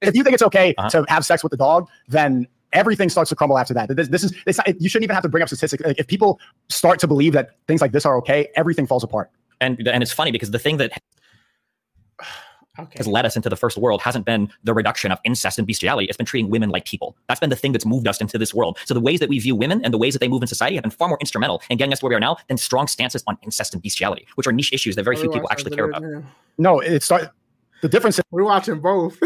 if 0.00 0.14
you 0.14 0.22
think 0.24 0.34
it's 0.34 0.42
okay 0.42 0.74
Uh-huh. 0.78 0.88
to 0.90 1.04
have 1.08 1.26
sex 1.26 1.42
with 1.42 1.50
the 1.50 1.56
dog, 1.56 1.88
then 2.08 2.46
everything 2.72 3.08
starts 3.08 3.28
to 3.28 3.36
crumble 3.36 3.58
after 3.58 3.74
that. 3.74 3.94
This, 3.94 4.08
this 4.08 4.24
is 4.24 4.32
it's 4.46 4.58
not, 4.58 4.80
you 4.80 4.88
shouldn't 4.88 5.04
even 5.04 5.14
have 5.14 5.22
to 5.24 5.28
bring 5.28 5.42
up 5.42 5.48
statistics. 5.48 5.84
Like, 5.84 5.98
if 5.98 6.06
people 6.06 6.38
start 6.68 7.00
to 7.00 7.06
believe 7.06 7.32
that 7.34 7.50
things 7.66 7.80
like 7.80 7.92
this 7.92 8.06
are 8.06 8.16
okay, 8.18 8.48
everything 8.56 8.86
falls 8.86 9.04
apart. 9.04 9.30
and 9.60 9.86
and 9.86 10.02
it's 10.02 10.12
funny 10.12 10.30
because 10.32 10.50
the 10.50 10.58
thing 10.58 10.76
that 10.78 10.92
Okay. 12.78 12.98
has 12.98 13.06
led 13.06 13.26
us 13.26 13.34
into 13.34 13.48
the 13.48 13.56
first 13.56 13.76
world 13.76 14.00
hasn't 14.00 14.24
been 14.24 14.48
the 14.62 14.72
reduction 14.72 15.10
of 15.10 15.18
incest 15.24 15.58
and 15.58 15.66
bestiality. 15.66 16.06
It's 16.06 16.16
been 16.16 16.24
treating 16.24 16.50
women 16.50 16.70
like 16.70 16.84
people. 16.84 17.16
That's 17.26 17.40
been 17.40 17.50
the 17.50 17.56
thing 17.56 17.72
that's 17.72 17.84
moved 17.84 18.06
us 18.06 18.20
into 18.20 18.38
this 18.38 18.54
world. 18.54 18.78
So 18.84 18.94
the 18.94 19.00
ways 19.00 19.18
that 19.20 19.28
we 19.28 19.38
view 19.40 19.56
women 19.56 19.84
and 19.84 19.92
the 19.92 19.98
ways 19.98 20.14
that 20.14 20.20
they 20.20 20.28
move 20.28 20.40
in 20.42 20.46
society 20.46 20.76
have 20.76 20.82
been 20.82 20.92
far 20.92 21.08
more 21.08 21.18
instrumental 21.20 21.62
in 21.68 21.78
getting 21.78 21.92
us 21.92 21.98
to 21.98 22.04
where 22.04 22.10
we 22.10 22.16
are 22.16 22.20
now 22.20 22.36
than 22.48 22.56
strong 22.56 22.86
stances 22.86 23.24
on 23.26 23.36
incest 23.42 23.74
and 23.74 23.82
bestiality, 23.82 24.26
which 24.36 24.46
are 24.46 24.52
niche 24.52 24.72
issues 24.72 24.94
that 24.96 25.02
very 25.02 25.16
few 25.16 25.28
people 25.30 25.48
actually 25.50 25.74
care 25.74 25.86
about. 25.86 26.02
No, 26.58 26.78
it's 26.78 27.06
start 27.06 27.30
the 27.82 27.88
difference. 27.88 28.18
Is, 28.18 28.24
We're 28.30 28.44
watching 28.44 28.80
both. 28.80 29.18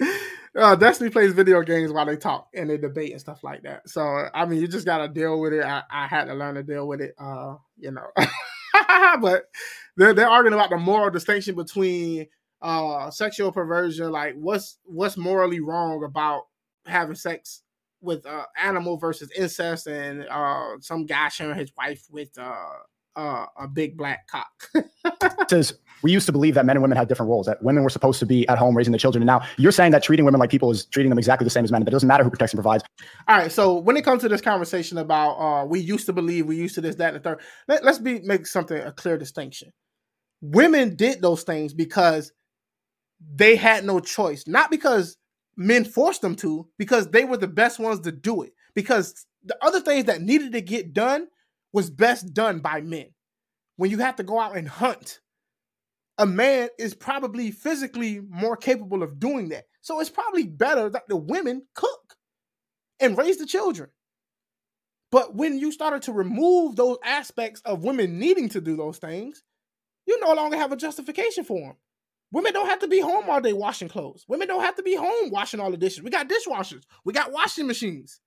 uh, 0.56 0.74
Destiny 0.76 1.10
plays 1.10 1.32
video 1.32 1.62
games 1.62 1.92
while 1.92 2.06
they 2.06 2.16
talk 2.16 2.48
and 2.54 2.70
they 2.70 2.78
debate 2.78 3.12
and 3.12 3.20
stuff 3.20 3.44
like 3.44 3.62
that. 3.62 3.88
So 3.88 4.28
I 4.34 4.46
mean, 4.46 4.60
you 4.60 4.68
just 4.68 4.86
gotta 4.86 5.08
deal 5.08 5.40
with 5.40 5.52
it. 5.52 5.64
I, 5.64 5.82
I 5.90 6.06
had 6.06 6.24
to 6.24 6.34
learn 6.34 6.54
to 6.54 6.62
deal 6.62 6.86
with 6.86 7.00
it. 7.00 7.14
Uh, 7.18 7.56
you 7.76 7.90
know, 7.90 8.06
but 9.20 9.44
they're 9.96 10.14
they're 10.14 10.28
arguing 10.28 10.54
about 10.54 10.70
the 10.70 10.78
moral 10.78 11.10
distinction 11.10 11.54
between 11.54 12.26
uh 12.60 13.10
sexual 13.10 13.52
perversion, 13.52 14.10
like 14.10 14.34
what's 14.34 14.78
what's 14.84 15.16
morally 15.16 15.60
wrong 15.60 16.04
about 16.04 16.42
having 16.86 17.14
sex 17.14 17.62
with 18.00 18.26
uh 18.26 18.44
animal 18.60 18.96
versus 18.96 19.30
incest, 19.36 19.86
and 19.86 20.26
uh 20.28 20.72
some 20.80 21.06
guy 21.06 21.28
sharing 21.28 21.58
his 21.58 21.72
wife 21.76 22.04
with 22.10 22.30
uh 22.38 22.72
uh 23.16 23.46
a 23.58 23.68
big 23.68 23.96
black 23.96 24.26
cock. 24.28 24.70
says 25.50 25.74
we 26.02 26.12
used 26.12 26.26
to 26.26 26.32
believe 26.32 26.54
that 26.54 26.64
men 26.64 26.76
and 26.76 26.82
women 26.82 26.96
had 26.96 27.08
different 27.08 27.30
roles. 27.30 27.46
That 27.46 27.62
women 27.62 27.82
were 27.82 27.90
supposed 27.90 28.20
to 28.20 28.26
be 28.26 28.46
at 28.48 28.58
home 28.58 28.76
raising 28.76 28.92
the 28.92 28.98
children, 28.98 29.22
and 29.22 29.26
now 29.26 29.42
you're 29.56 29.72
saying 29.72 29.92
that 29.92 30.02
treating 30.02 30.24
women 30.24 30.40
like 30.40 30.50
people 30.50 30.70
is 30.70 30.84
treating 30.86 31.10
them 31.10 31.18
exactly 31.18 31.44
the 31.44 31.50
same 31.50 31.64
as 31.64 31.72
men. 31.72 31.82
That 31.82 31.88
it 31.88 31.92
doesn't 31.92 32.06
matter 32.06 32.24
who 32.24 32.30
protects 32.30 32.52
and 32.52 32.58
provides. 32.58 32.84
All 33.26 33.36
right, 33.36 33.50
so 33.50 33.78
when 33.78 33.96
it 33.96 34.04
comes 34.04 34.22
to 34.22 34.28
this 34.28 34.40
conversation 34.40 34.98
about 34.98 35.32
uh 35.34 35.64
we 35.64 35.80
used 35.80 36.06
to 36.06 36.12
believe, 36.12 36.46
we 36.46 36.56
used 36.56 36.74
to 36.76 36.80
this, 36.80 36.96
that, 36.96 37.14
and 37.14 37.22
the 37.22 37.28
third, 37.28 37.40
let, 37.66 37.84
let's 37.84 37.98
be 37.98 38.20
make 38.20 38.46
something 38.46 38.80
a 38.80 38.92
clear 38.92 39.18
distinction. 39.18 39.72
Women 40.40 40.94
did 40.94 41.20
those 41.20 41.42
things 41.42 41.74
because 41.74 42.32
they 43.20 43.56
had 43.56 43.84
no 43.84 44.00
choice, 44.00 44.46
not 44.46 44.70
because 44.70 45.16
men 45.56 45.84
forced 45.84 46.22
them 46.22 46.36
to, 46.36 46.68
because 46.78 47.08
they 47.08 47.24
were 47.24 47.36
the 47.36 47.48
best 47.48 47.78
ones 47.78 48.00
to 48.00 48.12
do 48.12 48.42
it. 48.42 48.52
Because 48.74 49.26
the 49.44 49.56
other 49.62 49.80
things 49.80 50.04
that 50.06 50.22
needed 50.22 50.52
to 50.52 50.60
get 50.60 50.92
done 50.92 51.26
was 51.72 51.90
best 51.90 52.32
done 52.32 52.60
by 52.60 52.80
men. 52.80 53.08
When 53.76 53.90
you 53.90 53.98
have 53.98 54.16
to 54.16 54.22
go 54.22 54.38
out 54.38 54.56
and 54.56 54.68
hunt, 54.68 55.20
a 56.18 56.26
man 56.26 56.68
is 56.78 56.94
probably 56.94 57.50
physically 57.50 58.20
more 58.28 58.56
capable 58.56 59.02
of 59.02 59.20
doing 59.20 59.50
that. 59.50 59.64
So 59.82 60.00
it's 60.00 60.10
probably 60.10 60.44
better 60.44 60.90
that 60.90 61.08
the 61.08 61.16
women 61.16 61.62
cook 61.74 62.16
and 63.00 63.16
raise 63.16 63.38
the 63.38 63.46
children. 63.46 63.90
But 65.10 65.34
when 65.34 65.58
you 65.58 65.72
started 65.72 66.02
to 66.02 66.12
remove 66.12 66.76
those 66.76 66.98
aspects 67.04 67.62
of 67.64 67.84
women 67.84 68.18
needing 68.18 68.48
to 68.50 68.60
do 68.60 68.76
those 68.76 68.98
things, 68.98 69.42
you 70.06 70.18
no 70.20 70.34
longer 70.34 70.56
have 70.56 70.72
a 70.72 70.76
justification 70.76 71.44
for 71.44 71.60
them. 71.60 71.76
Women 72.30 72.52
don't 72.52 72.68
have 72.68 72.80
to 72.80 72.88
be 72.88 73.00
home 73.00 73.28
all 73.28 73.40
day 73.40 73.52
washing 73.52 73.88
clothes. 73.88 74.24
Women 74.28 74.48
don't 74.48 74.62
have 74.62 74.76
to 74.76 74.82
be 74.82 74.94
home 74.94 75.30
washing 75.30 75.60
all 75.60 75.70
the 75.70 75.76
dishes. 75.76 76.02
We 76.02 76.10
got 76.10 76.28
dishwashers. 76.28 76.82
We 77.04 77.12
got 77.12 77.32
washing 77.32 77.66
machines. 77.66 78.20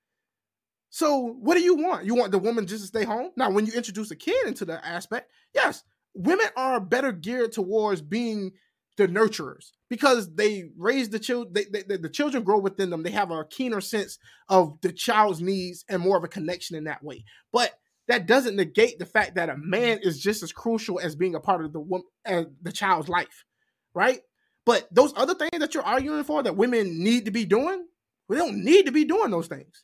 So 0.90 1.20
what 1.20 1.56
do 1.56 1.62
you 1.62 1.76
want? 1.76 2.06
You 2.06 2.16
want 2.16 2.32
the 2.32 2.40
woman 2.40 2.68
just 2.68 2.84
to 2.84 2.88
stay 2.88 3.06
home? 3.06 3.30
Now, 3.38 3.50
when 3.52 3.66
you 3.66 3.74
introduce 3.74 4.12
a 4.12 4.16
kid 4.16 4.48
into 4.48 4.66
the 4.66 4.86
aspect, 4.86 5.32
yes, 5.54 5.84
women 6.14 6.48
are 6.58 6.80
better 6.80 7.12
geared 7.12 7.52
towards 7.54 8.02
being 8.02 8.52
the 8.98 9.08
nurturers 9.08 9.72
because 9.90 10.34
they 10.36 10.66
raise 10.78 11.10
the 11.10 11.20
children. 11.20 11.54
They, 11.54 11.66
they, 11.66 11.84
they- 11.84 11.98
the 11.98 12.10
children 12.10 12.44
grow 12.44 12.60
within 12.60 12.90
them. 12.90 13.04
They 13.04 13.12
have 13.12 13.32
a 13.32 13.46
keener 13.46 13.82
sense 13.82 14.20
of 14.50 14.80
the 14.82 14.92
child's 14.92 15.42
needs 15.42 15.86
and 15.90 16.02
more 16.02 16.18
of 16.18 16.24
a 16.24 16.28
connection 16.28 16.76
in 16.76 16.84
that 16.86 17.04
way. 17.04 17.24
But 17.54 17.72
that 18.08 18.26
doesn't 18.26 18.58
negate 18.58 19.00
the 19.00 19.06
fact 19.06 19.36
that 19.36 19.50
a 19.50 19.56
man 19.58 20.00
is 20.02 20.20
just 20.20 20.44
as 20.44 20.52
crucial 20.52 21.00
as 21.00 21.16
being 21.16 21.36
a 21.36 21.40
part 21.40 21.64
of 21.64 21.72
the 21.72 21.80
woman 21.80 22.06
as 22.26 22.46
uh, 22.46 22.50
the 22.62 22.72
child's 22.72 23.08
life, 23.08 23.46
right? 23.94 24.22
But 24.66 24.88
those 24.92 25.14
other 25.16 25.34
things 25.34 25.60
that 25.60 25.74
you're 25.74 25.84
arguing 25.84 26.24
for 26.24 26.44
that 26.44 26.56
women 26.56 27.04
need 27.04 27.26
to 27.26 27.32
be 27.32 27.46
doing, 27.46 27.86
we 28.30 28.38
don't 28.38 28.64
need 28.64 28.86
to 28.86 28.92
be 28.92 29.06
doing 29.06 29.32
those 29.32 29.48
things. 29.48 29.84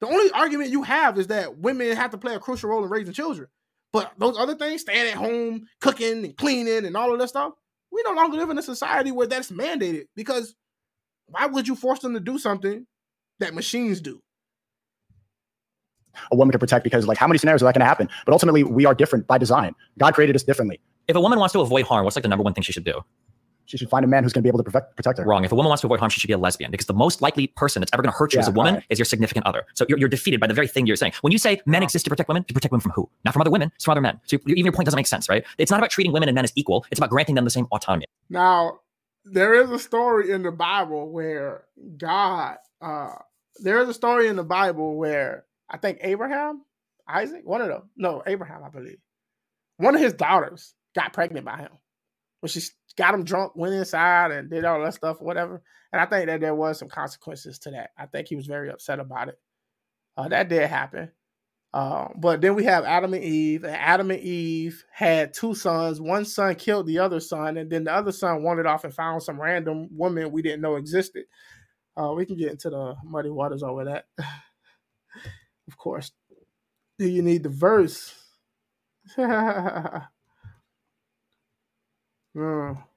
The 0.00 0.06
only 0.06 0.30
argument 0.30 0.70
you 0.70 0.82
have 0.82 1.18
is 1.18 1.26
that 1.28 1.58
women 1.58 1.96
have 1.96 2.12
to 2.12 2.18
play 2.18 2.34
a 2.34 2.40
crucial 2.40 2.70
role 2.70 2.84
in 2.84 2.90
raising 2.90 3.12
children. 3.12 3.48
But 3.92 4.12
those 4.18 4.38
other 4.38 4.54
things, 4.54 4.82
staying 4.82 5.08
at 5.08 5.16
home, 5.16 5.66
cooking 5.80 6.24
and 6.24 6.36
cleaning 6.36 6.86
and 6.86 6.96
all 6.96 7.12
of 7.12 7.18
that 7.18 7.28
stuff, 7.28 7.54
we 7.90 8.02
no 8.04 8.12
longer 8.12 8.36
live 8.36 8.50
in 8.50 8.58
a 8.58 8.62
society 8.62 9.10
where 9.10 9.26
that's 9.26 9.50
mandated 9.50 10.06
because 10.14 10.54
why 11.26 11.46
would 11.46 11.66
you 11.66 11.74
force 11.74 12.00
them 12.00 12.14
to 12.14 12.20
do 12.20 12.38
something 12.38 12.86
that 13.40 13.54
machines 13.54 14.00
do? 14.00 14.20
A 16.32 16.36
woman 16.36 16.52
to 16.52 16.58
protect 16.58 16.84
because, 16.84 17.06
like, 17.06 17.18
how 17.18 17.28
many 17.28 17.38
scenarios 17.38 17.62
are 17.62 17.66
that 17.66 17.74
going 17.74 17.80
to 17.80 17.86
happen? 17.86 18.08
But 18.26 18.32
ultimately, 18.32 18.64
we 18.64 18.86
are 18.86 18.94
different 18.94 19.26
by 19.26 19.38
design. 19.38 19.74
God 19.98 20.14
created 20.14 20.34
us 20.34 20.42
differently. 20.42 20.80
If 21.06 21.16
a 21.16 21.20
woman 21.20 21.38
wants 21.38 21.52
to 21.52 21.60
avoid 21.60 21.86
harm, 21.86 22.04
what's 22.04 22.16
like 22.16 22.24
the 22.24 22.28
number 22.28 22.42
one 22.42 22.54
thing 22.54 22.62
she 22.62 22.72
should 22.72 22.84
do? 22.84 23.02
She 23.68 23.76
should 23.76 23.90
find 23.90 24.02
a 24.02 24.08
man 24.08 24.22
who's 24.22 24.32
going 24.32 24.40
to 24.40 24.46
be 24.46 24.48
able 24.48 24.60
to 24.60 24.64
protect, 24.64 24.96
protect 24.96 25.18
her. 25.18 25.24
Wrong. 25.26 25.44
If 25.44 25.52
a 25.52 25.54
woman 25.54 25.68
wants 25.68 25.82
to 25.82 25.86
avoid 25.86 26.00
harm, 26.00 26.08
she 26.08 26.20
should 26.20 26.26
be 26.28 26.32
a 26.32 26.38
lesbian 26.38 26.70
because 26.70 26.86
the 26.86 26.94
most 26.94 27.20
likely 27.20 27.48
person 27.48 27.80
that's 27.80 27.90
ever 27.92 28.02
going 28.02 28.10
to 28.10 28.16
hurt 28.16 28.32
you 28.32 28.38
Yeah, 28.38 28.44
as 28.44 28.48
a 28.48 28.52
woman 28.52 28.76
right. 28.76 28.84
is 28.88 28.98
your 28.98 29.04
significant 29.04 29.44
other. 29.44 29.66
So 29.74 29.84
you're, 29.90 29.98
you're 29.98 30.08
defeated 30.08 30.40
by 30.40 30.46
the 30.46 30.54
very 30.54 30.66
thing 30.66 30.86
you're 30.86 30.96
saying. 30.96 31.12
When 31.20 31.32
you 31.32 31.38
say 31.38 31.60
men 31.66 31.82
exist 31.82 32.06
to 32.06 32.10
protect 32.10 32.28
women, 32.30 32.44
to 32.44 32.54
protect 32.54 32.72
women 32.72 32.80
from 32.80 32.92
who? 32.92 33.10
Not 33.26 33.34
from 33.34 33.42
other 33.42 33.50
women, 33.50 33.70
it's 33.74 33.84
from 33.84 33.92
other 33.92 34.00
men. 34.00 34.18
So 34.24 34.38
you- 34.46 34.54
even 34.54 34.64
your 34.64 34.72
point 34.72 34.86
doesn't 34.86 34.96
make 34.96 35.06
sense, 35.06 35.28
right? 35.28 35.44
It's 35.58 35.70
not 35.70 35.78
about 35.80 35.90
treating 35.90 36.12
women 36.14 36.30
and 36.30 36.34
men 36.34 36.44
as 36.44 36.52
equal. 36.56 36.86
It's 36.90 36.98
about 36.98 37.10
granting 37.10 37.34
them 37.34 37.44
the 37.44 37.50
same 37.50 37.66
autonomy. 37.70 38.06
Now, 38.30 38.80
there 39.26 39.52
is 39.52 39.70
a 39.70 39.78
story 39.78 40.30
in 40.30 40.42
the 40.44 40.50
Bible 40.52 41.10
where 41.12 41.64
God, 41.98 42.56
uh, 42.80 43.16
there 43.60 43.82
is 43.82 43.88
a 43.90 43.94
story 43.94 44.28
in 44.28 44.36
the 44.36 44.44
Bible 44.44 44.96
where 44.96 45.44
I 45.68 45.76
think 45.76 45.98
Abraham, 46.00 46.62
Isaac, 47.06 47.42
one 47.44 47.60
of 47.60 47.68
them, 47.68 47.90
no, 47.98 48.22
Abraham, 48.26 48.64
I 48.64 48.70
believe, 48.70 48.96
one 49.76 49.94
of 49.94 50.00
his 50.00 50.14
daughters 50.14 50.72
got 50.94 51.12
pregnant 51.12 51.44
by 51.44 51.58
him. 51.58 51.70
When 52.40 52.48
she 52.48 52.60
got 52.98 53.14
him 53.14 53.24
drunk, 53.24 53.52
went 53.54 53.74
inside 53.74 54.32
and 54.32 54.50
did 54.50 54.64
all 54.64 54.82
that 54.82 54.92
stuff, 54.92 55.20
whatever. 55.20 55.62
And 55.92 56.02
I 56.02 56.06
think 56.06 56.26
that 56.26 56.40
there 56.40 56.54
was 56.54 56.78
some 56.78 56.88
consequences 56.88 57.58
to 57.60 57.70
that. 57.70 57.90
I 57.96 58.06
think 58.06 58.28
he 58.28 58.36
was 58.36 58.46
very 58.46 58.70
upset 58.70 58.98
about 58.98 59.28
it. 59.28 59.38
Uh, 60.16 60.28
that 60.28 60.48
did 60.48 60.68
happen. 60.68 61.10
Uh, 61.72 62.08
but 62.16 62.40
then 62.40 62.54
we 62.54 62.64
have 62.64 62.84
Adam 62.84 63.14
and 63.14 63.22
Eve, 63.22 63.62
and 63.64 63.76
Adam 63.76 64.10
and 64.10 64.20
Eve 64.20 64.84
had 64.90 65.32
two 65.32 65.54
sons. 65.54 66.00
One 66.00 66.24
son 66.24 66.54
killed 66.56 66.86
the 66.86 66.98
other 66.98 67.20
son, 67.20 67.56
and 67.56 67.70
then 67.70 67.84
the 67.84 67.92
other 67.92 68.10
son 68.10 68.42
wandered 68.42 68.66
off 68.66 68.84
and 68.84 68.92
found 68.92 69.22
some 69.22 69.40
random 69.40 69.88
woman 69.92 70.32
we 70.32 70.42
didn't 70.42 70.62
know 70.62 70.76
existed. 70.76 71.24
Uh, 71.96 72.12
we 72.16 72.26
can 72.26 72.36
get 72.36 72.50
into 72.50 72.70
the 72.70 72.96
muddy 73.04 73.30
waters 73.30 73.62
over 73.62 73.84
that. 73.84 74.06
of 75.68 75.76
course. 75.76 76.10
Do 76.98 77.06
you 77.06 77.22
need 77.22 77.44
the 77.44 77.48
verse? 77.48 78.14
Mm. 82.38 82.87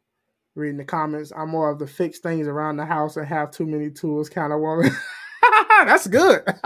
Reading 0.56 0.78
the 0.78 0.84
comments, 0.84 1.32
I'm 1.36 1.50
more 1.50 1.70
of 1.70 1.80
the 1.80 1.88
fix 1.88 2.20
things 2.20 2.46
around 2.46 2.76
the 2.76 2.86
house 2.86 3.16
and 3.16 3.26
have 3.26 3.52
too 3.52 3.66
many 3.66 3.90
tools 3.90 4.30
kind 4.30 4.52
of 4.52 4.60
woman. 4.60 4.92
That's 5.86 6.08
good. 6.08 6.44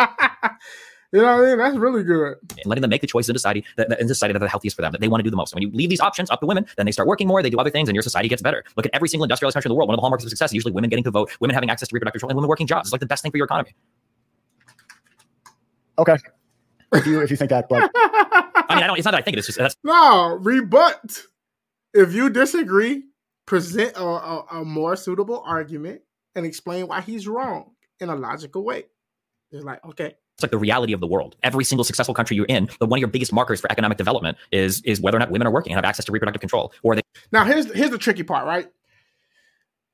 you 1.11 1.21
know 1.21 1.37
what 1.37 1.45
I 1.45 1.45
mean? 1.45 1.57
That's 1.59 1.77
really 1.77 2.03
good. 2.03 2.37
Letting 2.65 2.81
them 2.81 2.89
make 2.89 3.01
the 3.01 3.07
choices 3.07 3.29
in 3.29 3.35
society 3.35 3.63
that, 3.77 3.89
that 3.89 4.01
in 4.01 4.07
society 4.07 4.33
that 4.33 4.41
are 4.41 4.45
the 4.45 4.49
healthiest 4.49 4.75
for 4.75 4.81
them, 4.81 4.91
that 4.91 5.01
they 5.01 5.07
want 5.07 5.19
to 5.19 5.23
do 5.23 5.29
the 5.29 5.37
most. 5.37 5.53
When 5.53 5.61
you 5.61 5.69
leave 5.71 5.89
these 5.89 5.99
options 5.99 6.31
up 6.31 6.39
to 6.39 6.47
women, 6.47 6.65
then 6.77 6.87
they 6.87 6.91
start 6.91 7.07
working 7.07 7.27
more, 7.27 7.43
they 7.43 7.51
do 7.51 7.59
other 7.59 7.69
things, 7.69 7.87
and 7.87 7.95
your 7.95 8.01
society 8.01 8.27
gets 8.27 8.41
better. 8.41 8.63
Look 8.75 8.87
at 8.87 8.95
every 8.95 9.07
single 9.07 9.25
industrialized 9.25 9.53
country 9.53 9.69
in 9.69 9.73
the 9.73 9.75
world. 9.75 9.87
One 9.87 9.93
of 9.93 9.97
the 9.97 10.01
hallmarks 10.01 10.23
of 10.23 10.31
success 10.31 10.49
is 10.49 10.55
usually 10.55 10.73
women 10.73 10.89
getting 10.89 11.03
to 11.03 11.11
vote, 11.11 11.29
women 11.39 11.53
having 11.53 11.69
access 11.69 11.89
to 11.89 11.93
reproductive 11.93 12.21
control, 12.21 12.31
and 12.31 12.37
women 12.37 12.49
working 12.49 12.65
jobs. 12.65 12.87
It's 12.87 12.91
like 12.91 13.01
the 13.01 13.05
best 13.05 13.21
thing 13.21 13.31
for 13.31 13.37
your 13.37 13.45
economy. 13.45 13.75
Okay. 15.99 16.17
If 16.91 17.05
you 17.05 17.21
if 17.21 17.29
you 17.29 17.37
think 17.37 17.49
that, 17.49 17.69
but 17.69 17.91
I 17.93 18.75
mean, 18.75 18.83
I 18.83 18.87
don't. 18.87 18.97
It's 18.97 19.05
not 19.05 19.11
that 19.11 19.19
I 19.19 19.21
think 19.21 19.35
it. 19.35 19.39
It's 19.39 19.47
just 19.47 19.59
that's 19.59 19.75
No, 19.83 20.37
rebut. 20.41 21.21
If 21.93 22.13
you 22.13 22.29
disagree, 22.29 23.03
present 23.45 23.95
a, 23.95 24.03
a, 24.03 24.45
a 24.51 24.65
more 24.65 24.95
suitable 24.95 25.43
argument 25.45 26.01
and 26.35 26.45
explain 26.45 26.87
why 26.87 27.01
he's 27.01 27.27
wrong 27.27 27.71
in 27.99 28.09
a 28.09 28.15
logical 28.15 28.63
way. 28.63 28.85
It's 29.51 29.63
like, 29.63 29.83
okay, 29.85 30.15
it's 30.35 30.43
like 30.43 30.51
the 30.51 30.57
reality 30.57 30.91
of 30.91 30.99
the 30.99 31.07
world. 31.07 31.37
Every 31.43 31.63
single 31.63 31.85
successful 31.85 32.13
country 32.13 32.35
you're 32.35 32.45
in, 32.47 32.69
the 32.79 32.85
one 32.85 32.97
of 32.97 33.01
your 33.01 33.09
biggest 33.09 33.31
markers 33.31 33.61
for 33.61 33.71
economic 33.71 33.97
development 33.97 34.37
is 34.51 34.81
is 34.83 34.99
whether 34.99 35.15
or 35.15 35.19
not 35.19 35.31
women 35.31 35.47
are 35.47 35.51
working 35.51 35.71
and 35.71 35.77
have 35.77 35.85
access 35.85 36.05
to 36.05 36.11
reproductive 36.11 36.41
control, 36.41 36.73
or 36.83 36.95
they 36.95 37.01
now 37.31 37.45
here's 37.45 37.71
here's 37.73 37.91
the 37.91 37.97
tricky 37.97 38.23
part, 38.23 38.45
right? 38.45 38.67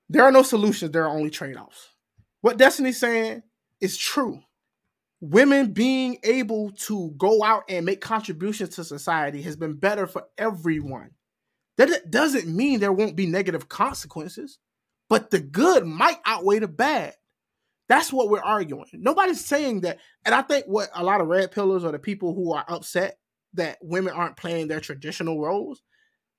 There 0.10 0.24
are 0.24 0.32
no 0.32 0.44
solutions, 0.44 0.92
there 0.92 1.04
are 1.04 1.16
only 1.16 1.30
trade-offs. 1.30 1.90
What 2.42 2.58
Destiny's 2.58 3.00
saying 3.00 3.44
is 3.80 3.98
true. 3.98 4.42
Women 5.22 5.74
being 5.74 6.18
able 6.24 6.72
to 6.88 7.14
go 7.18 7.44
out 7.44 7.66
and 7.70 7.86
make 7.86 8.02
contributions 8.02 8.76
to 8.76 8.84
society 8.84 9.44
has 9.44 9.56
been 9.56 9.74
better 9.74 10.08
for 10.08 10.26
everyone. 10.38 11.12
That 11.78 12.12
doesn't 12.12 12.48
mean 12.48 12.80
there 12.80 12.92
won't 12.92 13.16
be 13.16 13.26
negative 13.26 13.70
consequences, 13.70 14.60
but 15.10 15.30
the 15.30 15.40
good 15.40 15.86
might 15.86 16.20
outweigh 16.26 16.60
the 16.60 16.68
bad. 16.68 17.14
That's 17.90 18.14
what 18.14 18.30
we're 18.30 18.42
arguing. 18.42 18.86
Nobody's 18.94 19.44
saying 19.44 19.82
that. 19.82 20.00
And 20.26 20.34
I 20.34 20.42
think 20.44 20.66
what 20.66 20.90
a 20.96 21.04
lot 21.04 21.22
of 21.22 21.28
red 21.28 21.52
pillars 21.52 21.84
or 21.84 21.92
the 21.92 22.00
people 22.00 22.34
who 22.34 22.54
are 22.54 22.66
upset 22.68 23.18
that 23.54 23.78
women 23.82 24.14
aren't 24.14 24.38
playing 24.38 24.68
their 24.68 24.80
traditional 24.80 25.42
roles, 25.42 25.82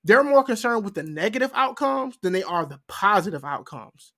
they're 0.05 0.25
more 0.25 0.45
concerned 0.45 0.85
with 0.85 0.95
the 0.95 1.03
negative 1.03 1.51
outcomes 1.55 2.17
than 2.23 2.33
they 2.33 2.43
are 2.43 2.65
the 2.65 2.81
positive 2.89 3.45
outcomes. 3.45 4.13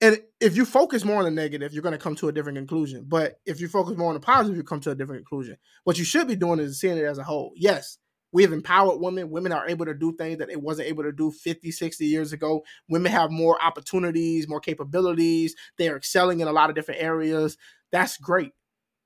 And 0.00 0.20
if 0.40 0.56
you 0.56 0.64
focus 0.64 1.04
more 1.04 1.18
on 1.18 1.24
the 1.24 1.30
negative, 1.30 1.72
you're 1.72 1.82
going 1.82 1.92
to 1.92 1.98
come 1.98 2.16
to 2.16 2.28
a 2.28 2.32
different 2.32 2.58
conclusion. 2.58 3.04
But 3.08 3.36
if 3.46 3.60
you 3.60 3.68
focus 3.68 3.96
more 3.96 4.08
on 4.08 4.14
the 4.14 4.20
positive, 4.20 4.56
you 4.56 4.62
come 4.62 4.80
to 4.80 4.90
a 4.90 4.94
different 4.94 5.26
conclusion. 5.26 5.56
What 5.84 5.98
you 5.98 6.04
should 6.04 6.28
be 6.28 6.36
doing 6.36 6.58
is 6.58 6.78
seeing 6.78 6.98
it 6.98 7.04
as 7.04 7.18
a 7.18 7.24
whole. 7.24 7.52
Yes, 7.56 7.98
we 8.32 8.42
have 8.42 8.52
empowered 8.52 9.00
women. 9.00 9.30
Women 9.30 9.52
are 9.52 9.68
able 9.68 9.86
to 9.86 9.94
do 9.94 10.12
things 10.12 10.38
that 10.38 10.48
they 10.48 10.56
wasn't 10.56 10.88
able 10.88 11.04
to 11.04 11.12
do 11.12 11.30
50, 11.30 11.70
60 11.70 12.04
years 12.04 12.32
ago. 12.32 12.64
Women 12.88 13.12
have 13.12 13.30
more 13.30 13.60
opportunities, 13.62 14.48
more 14.48 14.60
capabilities. 14.60 15.54
They're 15.78 15.96
excelling 15.96 16.40
in 16.40 16.48
a 16.48 16.52
lot 16.52 16.68
of 16.68 16.76
different 16.76 17.02
areas. 17.02 17.56
That's 17.92 18.16
great. 18.18 18.52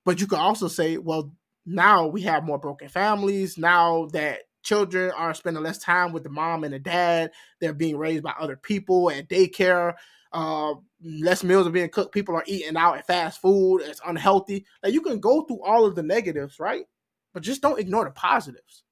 But 0.04 0.20
you 0.20 0.26
could 0.26 0.38
also 0.38 0.68
say, 0.68 0.96
well, 0.96 1.32
now 1.66 2.06
we 2.06 2.22
have 2.22 2.44
more 2.44 2.58
broken 2.58 2.88
families. 2.88 3.58
Now 3.58 4.06
that 4.12 4.40
children 4.62 5.10
are 5.12 5.34
spending 5.34 5.62
less 5.62 5.78
time 5.78 6.12
with 6.12 6.22
the 6.22 6.30
mom 6.30 6.64
and 6.64 6.74
the 6.74 6.78
dad, 6.78 7.30
they're 7.60 7.72
being 7.72 7.96
raised 7.96 8.22
by 8.22 8.34
other 8.38 8.56
people 8.56 9.10
at 9.10 9.28
daycare. 9.28 9.94
Uh, 10.32 10.74
less 11.02 11.42
meals 11.42 11.66
are 11.66 11.70
being 11.70 11.88
cooked. 11.88 12.14
People 12.14 12.34
are 12.34 12.44
eating 12.46 12.76
out 12.76 12.96
at 12.96 13.06
fast 13.06 13.40
food. 13.40 13.80
It's 13.80 14.00
unhealthy. 14.06 14.64
Like 14.82 14.92
you 14.92 15.00
can 15.00 15.20
go 15.20 15.42
through 15.42 15.62
all 15.62 15.84
of 15.86 15.94
the 15.94 16.02
negatives, 16.02 16.58
right? 16.58 16.84
But 17.34 17.42
just 17.42 17.62
don't 17.62 17.78
ignore 17.80 18.04
the 18.04 18.10
positives. 18.10 18.84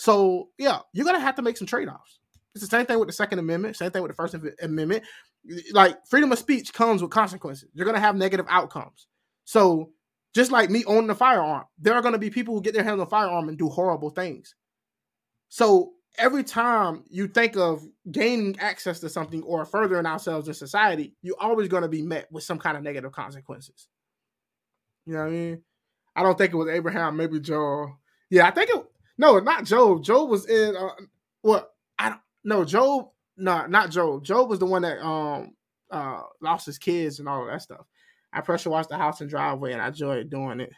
So 0.00 0.48
yeah, 0.56 0.78
you're 0.94 1.04
gonna 1.04 1.20
have 1.20 1.34
to 1.34 1.42
make 1.42 1.58
some 1.58 1.66
trade-offs. 1.66 2.20
It's 2.54 2.64
the 2.64 2.70
same 2.74 2.86
thing 2.86 2.98
with 2.98 3.08
the 3.08 3.12
Second 3.12 3.38
Amendment, 3.38 3.76
same 3.76 3.90
thing 3.90 4.00
with 4.00 4.10
the 4.10 4.14
First 4.14 4.34
Amendment. 4.62 5.04
Like 5.72 5.98
freedom 6.08 6.32
of 6.32 6.38
speech 6.38 6.72
comes 6.72 7.02
with 7.02 7.10
consequences. 7.10 7.68
You're 7.74 7.84
gonna 7.84 8.00
have 8.00 8.16
negative 8.16 8.46
outcomes. 8.48 9.08
So 9.44 9.90
just 10.34 10.50
like 10.50 10.70
me 10.70 10.86
owning 10.86 11.10
a 11.10 11.14
firearm, 11.14 11.64
there 11.78 11.92
are 11.92 12.00
gonna 12.00 12.16
be 12.16 12.30
people 12.30 12.54
who 12.54 12.62
get 12.62 12.72
their 12.72 12.82
hands 12.82 12.94
on 12.94 13.06
a 13.06 13.10
firearm 13.10 13.50
and 13.50 13.58
do 13.58 13.68
horrible 13.68 14.08
things. 14.08 14.54
So 15.50 15.92
every 16.16 16.44
time 16.44 17.04
you 17.10 17.28
think 17.28 17.58
of 17.58 17.86
gaining 18.10 18.58
access 18.58 19.00
to 19.00 19.10
something 19.10 19.42
or 19.42 19.66
furthering 19.66 20.06
ourselves 20.06 20.48
in 20.48 20.54
society, 20.54 21.14
you're 21.20 21.36
always 21.38 21.68
to 21.68 21.88
be 21.88 22.00
met 22.00 22.26
with 22.32 22.44
some 22.44 22.58
kind 22.58 22.78
of 22.78 22.82
negative 22.82 23.12
consequences. 23.12 23.86
You 25.04 25.12
know 25.12 25.20
what 25.20 25.28
I 25.28 25.30
mean? 25.30 25.62
I 26.16 26.22
don't 26.22 26.38
think 26.38 26.54
it 26.54 26.56
was 26.56 26.70
Abraham, 26.70 27.18
maybe 27.18 27.38
Joel. 27.38 27.98
Yeah, 28.30 28.46
I 28.46 28.50
think 28.50 28.70
it. 28.70 28.86
No, 29.20 29.38
not 29.38 29.66
Job. 29.66 30.02
Job 30.02 30.30
was 30.30 30.46
in. 30.46 30.74
Uh, 30.74 30.94
what? 31.42 31.74
I 31.98 32.08
don't. 32.08 32.20
No, 32.42 32.64
Job. 32.64 33.10
No, 33.36 33.66
not 33.66 33.90
Job. 33.90 34.24
Job 34.24 34.48
was 34.48 34.58
the 34.58 34.64
one 34.64 34.80
that 34.80 34.98
um 35.04 35.54
uh 35.90 36.22
lost 36.40 36.64
his 36.64 36.78
kids 36.78 37.18
and 37.18 37.28
all 37.28 37.42
of 37.42 37.48
that 37.50 37.60
stuff. 37.60 37.84
I 38.32 38.40
pressure 38.40 38.70
washed 38.70 38.88
the 38.88 38.96
house 38.96 39.20
and 39.20 39.28
driveway, 39.28 39.74
and 39.74 39.82
I 39.82 39.88
enjoyed 39.88 40.30
doing 40.30 40.60
it. 40.60 40.72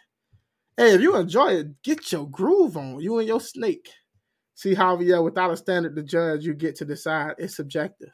Hey, 0.76 0.94
if 0.94 1.00
you 1.00 1.14
enjoy 1.14 1.52
it, 1.52 1.82
get 1.84 2.10
your 2.10 2.28
groove 2.28 2.76
on. 2.76 2.98
You 2.98 3.20
and 3.20 3.28
your 3.28 3.40
snake. 3.40 3.88
See, 4.56 4.74
Javier, 4.74 5.22
without 5.22 5.52
a 5.52 5.56
standard 5.56 5.94
to 5.94 6.02
judge, 6.02 6.44
you 6.44 6.52
get 6.54 6.74
to 6.76 6.84
decide. 6.84 7.36
It's 7.38 7.54
subjective. 7.54 8.10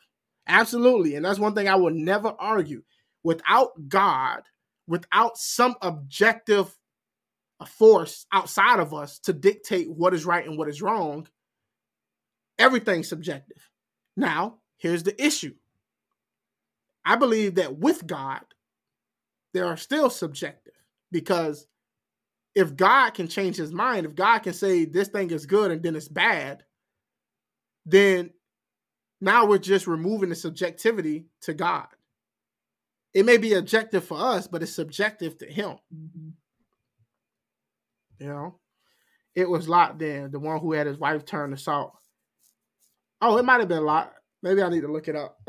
Absolutely. 0.47 1.15
And 1.15 1.25
that's 1.25 1.39
one 1.39 1.55
thing 1.55 1.71
I 1.71 1.77
will 1.77 1.95
never 1.95 2.35
argue. 2.39 2.83
Without 3.23 3.71
God, 3.89 4.43
without 4.87 5.39
some 5.39 5.75
objective 5.81 6.78
force 7.67 8.27
outside 8.33 8.79
of 8.79 8.95
us 8.95 9.19
to 9.21 9.33
dictate 9.33 9.91
what 9.91 10.15
is 10.15 10.25
right 10.25 10.47
and 10.47 10.57
what 10.57 10.69
is 10.69 10.83
wrong, 10.83 11.27
everything's 12.59 13.09
subjective. 13.09 13.69
Now, 14.17 14.59
here's 14.77 15.03
the 15.03 15.21
issue 15.23 15.55
I 17.05 17.17
believe 17.17 17.55
that 17.57 17.79
with 17.79 18.07
God, 18.07 18.43
there 19.55 19.67
are 19.67 19.77
still 19.77 20.11
subjective 20.11 20.75
because 21.11 21.67
if 22.55 22.77
God 22.77 23.11
can 23.11 23.29
change 23.29 23.57
his 23.57 23.73
mind, 23.73 24.05
if 24.05 24.15
God 24.15 24.41
can 24.41 24.53
say 24.53 24.85
this 24.85 25.09
thing 25.09 25.31
is 25.31 25.47
good 25.47 25.71
and 25.71 25.83
then 25.83 25.97
it's 25.97 26.09
bad, 26.09 26.65
then 27.87 28.31
now 29.21 29.47
we're 29.47 29.59
just 29.59 29.87
removing 29.87 30.29
the 30.29 30.35
subjectivity 30.35 31.27
to 31.43 31.55
God. 31.55 31.87
It 33.15 33.25
may 33.25 33.37
be 33.37 33.55
objective 33.55 34.05
for 34.05 34.19
us, 34.19 34.47
but 34.47 34.63
it's 34.63 34.75
subjective 34.75 35.39
to 35.39 35.47
him. 35.47 35.79
Mm-hmm. 35.95 36.29
You 38.19 38.27
know? 38.29 38.55
It 39.35 39.49
was 39.49 39.69
Lot 39.69 39.99
then, 39.99 40.31
the 40.31 40.39
one 40.41 40.59
who 40.61 40.73
had 40.73 40.87
his 40.87 40.99
wife 40.99 41.25
turn 41.25 41.51
to 41.51 41.57
salt. 41.57 41.93
Oh, 43.21 43.37
it 43.39 43.45
might 43.45 43.61
have 43.61 43.69
been 43.69 43.85
Lot. 43.85 44.13
Maybe 44.43 44.63
I 44.63 44.69
need 44.69 44.83
to 44.83 44.93
look 44.93 45.09
it 45.09 45.17
up. 45.17 45.39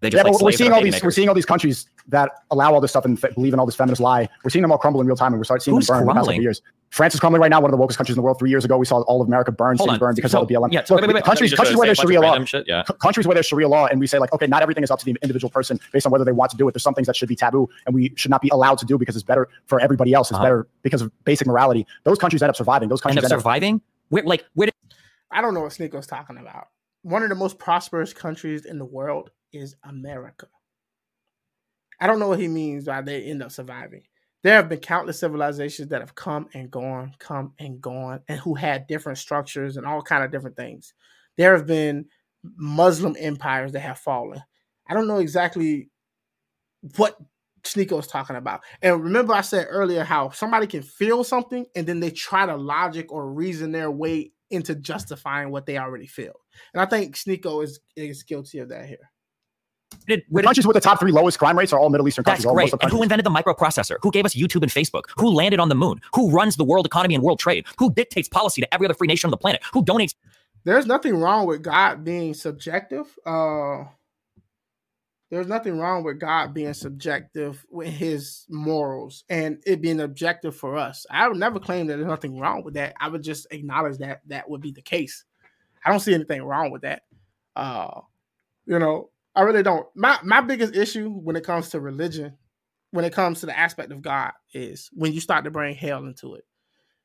They 0.00 0.08
Yeah, 0.08 0.22
just 0.22 0.24
like 0.24 0.32
but 0.34 0.42
we're 0.42 0.52
seeing 0.52 0.72
all 0.72 0.80
baby 0.80 0.90
these 0.90 1.02
we're 1.02 1.10
seeing 1.10 1.28
all 1.28 1.34
these 1.34 1.46
countries 1.46 1.86
that 2.08 2.30
allow 2.50 2.74
all 2.74 2.80
this 2.80 2.90
stuff 2.90 3.04
and 3.06 3.22
f- 3.22 3.34
believe 3.34 3.52
in 3.54 3.58
all 3.58 3.64
this 3.66 3.74
feminist 3.74 4.00
lie. 4.02 4.28
We're 4.44 4.50
seeing 4.50 4.60
them 4.62 4.70
all 4.70 4.78
crumble 4.78 5.00
in 5.00 5.06
real 5.06 5.16
time, 5.16 5.32
and 5.32 5.40
we're 5.40 5.44
starting 5.44 5.62
seeing 5.64 5.76
Who's 5.76 5.86
them 5.86 5.94
burn 5.94 6.02
in 6.02 6.06
the 6.08 6.12
past 6.12 6.16
couple 6.18 6.26
crumbling? 6.26 6.42
years. 6.42 6.62
France 6.94 7.12
is 7.12 7.18
crumbling 7.18 7.40
right 7.42 7.50
now, 7.50 7.60
one 7.60 7.72
of 7.74 7.76
the 7.76 7.84
wokest 7.84 7.96
countries 7.96 8.14
in 8.14 8.20
the 8.20 8.22
world. 8.22 8.38
Three 8.38 8.50
years 8.50 8.64
ago, 8.64 8.78
we 8.78 8.86
saw 8.86 9.00
all 9.02 9.20
of 9.20 9.26
America 9.26 9.50
burn, 9.50 9.76
Hold 9.76 9.88
cities 9.88 9.94
on. 9.94 9.98
burn 9.98 10.14
because 10.14 10.30
So- 10.30 10.42
of 10.42 10.46
the 10.46 10.54
BLM. 10.54 10.70
Yeah, 10.72 10.80
Look, 10.88 11.00
wait, 11.00 11.08
wait, 11.08 11.14
wait. 11.14 11.24
countries, 11.24 11.52
countries 11.52 11.76
where 11.76 11.86
there's 11.86 11.98
a 11.98 12.02
bunch 12.02 12.14
of 12.16 12.22
Sharia 12.22 12.38
law, 12.38 12.44
shit? 12.44 12.68
Yeah. 12.68 12.84
c- 12.84 12.94
countries 13.02 13.26
where 13.26 13.34
there's 13.34 13.46
Sharia 13.46 13.66
law, 13.68 13.86
and 13.86 13.98
we 13.98 14.06
say 14.06 14.20
like, 14.20 14.32
okay, 14.32 14.46
not 14.46 14.62
everything 14.62 14.84
is 14.84 14.92
up 14.92 15.00
to 15.00 15.04
the 15.04 15.16
individual 15.20 15.50
person 15.50 15.80
based 15.92 16.06
on 16.06 16.12
whether 16.12 16.24
they 16.24 16.30
want 16.30 16.52
to 16.52 16.56
do 16.56 16.68
it. 16.68 16.72
There's 16.72 16.84
some 16.84 16.94
things 16.94 17.08
that 17.08 17.16
should 17.16 17.28
be 17.28 17.34
taboo, 17.34 17.68
and 17.86 17.96
we 17.96 18.12
should 18.14 18.30
not 18.30 18.42
be 18.42 18.48
allowed 18.50 18.78
to 18.78 18.86
do 18.86 18.96
because 18.96 19.16
it's 19.16 19.24
better 19.24 19.48
for 19.66 19.80
everybody 19.80 20.12
else. 20.14 20.30
It's 20.30 20.36
Uh-huh. 20.36 20.44
better 20.44 20.68
because 20.82 21.02
of 21.02 21.10
basic 21.24 21.48
morality. 21.48 21.84
Those 22.04 22.18
countries 22.18 22.42
end 22.42 22.50
up 22.50 22.56
surviving. 22.56 22.88
Those 22.88 22.98
End 23.00 23.02
countries 23.16 23.24
up 23.24 23.32
end 23.32 23.32
up 23.32 23.40
surviving. 23.40 23.80
Where 24.10 24.22
like 24.22 24.44
where 24.54 24.66
did 24.66 24.74
I 25.32 25.40
don't 25.40 25.52
know 25.54 25.62
what 25.62 25.72
Sneako's 25.72 26.06
talking 26.06 26.38
about. 26.38 26.68
One 27.02 27.24
of 27.24 27.28
the 27.28 27.34
most 27.34 27.58
prosperous 27.58 28.12
countries 28.12 28.64
in 28.64 28.78
the 28.78 28.84
world 28.84 29.30
is 29.52 29.74
America. 29.82 30.46
I 32.00 32.06
don't 32.06 32.20
know 32.20 32.28
what 32.28 32.38
he 32.38 32.46
means 32.48 32.84
by 32.84 33.00
they 33.02 33.24
end 33.24 33.42
up 33.42 33.50
surviving. 33.50 34.02
There 34.44 34.54
have 34.54 34.68
been 34.68 34.78
countless 34.80 35.18
civilizations 35.18 35.88
that 35.88 36.02
have 36.02 36.14
come 36.14 36.48
and 36.52 36.70
gone, 36.70 37.14
come 37.18 37.54
and 37.58 37.80
gone, 37.80 38.20
and 38.28 38.38
who 38.38 38.54
had 38.54 38.86
different 38.86 39.16
structures 39.16 39.78
and 39.78 39.86
all 39.86 40.02
kind 40.02 40.22
of 40.22 40.30
different 40.30 40.54
things. 40.54 40.92
There 41.38 41.56
have 41.56 41.66
been 41.66 42.04
Muslim 42.56 43.16
empires 43.18 43.72
that 43.72 43.80
have 43.80 43.98
fallen. 43.98 44.42
I 44.86 44.92
don't 44.92 45.08
know 45.08 45.18
exactly 45.18 45.88
what 46.96 47.16
Sneako 47.62 47.98
is 47.98 48.06
talking 48.06 48.36
about. 48.36 48.60
And 48.82 49.02
remember, 49.02 49.32
I 49.32 49.40
said 49.40 49.66
earlier 49.70 50.04
how 50.04 50.28
somebody 50.28 50.66
can 50.66 50.82
feel 50.82 51.24
something 51.24 51.64
and 51.74 51.86
then 51.86 52.00
they 52.00 52.10
try 52.10 52.44
to 52.44 52.54
logic 52.54 53.10
or 53.10 53.32
reason 53.32 53.72
their 53.72 53.90
way 53.90 54.32
into 54.50 54.74
justifying 54.74 55.50
what 55.50 55.64
they 55.64 55.78
already 55.78 56.06
feel. 56.06 56.34
And 56.74 56.82
I 56.82 56.84
think 56.84 57.16
Sneako 57.16 57.64
is 57.64 57.80
is 57.96 58.22
guilty 58.22 58.58
of 58.58 58.68
that 58.68 58.84
here. 58.84 59.10
Did 60.06 60.20
the 60.20 60.24
where 60.28 60.42
did 60.42 60.46
countries 60.46 60.66
with 60.66 60.74
the 60.74 60.80
top 60.80 61.00
three 61.00 61.12
lowest 61.12 61.38
crime 61.38 61.58
rates 61.58 61.72
are 61.72 61.78
all 61.78 61.90
Middle 61.90 62.06
Eastern 62.06 62.24
countries. 62.24 62.46
all 62.46 62.54
great. 62.54 62.72
And 62.80 62.90
who 62.90 63.02
invented 63.02 63.24
the 63.24 63.30
microprocessor? 63.30 63.96
Who 64.02 64.10
gave 64.10 64.24
us 64.24 64.34
YouTube 64.34 64.62
and 64.62 64.70
Facebook? 64.70 65.04
Who 65.18 65.30
landed 65.30 65.60
on 65.60 65.68
the 65.68 65.74
moon? 65.74 66.00
Who 66.14 66.30
runs 66.30 66.56
the 66.56 66.64
world 66.64 66.86
economy 66.86 67.14
and 67.14 67.22
world 67.24 67.38
trade? 67.38 67.66
Who 67.78 67.92
dictates 67.92 68.28
policy 68.28 68.60
to 68.60 68.74
every 68.74 68.86
other 68.86 68.94
free 68.94 69.08
nation 69.08 69.28
on 69.28 69.30
the 69.30 69.36
planet? 69.36 69.62
Who 69.72 69.84
donates? 69.84 70.14
There's 70.64 70.86
nothing 70.86 71.16
wrong 71.16 71.46
with 71.46 71.62
God 71.62 72.04
being 72.04 72.34
subjective. 72.34 73.06
Uh 73.24 73.84
there's 75.30 75.48
nothing 75.48 75.78
wrong 75.78 76.04
with 76.04 76.20
God 76.20 76.54
being 76.54 76.74
subjective 76.74 77.66
with 77.68 77.88
his 77.88 78.46
morals 78.48 79.24
and 79.28 79.60
it 79.66 79.80
being 79.80 80.00
objective 80.00 80.54
for 80.54 80.76
us. 80.76 81.06
I 81.10 81.26
would 81.26 81.38
never 81.38 81.58
claim 81.58 81.88
that 81.88 81.96
there's 81.96 82.06
nothing 82.06 82.38
wrong 82.38 82.62
with 82.62 82.74
that. 82.74 82.94
I 83.00 83.08
would 83.08 83.24
just 83.24 83.48
acknowledge 83.50 83.98
that 83.98 84.20
that 84.26 84.48
would 84.48 84.60
be 84.60 84.70
the 84.70 84.80
case. 84.80 85.24
I 85.84 85.90
don't 85.90 85.98
see 85.98 86.14
anything 86.14 86.42
wrong 86.44 86.70
with 86.70 86.82
that. 86.82 87.02
Uh, 87.56 88.02
you 88.66 88.78
know, 88.78 89.10
I 89.34 89.42
really 89.42 89.62
don't. 89.62 89.86
My 89.94 90.18
my 90.22 90.40
biggest 90.40 90.74
issue 90.74 91.10
when 91.10 91.36
it 91.36 91.44
comes 91.44 91.70
to 91.70 91.80
religion, 91.80 92.36
when 92.90 93.04
it 93.04 93.12
comes 93.12 93.40
to 93.40 93.46
the 93.46 93.58
aspect 93.58 93.92
of 93.92 94.02
God, 94.02 94.32
is 94.52 94.90
when 94.92 95.12
you 95.12 95.20
start 95.20 95.44
to 95.44 95.50
bring 95.50 95.74
hell 95.74 96.04
into 96.04 96.34
it. 96.34 96.44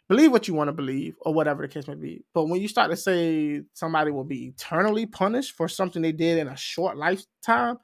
Believe 0.07 0.31
what 0.31 0.47
you 0.47 0.55
want 0.55 0.69
to 0.69 0.73
believe, 0.73 1.15
or 1.21 1.33
whatever 1.33 1.61
the 1.61 1.67
case 1.67 1.87
may 1.87 1.95
be. 1.95 2.23
But 2.33 2.45
when 2.45 2.61
you 2.61 2.67
start 2.67 2.89
to 2.91 2.97
say 2.97 3.61
somebody 3.73 4.11
will 4.11 4.23
be 4.23 4.47
eternally 4.47 5.05
punished 5.05 5.55
for 5.55 5.67
something 5.67 6.01
they 6.01 6.11
did 6.11 6.39
in 6.39 6.47
a 6.47 6.57
short 6.57 6.97
lifetime, 6.97 7.77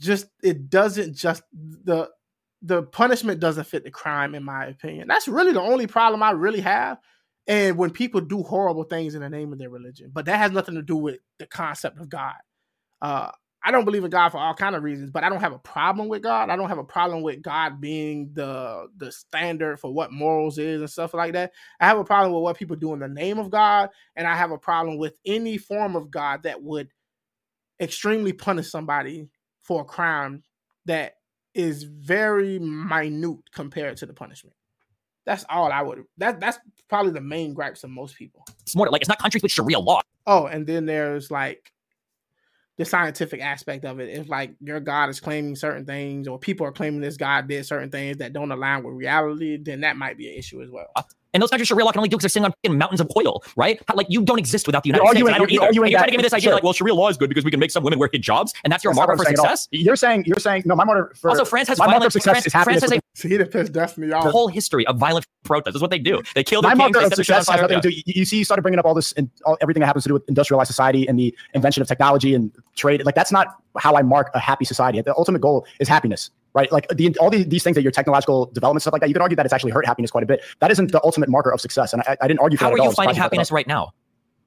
just 0.00 0.26
it 0.42 0.70
doesn't 0.70 1.14
just 1.14 1.42
the 1.52 2.10
the 2.62 2.82
punishment 2.82 3.40
doesn't 3.40 3.66
fit 3.66 3.84
the 3.84 3.90
crime, 3.90 4.34
in 4.34 4.42
my 4.42 4.66
opinion. 4.66 5.06
That's 5.06 5.28
really 5.28 5.52
the 5.52 5.60
only 5.60 5.86
problem 5.86 6.22
I 6.22 6.30
really 6.30 6.62
have. 6.62 6.98
And 7.46 7.76
when 7.76 7.90
people 7.90 8.22
do 8.22 8.42
horrible 8.42 8.84
things 8.84 9.14
in 9.14 9.20
the 9.20 9.28
name 9.28 9.52
of 9.52 9.58
their 9.58 9.68
religion, 9.68 10.10
but 10.14 10.24
that 10.24 10.38
has 10.38 10.50
nothing 10.50 10.76
to 10.76 10.82
do 10.82 10.96
with 10.96 11.18
the 11.38 11.46
concept 11.46 11.98
of 11.98 12.08
God. 12.08 12.34
Uh, 13.02 13.30
I 13.66 13.70
don't 13.70 13.86
believe 13.86 14.04
in 14.04 14.10
God 14.10 14.28
for 14.28 14.38
all 14.38 14.52
kind 14.52 14.76
of 14.76 14.82
reasons, 14.82 15.10
but 15.10 15.24
I 15.24 15.30
don't 15.30 15.40
have 15.40 15.54
a 15.54 15.58
problem 15.58 16.08
with 16.08 16.22
God. 16.22 16.50
I 16.50 16.56
don't 16.56 16.68
have 16.68 16.78
a 16.78 16.84
problem 16.84 17.22
with 17.22 17.40
God 17.40 17.80
being 17.80 18.30
the 18.34 18.88
the 18.98 19.10
standard 19.10 19.80
for 19.80 19.92
what 19.92 20.12
morals 20.12 20.58
is 20.58 20.80
and 20.80 20.90
stuff 20.90 21.14
like 21.14 21.32
that. 21.32 21.52
I 21.80 21.86
have 21.86 21.98
a 21.98 22.04
problem 22.04 22.32
with 22.32 22.42
what 22.42 22.58
people 22.58 22.76
do 22.76 22.92
in 22.92 22.98
the 22.98 23.08
name 23.08 23.38
of 23.38 23.50
God, 23.50 23.88
and 24.16 24.26
I 24.26 24.36
have 24.36 24.50
a 24.50 24.58
problem 24.58 24.98
with 24.98 25.14
any 25.24 25.56
form 25.56 25.96
of 25.96 26.10
God 26.10 26.42
that 26.42 26.62
would 26.62 26.90
extremely 27.80 28.34
punish 28.34 28.70
somebody 28.70 29.28
for 29.62 29.80
a 29.80 29.84
crime 29.84 30.42
that 30.84 31.14
is 31.54 31.84
very 31.84 32.58
minute 32.58 33.50
compared 33.52 33.96
to 33.96 34.06
the 34.06 34.12
punishment. 34.12 34.54
That's 35.24 35.44
all 35.48 35.72
I 35.72 35.80
would. 35.80 36.04
That 36.18 36.38
that's 36.38 36.58
probably 36.90 37.12
the 37.12 37.22
main 37.22 37.54
gripes 37.54 37.82
of 37.82 37.90
most 37.90 38.16
people. 38.16 38.44
It's 38.60 38.76
more 38.76 38.90
like 38.90 39.00
it's 39.00 39.08
not 39.08 39.18
countries 39.18 39.42
with 39.42 39.52
Sharia 39.52 39.78
law. 39.78 40.02
Oh, 40.26 40.46
and 40.46 40.66
then 40.66 40.84
there's 40.84 41.30
like 41.30 41.72
the 42.76 42.84
scientific 42.84 43.40
aspect 43.40 43.84
of 43.84 44.00
it. 44.00 44.08
If 44.10 44.28
like 44.28 44.54
your 44.60 44.80
God 44.80 45.08
is 45.08 45.20
claiming 45.20 45.56
certain 45.56 45.86
things, 45.86 46.26
or 46.28 46.38
people 46.38 46.66
are 46.66 46.72
claiming 46.72 47.00
this 47.00 47.16
God 47.16 47.48
did 47.48 47.66
certain 47.66 47.90
things 47.90 48.18
that 48.18 48.32
don't 48.32 48.52
align 48.52 48.82
with 48.82 48.94
reality, 48.94 49.56
then 49.56 49.80
that 49.82 49.96
might 49.96 50.18
be 50.18 50.32
an 50.32 50.38
issue 50.38 50.62
as 50.62 50.70
well. 50.70 50.86
And 51.34 51.42
those 51.42 51.50
countries 51.50 51.68
Sharia 51.68 51.84
law 51.84 51.92
can 51.92 51.98
only 51.98 52.08
do 52.08 52.16
because 52.16 52.32
they're 52.32 52.42
sitting 52.42 52.70
on 52.72 52.78
mountains 52.78 53.00
of 53.00 53.10
oil, 53.16 53.42
right? 53.56 53.80
Like 53.94 54.06
you 54.08 54.22
don't 54.22 54.38
exist 54.38 54.66
without 54.66 54.84
the 54.84 54.88
United 54.88 55.02
You're 55.04 55.12
States. 55.12 55.28
arguing- 55.28 55.34
I 55.34 55.38
don't 55.38 55.50
you're, 55.50 55.60
either. 55.62 55.66
Arguing 55.66 55.84
and 55.86 55.92
you're 55.92 55.98
trying 55.98 56.08
to 56.08 56.12
give 56.12 56.18
me 56.18 56.22
this 56.22 56.32
idea 56.32 56.42
sure. 56.44 56.54
like, 56.54 56.62
well, 56.62 56.72
Sharia 56.72 56.94
law 56.94 57.08
is 57.08 57.16
good 57.16 57.28
because 57.28 57.44
we 57.44 57.50
can 57.50 57.60
make 57.60 57.70
some 57.72 57.82
women 57.82 57.98
wear 57.98 58.08
hijabs, 58.08 58.52
and 58.64 58.72
that's 58.72 58.84
your 58.84 58.92
That's 58.94 59.06
marker 59.08 59.16
for 59.16 59.24
success. 59.24 59.68
You're 59.72 59.96
saying 59.96 60.24
you're 60.26 60.38
saying 60.38 60.62
no. 60.64 60.76
My 60.76 60.84
marker 60.84 61.12
for 61.16 61.30
Also, 61.30 61.44
France 61.44 61.68
has 61.68 61.78
my 61.78 61.86
violent. 61.86 62.12
success 62.12 62.32
France, 62.32 62.46
is 62.46 62.52
France 62.52 62.80
has 62.82 62.92
a 62.92 63.00
See, 63.14 63.38
pissed 63.44 63.72
Destiny 63.72 64.12
off. 64.12 64.30
whole 64.30 64.48
history 64.48 64.86
of 64.86 64.96
violent 64.98 65.26
protests. 65.44 65.74
That's 65.74 65.82
what 65.82 65.90
they 65.90 65.98
do. 65.98 66.22
They 66.34 66.44
kill 66.44 66.62
their 66.62 66.74
my 66.76 66.84
kings. 66.84 66.94
marker 66.94 67.06
of 67.06 67.10
set 67.10 67.16
their 67.16 67.24
shit 67.24 67.34
on 67.36 67.42
success 67.42 67.60
has 67.60 67.70
nothing 67.70 67.80
to 67.82 67.88
do. 67.90 67.94
You, 68.06 68.20
you 68.20 68.24
see, 68.24 68.38
you 68.38 68.44
started 68.44 68.62
bringing 68.62 68.78
up 68.78 68.84
all 68.84 68.94
this 68.94 69.12
and 69.12 69.28
all, 69.44 69.56
everything 69.60 69.80
that 69.80 69.86
happens 69.86 70.04
to 70.04 70.08
do 70.08 70.14
with 70.14 70.28
industrialized 70.28 70.68
society 70.68 71.06
and 71.08 71.18
the 71.18 71.34
invention 71.54 71.80
of 71.82 71.88
technology 71.88 72.34
and 72.34 72.50
trade. 72.76 73.04
Like 73.04 73.14
that's 73.14 73.32
not 73.32 73.48
how 73.78 73.96
I 73.96 74.02
mark 74.02 74.30
a 74.34 74.38
happy 74.38 74.64
society. 74.64 75.00
The 75.00 75.14
ultimate 75.16 75.40
goal 75.40 75.66
is 75.80 75.88
happiness, 75.88 76.30
right? 76.54 76.70
Like 76.72 76.88
the, 76.88 77.16
all 77.18 77.30
these, 77.30 77.46
these 77.46 77.62
things 77.62 77.74
that 77.74 77.82
your 77.82 77.92
technological 77.92 78.46
development 78.46 78.82
stuff 78.82 78.92
like 78.92 79.00
that. 79.00 79.08
You 79.08 79.14
can 79.14 79.22
argue 79.22 79.36
that 79.36 79.44
it's 79.44 79.52
actually 79.52 79.72
hurt 79.72 79.86
happiness 79.86 80.10
quite 80.10 80.24
a 80.24 80.26
bit. 80.26 80.42
That 80.60 80.70
isn't 80.70 80.92
the 80.92 81.02
ultimate 81.04 81.28
marker 81.28 81.50
of 81.50 81.60
success. 81.60 81.92
And 81.92 82.02
I, 82.06 82.16
I 82.20 82.28
didn't 82.28 82.40
argue 82.40 82.56
for 82.56 82.64
How 82.64 82.70
that 82.70 82.74
are 82.74 82.78
at 82.78 82.84
you 82.84 82.92
finding 82.92 82.94
surprised 82.94 82.98
you 82.98 83.04
brought 83.04 83.14
that 83.14 83.22
happiness 83.22 83.50
right 83.52 83.66
now? 83.66 83.92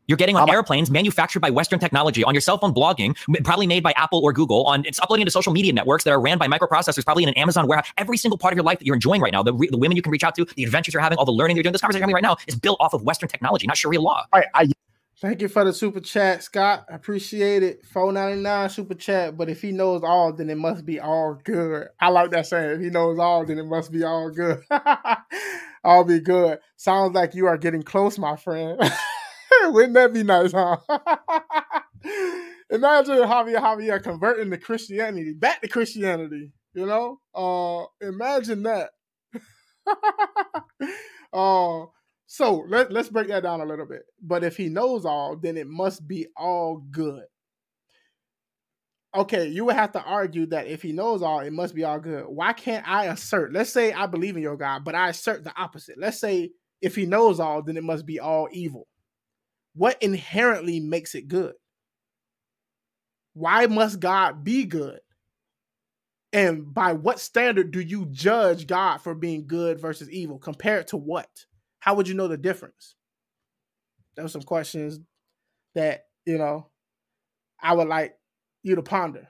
You're 0.08 0.18
getting 0.18 0.38
on 0.38 0.44
I'm- 0.44 0.56
airplanes 0.56 0.90
manufactured 0.90 1.42
by 1.42 1.50
Western 1.50 1.80
technology 1.80 2.24
on 2.24 2.34
your 2.34 2.40
cell 2.40 2.58
phone 2.58 2.74
blogging, 2.74 3.16
probably 3.44 3.68
made 3.68 3.84
by 3.84 3.92
Apple 3.98 4.22
or 4.24 4.32
Google. 4.32 4.64
On 4.66 4.86
it's 4.86 5.02
uploading 5.02 5.26
to 5.26 5.32
social 5.32 5.52
media 5.52 5.74
networks 5.74 6.06
that 6.06 6.12
are 6.12 6.22
ran 6.22 6.38
by 6.38 6.48
microprocessors, 6.48 7.04
probably 7.04 7.24
in 7.24 7.30
an 7.30 7.36
Amazon 7.36 7.68
warehouse. 7.68 7.92
Every 7.98 8.16
single 8.16 8.38
part 8.38 8.54
of 8.54 8.56
your 8.56 8.64
life 8.64 8.80
that 8.80 8.86
you're 8.86 8.96
enjoying 8.96 9.20
right 9.20 9.34
now, 9.34 9.44
the, 9.44 9.54
re- 9.54 9.68
the 9.70 9.78
women 9.78 9.98
you 9.98 10.02
can 10.02 10.12
reach 10.14 10.24
out 10.24 10.34
to, 10.36 10.46
the 10.56 10.64
adventures 10.64 10.94
you're 10.94 11.04
having, 11.04 11.18
all 11.18 11.26
the 11.26 11.34
learning 11.34 11.58
you're 11.58 11.64
doing. 11.64 11.74
This 11.74 11.82
conversation 11.82 12.00
you're 12.00 12.18
having 12.18 12.24
right 12.26 12.36
now 12.36 12.38
is 12.48 12.56
built 12.56 12.78
off 12.80 12.94
of 12.94 13.04
Western 13.04 13.28
technology, 13.28 13.68
not 13.68 13.76
Sharia 13.76 14.00
law. 14.00 14.26
All 14.32 14.40
right, 14.40 14.48
I, 14.54 14.72
Thank 15.20 15.42
you 15.42 15.48
for 15.48 15.64
the 15.64 15.74
super 15.74 16.00
chat, 16.00 16.44
Scott. 16.44 16.86
I 16.92 16.96
appreciate 16.96 17.64
it. 17.64 17.86
Four 17.86 18.12
ninety 18.12 18.40
nine 18.42 18.70
super 18.70 18.94
chat. 18.94 19.36
But 19.36 19.50
if 19.50 19.62
he 19.62 19.72
knows 19.72 20.04
all, 20.04 20.32
then 20.32 20.50
it 20.50 20.58
must 20.58 20.86
be 20.86 21.00
all 21.00 21.40
good. 21.44 21.88
I 22.00 22.10
like 22.10 22.30
that 22.32 22.46
saying. 22.46 22.72
If 22.72 22.82
he 22.82 22.90
knows 22.92 23.18
all, 23.18 23.44
then 23.44 23.58
it 23.58 23.66
must 23.66 23.92
be 23.92 24.04
all 24.04 24.30
good. 24.30 24.62
all 25.84 26.04
be 26.04 26.20
good. 26.20 26.60
Sounds 26.76 27.16
like 27.16 27.34
you 27.34 27.48
are 27.48 27.58
getting 27.58 27.82
close, 27.82 28.20
my 28.20 28.36
friend. 28.36 28.80
Wouldn't 29.64 29.96
that 29.96 30.14
be 30.14 30.22
nice, 30.24 30.52
huh? 30.52 30.78
Imagine 32.70 33.16
Javier 33.18 33.60
Javier 33.60 34.04
converting 34.04 34.52
to 34.52 34.58
Christianity, 34.58 35.34
back 35.34 35.62
to 35.62 35.68
Christianity. 35.68 36.52
You 36.74 36.86
know, 36.86 37.20
uh, 37.34 37.86
imagine 38.06 38.64
that. 38.64 38.92
uh, 41.34 41.86
so 42.28 42.66
let, 42.68 42.92
let's 42.92 43.08
break 43.10 43.30
that 43.30 43.44
down 43.44 43.62
a 43.62 43.66
little 43.66 43.86
bit. 43.86 44.04
But 44.22 44.44
if 44.44 44.58
he 44.58 44.68
knows 44.68 45.06
all, 45.06 45.38
then 45.38 45.58
it 45.58 45.68
must 45.68 46.06
be 46.06 46.28
all 46.36 46.84
good. 46.92 47.24
Okay, 49.16 49.48
you 49.48 49.64
would 49.66 49.76
have 49.76 49.94
to 49.94 50.04
argue 50.04 50.46
that 50.48 50.68
if 50.68 50.82
he 50.82 50.92
knows 50.92 51.24
all, 51.24 51.40
it 51.40 51.54
must 51.54 51.74
be 51.74 51.86
all 51.86 52.00
good. 52.00 52.26
Why 52.28 52.52
can't 52.52 52.88
I 52.88 53.06
assert? 53.06 53.54
Let's 53.54 53.72
say 53.72 53.94
I 53.94 54.06
believe 54.06 54.36
in 54.36 54.44
your 54.44 54.58
God, 54.58 54.84
but 54.84 54.94
I 54.94 55.08
assert 55.10 55.46
the 55.46 55.58
opposite. 55.60 55.98
Let's 55.98 56.20
say 56.20 56.52
if 56.82 56.96
he 56.96 57.06
knows 57.06 57.40
all, 57.40 57.64
then 57.64 57.78
it 57.78 57.84
must 57.84 58.06
be 58.06 58.20
all 58.20 58.50
evil. 58.52 58.88
What 59.74 60.02
inherently 60.04 60.82
makes 60.82 61.16
it 61.16 61.30
good? 61.30 61.54
Why 63.34 63.68
must 63.68 64.02
God 64.02 64.44
be 64.44 64.66
good? 64.66 65.00
And 66.34 66.74
by 66.74 66.92
what 66.92 67.22
standard 67.22 67.72
do 67.72 67.80
you 67.80 68.08
judge 68.08 68.68
God 68.68 68.98
for 68.98 69.16
being 69.16 69.48
good 69.48 69.80
versus 69.80 70.10
evil? 70.12 70.40
Compared 70.40 70.88
to 70.88 70.98
what? 70.98 71.30
How 71.88 71.94
would 71.94 72.06
you 72.10 72.16
know 72.16 72.28
the 72.28 72.36
difference? 72.36 72.96
Those 74.18 74.26
are 74.26 74.28
some 74.28 74.42
questions 74.42 75.00
that, 75.74 76.08
you 76.26 76.38
know, 76.38 76.66
I 77.64 77.72
would 77.74 77.88
like 77.88 78.18
you 78.62 78.76
to 78.76 78.82
ponder. 78.82 79.26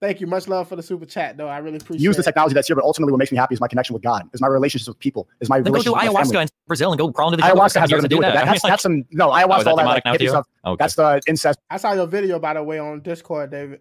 Thank 0.00 0.20
you. 0.20 0.28
Much 0.28 0.46
love 0.46 0.68
for 0.68 0.76
the 0.76 0.82
super 0.82 1.04
chat, 1.04 1.36
though. 1.36 1.48
I 1.48 1.58
really 1.58 1.78
appreciate 1.78 2.04
use 2.04 2.14
the 2.14 2.22
it. 2.22 2.26
technology 2.26 2.54
that's 2.54 2.68
here, 2.68 2.76
but 2.76 2.84
ultimately 2.84 3.10
what 3.10 3.18
makes 3.18 3.32
me 3.32 3.38
happy 3.38 3.52
is 3.54 3.60
my 3.60 3.66
connection 3.66 3.94
with 3.94 4.04
God, 4.04 4.28
is 4.32 4.40
my 4.40 4.46
relationships 4.46 4.86
with 4.86 5.00
people, 5.00 5.28
is 5.40 5.48
my 5.48 5.56
Then 5.60 5.72
go 5.72 5.82
do 5.82 5.90
relationship 5.90 5.92
with 5.92 6.14
my 6.14 6.20
ayahuasca 6.20 6.26
family. 6.30 6.42
in 6.42 6.48
Brazil 6.68 6.92
and 6.92 6.98
go 7.00 7.10
crawl 7.12 7.32
into 7.32 7.38
the 7.38 7.42
Ayahuasca 7.52 7.80
has 7.80 7.90
nothing 7.90 8.02
to 8.02 8.08
do 8.08 8.16
with 8.18 8.26
that. 8.26 8.34
That- 8.34 8.42
I 8.42 8.44
mean, 8.44 8.52
That's, 8.52 8.62
like- 8.64 8.70
that's 8.74 8.82
some 8.84 9.04
no 9.10 9.28
Oh, 9.30 9.32
ayahuasca, 9.34 9.64
that 9.64 9.66
all 9.70 9.76
that 9.78 9.84
like, 9.86 10.04
now 10.04 10.12
hippie 10.14 10.18
too? 10.18 10.28
stuff. 10.28 10.46
Okay. 10.64 10.76
That's 10.78 10.94
the 10.94 11.20
incest. 11.26 11.58
I 11.68 11.78
saw 11.78 11.94
your 11.94 12.06
video, 12.06 12.38
by 12.38 12.54
the 12.54 12.62
way, 12.62 12.78
on 12.78 13.00
Discord, 13.00 13.50
David. 13.50 13.80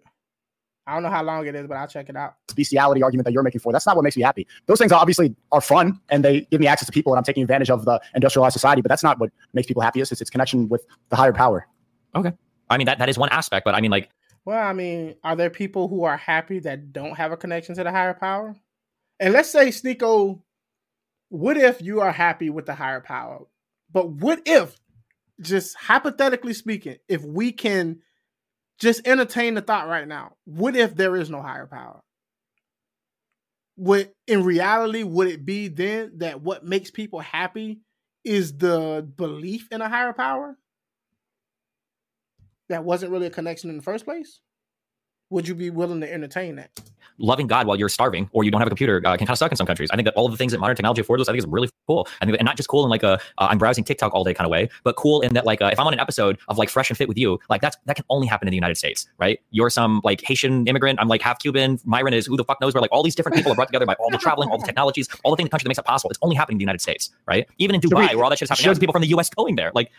I 0.88 0.94
don't 0.94 1.04
know 1.04 1.10
how 1.10 1.24
long 1.24 1.46
it 1.46 1.56
is, 1.56 1.68
but 1.68 1.78
I'll 1.78 1.88
check 1.88 2.10
it 2.10 2.16
out. 2.16 2.36
Bestiality 2.56 3.04
argument 3.04 3.26
that 3.26 3.34
you're 3.34 3.44
making 3.44 3.62
for. 3.62 3.72
That's 3.72 3.86
not 3.86 3.96
what 3.96 4.04
makes 4.04 4.18
me 4.18 4.24
happy. 4.24 4.48
Those 4.66 4.80
things 4.80 4.92
obviously 4.92 5.36
are 5.52 5.62
fun 5.62 6.00
and 6.10 6.26
they 6.26 6.42
give 6.52 6.60
me 6.60 6.68
access 6.68 6.88
to 6.88 6.92
people 6.92 7.14
and 7.14 7.18
I'm 7.18 7.24
taking 7.24 7.44
advantage 7.44 7.70
of 7.70 7.86
the 7.86 8.02
industrialized 8.16 8.54
society, 8.54 8.82
but 8.82 8.90
that's 8.90 9.04
not 9.04 9.20
what 9.20 9.30
makes 9.54 9.68
people 9.68 9.82
happiest. 9.82 10.12
It's 10.12 10.22
its 10.22 10.30
connection 10.30 10.70
with 10.70 10.86
the 11.10 11.16
higher 11.16 11.34
power. 11.34 11.68
Okay, 12.16 12.34
I 12.70 12.78
mean, 12.78 12.86
that, 12.86 12.98
that 12.98 13.10
is 13.10 13.18
one 13.18 13.30
aspect, 13.30 13.64
but 13.64 13.76
I 13.76 13.82
mean, 13.82 13.92
like, 13.92 14.10
Well, 14.44 14.62
I 14.62 14.74
mean, 14.74 15.16
are 15.24 15.36
there 15.36 15.50
people 15.50 15.88
who 15.88 16.04
are 16.04 16.18
happy 16.18 16.60
that 16.60 16.92
don't 16.92 17.16
have 17.16 17.32
a 17.32 17.38
connection 17.38 17.76
to 17.76 17.84
the 17.84 17.92
higher 17.92 18.14
power? 18.14 18.56
And 19.20 19.34
let's 19.34 19.52
say, 19.52 19.68
Sneako, 19.68 20.42
what 21.30 21.58
if 21.58 21.82
you 21.82 22.02
are 22.02 22.12
happy 22.12 22.50
with 22.50 22.66
the 22.66 22.74
higher 22.74 23.02
power? 23.02 23.46
But 23.92 24.10
what 24.10 24.42
if, 24.46 24.80
just 25.40 25.76
hypothetically 25.76 26.54
speaking, 26.54 26.98
if 27.08 27.24
we 27.24 27.52
can 27.52 28.00
just 28.82 29.08
entertain 29.08 29.54
the 29.54 29.62
thought 29.62 29.88
right 29.88 30.08
now, 30.08 30.34
what 30.46 30.76
if 30.76 30.96
there 30.96 31.16
is 31.16 31.30
no 31.30 31.40
higher 31.42 31.68
power? 31.68 32.02
Would 33.78 34.12
in 34.28 34.44
reality, 34.44 35.04
would 35.04 35.28
it 35.28 35.46
be 35.46 35.68
then 35.68 36.14
that 36.18 36.42
what 36.42 36.66
makes 36.66 36.90
people 36.90 37.20
happy 37.20 37.80
is 38.26 38.58
the 38.58 39.08
belief 39.16 39.68
in 39.72 39.82
a 39.82 39.90
higher 39.90 40.14
power? 40.14 40.58
That 42.70 42.84
wasn't 42.84 43.12
really 43.12 43.28
a 43.28 43.32
connection 43.32 43.70
in 43.70 43.78
the 43.78 43.84
first 43.84 44.04
place? 44.04 44.42
Would 45.32 45.48
you 45.48 45.56
be 45.56 45.70
willing 45.70 46.02
to 46.02 46.14
entertain 46.14 46.56
that? 46.58 46.70
loving 47.18 47.46
God 47.46 47.68
while 47.68 47.78
you're 47.78 47.90
starving 47.90 48.28
or 48.34 48.44
you 48.44 48.50
don't 48.50 48.60
have 48.60 48.68
a 48.68 48.72
computer 48.72 48.98
uh, 49.06 49.12
can 49.12 49.28
kind 49.28 49.30
of 49.30 49.38
suck 49.38 49.52
in 49.52 49.56
some 49.56 49.68
countries. 49.68 49.90
I 49.92 49.96
think 49.96 50.06
that 50.06 50.16
all 50.16 50.26
of 50.26 50.32
the 50.32 50.38
things 50.38 50.52
that 50.54 50.60
modern 50.60 50.76
technology 50.76 51.02
affords 51.02 51.22
us, 51.22 51.30
I 51.30 51.32
think 51.34 51.40
is 51.44 51.48
really 51.48 51.70
cool. 51.88 52.08
I 52.20 52.26
think, 52.26 52.38
and 52.40 52.46
not 52.46 52.58
just 52.58 52.68
cool 52.68 52.84
in 52.84 52.90
like 52.90 53.04
a 53.04 53.14
uh, 53.14 53.18
I'm 53.38 53.60
browsing 53.60 53.84
TikTok 53.84 54.14
all 54.16 54.24
day 54.24 54.34
kind 54.34 54.46
of 54.46 54.52
way, 54.52 54.70
but 54.84 54.96
cool 54.96 55.22
in 55.22 55.34
that 55.36 55.46
like 55.46 55.62
uh, 55.62 55.70
if 55.72 55.80
I'm 55.80 55.86
on 55.86 55.94
an 55.94 56.00
episode 56.00 56.40
of 56.48 56.58
like 56.58 56.70
Fresh 56.70 56.90
and 56.90 56.98
Fit 56.98 57.08
with 57.08 57.18
you, 57.20 57.40
like 57.50 57.62
that's 57.62 57.78
that 57.86 57.96
can 57.96 58.06
only 58.10 58.26
happen 58.26 58.48
in 58.48 58.52
the 58.52 58.56
United 58.56 58.76
States, 58.76 59.08
right? 59.20 59.40
You're 59.52 59.70
some 59.70 60.02
like 60.04 60.22
Haitian 60.22 60.68
immigrant. 60.68 61.00
I'm 61.00 61.08
like 61.10 61.22
half 61.22 61.38
Cuban. 61.40 61.80
Myron 61.86 62.14
is 62.14 62.26
who 62.26 62.38
the 62.38 62.44
fuck 62.44 62.60
knows 62.60 62.74
where 62.74 62.82
like 62.82 62.92
all 62.92 63.04
these 63.04 63.14
different 63.14 63.36
people 63.36 63.52
are 63.52 63.56
brought 63.56 63.68
together 63.68 63.86
by 63.86 63.94
all 64.00 64.10
the 64.10 64.18
traveling, 64.26 64.50
all 64.50 64.58
the 64.58 64.66
technologies, 64.66 65.08
all 65.24 65.32
the 65.32 65.36
things 65.38 65.48
the 65.48 65.52
country 65.52 65.66
that 65.66 65.70
makes 65.70 65.80
it 65.80 65.86
possible. 65.86 66.10
It's 66.10 66.20
only 66.24 66.36
happening 66.36 66.56
in 66.56 66.60
the 66.60 66.64
United 66.64 66.82
States, 66.82 67.12
right? 67.28 67.48
Even 67.60 67.76
in 67.76 67.82
Dubai, 67.82 68.10
we- 68.10 68.16
where 68.16 68.24
all 68.24 68.30
that 68.32 68.40
shit 68.40 68.48
is 68.48 68.50
happening, 68.50 68.64
now, 68.64 68.70
should- 68.72 68.76
there's 68.78 68.80
people 68.80 68.94
from 68.94 69.04
the 69.04 69.10
U.S. 69.10 69.30
going 69.30 69.56
there. 69.58 69.72
Like, 69.76 69.92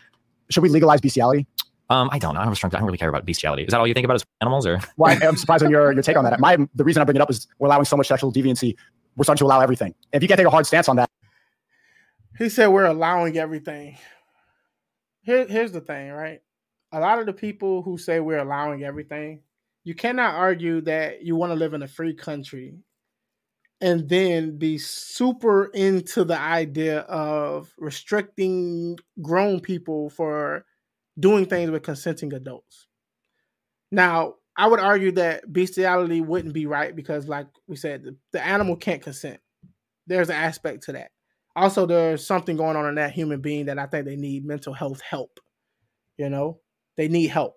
Should 0.49 0.63
we 0.63 0.69
legalize 0.69 0.99
bestiality? 0.99 1.47
Um, 1.93 2.09
I 2.11 2.17
don't 2.17 2.33
know. 2.33 2.41
I 2.41 2.45
don't, 2.45 2.65
I 2.65 2.69
don't 2.69 2.83
really 2.85 2.97
care 2.97 3.09
about 3.09 3.23
bestiality. 3.25 3.63
Is 3.63 3.71
that 3.71 3.79
all 3.79 3.87
you 3.87 3.93
think 3.93 4.05
about 4.05 4.15
is 4.15 4.25
animals 4.41 4.65
or? 4.65 4.79
Well, 4.97 5.11
I, 5.11 5.25
am 5.25 5.37
surprised 5.37 5.63
on 5.63 5.69
your, 5.69 5.91
your 5.91 6.01
take 6.01 6.17
on 6.17 6.23
that. 6.23 6.39
My 6.39 6.57
the 6.73 6.83
reason 6.83 7.01
I 7.01 7.05
bring 7.05 7.15
it 7.15 7.21
up 7.21 7.29
is 7.29 7.47
we're 7.59 7.67
allowing 7.67 7.85
so 7.85 7.95
much 7.95 8.07
sexual 8.07 8.33
deviancy. 8.33 8.75
We're 9.15 9.25
starting 9.25 9.39
to 9.39 9.45
allow 9.45 9.59
everything. 9.59 9.93
If 10.11 10.23
you 10.23 10.27
can't 10.27 10.39
take 10.39 10.47
a 10.47 10.49
hard 10.49 10.65
stance 10.65 10.89
on 10.89 10.95
that, 10.95 11.09
He 12.39 12.49
said 12.49 12.67
we're 12.67 12.85
allowing 12.85 13.37
everything. 13.37 13.97
Here, 15.21 15.45
here's 15.45 15.71
the 15.71 15.81
thing, 15.81 16.11
right? 16.11 16.41
A 16.91 16.99
lot 16.99 17.19
of 17.19 17.27
the 17.27 17.33
people 17.33 17.83
who 17.83 17.97
say 17.97 18.19
we're 18.19 18.39
allowing 18.39 18.83
everything, 18.83 19.41
you 19.83 19.93
cannot 19.93 20.33
argue 20.35 20.81
that 20.81 21.21
you 21.21 21.35
want 21.35 21.51
to 21.51 21.55
live 21.55 21.75
in 21.75 21.83
a 21.83 21.87
free 21.87 22.13
country 22.13 22.75
and 23.81 24.09
then 24.09 24.57
be 24.57 24.77
super 24.77 25.65
into 25.65 26.23
the 26.23 26.39
idea 26.39 26.99
of 27.01 27.71
restricting 27.77 28.97
grown 29.21 29.59
people 29.59 30.09
for 30.09 30.65
doing 31.19 31.45
things 31.45 31.71
with 31.71 31.83
consenting 31.83 32.33
adults. 32.33 32.87
Now, 33.91 34.35
I 34.55 34.67
would 34.67 34.79
argue 34.79 35.11
that 35.13 35.51
bestiality 35.51 36.21
wouldn't 36.21 36.53
be 36.53 36.65
right 36.65 36.95
because, 36.95 37.27
like 37.27 37.47
we 37.67 37.75
said, 37.75 38.03
the, 38.03 38.15
the 38.31 38.45
animal 38.45 38.75
can't 38.75 39.01
consent. 39.01 39.39
There's 40.07 40.29
an 40.29 40.35
aspect 40.35 40.83
to 40.83 40.93
that 40.93 41.11
also 41.55 41.85
there's 41.85 42.25
something 42.25 42.57
going 42.57 42.75
on 42.75 42.87
in 42.87 42.95
that 42.95 43.11
human 43.11 43.41
being 43.41 43.65
that 43.65 43.79
I 43.79 43.85
think 43.85 44.05
they 44.05 44.15
need 44.15 44.45
mental 44.45 44.73
health 44.73 45.01
help. 45.01 45.39
You 46.17 46.29
know, 46.29 46.59
they 46.97 47.07
need 47.07 47.27
help. 47.27 47.55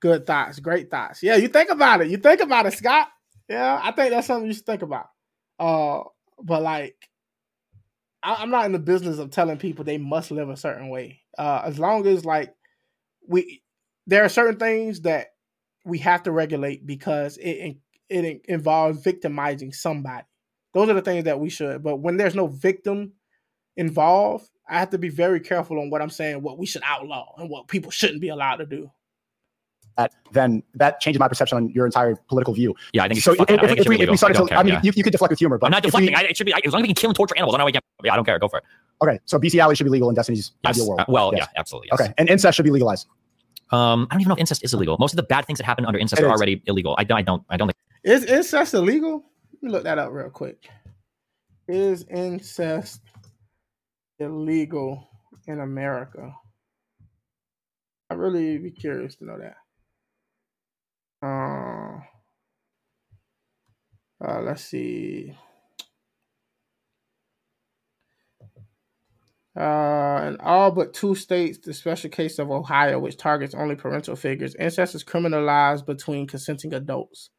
Good 0.00 0.26
thoughts, 0.26 0.58
great 0.58 0.90
thoughts. 0.90 1.22
Yeah, 1.22 1.36
you 1.36 1.48
think 1.48 1.70
about 1.70 2.00
it. 2.00 2.08
You 2.08 2.16
think 2.16 2.40
about 2.40 2.66
it, 2.66 2.72
Scott. 2.72 3.08
Yeah, 3.48 3.80
I 3.82 3.92
think 3.92 4.10
that's 4.10 4.26
something 4.26 4.46
you 4.46 4.54
should 4.54 4.66
think 4.66 4.82
about. 4.82 5.06
Uh, 5.58 6.02
but 6.42 6.62
like, 6.62 6.96
I, 8.22 8.36
I'm 8.36 8.50
not 8.50 8.66
in 8.66 8.72
the 8.72 8.78
business 8.78 9.18
of 9.18 9.30
telling 9.30 9.58
people 9.58 9.84
they 9.84 9.98
must 9.98 10.30
live 10.30 10.48
a 10.48 10.56
certain 10.56 10.88
way. 10.88 11.21
Uh, 11.38 11.62
as 11.64 11.78
long 11.78 12.06
as 12.06 12.24
like 12.24 12.54
we, 13.26 13.62
there 14.06 14.24
are 14.24 14.28
certain 14.28 14.58
things 14.58 15.00
that 15.02 15.28
we 15.84 15.98
have 15.98 16.22
to 16.24 16.32
regulate 16.32 16.86
because 16.86 17.36
it 17.38 17.76
it 18.08 18.42
involves 18.44 19.02
victimizing 19.02 19.72
somebody. 19.72 20.26
Those 20.74 20.88
are 20.88 20.94
the 20.94 21.02
things 21.02 21.24
that 21.24 21.40
we 21.40 21.48
should. 21.48 21.82
But 21.82 21.96
when 21.96 22.16
there's 22.16 22.34
no 22.34 22.46
victim 22.46 23.12
involved, 23.76 24.48
I 24.68 24.78
have 24.78 24.90
to 24.90 24.98
be 24.98 25.08
very 25.08 25.40
careful 25.40 25.80
on 25.80 25.90
what 25.90 26.02
I'm 26.02 26.10
saying, 26.10 26.42
what 26.42 26.58
we 26.58 26.66
should 26.66 26.82
outlaw 26.84 27.34
and 27.38 27.48
what 27.48 27.68
people 27.68 27.90
shouldn't 27.90 28.20
be 28.20 28.28
allowed 28.28 28.56
to 28.56 28.66
do. 28.66 28.90
That 29.96 30.12
then 30.32 30.62
that 30.74 31.00
changes 31.00 31.20
my 31.20 31.28
perception 31.28 31.56
on 31.56 31.68
your 31.70 31.84
entire 31.86 32.16
political 32.28 32.54
view. 32.54 32.74
Yeah, 32.92 33.04
I 33.04 33.08
think. 33.08 33.18
It 33.18 33.22
So 33.22 33.32
if, 33.32 33.40
I 33.40 33.42
if, 33.42 33.60
think 33.60 33.62
if 33.62 33.68
we, 33.70 33.80
if 33.80 33.88
we 33.88 33.96
legal. 33.98 34.12
I 34.12 34.16
started 34.16 34.34
don't 34.38 34.46
to, 34.46 34.50
care, 34.50 34.58
I 34.58 34.62
mean, 34.62 34.74
yeah. 34.74 34.80
you, 34.84 34.92
you 34.96 35.02
could 35.04 35.12
deflect 35.12 35.30
with 35.30 35.38
humor, 35.38 35.58
but 35.58 35.66
I'm 35.66 35.70
not 35.72 35.84
if 35.84 35.92
we- 35.94 36.06
deflecting. 36.06 36.26
I, 36.26 36.30
it 36.30 36.36
should 36.36 36.46
be. 36.46 36.54
I, 36.54 36.60
as 36.64 36.72
long 36.72 36.80
as 36.80 36.84
we 36.84 36.88
can 36.88 36.94
kill 36.96 37.10
and 37.10 37.16
torture 37.16 37.36
animals, 37.36 37.54
I 37.54 37.58
know 37.58 37.64
we 37.66 37.72
can. 37.72 37.82
Yeah, 38.02 38.12
I 38.12 38.16
don't 38.16 38.24
care. 38.24 38.38
Go 38.38 38.48
for 38.48 38.58
it. 38.58 38.64
okay, 39.02 39.18
so 39.26 39.38
bestiality 39.38 39.76
should 39.76 39.84
be 39.84 39.90
legal 39.90 40.08
in 40.08 40.14
Destiny's 40.14 40.52
Yes. 40.64 40.76
ideal 40.76 40.88
world. 40.88 41.00
Uh, 41.00 41.04
well, 41.08 41.32
Yes. 41.34 41.48
yeah, 41.52 41.60
absolutely. 41.60 41.88
Yes. 41.92 42.00
Okay, 42.00 42.14
and 42.18 42.28
incest 42.30 42.56
should 42.56 42.64
be 42.64 42.70
legalized. 42.70 43.06
Um, 43.70 44.06
I 44.10 44.14
don't 44.14 44.20
even 44.22 44.28
know 44.30 44.34
if 44.34 44.40
incest 44.40 44.64
is 44.64 44.74
illegal. 44.74 44.96
Most 44.98 45.12
of 45.12 45.16
the 45.16 45.22
bad 45.22 45.46
things 45.46 45.58
that 45.58 45.64
happen 45.64 45.84
under 45.86 45.98
incest 45.98 46.20
It 46.20 46.24
are 46.24 46.28
is. 46.28 46.32
already 46.38 46.62
illegal. 46.66 46.94
I 46.98 47.04
don't. 47.04 47.18
I 47.18 47.22
don't. 47.22 47.42
I 47.50 47.56
don't 47.56 47.68
think. 47.68 47.76
Is 48.04 48.24
incest 48.24 48.74
illegal? 48.74 49.24
Let 49.54 49.62
me 49.62 49.70
look 49.70 49.84
that 49.84 49.98
up 49.98 50.10
real 50.12 50.30
quick. 50.30 50.68
Is 51.68 52.04
incest 52.10 53.00
illegal 54.18 55.08
in 55.46 55.60
America? 55.60 56.34
I'd 58.10 58.18
really 58.18 58.58
be 58.58 58.70
curious 58.70 59.14
to 59.16 59.24
know 59.24 59.38
that. 59.38 59.54
Uh, 61.22 62.00
uh, 64.24 64.40
let's 64.42 64.64
see. 64.64 65.36
Uh, 69.54 70.24
in 70.28 70.36
all 70.40 70.70
but 70.70 70.94
two 70.94 71.14
states, 71.14 71.58
the 71.58 71.74
special 71.74 72.08
case 72.08 72.38
of 72.38 72.50
Ohio, 72.50 72.98
which 72.98 73.18
targets 73.18 73.54
only 73.54 73.76
parental 73.76 74.16
figures, 74.16 74.54
incest 74.54 74.94
is 74.94 75.04
criminalized 75.04 75.84
between 75.84 76.26
consenting 76.26 76.72
adults. 76.72 77.30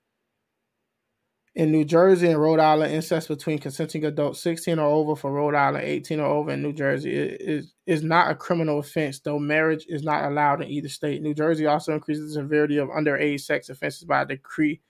In 1.55 1.71
New 1.71 1.85
Jersey 1.85 2.29
and 2.29 2.41
Rhode 2.41 2.59
Island, 2.59 2.93
incest 2.93 3.27
between 3.27 3.59
consenting 3.59 4.05
adults 4.05 4.41
16 4.41 4.79
or 4.79 4.87
over 4.87 5.15
for 5.15 5.31
Rhode 5.31 5.53
Island, 5.53 5.85
18 5.85 6.19
or 6.19 6.25
over 6.25 6.49
in 6.49 6.63
New 6.63 6.73
Jersey 6.73 7.13
is, 7.13 7.73
is 7.85 8.01
not 8.01 8.31
a 8.31 8.35
criminal 8.35 8.79
offense, 8.79 9.19
though 9.19 9.37
marriage 9.37 9.85
is 9.87 10.01
not 10.01 10.25
allowed 10.25 10.63
in 10.63 10.69
either 10.69 10.89
state. 10.89 11.21
New 11.21 11.35
Jersey 11.35 11.67
also 11.67 11.93
increases 11.93 12.29
the 12.33 12.41
severity 12.41 12.77
of 12.77 12.89
underage 12.89 13.41
sex 13.41 13.69
offenses 13.69 14.03
by 14.03 14.23
a 14.23 14.25
degree 14.25 14.81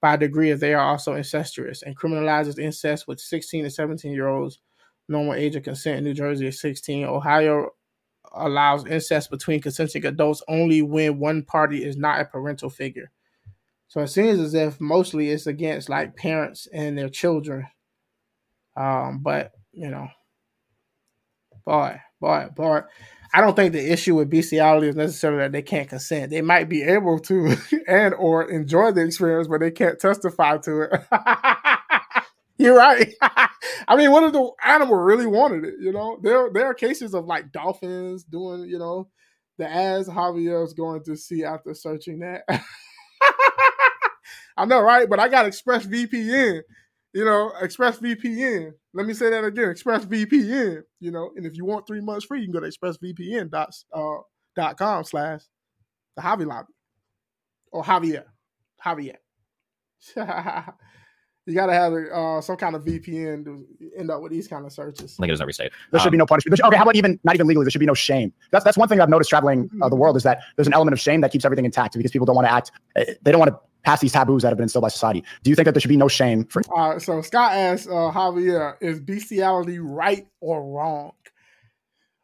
by 0.00 0.14
a 0.14 0.18
degree 0.18 0.50
if 0.50 0.60
they 0.60 0.72
are 0.72 0.86
also 0.86 1.14
incestuous 1.14 1.82
and 1.82 1.98
criminalizes 1.98 2.58
incest 2.58 3.06
with 3.06 3.20
16 3.20 3.64
to 3.64 3.70
17 3.70 4.12
year 4.12 4.28
olds. 4.28 4.60
Normal 5.08 5.34
age 5.34 5.54
of 5.56 5.64
consent 5.64 5.98
in 5.98 6.04
New 6.04 6.14
Jersey 6.14 6.46
is 6.46 6.60
16. 6.60 7.04
Ohio 7.04 7.70
allows 8.32 8.86
incest 8.86 9.30
between 9.30 9.60
consenting 9.60 10.04
adults 10.06 10.42
only 10.48 10.80
when 10.80 11.18
one 11.18 11.42
party 11.42 11.84
is 11.84 11.96
not 11.96 12.20
a 12.20 12.24
parental 12.24 12.70
figure. 12.70 13.10
So 13.88 14.00
it 14.00 14.08
seems 14.08 14.40
as 14.40 14.54
if 14.54 14.80
mostly 14.80 15.30
it's 15.30 15.46
against 15.46 15.88
like 15.88 16.16
parents 16.16 16.66
and 16.72 16.98
their 16.98 17.08
children. 17.08 17.66
Um, 18.76 19.20
but 19.22 19.52
you 19.72 19.88
know, 19.88 20.08
boy, 21.64 22.00
boy, 22.20 22.48
boy, 22.54 22.80
I 23.34 23.40
don't 23.40 23.54
think 23.54 23.72
the 23.72 23.92
issue 23.92 24.14
with 24.14 24.30
bestiality 24.30 24.88
is 24.88 24.96
necessarily 24.96 25.40
that 25.40 25.52
they 25.52 25.62
can't 25.62 25.88
consent. 25.88 26.30
They 26.30 26.42
might 26.42 26.68
be 26.68 26.82
able 26.82 27.18
to 27.20 27.56
and 27.88 28.14
or 28.14 28.50
enjoy 28.50 28.92
the 28.92 29.04
experience, 29.04 29.48
but 29.48 29.60
they 29.60 29.70
can't 29.70 29.98
testify 29.98 30.58
to 30.58 30.82
it. 30.82 31.00
You're 32.58 32.76
right. 32.76 33.12
I 33.88 33.96
mean, 33.96 34.10
what 34.10 34.24
if 34.24 34.32
the 34.32 34.50
animal 34.64 34.96
really 34.96 35.26
wanted 35.26 35.64
it? 35.64 35.74
You 35.78 35.92
know, 35.92 36.18
there 36.22 36.50
there 36.52 36.66
are 36.66 36.74
cases 36.74 37.14
of 37.14 37.26
like 37.26 37.52
dolphins 37.52 38.24
doing, 38.24 38.62
you 38.68 38.78
know, 38.78 39.08
the 39.58 39.68
as 39.70 40.08
Javier's 40.08 40.72
going 40.72 41.04
to 41.04 41.16
see 41.16 41.44
after 41.44 41.74
searching 41.74 42.20
that. 42.20 42.44
I 44.56 44.64
know, 44.64 44.80
right? 44.80 45.08
But 45.08 45.20
I 45.20 45.28
got 45.28 45.46
ExpressVPN. 45.46 46.62
You 47.12 47.24
know, 47.24 47.52
ExpressVPN. 47.62 48.72
Let 48.94 49.06
me 49.06 49.14
say 49.14 49.30
that 49.30 49.44
again. 49.44 49.66
ExpressVPN. 49.74 50.82
You 51.00 51.10
know, 51.10 51.30
and 51.36 51.46
if 51.46 51.56
you 51.56 51.64
want 51.64 51.86
three 51.86 52.00
months 52.00 52.26
free, 52.26 52.40
you 52.40 52.46
can 52.46 52.52
go 52.52 52.60
to 52.60 52.68
ExpressVPN 52.70 53.50
dot 53.50 53.74
uh, 53.94 54.16
dot 54.54 54.76
com 54.78 55.04
slash 55.04 55.42
the 56.16 56.22
Javi 56.22 56.46
Lobby 56.46 56.72
or 57.72 57.82
Javier. 57.84 58.24
Javier. 58.84 59.16
you 60.16 61.54
got 61.54 61.66
to 61.66 61.72
have 61.72 61.92
uh, 61.92 62.40
some 62.40 62.56
kind 62.56 62.74
of 62.76 62.84
VPN 62.84 63.44
to 63.44 63.66
end 63.98 64.10
up 64.10 64.20
with 64.20 64.32
these 64.32 64.48
kind 64.48 64.64
of 64.66 64.72
searches. 64.72 65.16
I 65.18 65.22
think 65.22 65.30
it 65.30 65.34
is 65.34 65.40
every 65.40 65.52
state. 65.52 65.72
There 65.90 66.00
should 66.00 66.08
Um, 66.08 66.12
be 66.12 66.18
no 66.18 66.26
punishment. 66.26 66.56
Should- 66.58 66.66
okay, 66.66 66.76
how 66.76 66.82
about 66.82 66.96
even 66.96 67.18
not 67.24 67.34
even 67.34 67.46
legally? 67.46 67.64
There 67.64 67.70
should 67.70 67.78
be 67.80 67.86
no 67.86 67.94
shame. 67.94 68.32
That's 68.50 68.64
that's 68.64 68.76
one 68.76 68.88
thing 68.88 69.00
I've 69.00 69.08
noticed 69.08 69.30
traveling 69.30 69.70
uh, 69.82 69.88
the 69.88 69.96
world 69.96 70.16
is 70.16 70.22
that 70.24 70.40
there's 70.56 70.66
an 70.66 70.74
element 70.74 70.92
of 70.92 71.00
shame 71.00 71.20
that 71.22 71.32
keeps 71.32 71.44
everything 71.44 71.64
intact 71.64 71.96
because 71.96 72.10
people 72.10 72.26
don't 72.26 72.36
want 72.36 72.46
to 72.46 72.52
act. 72.52 72.72
uh, 72.96 73.04
They 73.22 73.30
don't 73.32 73.38
want 73.40 73.52
to 73.52 73.58
pass 73.86 74.00
these 74.00 74.12
taboos 74.12 74.42
that 74.42 74.48
have 74.48 74.58
been 74.58 74.64
instilled 74.64 74.82
by 74.82 74.88
society. 74.88 75.22
Do 75.44 75.48
you 75.48 75.56
think 75.56 75.64
that 75.66 75.72
there 75.72 75.80
should 75.80 75.88
be 75.88 75.96
no 75.96 76.08
shame 76.08 76.44
for? 76.44 76.60
Right, 76.68 77.00
so 77.00 77.22
Scott 77.22 77.52
asks 77.52 77.86
uh, 77.86 78.10
Javier, 78.12 78.74
is 78.80 79.00
bestiality 79.00 79.78
right 79.78 80.26
or 80.40 80.62
wrong? 80.62 81.12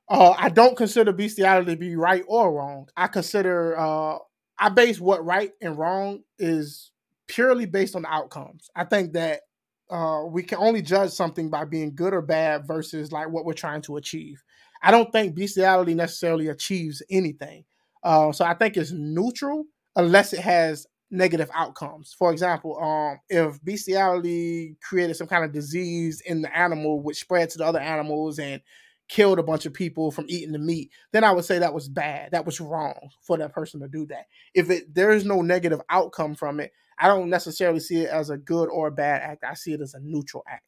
Uh, 0.09 0.35
I 0.37 0.49
don't 0.49 0.77
consider 0.77 1.13
bestiality 1.13 1.73
to 1.73 1.77
be 1.79 1.97
right 1.97 2.25
or 2.27 2.53
wrong. 2.53 2.89
I 2.97 3.07
consider 3.07 3.79
uh, 3.79 4.19
I 4.59 4.69
base 4.69 5.01
what 5.01 5.25
right 5.25 5.53
and 5.63 5.79
wrong 5.79 6.25
is 6.39 6.91
purely 7.29 7.65
based 7.65 7.97
on 7.97 8.03
the 8.03 8.13
outcomes. 8.13 8.69
I 8.77 8.85
think 8.85 9.13
that 9.13 9.43
uh, 9.89 10.25
we 10.29 10.43
can 10.43 10.59
only 10.59 10.83
judge 10.83 11.13
something 11.13 11.49
by 11.49 11.65
being 11.65 11.95
good 11.95 12.13
or 12.13 12.23
bad 12.23 12.67
versus 12.67 13.13
like 13.13 13.31
what 13.31 13.45
we're 13.45 13.53
trying 13.53 13.83
to 13.83 13.97
achieve. 13.97 14.43
I 14.83 14.91
don't 14.91 15.13
think 15.13 15.37
bestiality 15.37 15.95
necessarily 15.95 16.49
achieves 16.49 17.03
anything. 17.09 17.65
Uh, 18.03 18.33
so 18.33 18.45
I 18.45 18.55
think 18.55 18.77
it's 18.77 18.91
neutral 18.91 19.65
unless 19.95 20.33
it 20.33 20.41
has 20.41 20.87
negative 21.13 21.51
outcomes. 21.55 22.15
For 22.19 22.33
example, 22.33 22.83
um, 22.83 23.21
if 23.29 23.63
bestiality 23.63 24.77
created 24.83 25.15
some 25.15 25.29
kind 25.29 25.45
of 25.45 25.53
disease 25.53 26.23
in 26.25 26.43
the 26.43 26.57
animal 26.57 27.03
which 27.03 27.21
spread 27.21 27.51
to 27.51 27.59
the 27.59 27.67
other 27.67 27.79
animals 27.79 28.39
and 28.39 28.63
killed 29.09 29.39
a 29.39 29.43
bunch 29.43 29.67
of 29.67 29.75
people 29.75 30.11
from 30.11 30.25
eating 30.29 30.53
the 30.53 30.59
meat, 30.59 30.91
then 31.13 31.23
I 31.23 31.31
would 31.31 31.45
say 31.45 31.59
that 31.59 31.75
was 31.75 31.89
bad. 31.89 32.33
That 32.33 32.47
was 32.47 32.61
wrong 32.61 33.11
for 33.21 33.37
that 33.37 33.53
person 33.53 33.81
to 33.81 33.89
do 33.89 34.07
that. 34.07 34.25
If 34.55 34.71
it 34.71 34.95
there 34.95 35.13
is 35.13 35.27
no 35.27 35.43
negative 35.43 35.83
outcome 35.91 36.35
from 36.35 36.59
it, 36.61 36.73
I 36.99 37.09
don't 37.09 37.29
necessarily 37.29 37.81
see 37.81 38.01
it 38.03 38.11
as 38.11 38.31
a 38.31 38.39
good 38.39 38.71
or 38.71 38.89
a 38.89 38.93
bad 38.93 39.23
act. 39.23 39.45
I 39.45 39.55
see 39.55 39.75
it 39.75 39.83
as 39.83 39.93
a 39.93 40.01
neutral 40.01 40.43
act. 40.49 40.65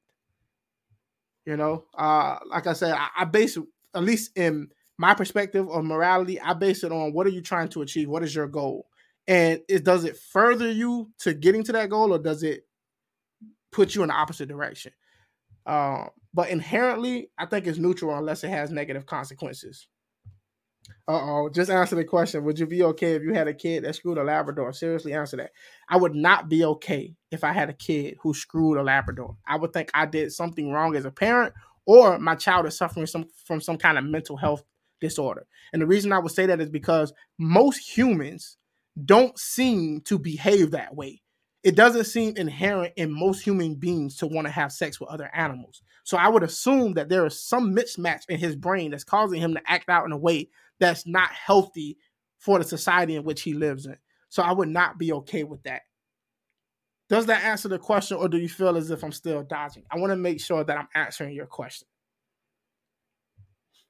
You 1.47 1.57
know, 1.57 1.85
uh, 1.97 2.39
like 2.51 2.67
I 2.67 2.75
said, 2.75 2.93
I, 2.93 3.09
I 3.19 3.25
base 3.25 3.57
at 3.95 4.03
least 4.03 4.37
in 4.37 4.69
my 4.99 5.15
perspective 5.15 5.69
of 5.69 5.85
morality, 5.85 6.41
I 6.41 6.53
base 6.53 6.85
it 6.85 6.93
on 6.93 7.13
what 7.13 7.27
are 7.27 7.31
you 7.31 7.41
trying 7.41 7.69
to 7.71 7.83
achieve? 7.83 8.09
What 8.09 8.23
is 8.23 8.35
your 8.35 8.47
goal? 8.47 8.87
And 9.27 9.61
it 9.69 9.85
does 9.85 10.05
it 10.05 10.19
further 10.19 10.71
you 10.71 11.11
to 11.21 11.33
getting 11.33 11.65
to 11.65 11.73
that 11.73 11.91
goal, 11.91 12.13
or 12.13 12.19
does 12.19 12.43
it 12.43 12.67
put 13.73 13.95
you 13.95 14.03
in 14.03 14.09
the 14.09 14.15
opposite 14.15 14.49
direction? 14.49 14.93
Um, 15.67 16.11
but 16.35 16.51
inherently, 16.51 17.31
I 17.39 17.47
think 17.47 17.67
it's 17.67 17.79
neutral 17.79 18.17
unless 18.17 18.45
it 18.45 18.51
has 18.51 18.71
negative 18.71 19.07
consequences. 19.07 19.89
Uh 21.09 21.21
oh, 21.21 21.51
just 21.51 21.71
answer 21.71 21.97
the 21.97 22.05
question. 22.05 22.45
Would 22.45 22.59
you 22.59 22.67
be 22.67 22.83
okay 22.83 23.15
if 23.15 23.23
you 23.23 23.33
had 23.33 23.49
a 23.49 23.55
kid 23.55 23.85
that 23.85 23.95
screwed 23.95 24.19
a 24.19 24.25
Labrador? 24.25 24.73
Seriously, 24.73 25.15
answer 25.15 25.37
that. 25.39 25.53
I 25.89 25.97
would 25.97 26.15
not 26.15 26.49
be 26.49 26.65
okay 26.65 27.15
if 27.31 27.45
I 27.45 27.53
had 27.53 27.71
a 27.71 27.75
kid 27.75 28.17
who 28.21 28.35
screwed 28.35 28.79
a 28.79 28.83
Labrador. 28.83 29.37
I 29.47 29.57
would 29.57 29.73
think 29.73 29.91
I 29.95 30.07
did 30.07 30.33
something 30.33 30.71
wrong 30.71 30.97
as 30.97 31.05
a 31.05 31.11
parent, 31.11 31.55
or 31.87 32.19
my 32.19 32.35
child 32.35 32.67
is 32.67 32.77
suffering 32.77 33.07
some 33.07 33.27
from 33.47 33.61
some 33.61 33.79
kind 33.79 33.97
of 33.97 34.05
mental 34.05 34.37
health 34.37 34.63
disorder. 35.01 35.47
And 35.73 35.81
the 35.81 35.87
reason 35.87 36.13
I 36.13 36.19
would 36.19 36.33
say 36.33 36.47
that 36.47 36.61
is 36.61 36.71
because 36.71 37.13
most 37.39 37.79
humans 37.79 38.57
don't 39.03 39.39
seem 39.39 40.01
to 40.03 40.19
behave 40.19 40.71
that 40.73 40.95
way. 40.95 41.23
It 41.63 41.77
doesn't 41.77 42.05
seem 42.05 42.37
inherent 42.37 42.93
in 42.97 43.11
most 43.11 43.43
human 43.43 43.75
beings 43.77 44.17
to 44.19 44.27
want 44.27 44.47
to 44.47 44.53
have 44.53 44.71
sex 44.71 45.01
with 45.01 45.09
other 45.09 45.31
animals. 45.35 45.83
So 46.05 46.19
I 46.19 46.29
would 46.29 46.43
assume 46.43 46.95
that 46.95 47.09
there 47.09 47.25
is 47.25 47.43
some 47.43 47.75
mismatch 47.75 48.29
in 48.29 48.39
his 48.39 48.55
brain 48.55 48.91
that's 48.91 49.05
causing 49.05 49.41
him 49.41 49.55
to 49.55 49.63
act 49.67 49.89
out 49.89 50.05
in 50.05 50.13
a 50.13 50.19
way 50.19 50.51
that's 50.79 51.07
not 51.07 51.31
healthy 51.31 51.97
for 52.39 52.59
the 52.59 52.65
society 52.65 53.17
in 53.17 53.25
which 53.25 53.43
he 53.43 53.55
lives 53.55 53.87
in. 53.87 53.97
So 54.29 54.43
I 54.43 54.53
would 54.53 54.69
not 54.69 54.99
be 54.99 55.13
okay 55.13 55.45
with 55.45 55.63
that. 55.63 55.83
Does 57.09 57.27
that 57.27 57.45
answer 57.45 57.69
the 57.69 57.79
question, 57.79 58.19
or 58.19 58.29
do 58.29 58.39
you 58.39 58.49
feel 58.49 58.77
as 58.77 58.91
if 58.91 59.03
I'm 59.03 59.13
still 59.13 59.43
dodging? 59.43 59.85
I 59.91 59.99
want 59.99 60.11
to 60.11 60.17
make 60.17 60.41
sure 60.41 60.65
that 60.65 60.77
I'm 60.77 60.89
answering 60.95 61.35
your 61.35 61.47
question 61.47 61.89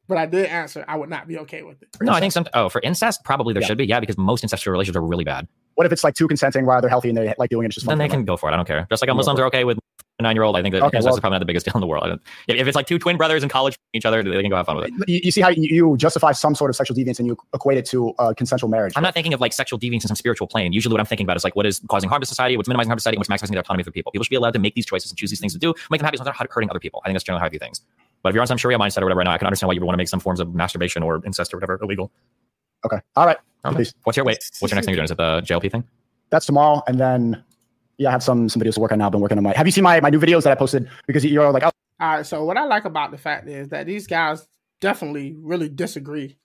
but 0.09 0.18
I 0.18 0.26
did 0.26 0.47
answer. 0.47 0.85
I 0.86 0.97
would 0.97 1.10
not 1.10 1.26
be 1.26 1.39
okay 1.39 1.62
with 1.62 1.82
it. 1.82 1.89
No, 2.01 2.12
I 2.12 2.20
think 2.20 2.32
some. 2.32 2.47
Oh, 2.55 2.68
for 2.68 2.81
incest, 2.82 3.24
probably 3.24 3.55
there 3.55 3.62
yeah. 3.62 3.68
should 3.68 3.78
be. 3.78 3.86
Yeah, 3.86 4.01
because 4.01 4.18
most 4.18 4.44
incestual 4.44 4.72
relationships 4.72 4.97
are 4.97 5.06
really 5.06 5.24
bad. 5.24 5.48
What 5.74 5.86
if 5.86 5.93
it's 5.93 6.05
like 6.05 6.14
two 6.14 6.28
consenting 6.28 6.66
while 6.66 6.81
they're 6.81 6.90
healthy 6.90 7.09
and 7.09 7.18
they 7.18 7.35
like 7.39 7.51
doing 7.51 7.64
it? 7.64 7.68
It's 7.68 7.76
just 7.76 7.86
then 7.86 7.98
they 7.98 8.09
can 8.09 8.24
go 8.24 8.36
for 8.36 8.48
it. 8.48 8.52
I 8.52 8.56
don't 8.56 8.66
care. 8.66 8.86
Just 8.90 9.02
like 9.02 9.09
how 9.09 9.14
Muslims 9.14 9.40
are 9.40 9.47
okay 9.47 9.64
with 9.64 9.78
a 9.78 9.81
nine 10.23 10.36
year 10.36 10.43
old. 10.45 10.57
I 10.57 10.62
think 10.62 10.73
that 10.73 10.82
okay, 10.82 10.99
incest 10.99 11.07
well, 11.07 11.15
is 11.15 11.20
probably 11.20 11.35
not 11.35 11.41
the 11.41 11.47
biggest 11.47 11.66
deal 11.66 11.74
in 11.74 11.81
the 11.81 11.86
world. 11.86 12.20
If, 12.49 12.57
if 12.57 12.66
it's 12.66 12.77
like 12.77 12.86
two 12.86 12.99
twin 12.99 13.16
brothers 13.16 13.43
in 13.43 13.49
college 13.49 13.77
each 13.93 14.05
other, 14.05 14.23
they 14.23 14.41
can 14.41 14.51
go 14.51 14.57
have 14.57 14.66
fun 14.66 14.77
with 14.77 14.86
it. 14.86 14.93
You, 15.09 15.20
you 15.24 15.31
see 15.31 15.41
how 15.41 15.49
you, 15.49 15.97
justify 15.97 16.32
some 16.32 16.55
sort 16.55 16.70
of 16.70 16.77
sexual 16.77 16.97
deviance 16.97 17.19
and 17.19 17.28
you 17.28 17.36
equate 17.53 17.78
it 17.78 17.86
to 17.86 18.12
uh, 18.19 18.32
consensual 18.35 18.69
marriage. 18.69 18.93
I'm 18.97 19.03
not 19.03 19.15
thinking 19.15 19.32
of 19.32 19.41
like 19.41 19.53
sexual 19.53 19.78
deviance 19.78 20.03
in 20.03 20.09
some 20.09 20.16
spiritual 20.16 20.47
plane. 20.47 20.73
Usually, 20.73 20.93
what 20.93 21.01
I'm 21.01 21.07
thinking 21.07 21.24
about 21.24 21.36
is 21.36 21.45
like 21.45 21.57
what 21.57 21.66
is 21.66 21.81
causing 21.89 22.09
harm 22.09 22.20
to 22.20 22.27
society, 22.27 22.57
what's 22.57 22.69
minimizing 22.69 22.91
harm 22.91 22.99
to 22.99 23.01
society, 23.01 23.19
what's 23.19 23.28
maximizing 23.28 23.53
the 23.53 23.61
autonomy 23.61 23.82
for 23.82 23.91
people. 23.91 24.12
People 24.12 24.24
should 24.24 24.31
be 24.31 24.36
allowed 24.36 24.53
to 24.53 24.59
make 24.59 24.74
these 24.74 24.86
choices 24.86 25.11
and 25.11 25.19
choose 25.19 25.31
these 25.31 25.41
things 25.41 25.53
to 25.53 25.59
do, 25.59 25.74
make 25.91 26.01
them 26.01 26.07
happy 26.07 26.19
without 26.19 26.36
hurting 26.36 26.70
other 26.70 26.81
people. 26.81 27.01
I 27.05 27.09
think 27.09 27.15
that's 27.16 27.24
generally 27.24 27.41
how 27.41 27.47
I 27.47 27.51
view 27.51 27.59
things. 27.59 27.81
But 28.23 28.31
if 28.31 28.35
you're 28.35 28.43
on 28.43 28.47
some 28.47 28.57
Sharia 28.57 28.78
mindset 28.78 29.03
or 29.03 29.05
whatever 29.05 29.19
right 29.19 29.24
now, 29.24 29.32
I 29.32 29.39
can 29.39 29.47
understand 29.47 29.69
why 29.69 29.74
you 29.74 29.81
would 29.81 29.86
want 29.86 29.95
to 29.95 29.99
make 29.99 30.09
some 30.09 30.20
forms 30.20 30.41
of 30.41 30.55
masturbation 30.55 31.03
or 31.03 31.20
incest 31.27 31.53
or 31.53 31.59
whatever 31.59 31.78
illegal. 31.82 32.11
Okay. 32.86 32.99
All 33.16 33.27
right. 33.27 33.39
Okay. 33.65 33.85
What's 34.05 34.16
your 34.16 34.24
wait? 34.24 34.39
What's 34.61 34.73
your 34.73 34.77
next 34.77 34.86
thing 34.86 34.95
you're 34.95 34.97
doing? 34.97 35.05
Is 35.05 35.11
it 35.11 35.16
the 35.16 35.43
JLP 35.43 35.70
thing? 35.70 35.85
That's 36.31 36.47
tomorrow, 36.47 36.82
and 36.86 36.99
then 36.99 37.45
yeah, 37.98 38.08
I 38.08 38.12
have 38.12 38.22
some 38.22 38.48
some 38.48 38.60
videos 38.60 38.74
to 38.74 38.80
work 38.80 38.92
on 38.92 38.98
now. 38.98 39.06
I've 39.06 39.12
been 39.12 39.20
working 39.20 39.38
on 39.38 39.44
my. 39.44 39.54
Have 39.54 39.66
you 39.66 39.72
seen 39.72 39.84
my 39.84 40.00
my 40.00 40.10
new 40.10 40.20
videos 40.20 40.42
that 40.44 40.52
I 40.52 40.54
posted? 40.54 40.88
Because 41.06 41.24
you're 41.24 41.50
like, 41.50 41.62
oh. 41.62 41.70
all 42.00 42.16
right. 42.16 42.26
So 42.26 42.44
what 42.44 42.56
I 42.56 42.64
like 42.64 42.84
about 42.84 43.10
the 43.10 43.18
fact 43.18 43.48
is 43.48 43.68
that 43.68 43.86
these 43.86 44.06
guys 44.06 44.46
definitely 44.80 45.34
really 45.38 45.68
disagree 45.68 46.36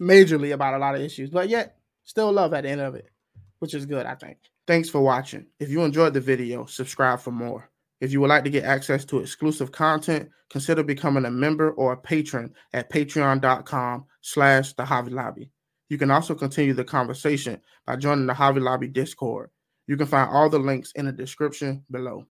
majorly 0.00 0.52
about 0.52 0.74
a 0.74 0.78
lot 0.78 0.94
of 0.94 1.00
issues, 1.00 1.30
but 1.30 1.48
yet 1.48 1.76
still 2.04 2.32
love 2.32 2.54
at 2.54 2.62
the 2.62 2.70
end 2.70 2.80
of 2.80 2.94
it, 2.94 3.10
which 3.58 3.74
is 3.74 3.86
good, 3.86 4.06
I 4.06 4.14
think. 4.14 4.38
Thanks 4.66 4.88
for 4.88 5.00
watching. 5.00 5.46
If 5.58 5.70
you 5.70 5.82
enjoyed 5.82 6.14
the 6.14 6.20
video, 6.20 6.64
subscribe 6.66 7.20
for 7.20 7.32
more. 7.32 7.68
If 8.00 8.12
you 8.12 8.20
would 8.20 8.30
like 8.30 8.44
to 8.44 8.50
get 8.50 8.64
access 8.64 9.04
to 9.06 9.18
exclusive 9.18 9.72
content, 9.72 10.30
consider 10.48 10.82
becoming 10.82 11.26
a 11.26 11.30
member 11.30 11.72
or 11.72 11.92
a 11.92 11.96
patron 11.96 12.54
at 12.72 12.90
patreon.com 12.90 14.06
slash 14.22 14.72
the 14.72 14.84
Javi 14.84 15.10
Lobby. 15.10 15.50
You 15.88 15.98
can 15.98 16.10
also 16.10 16.34
continue 16.34 16.72
the 16.72 16.84
conversation 16.84 17.60
by 17.84 17.96
joining 17.96 18.26
the 18.26 18.32
Javi 18.32 18.62
Lobby 18.62 18.88
Discord. 18.88 19.50
You 19.90 19.96
can 19.96 20.06
find 20.06 20.30
all 20.30 20.48
the 20.48 20.60
links 20.60 20.92
in 20.92 21.06
the 21.06 21.12
description 21.12 21.84
below. 21.90 22.24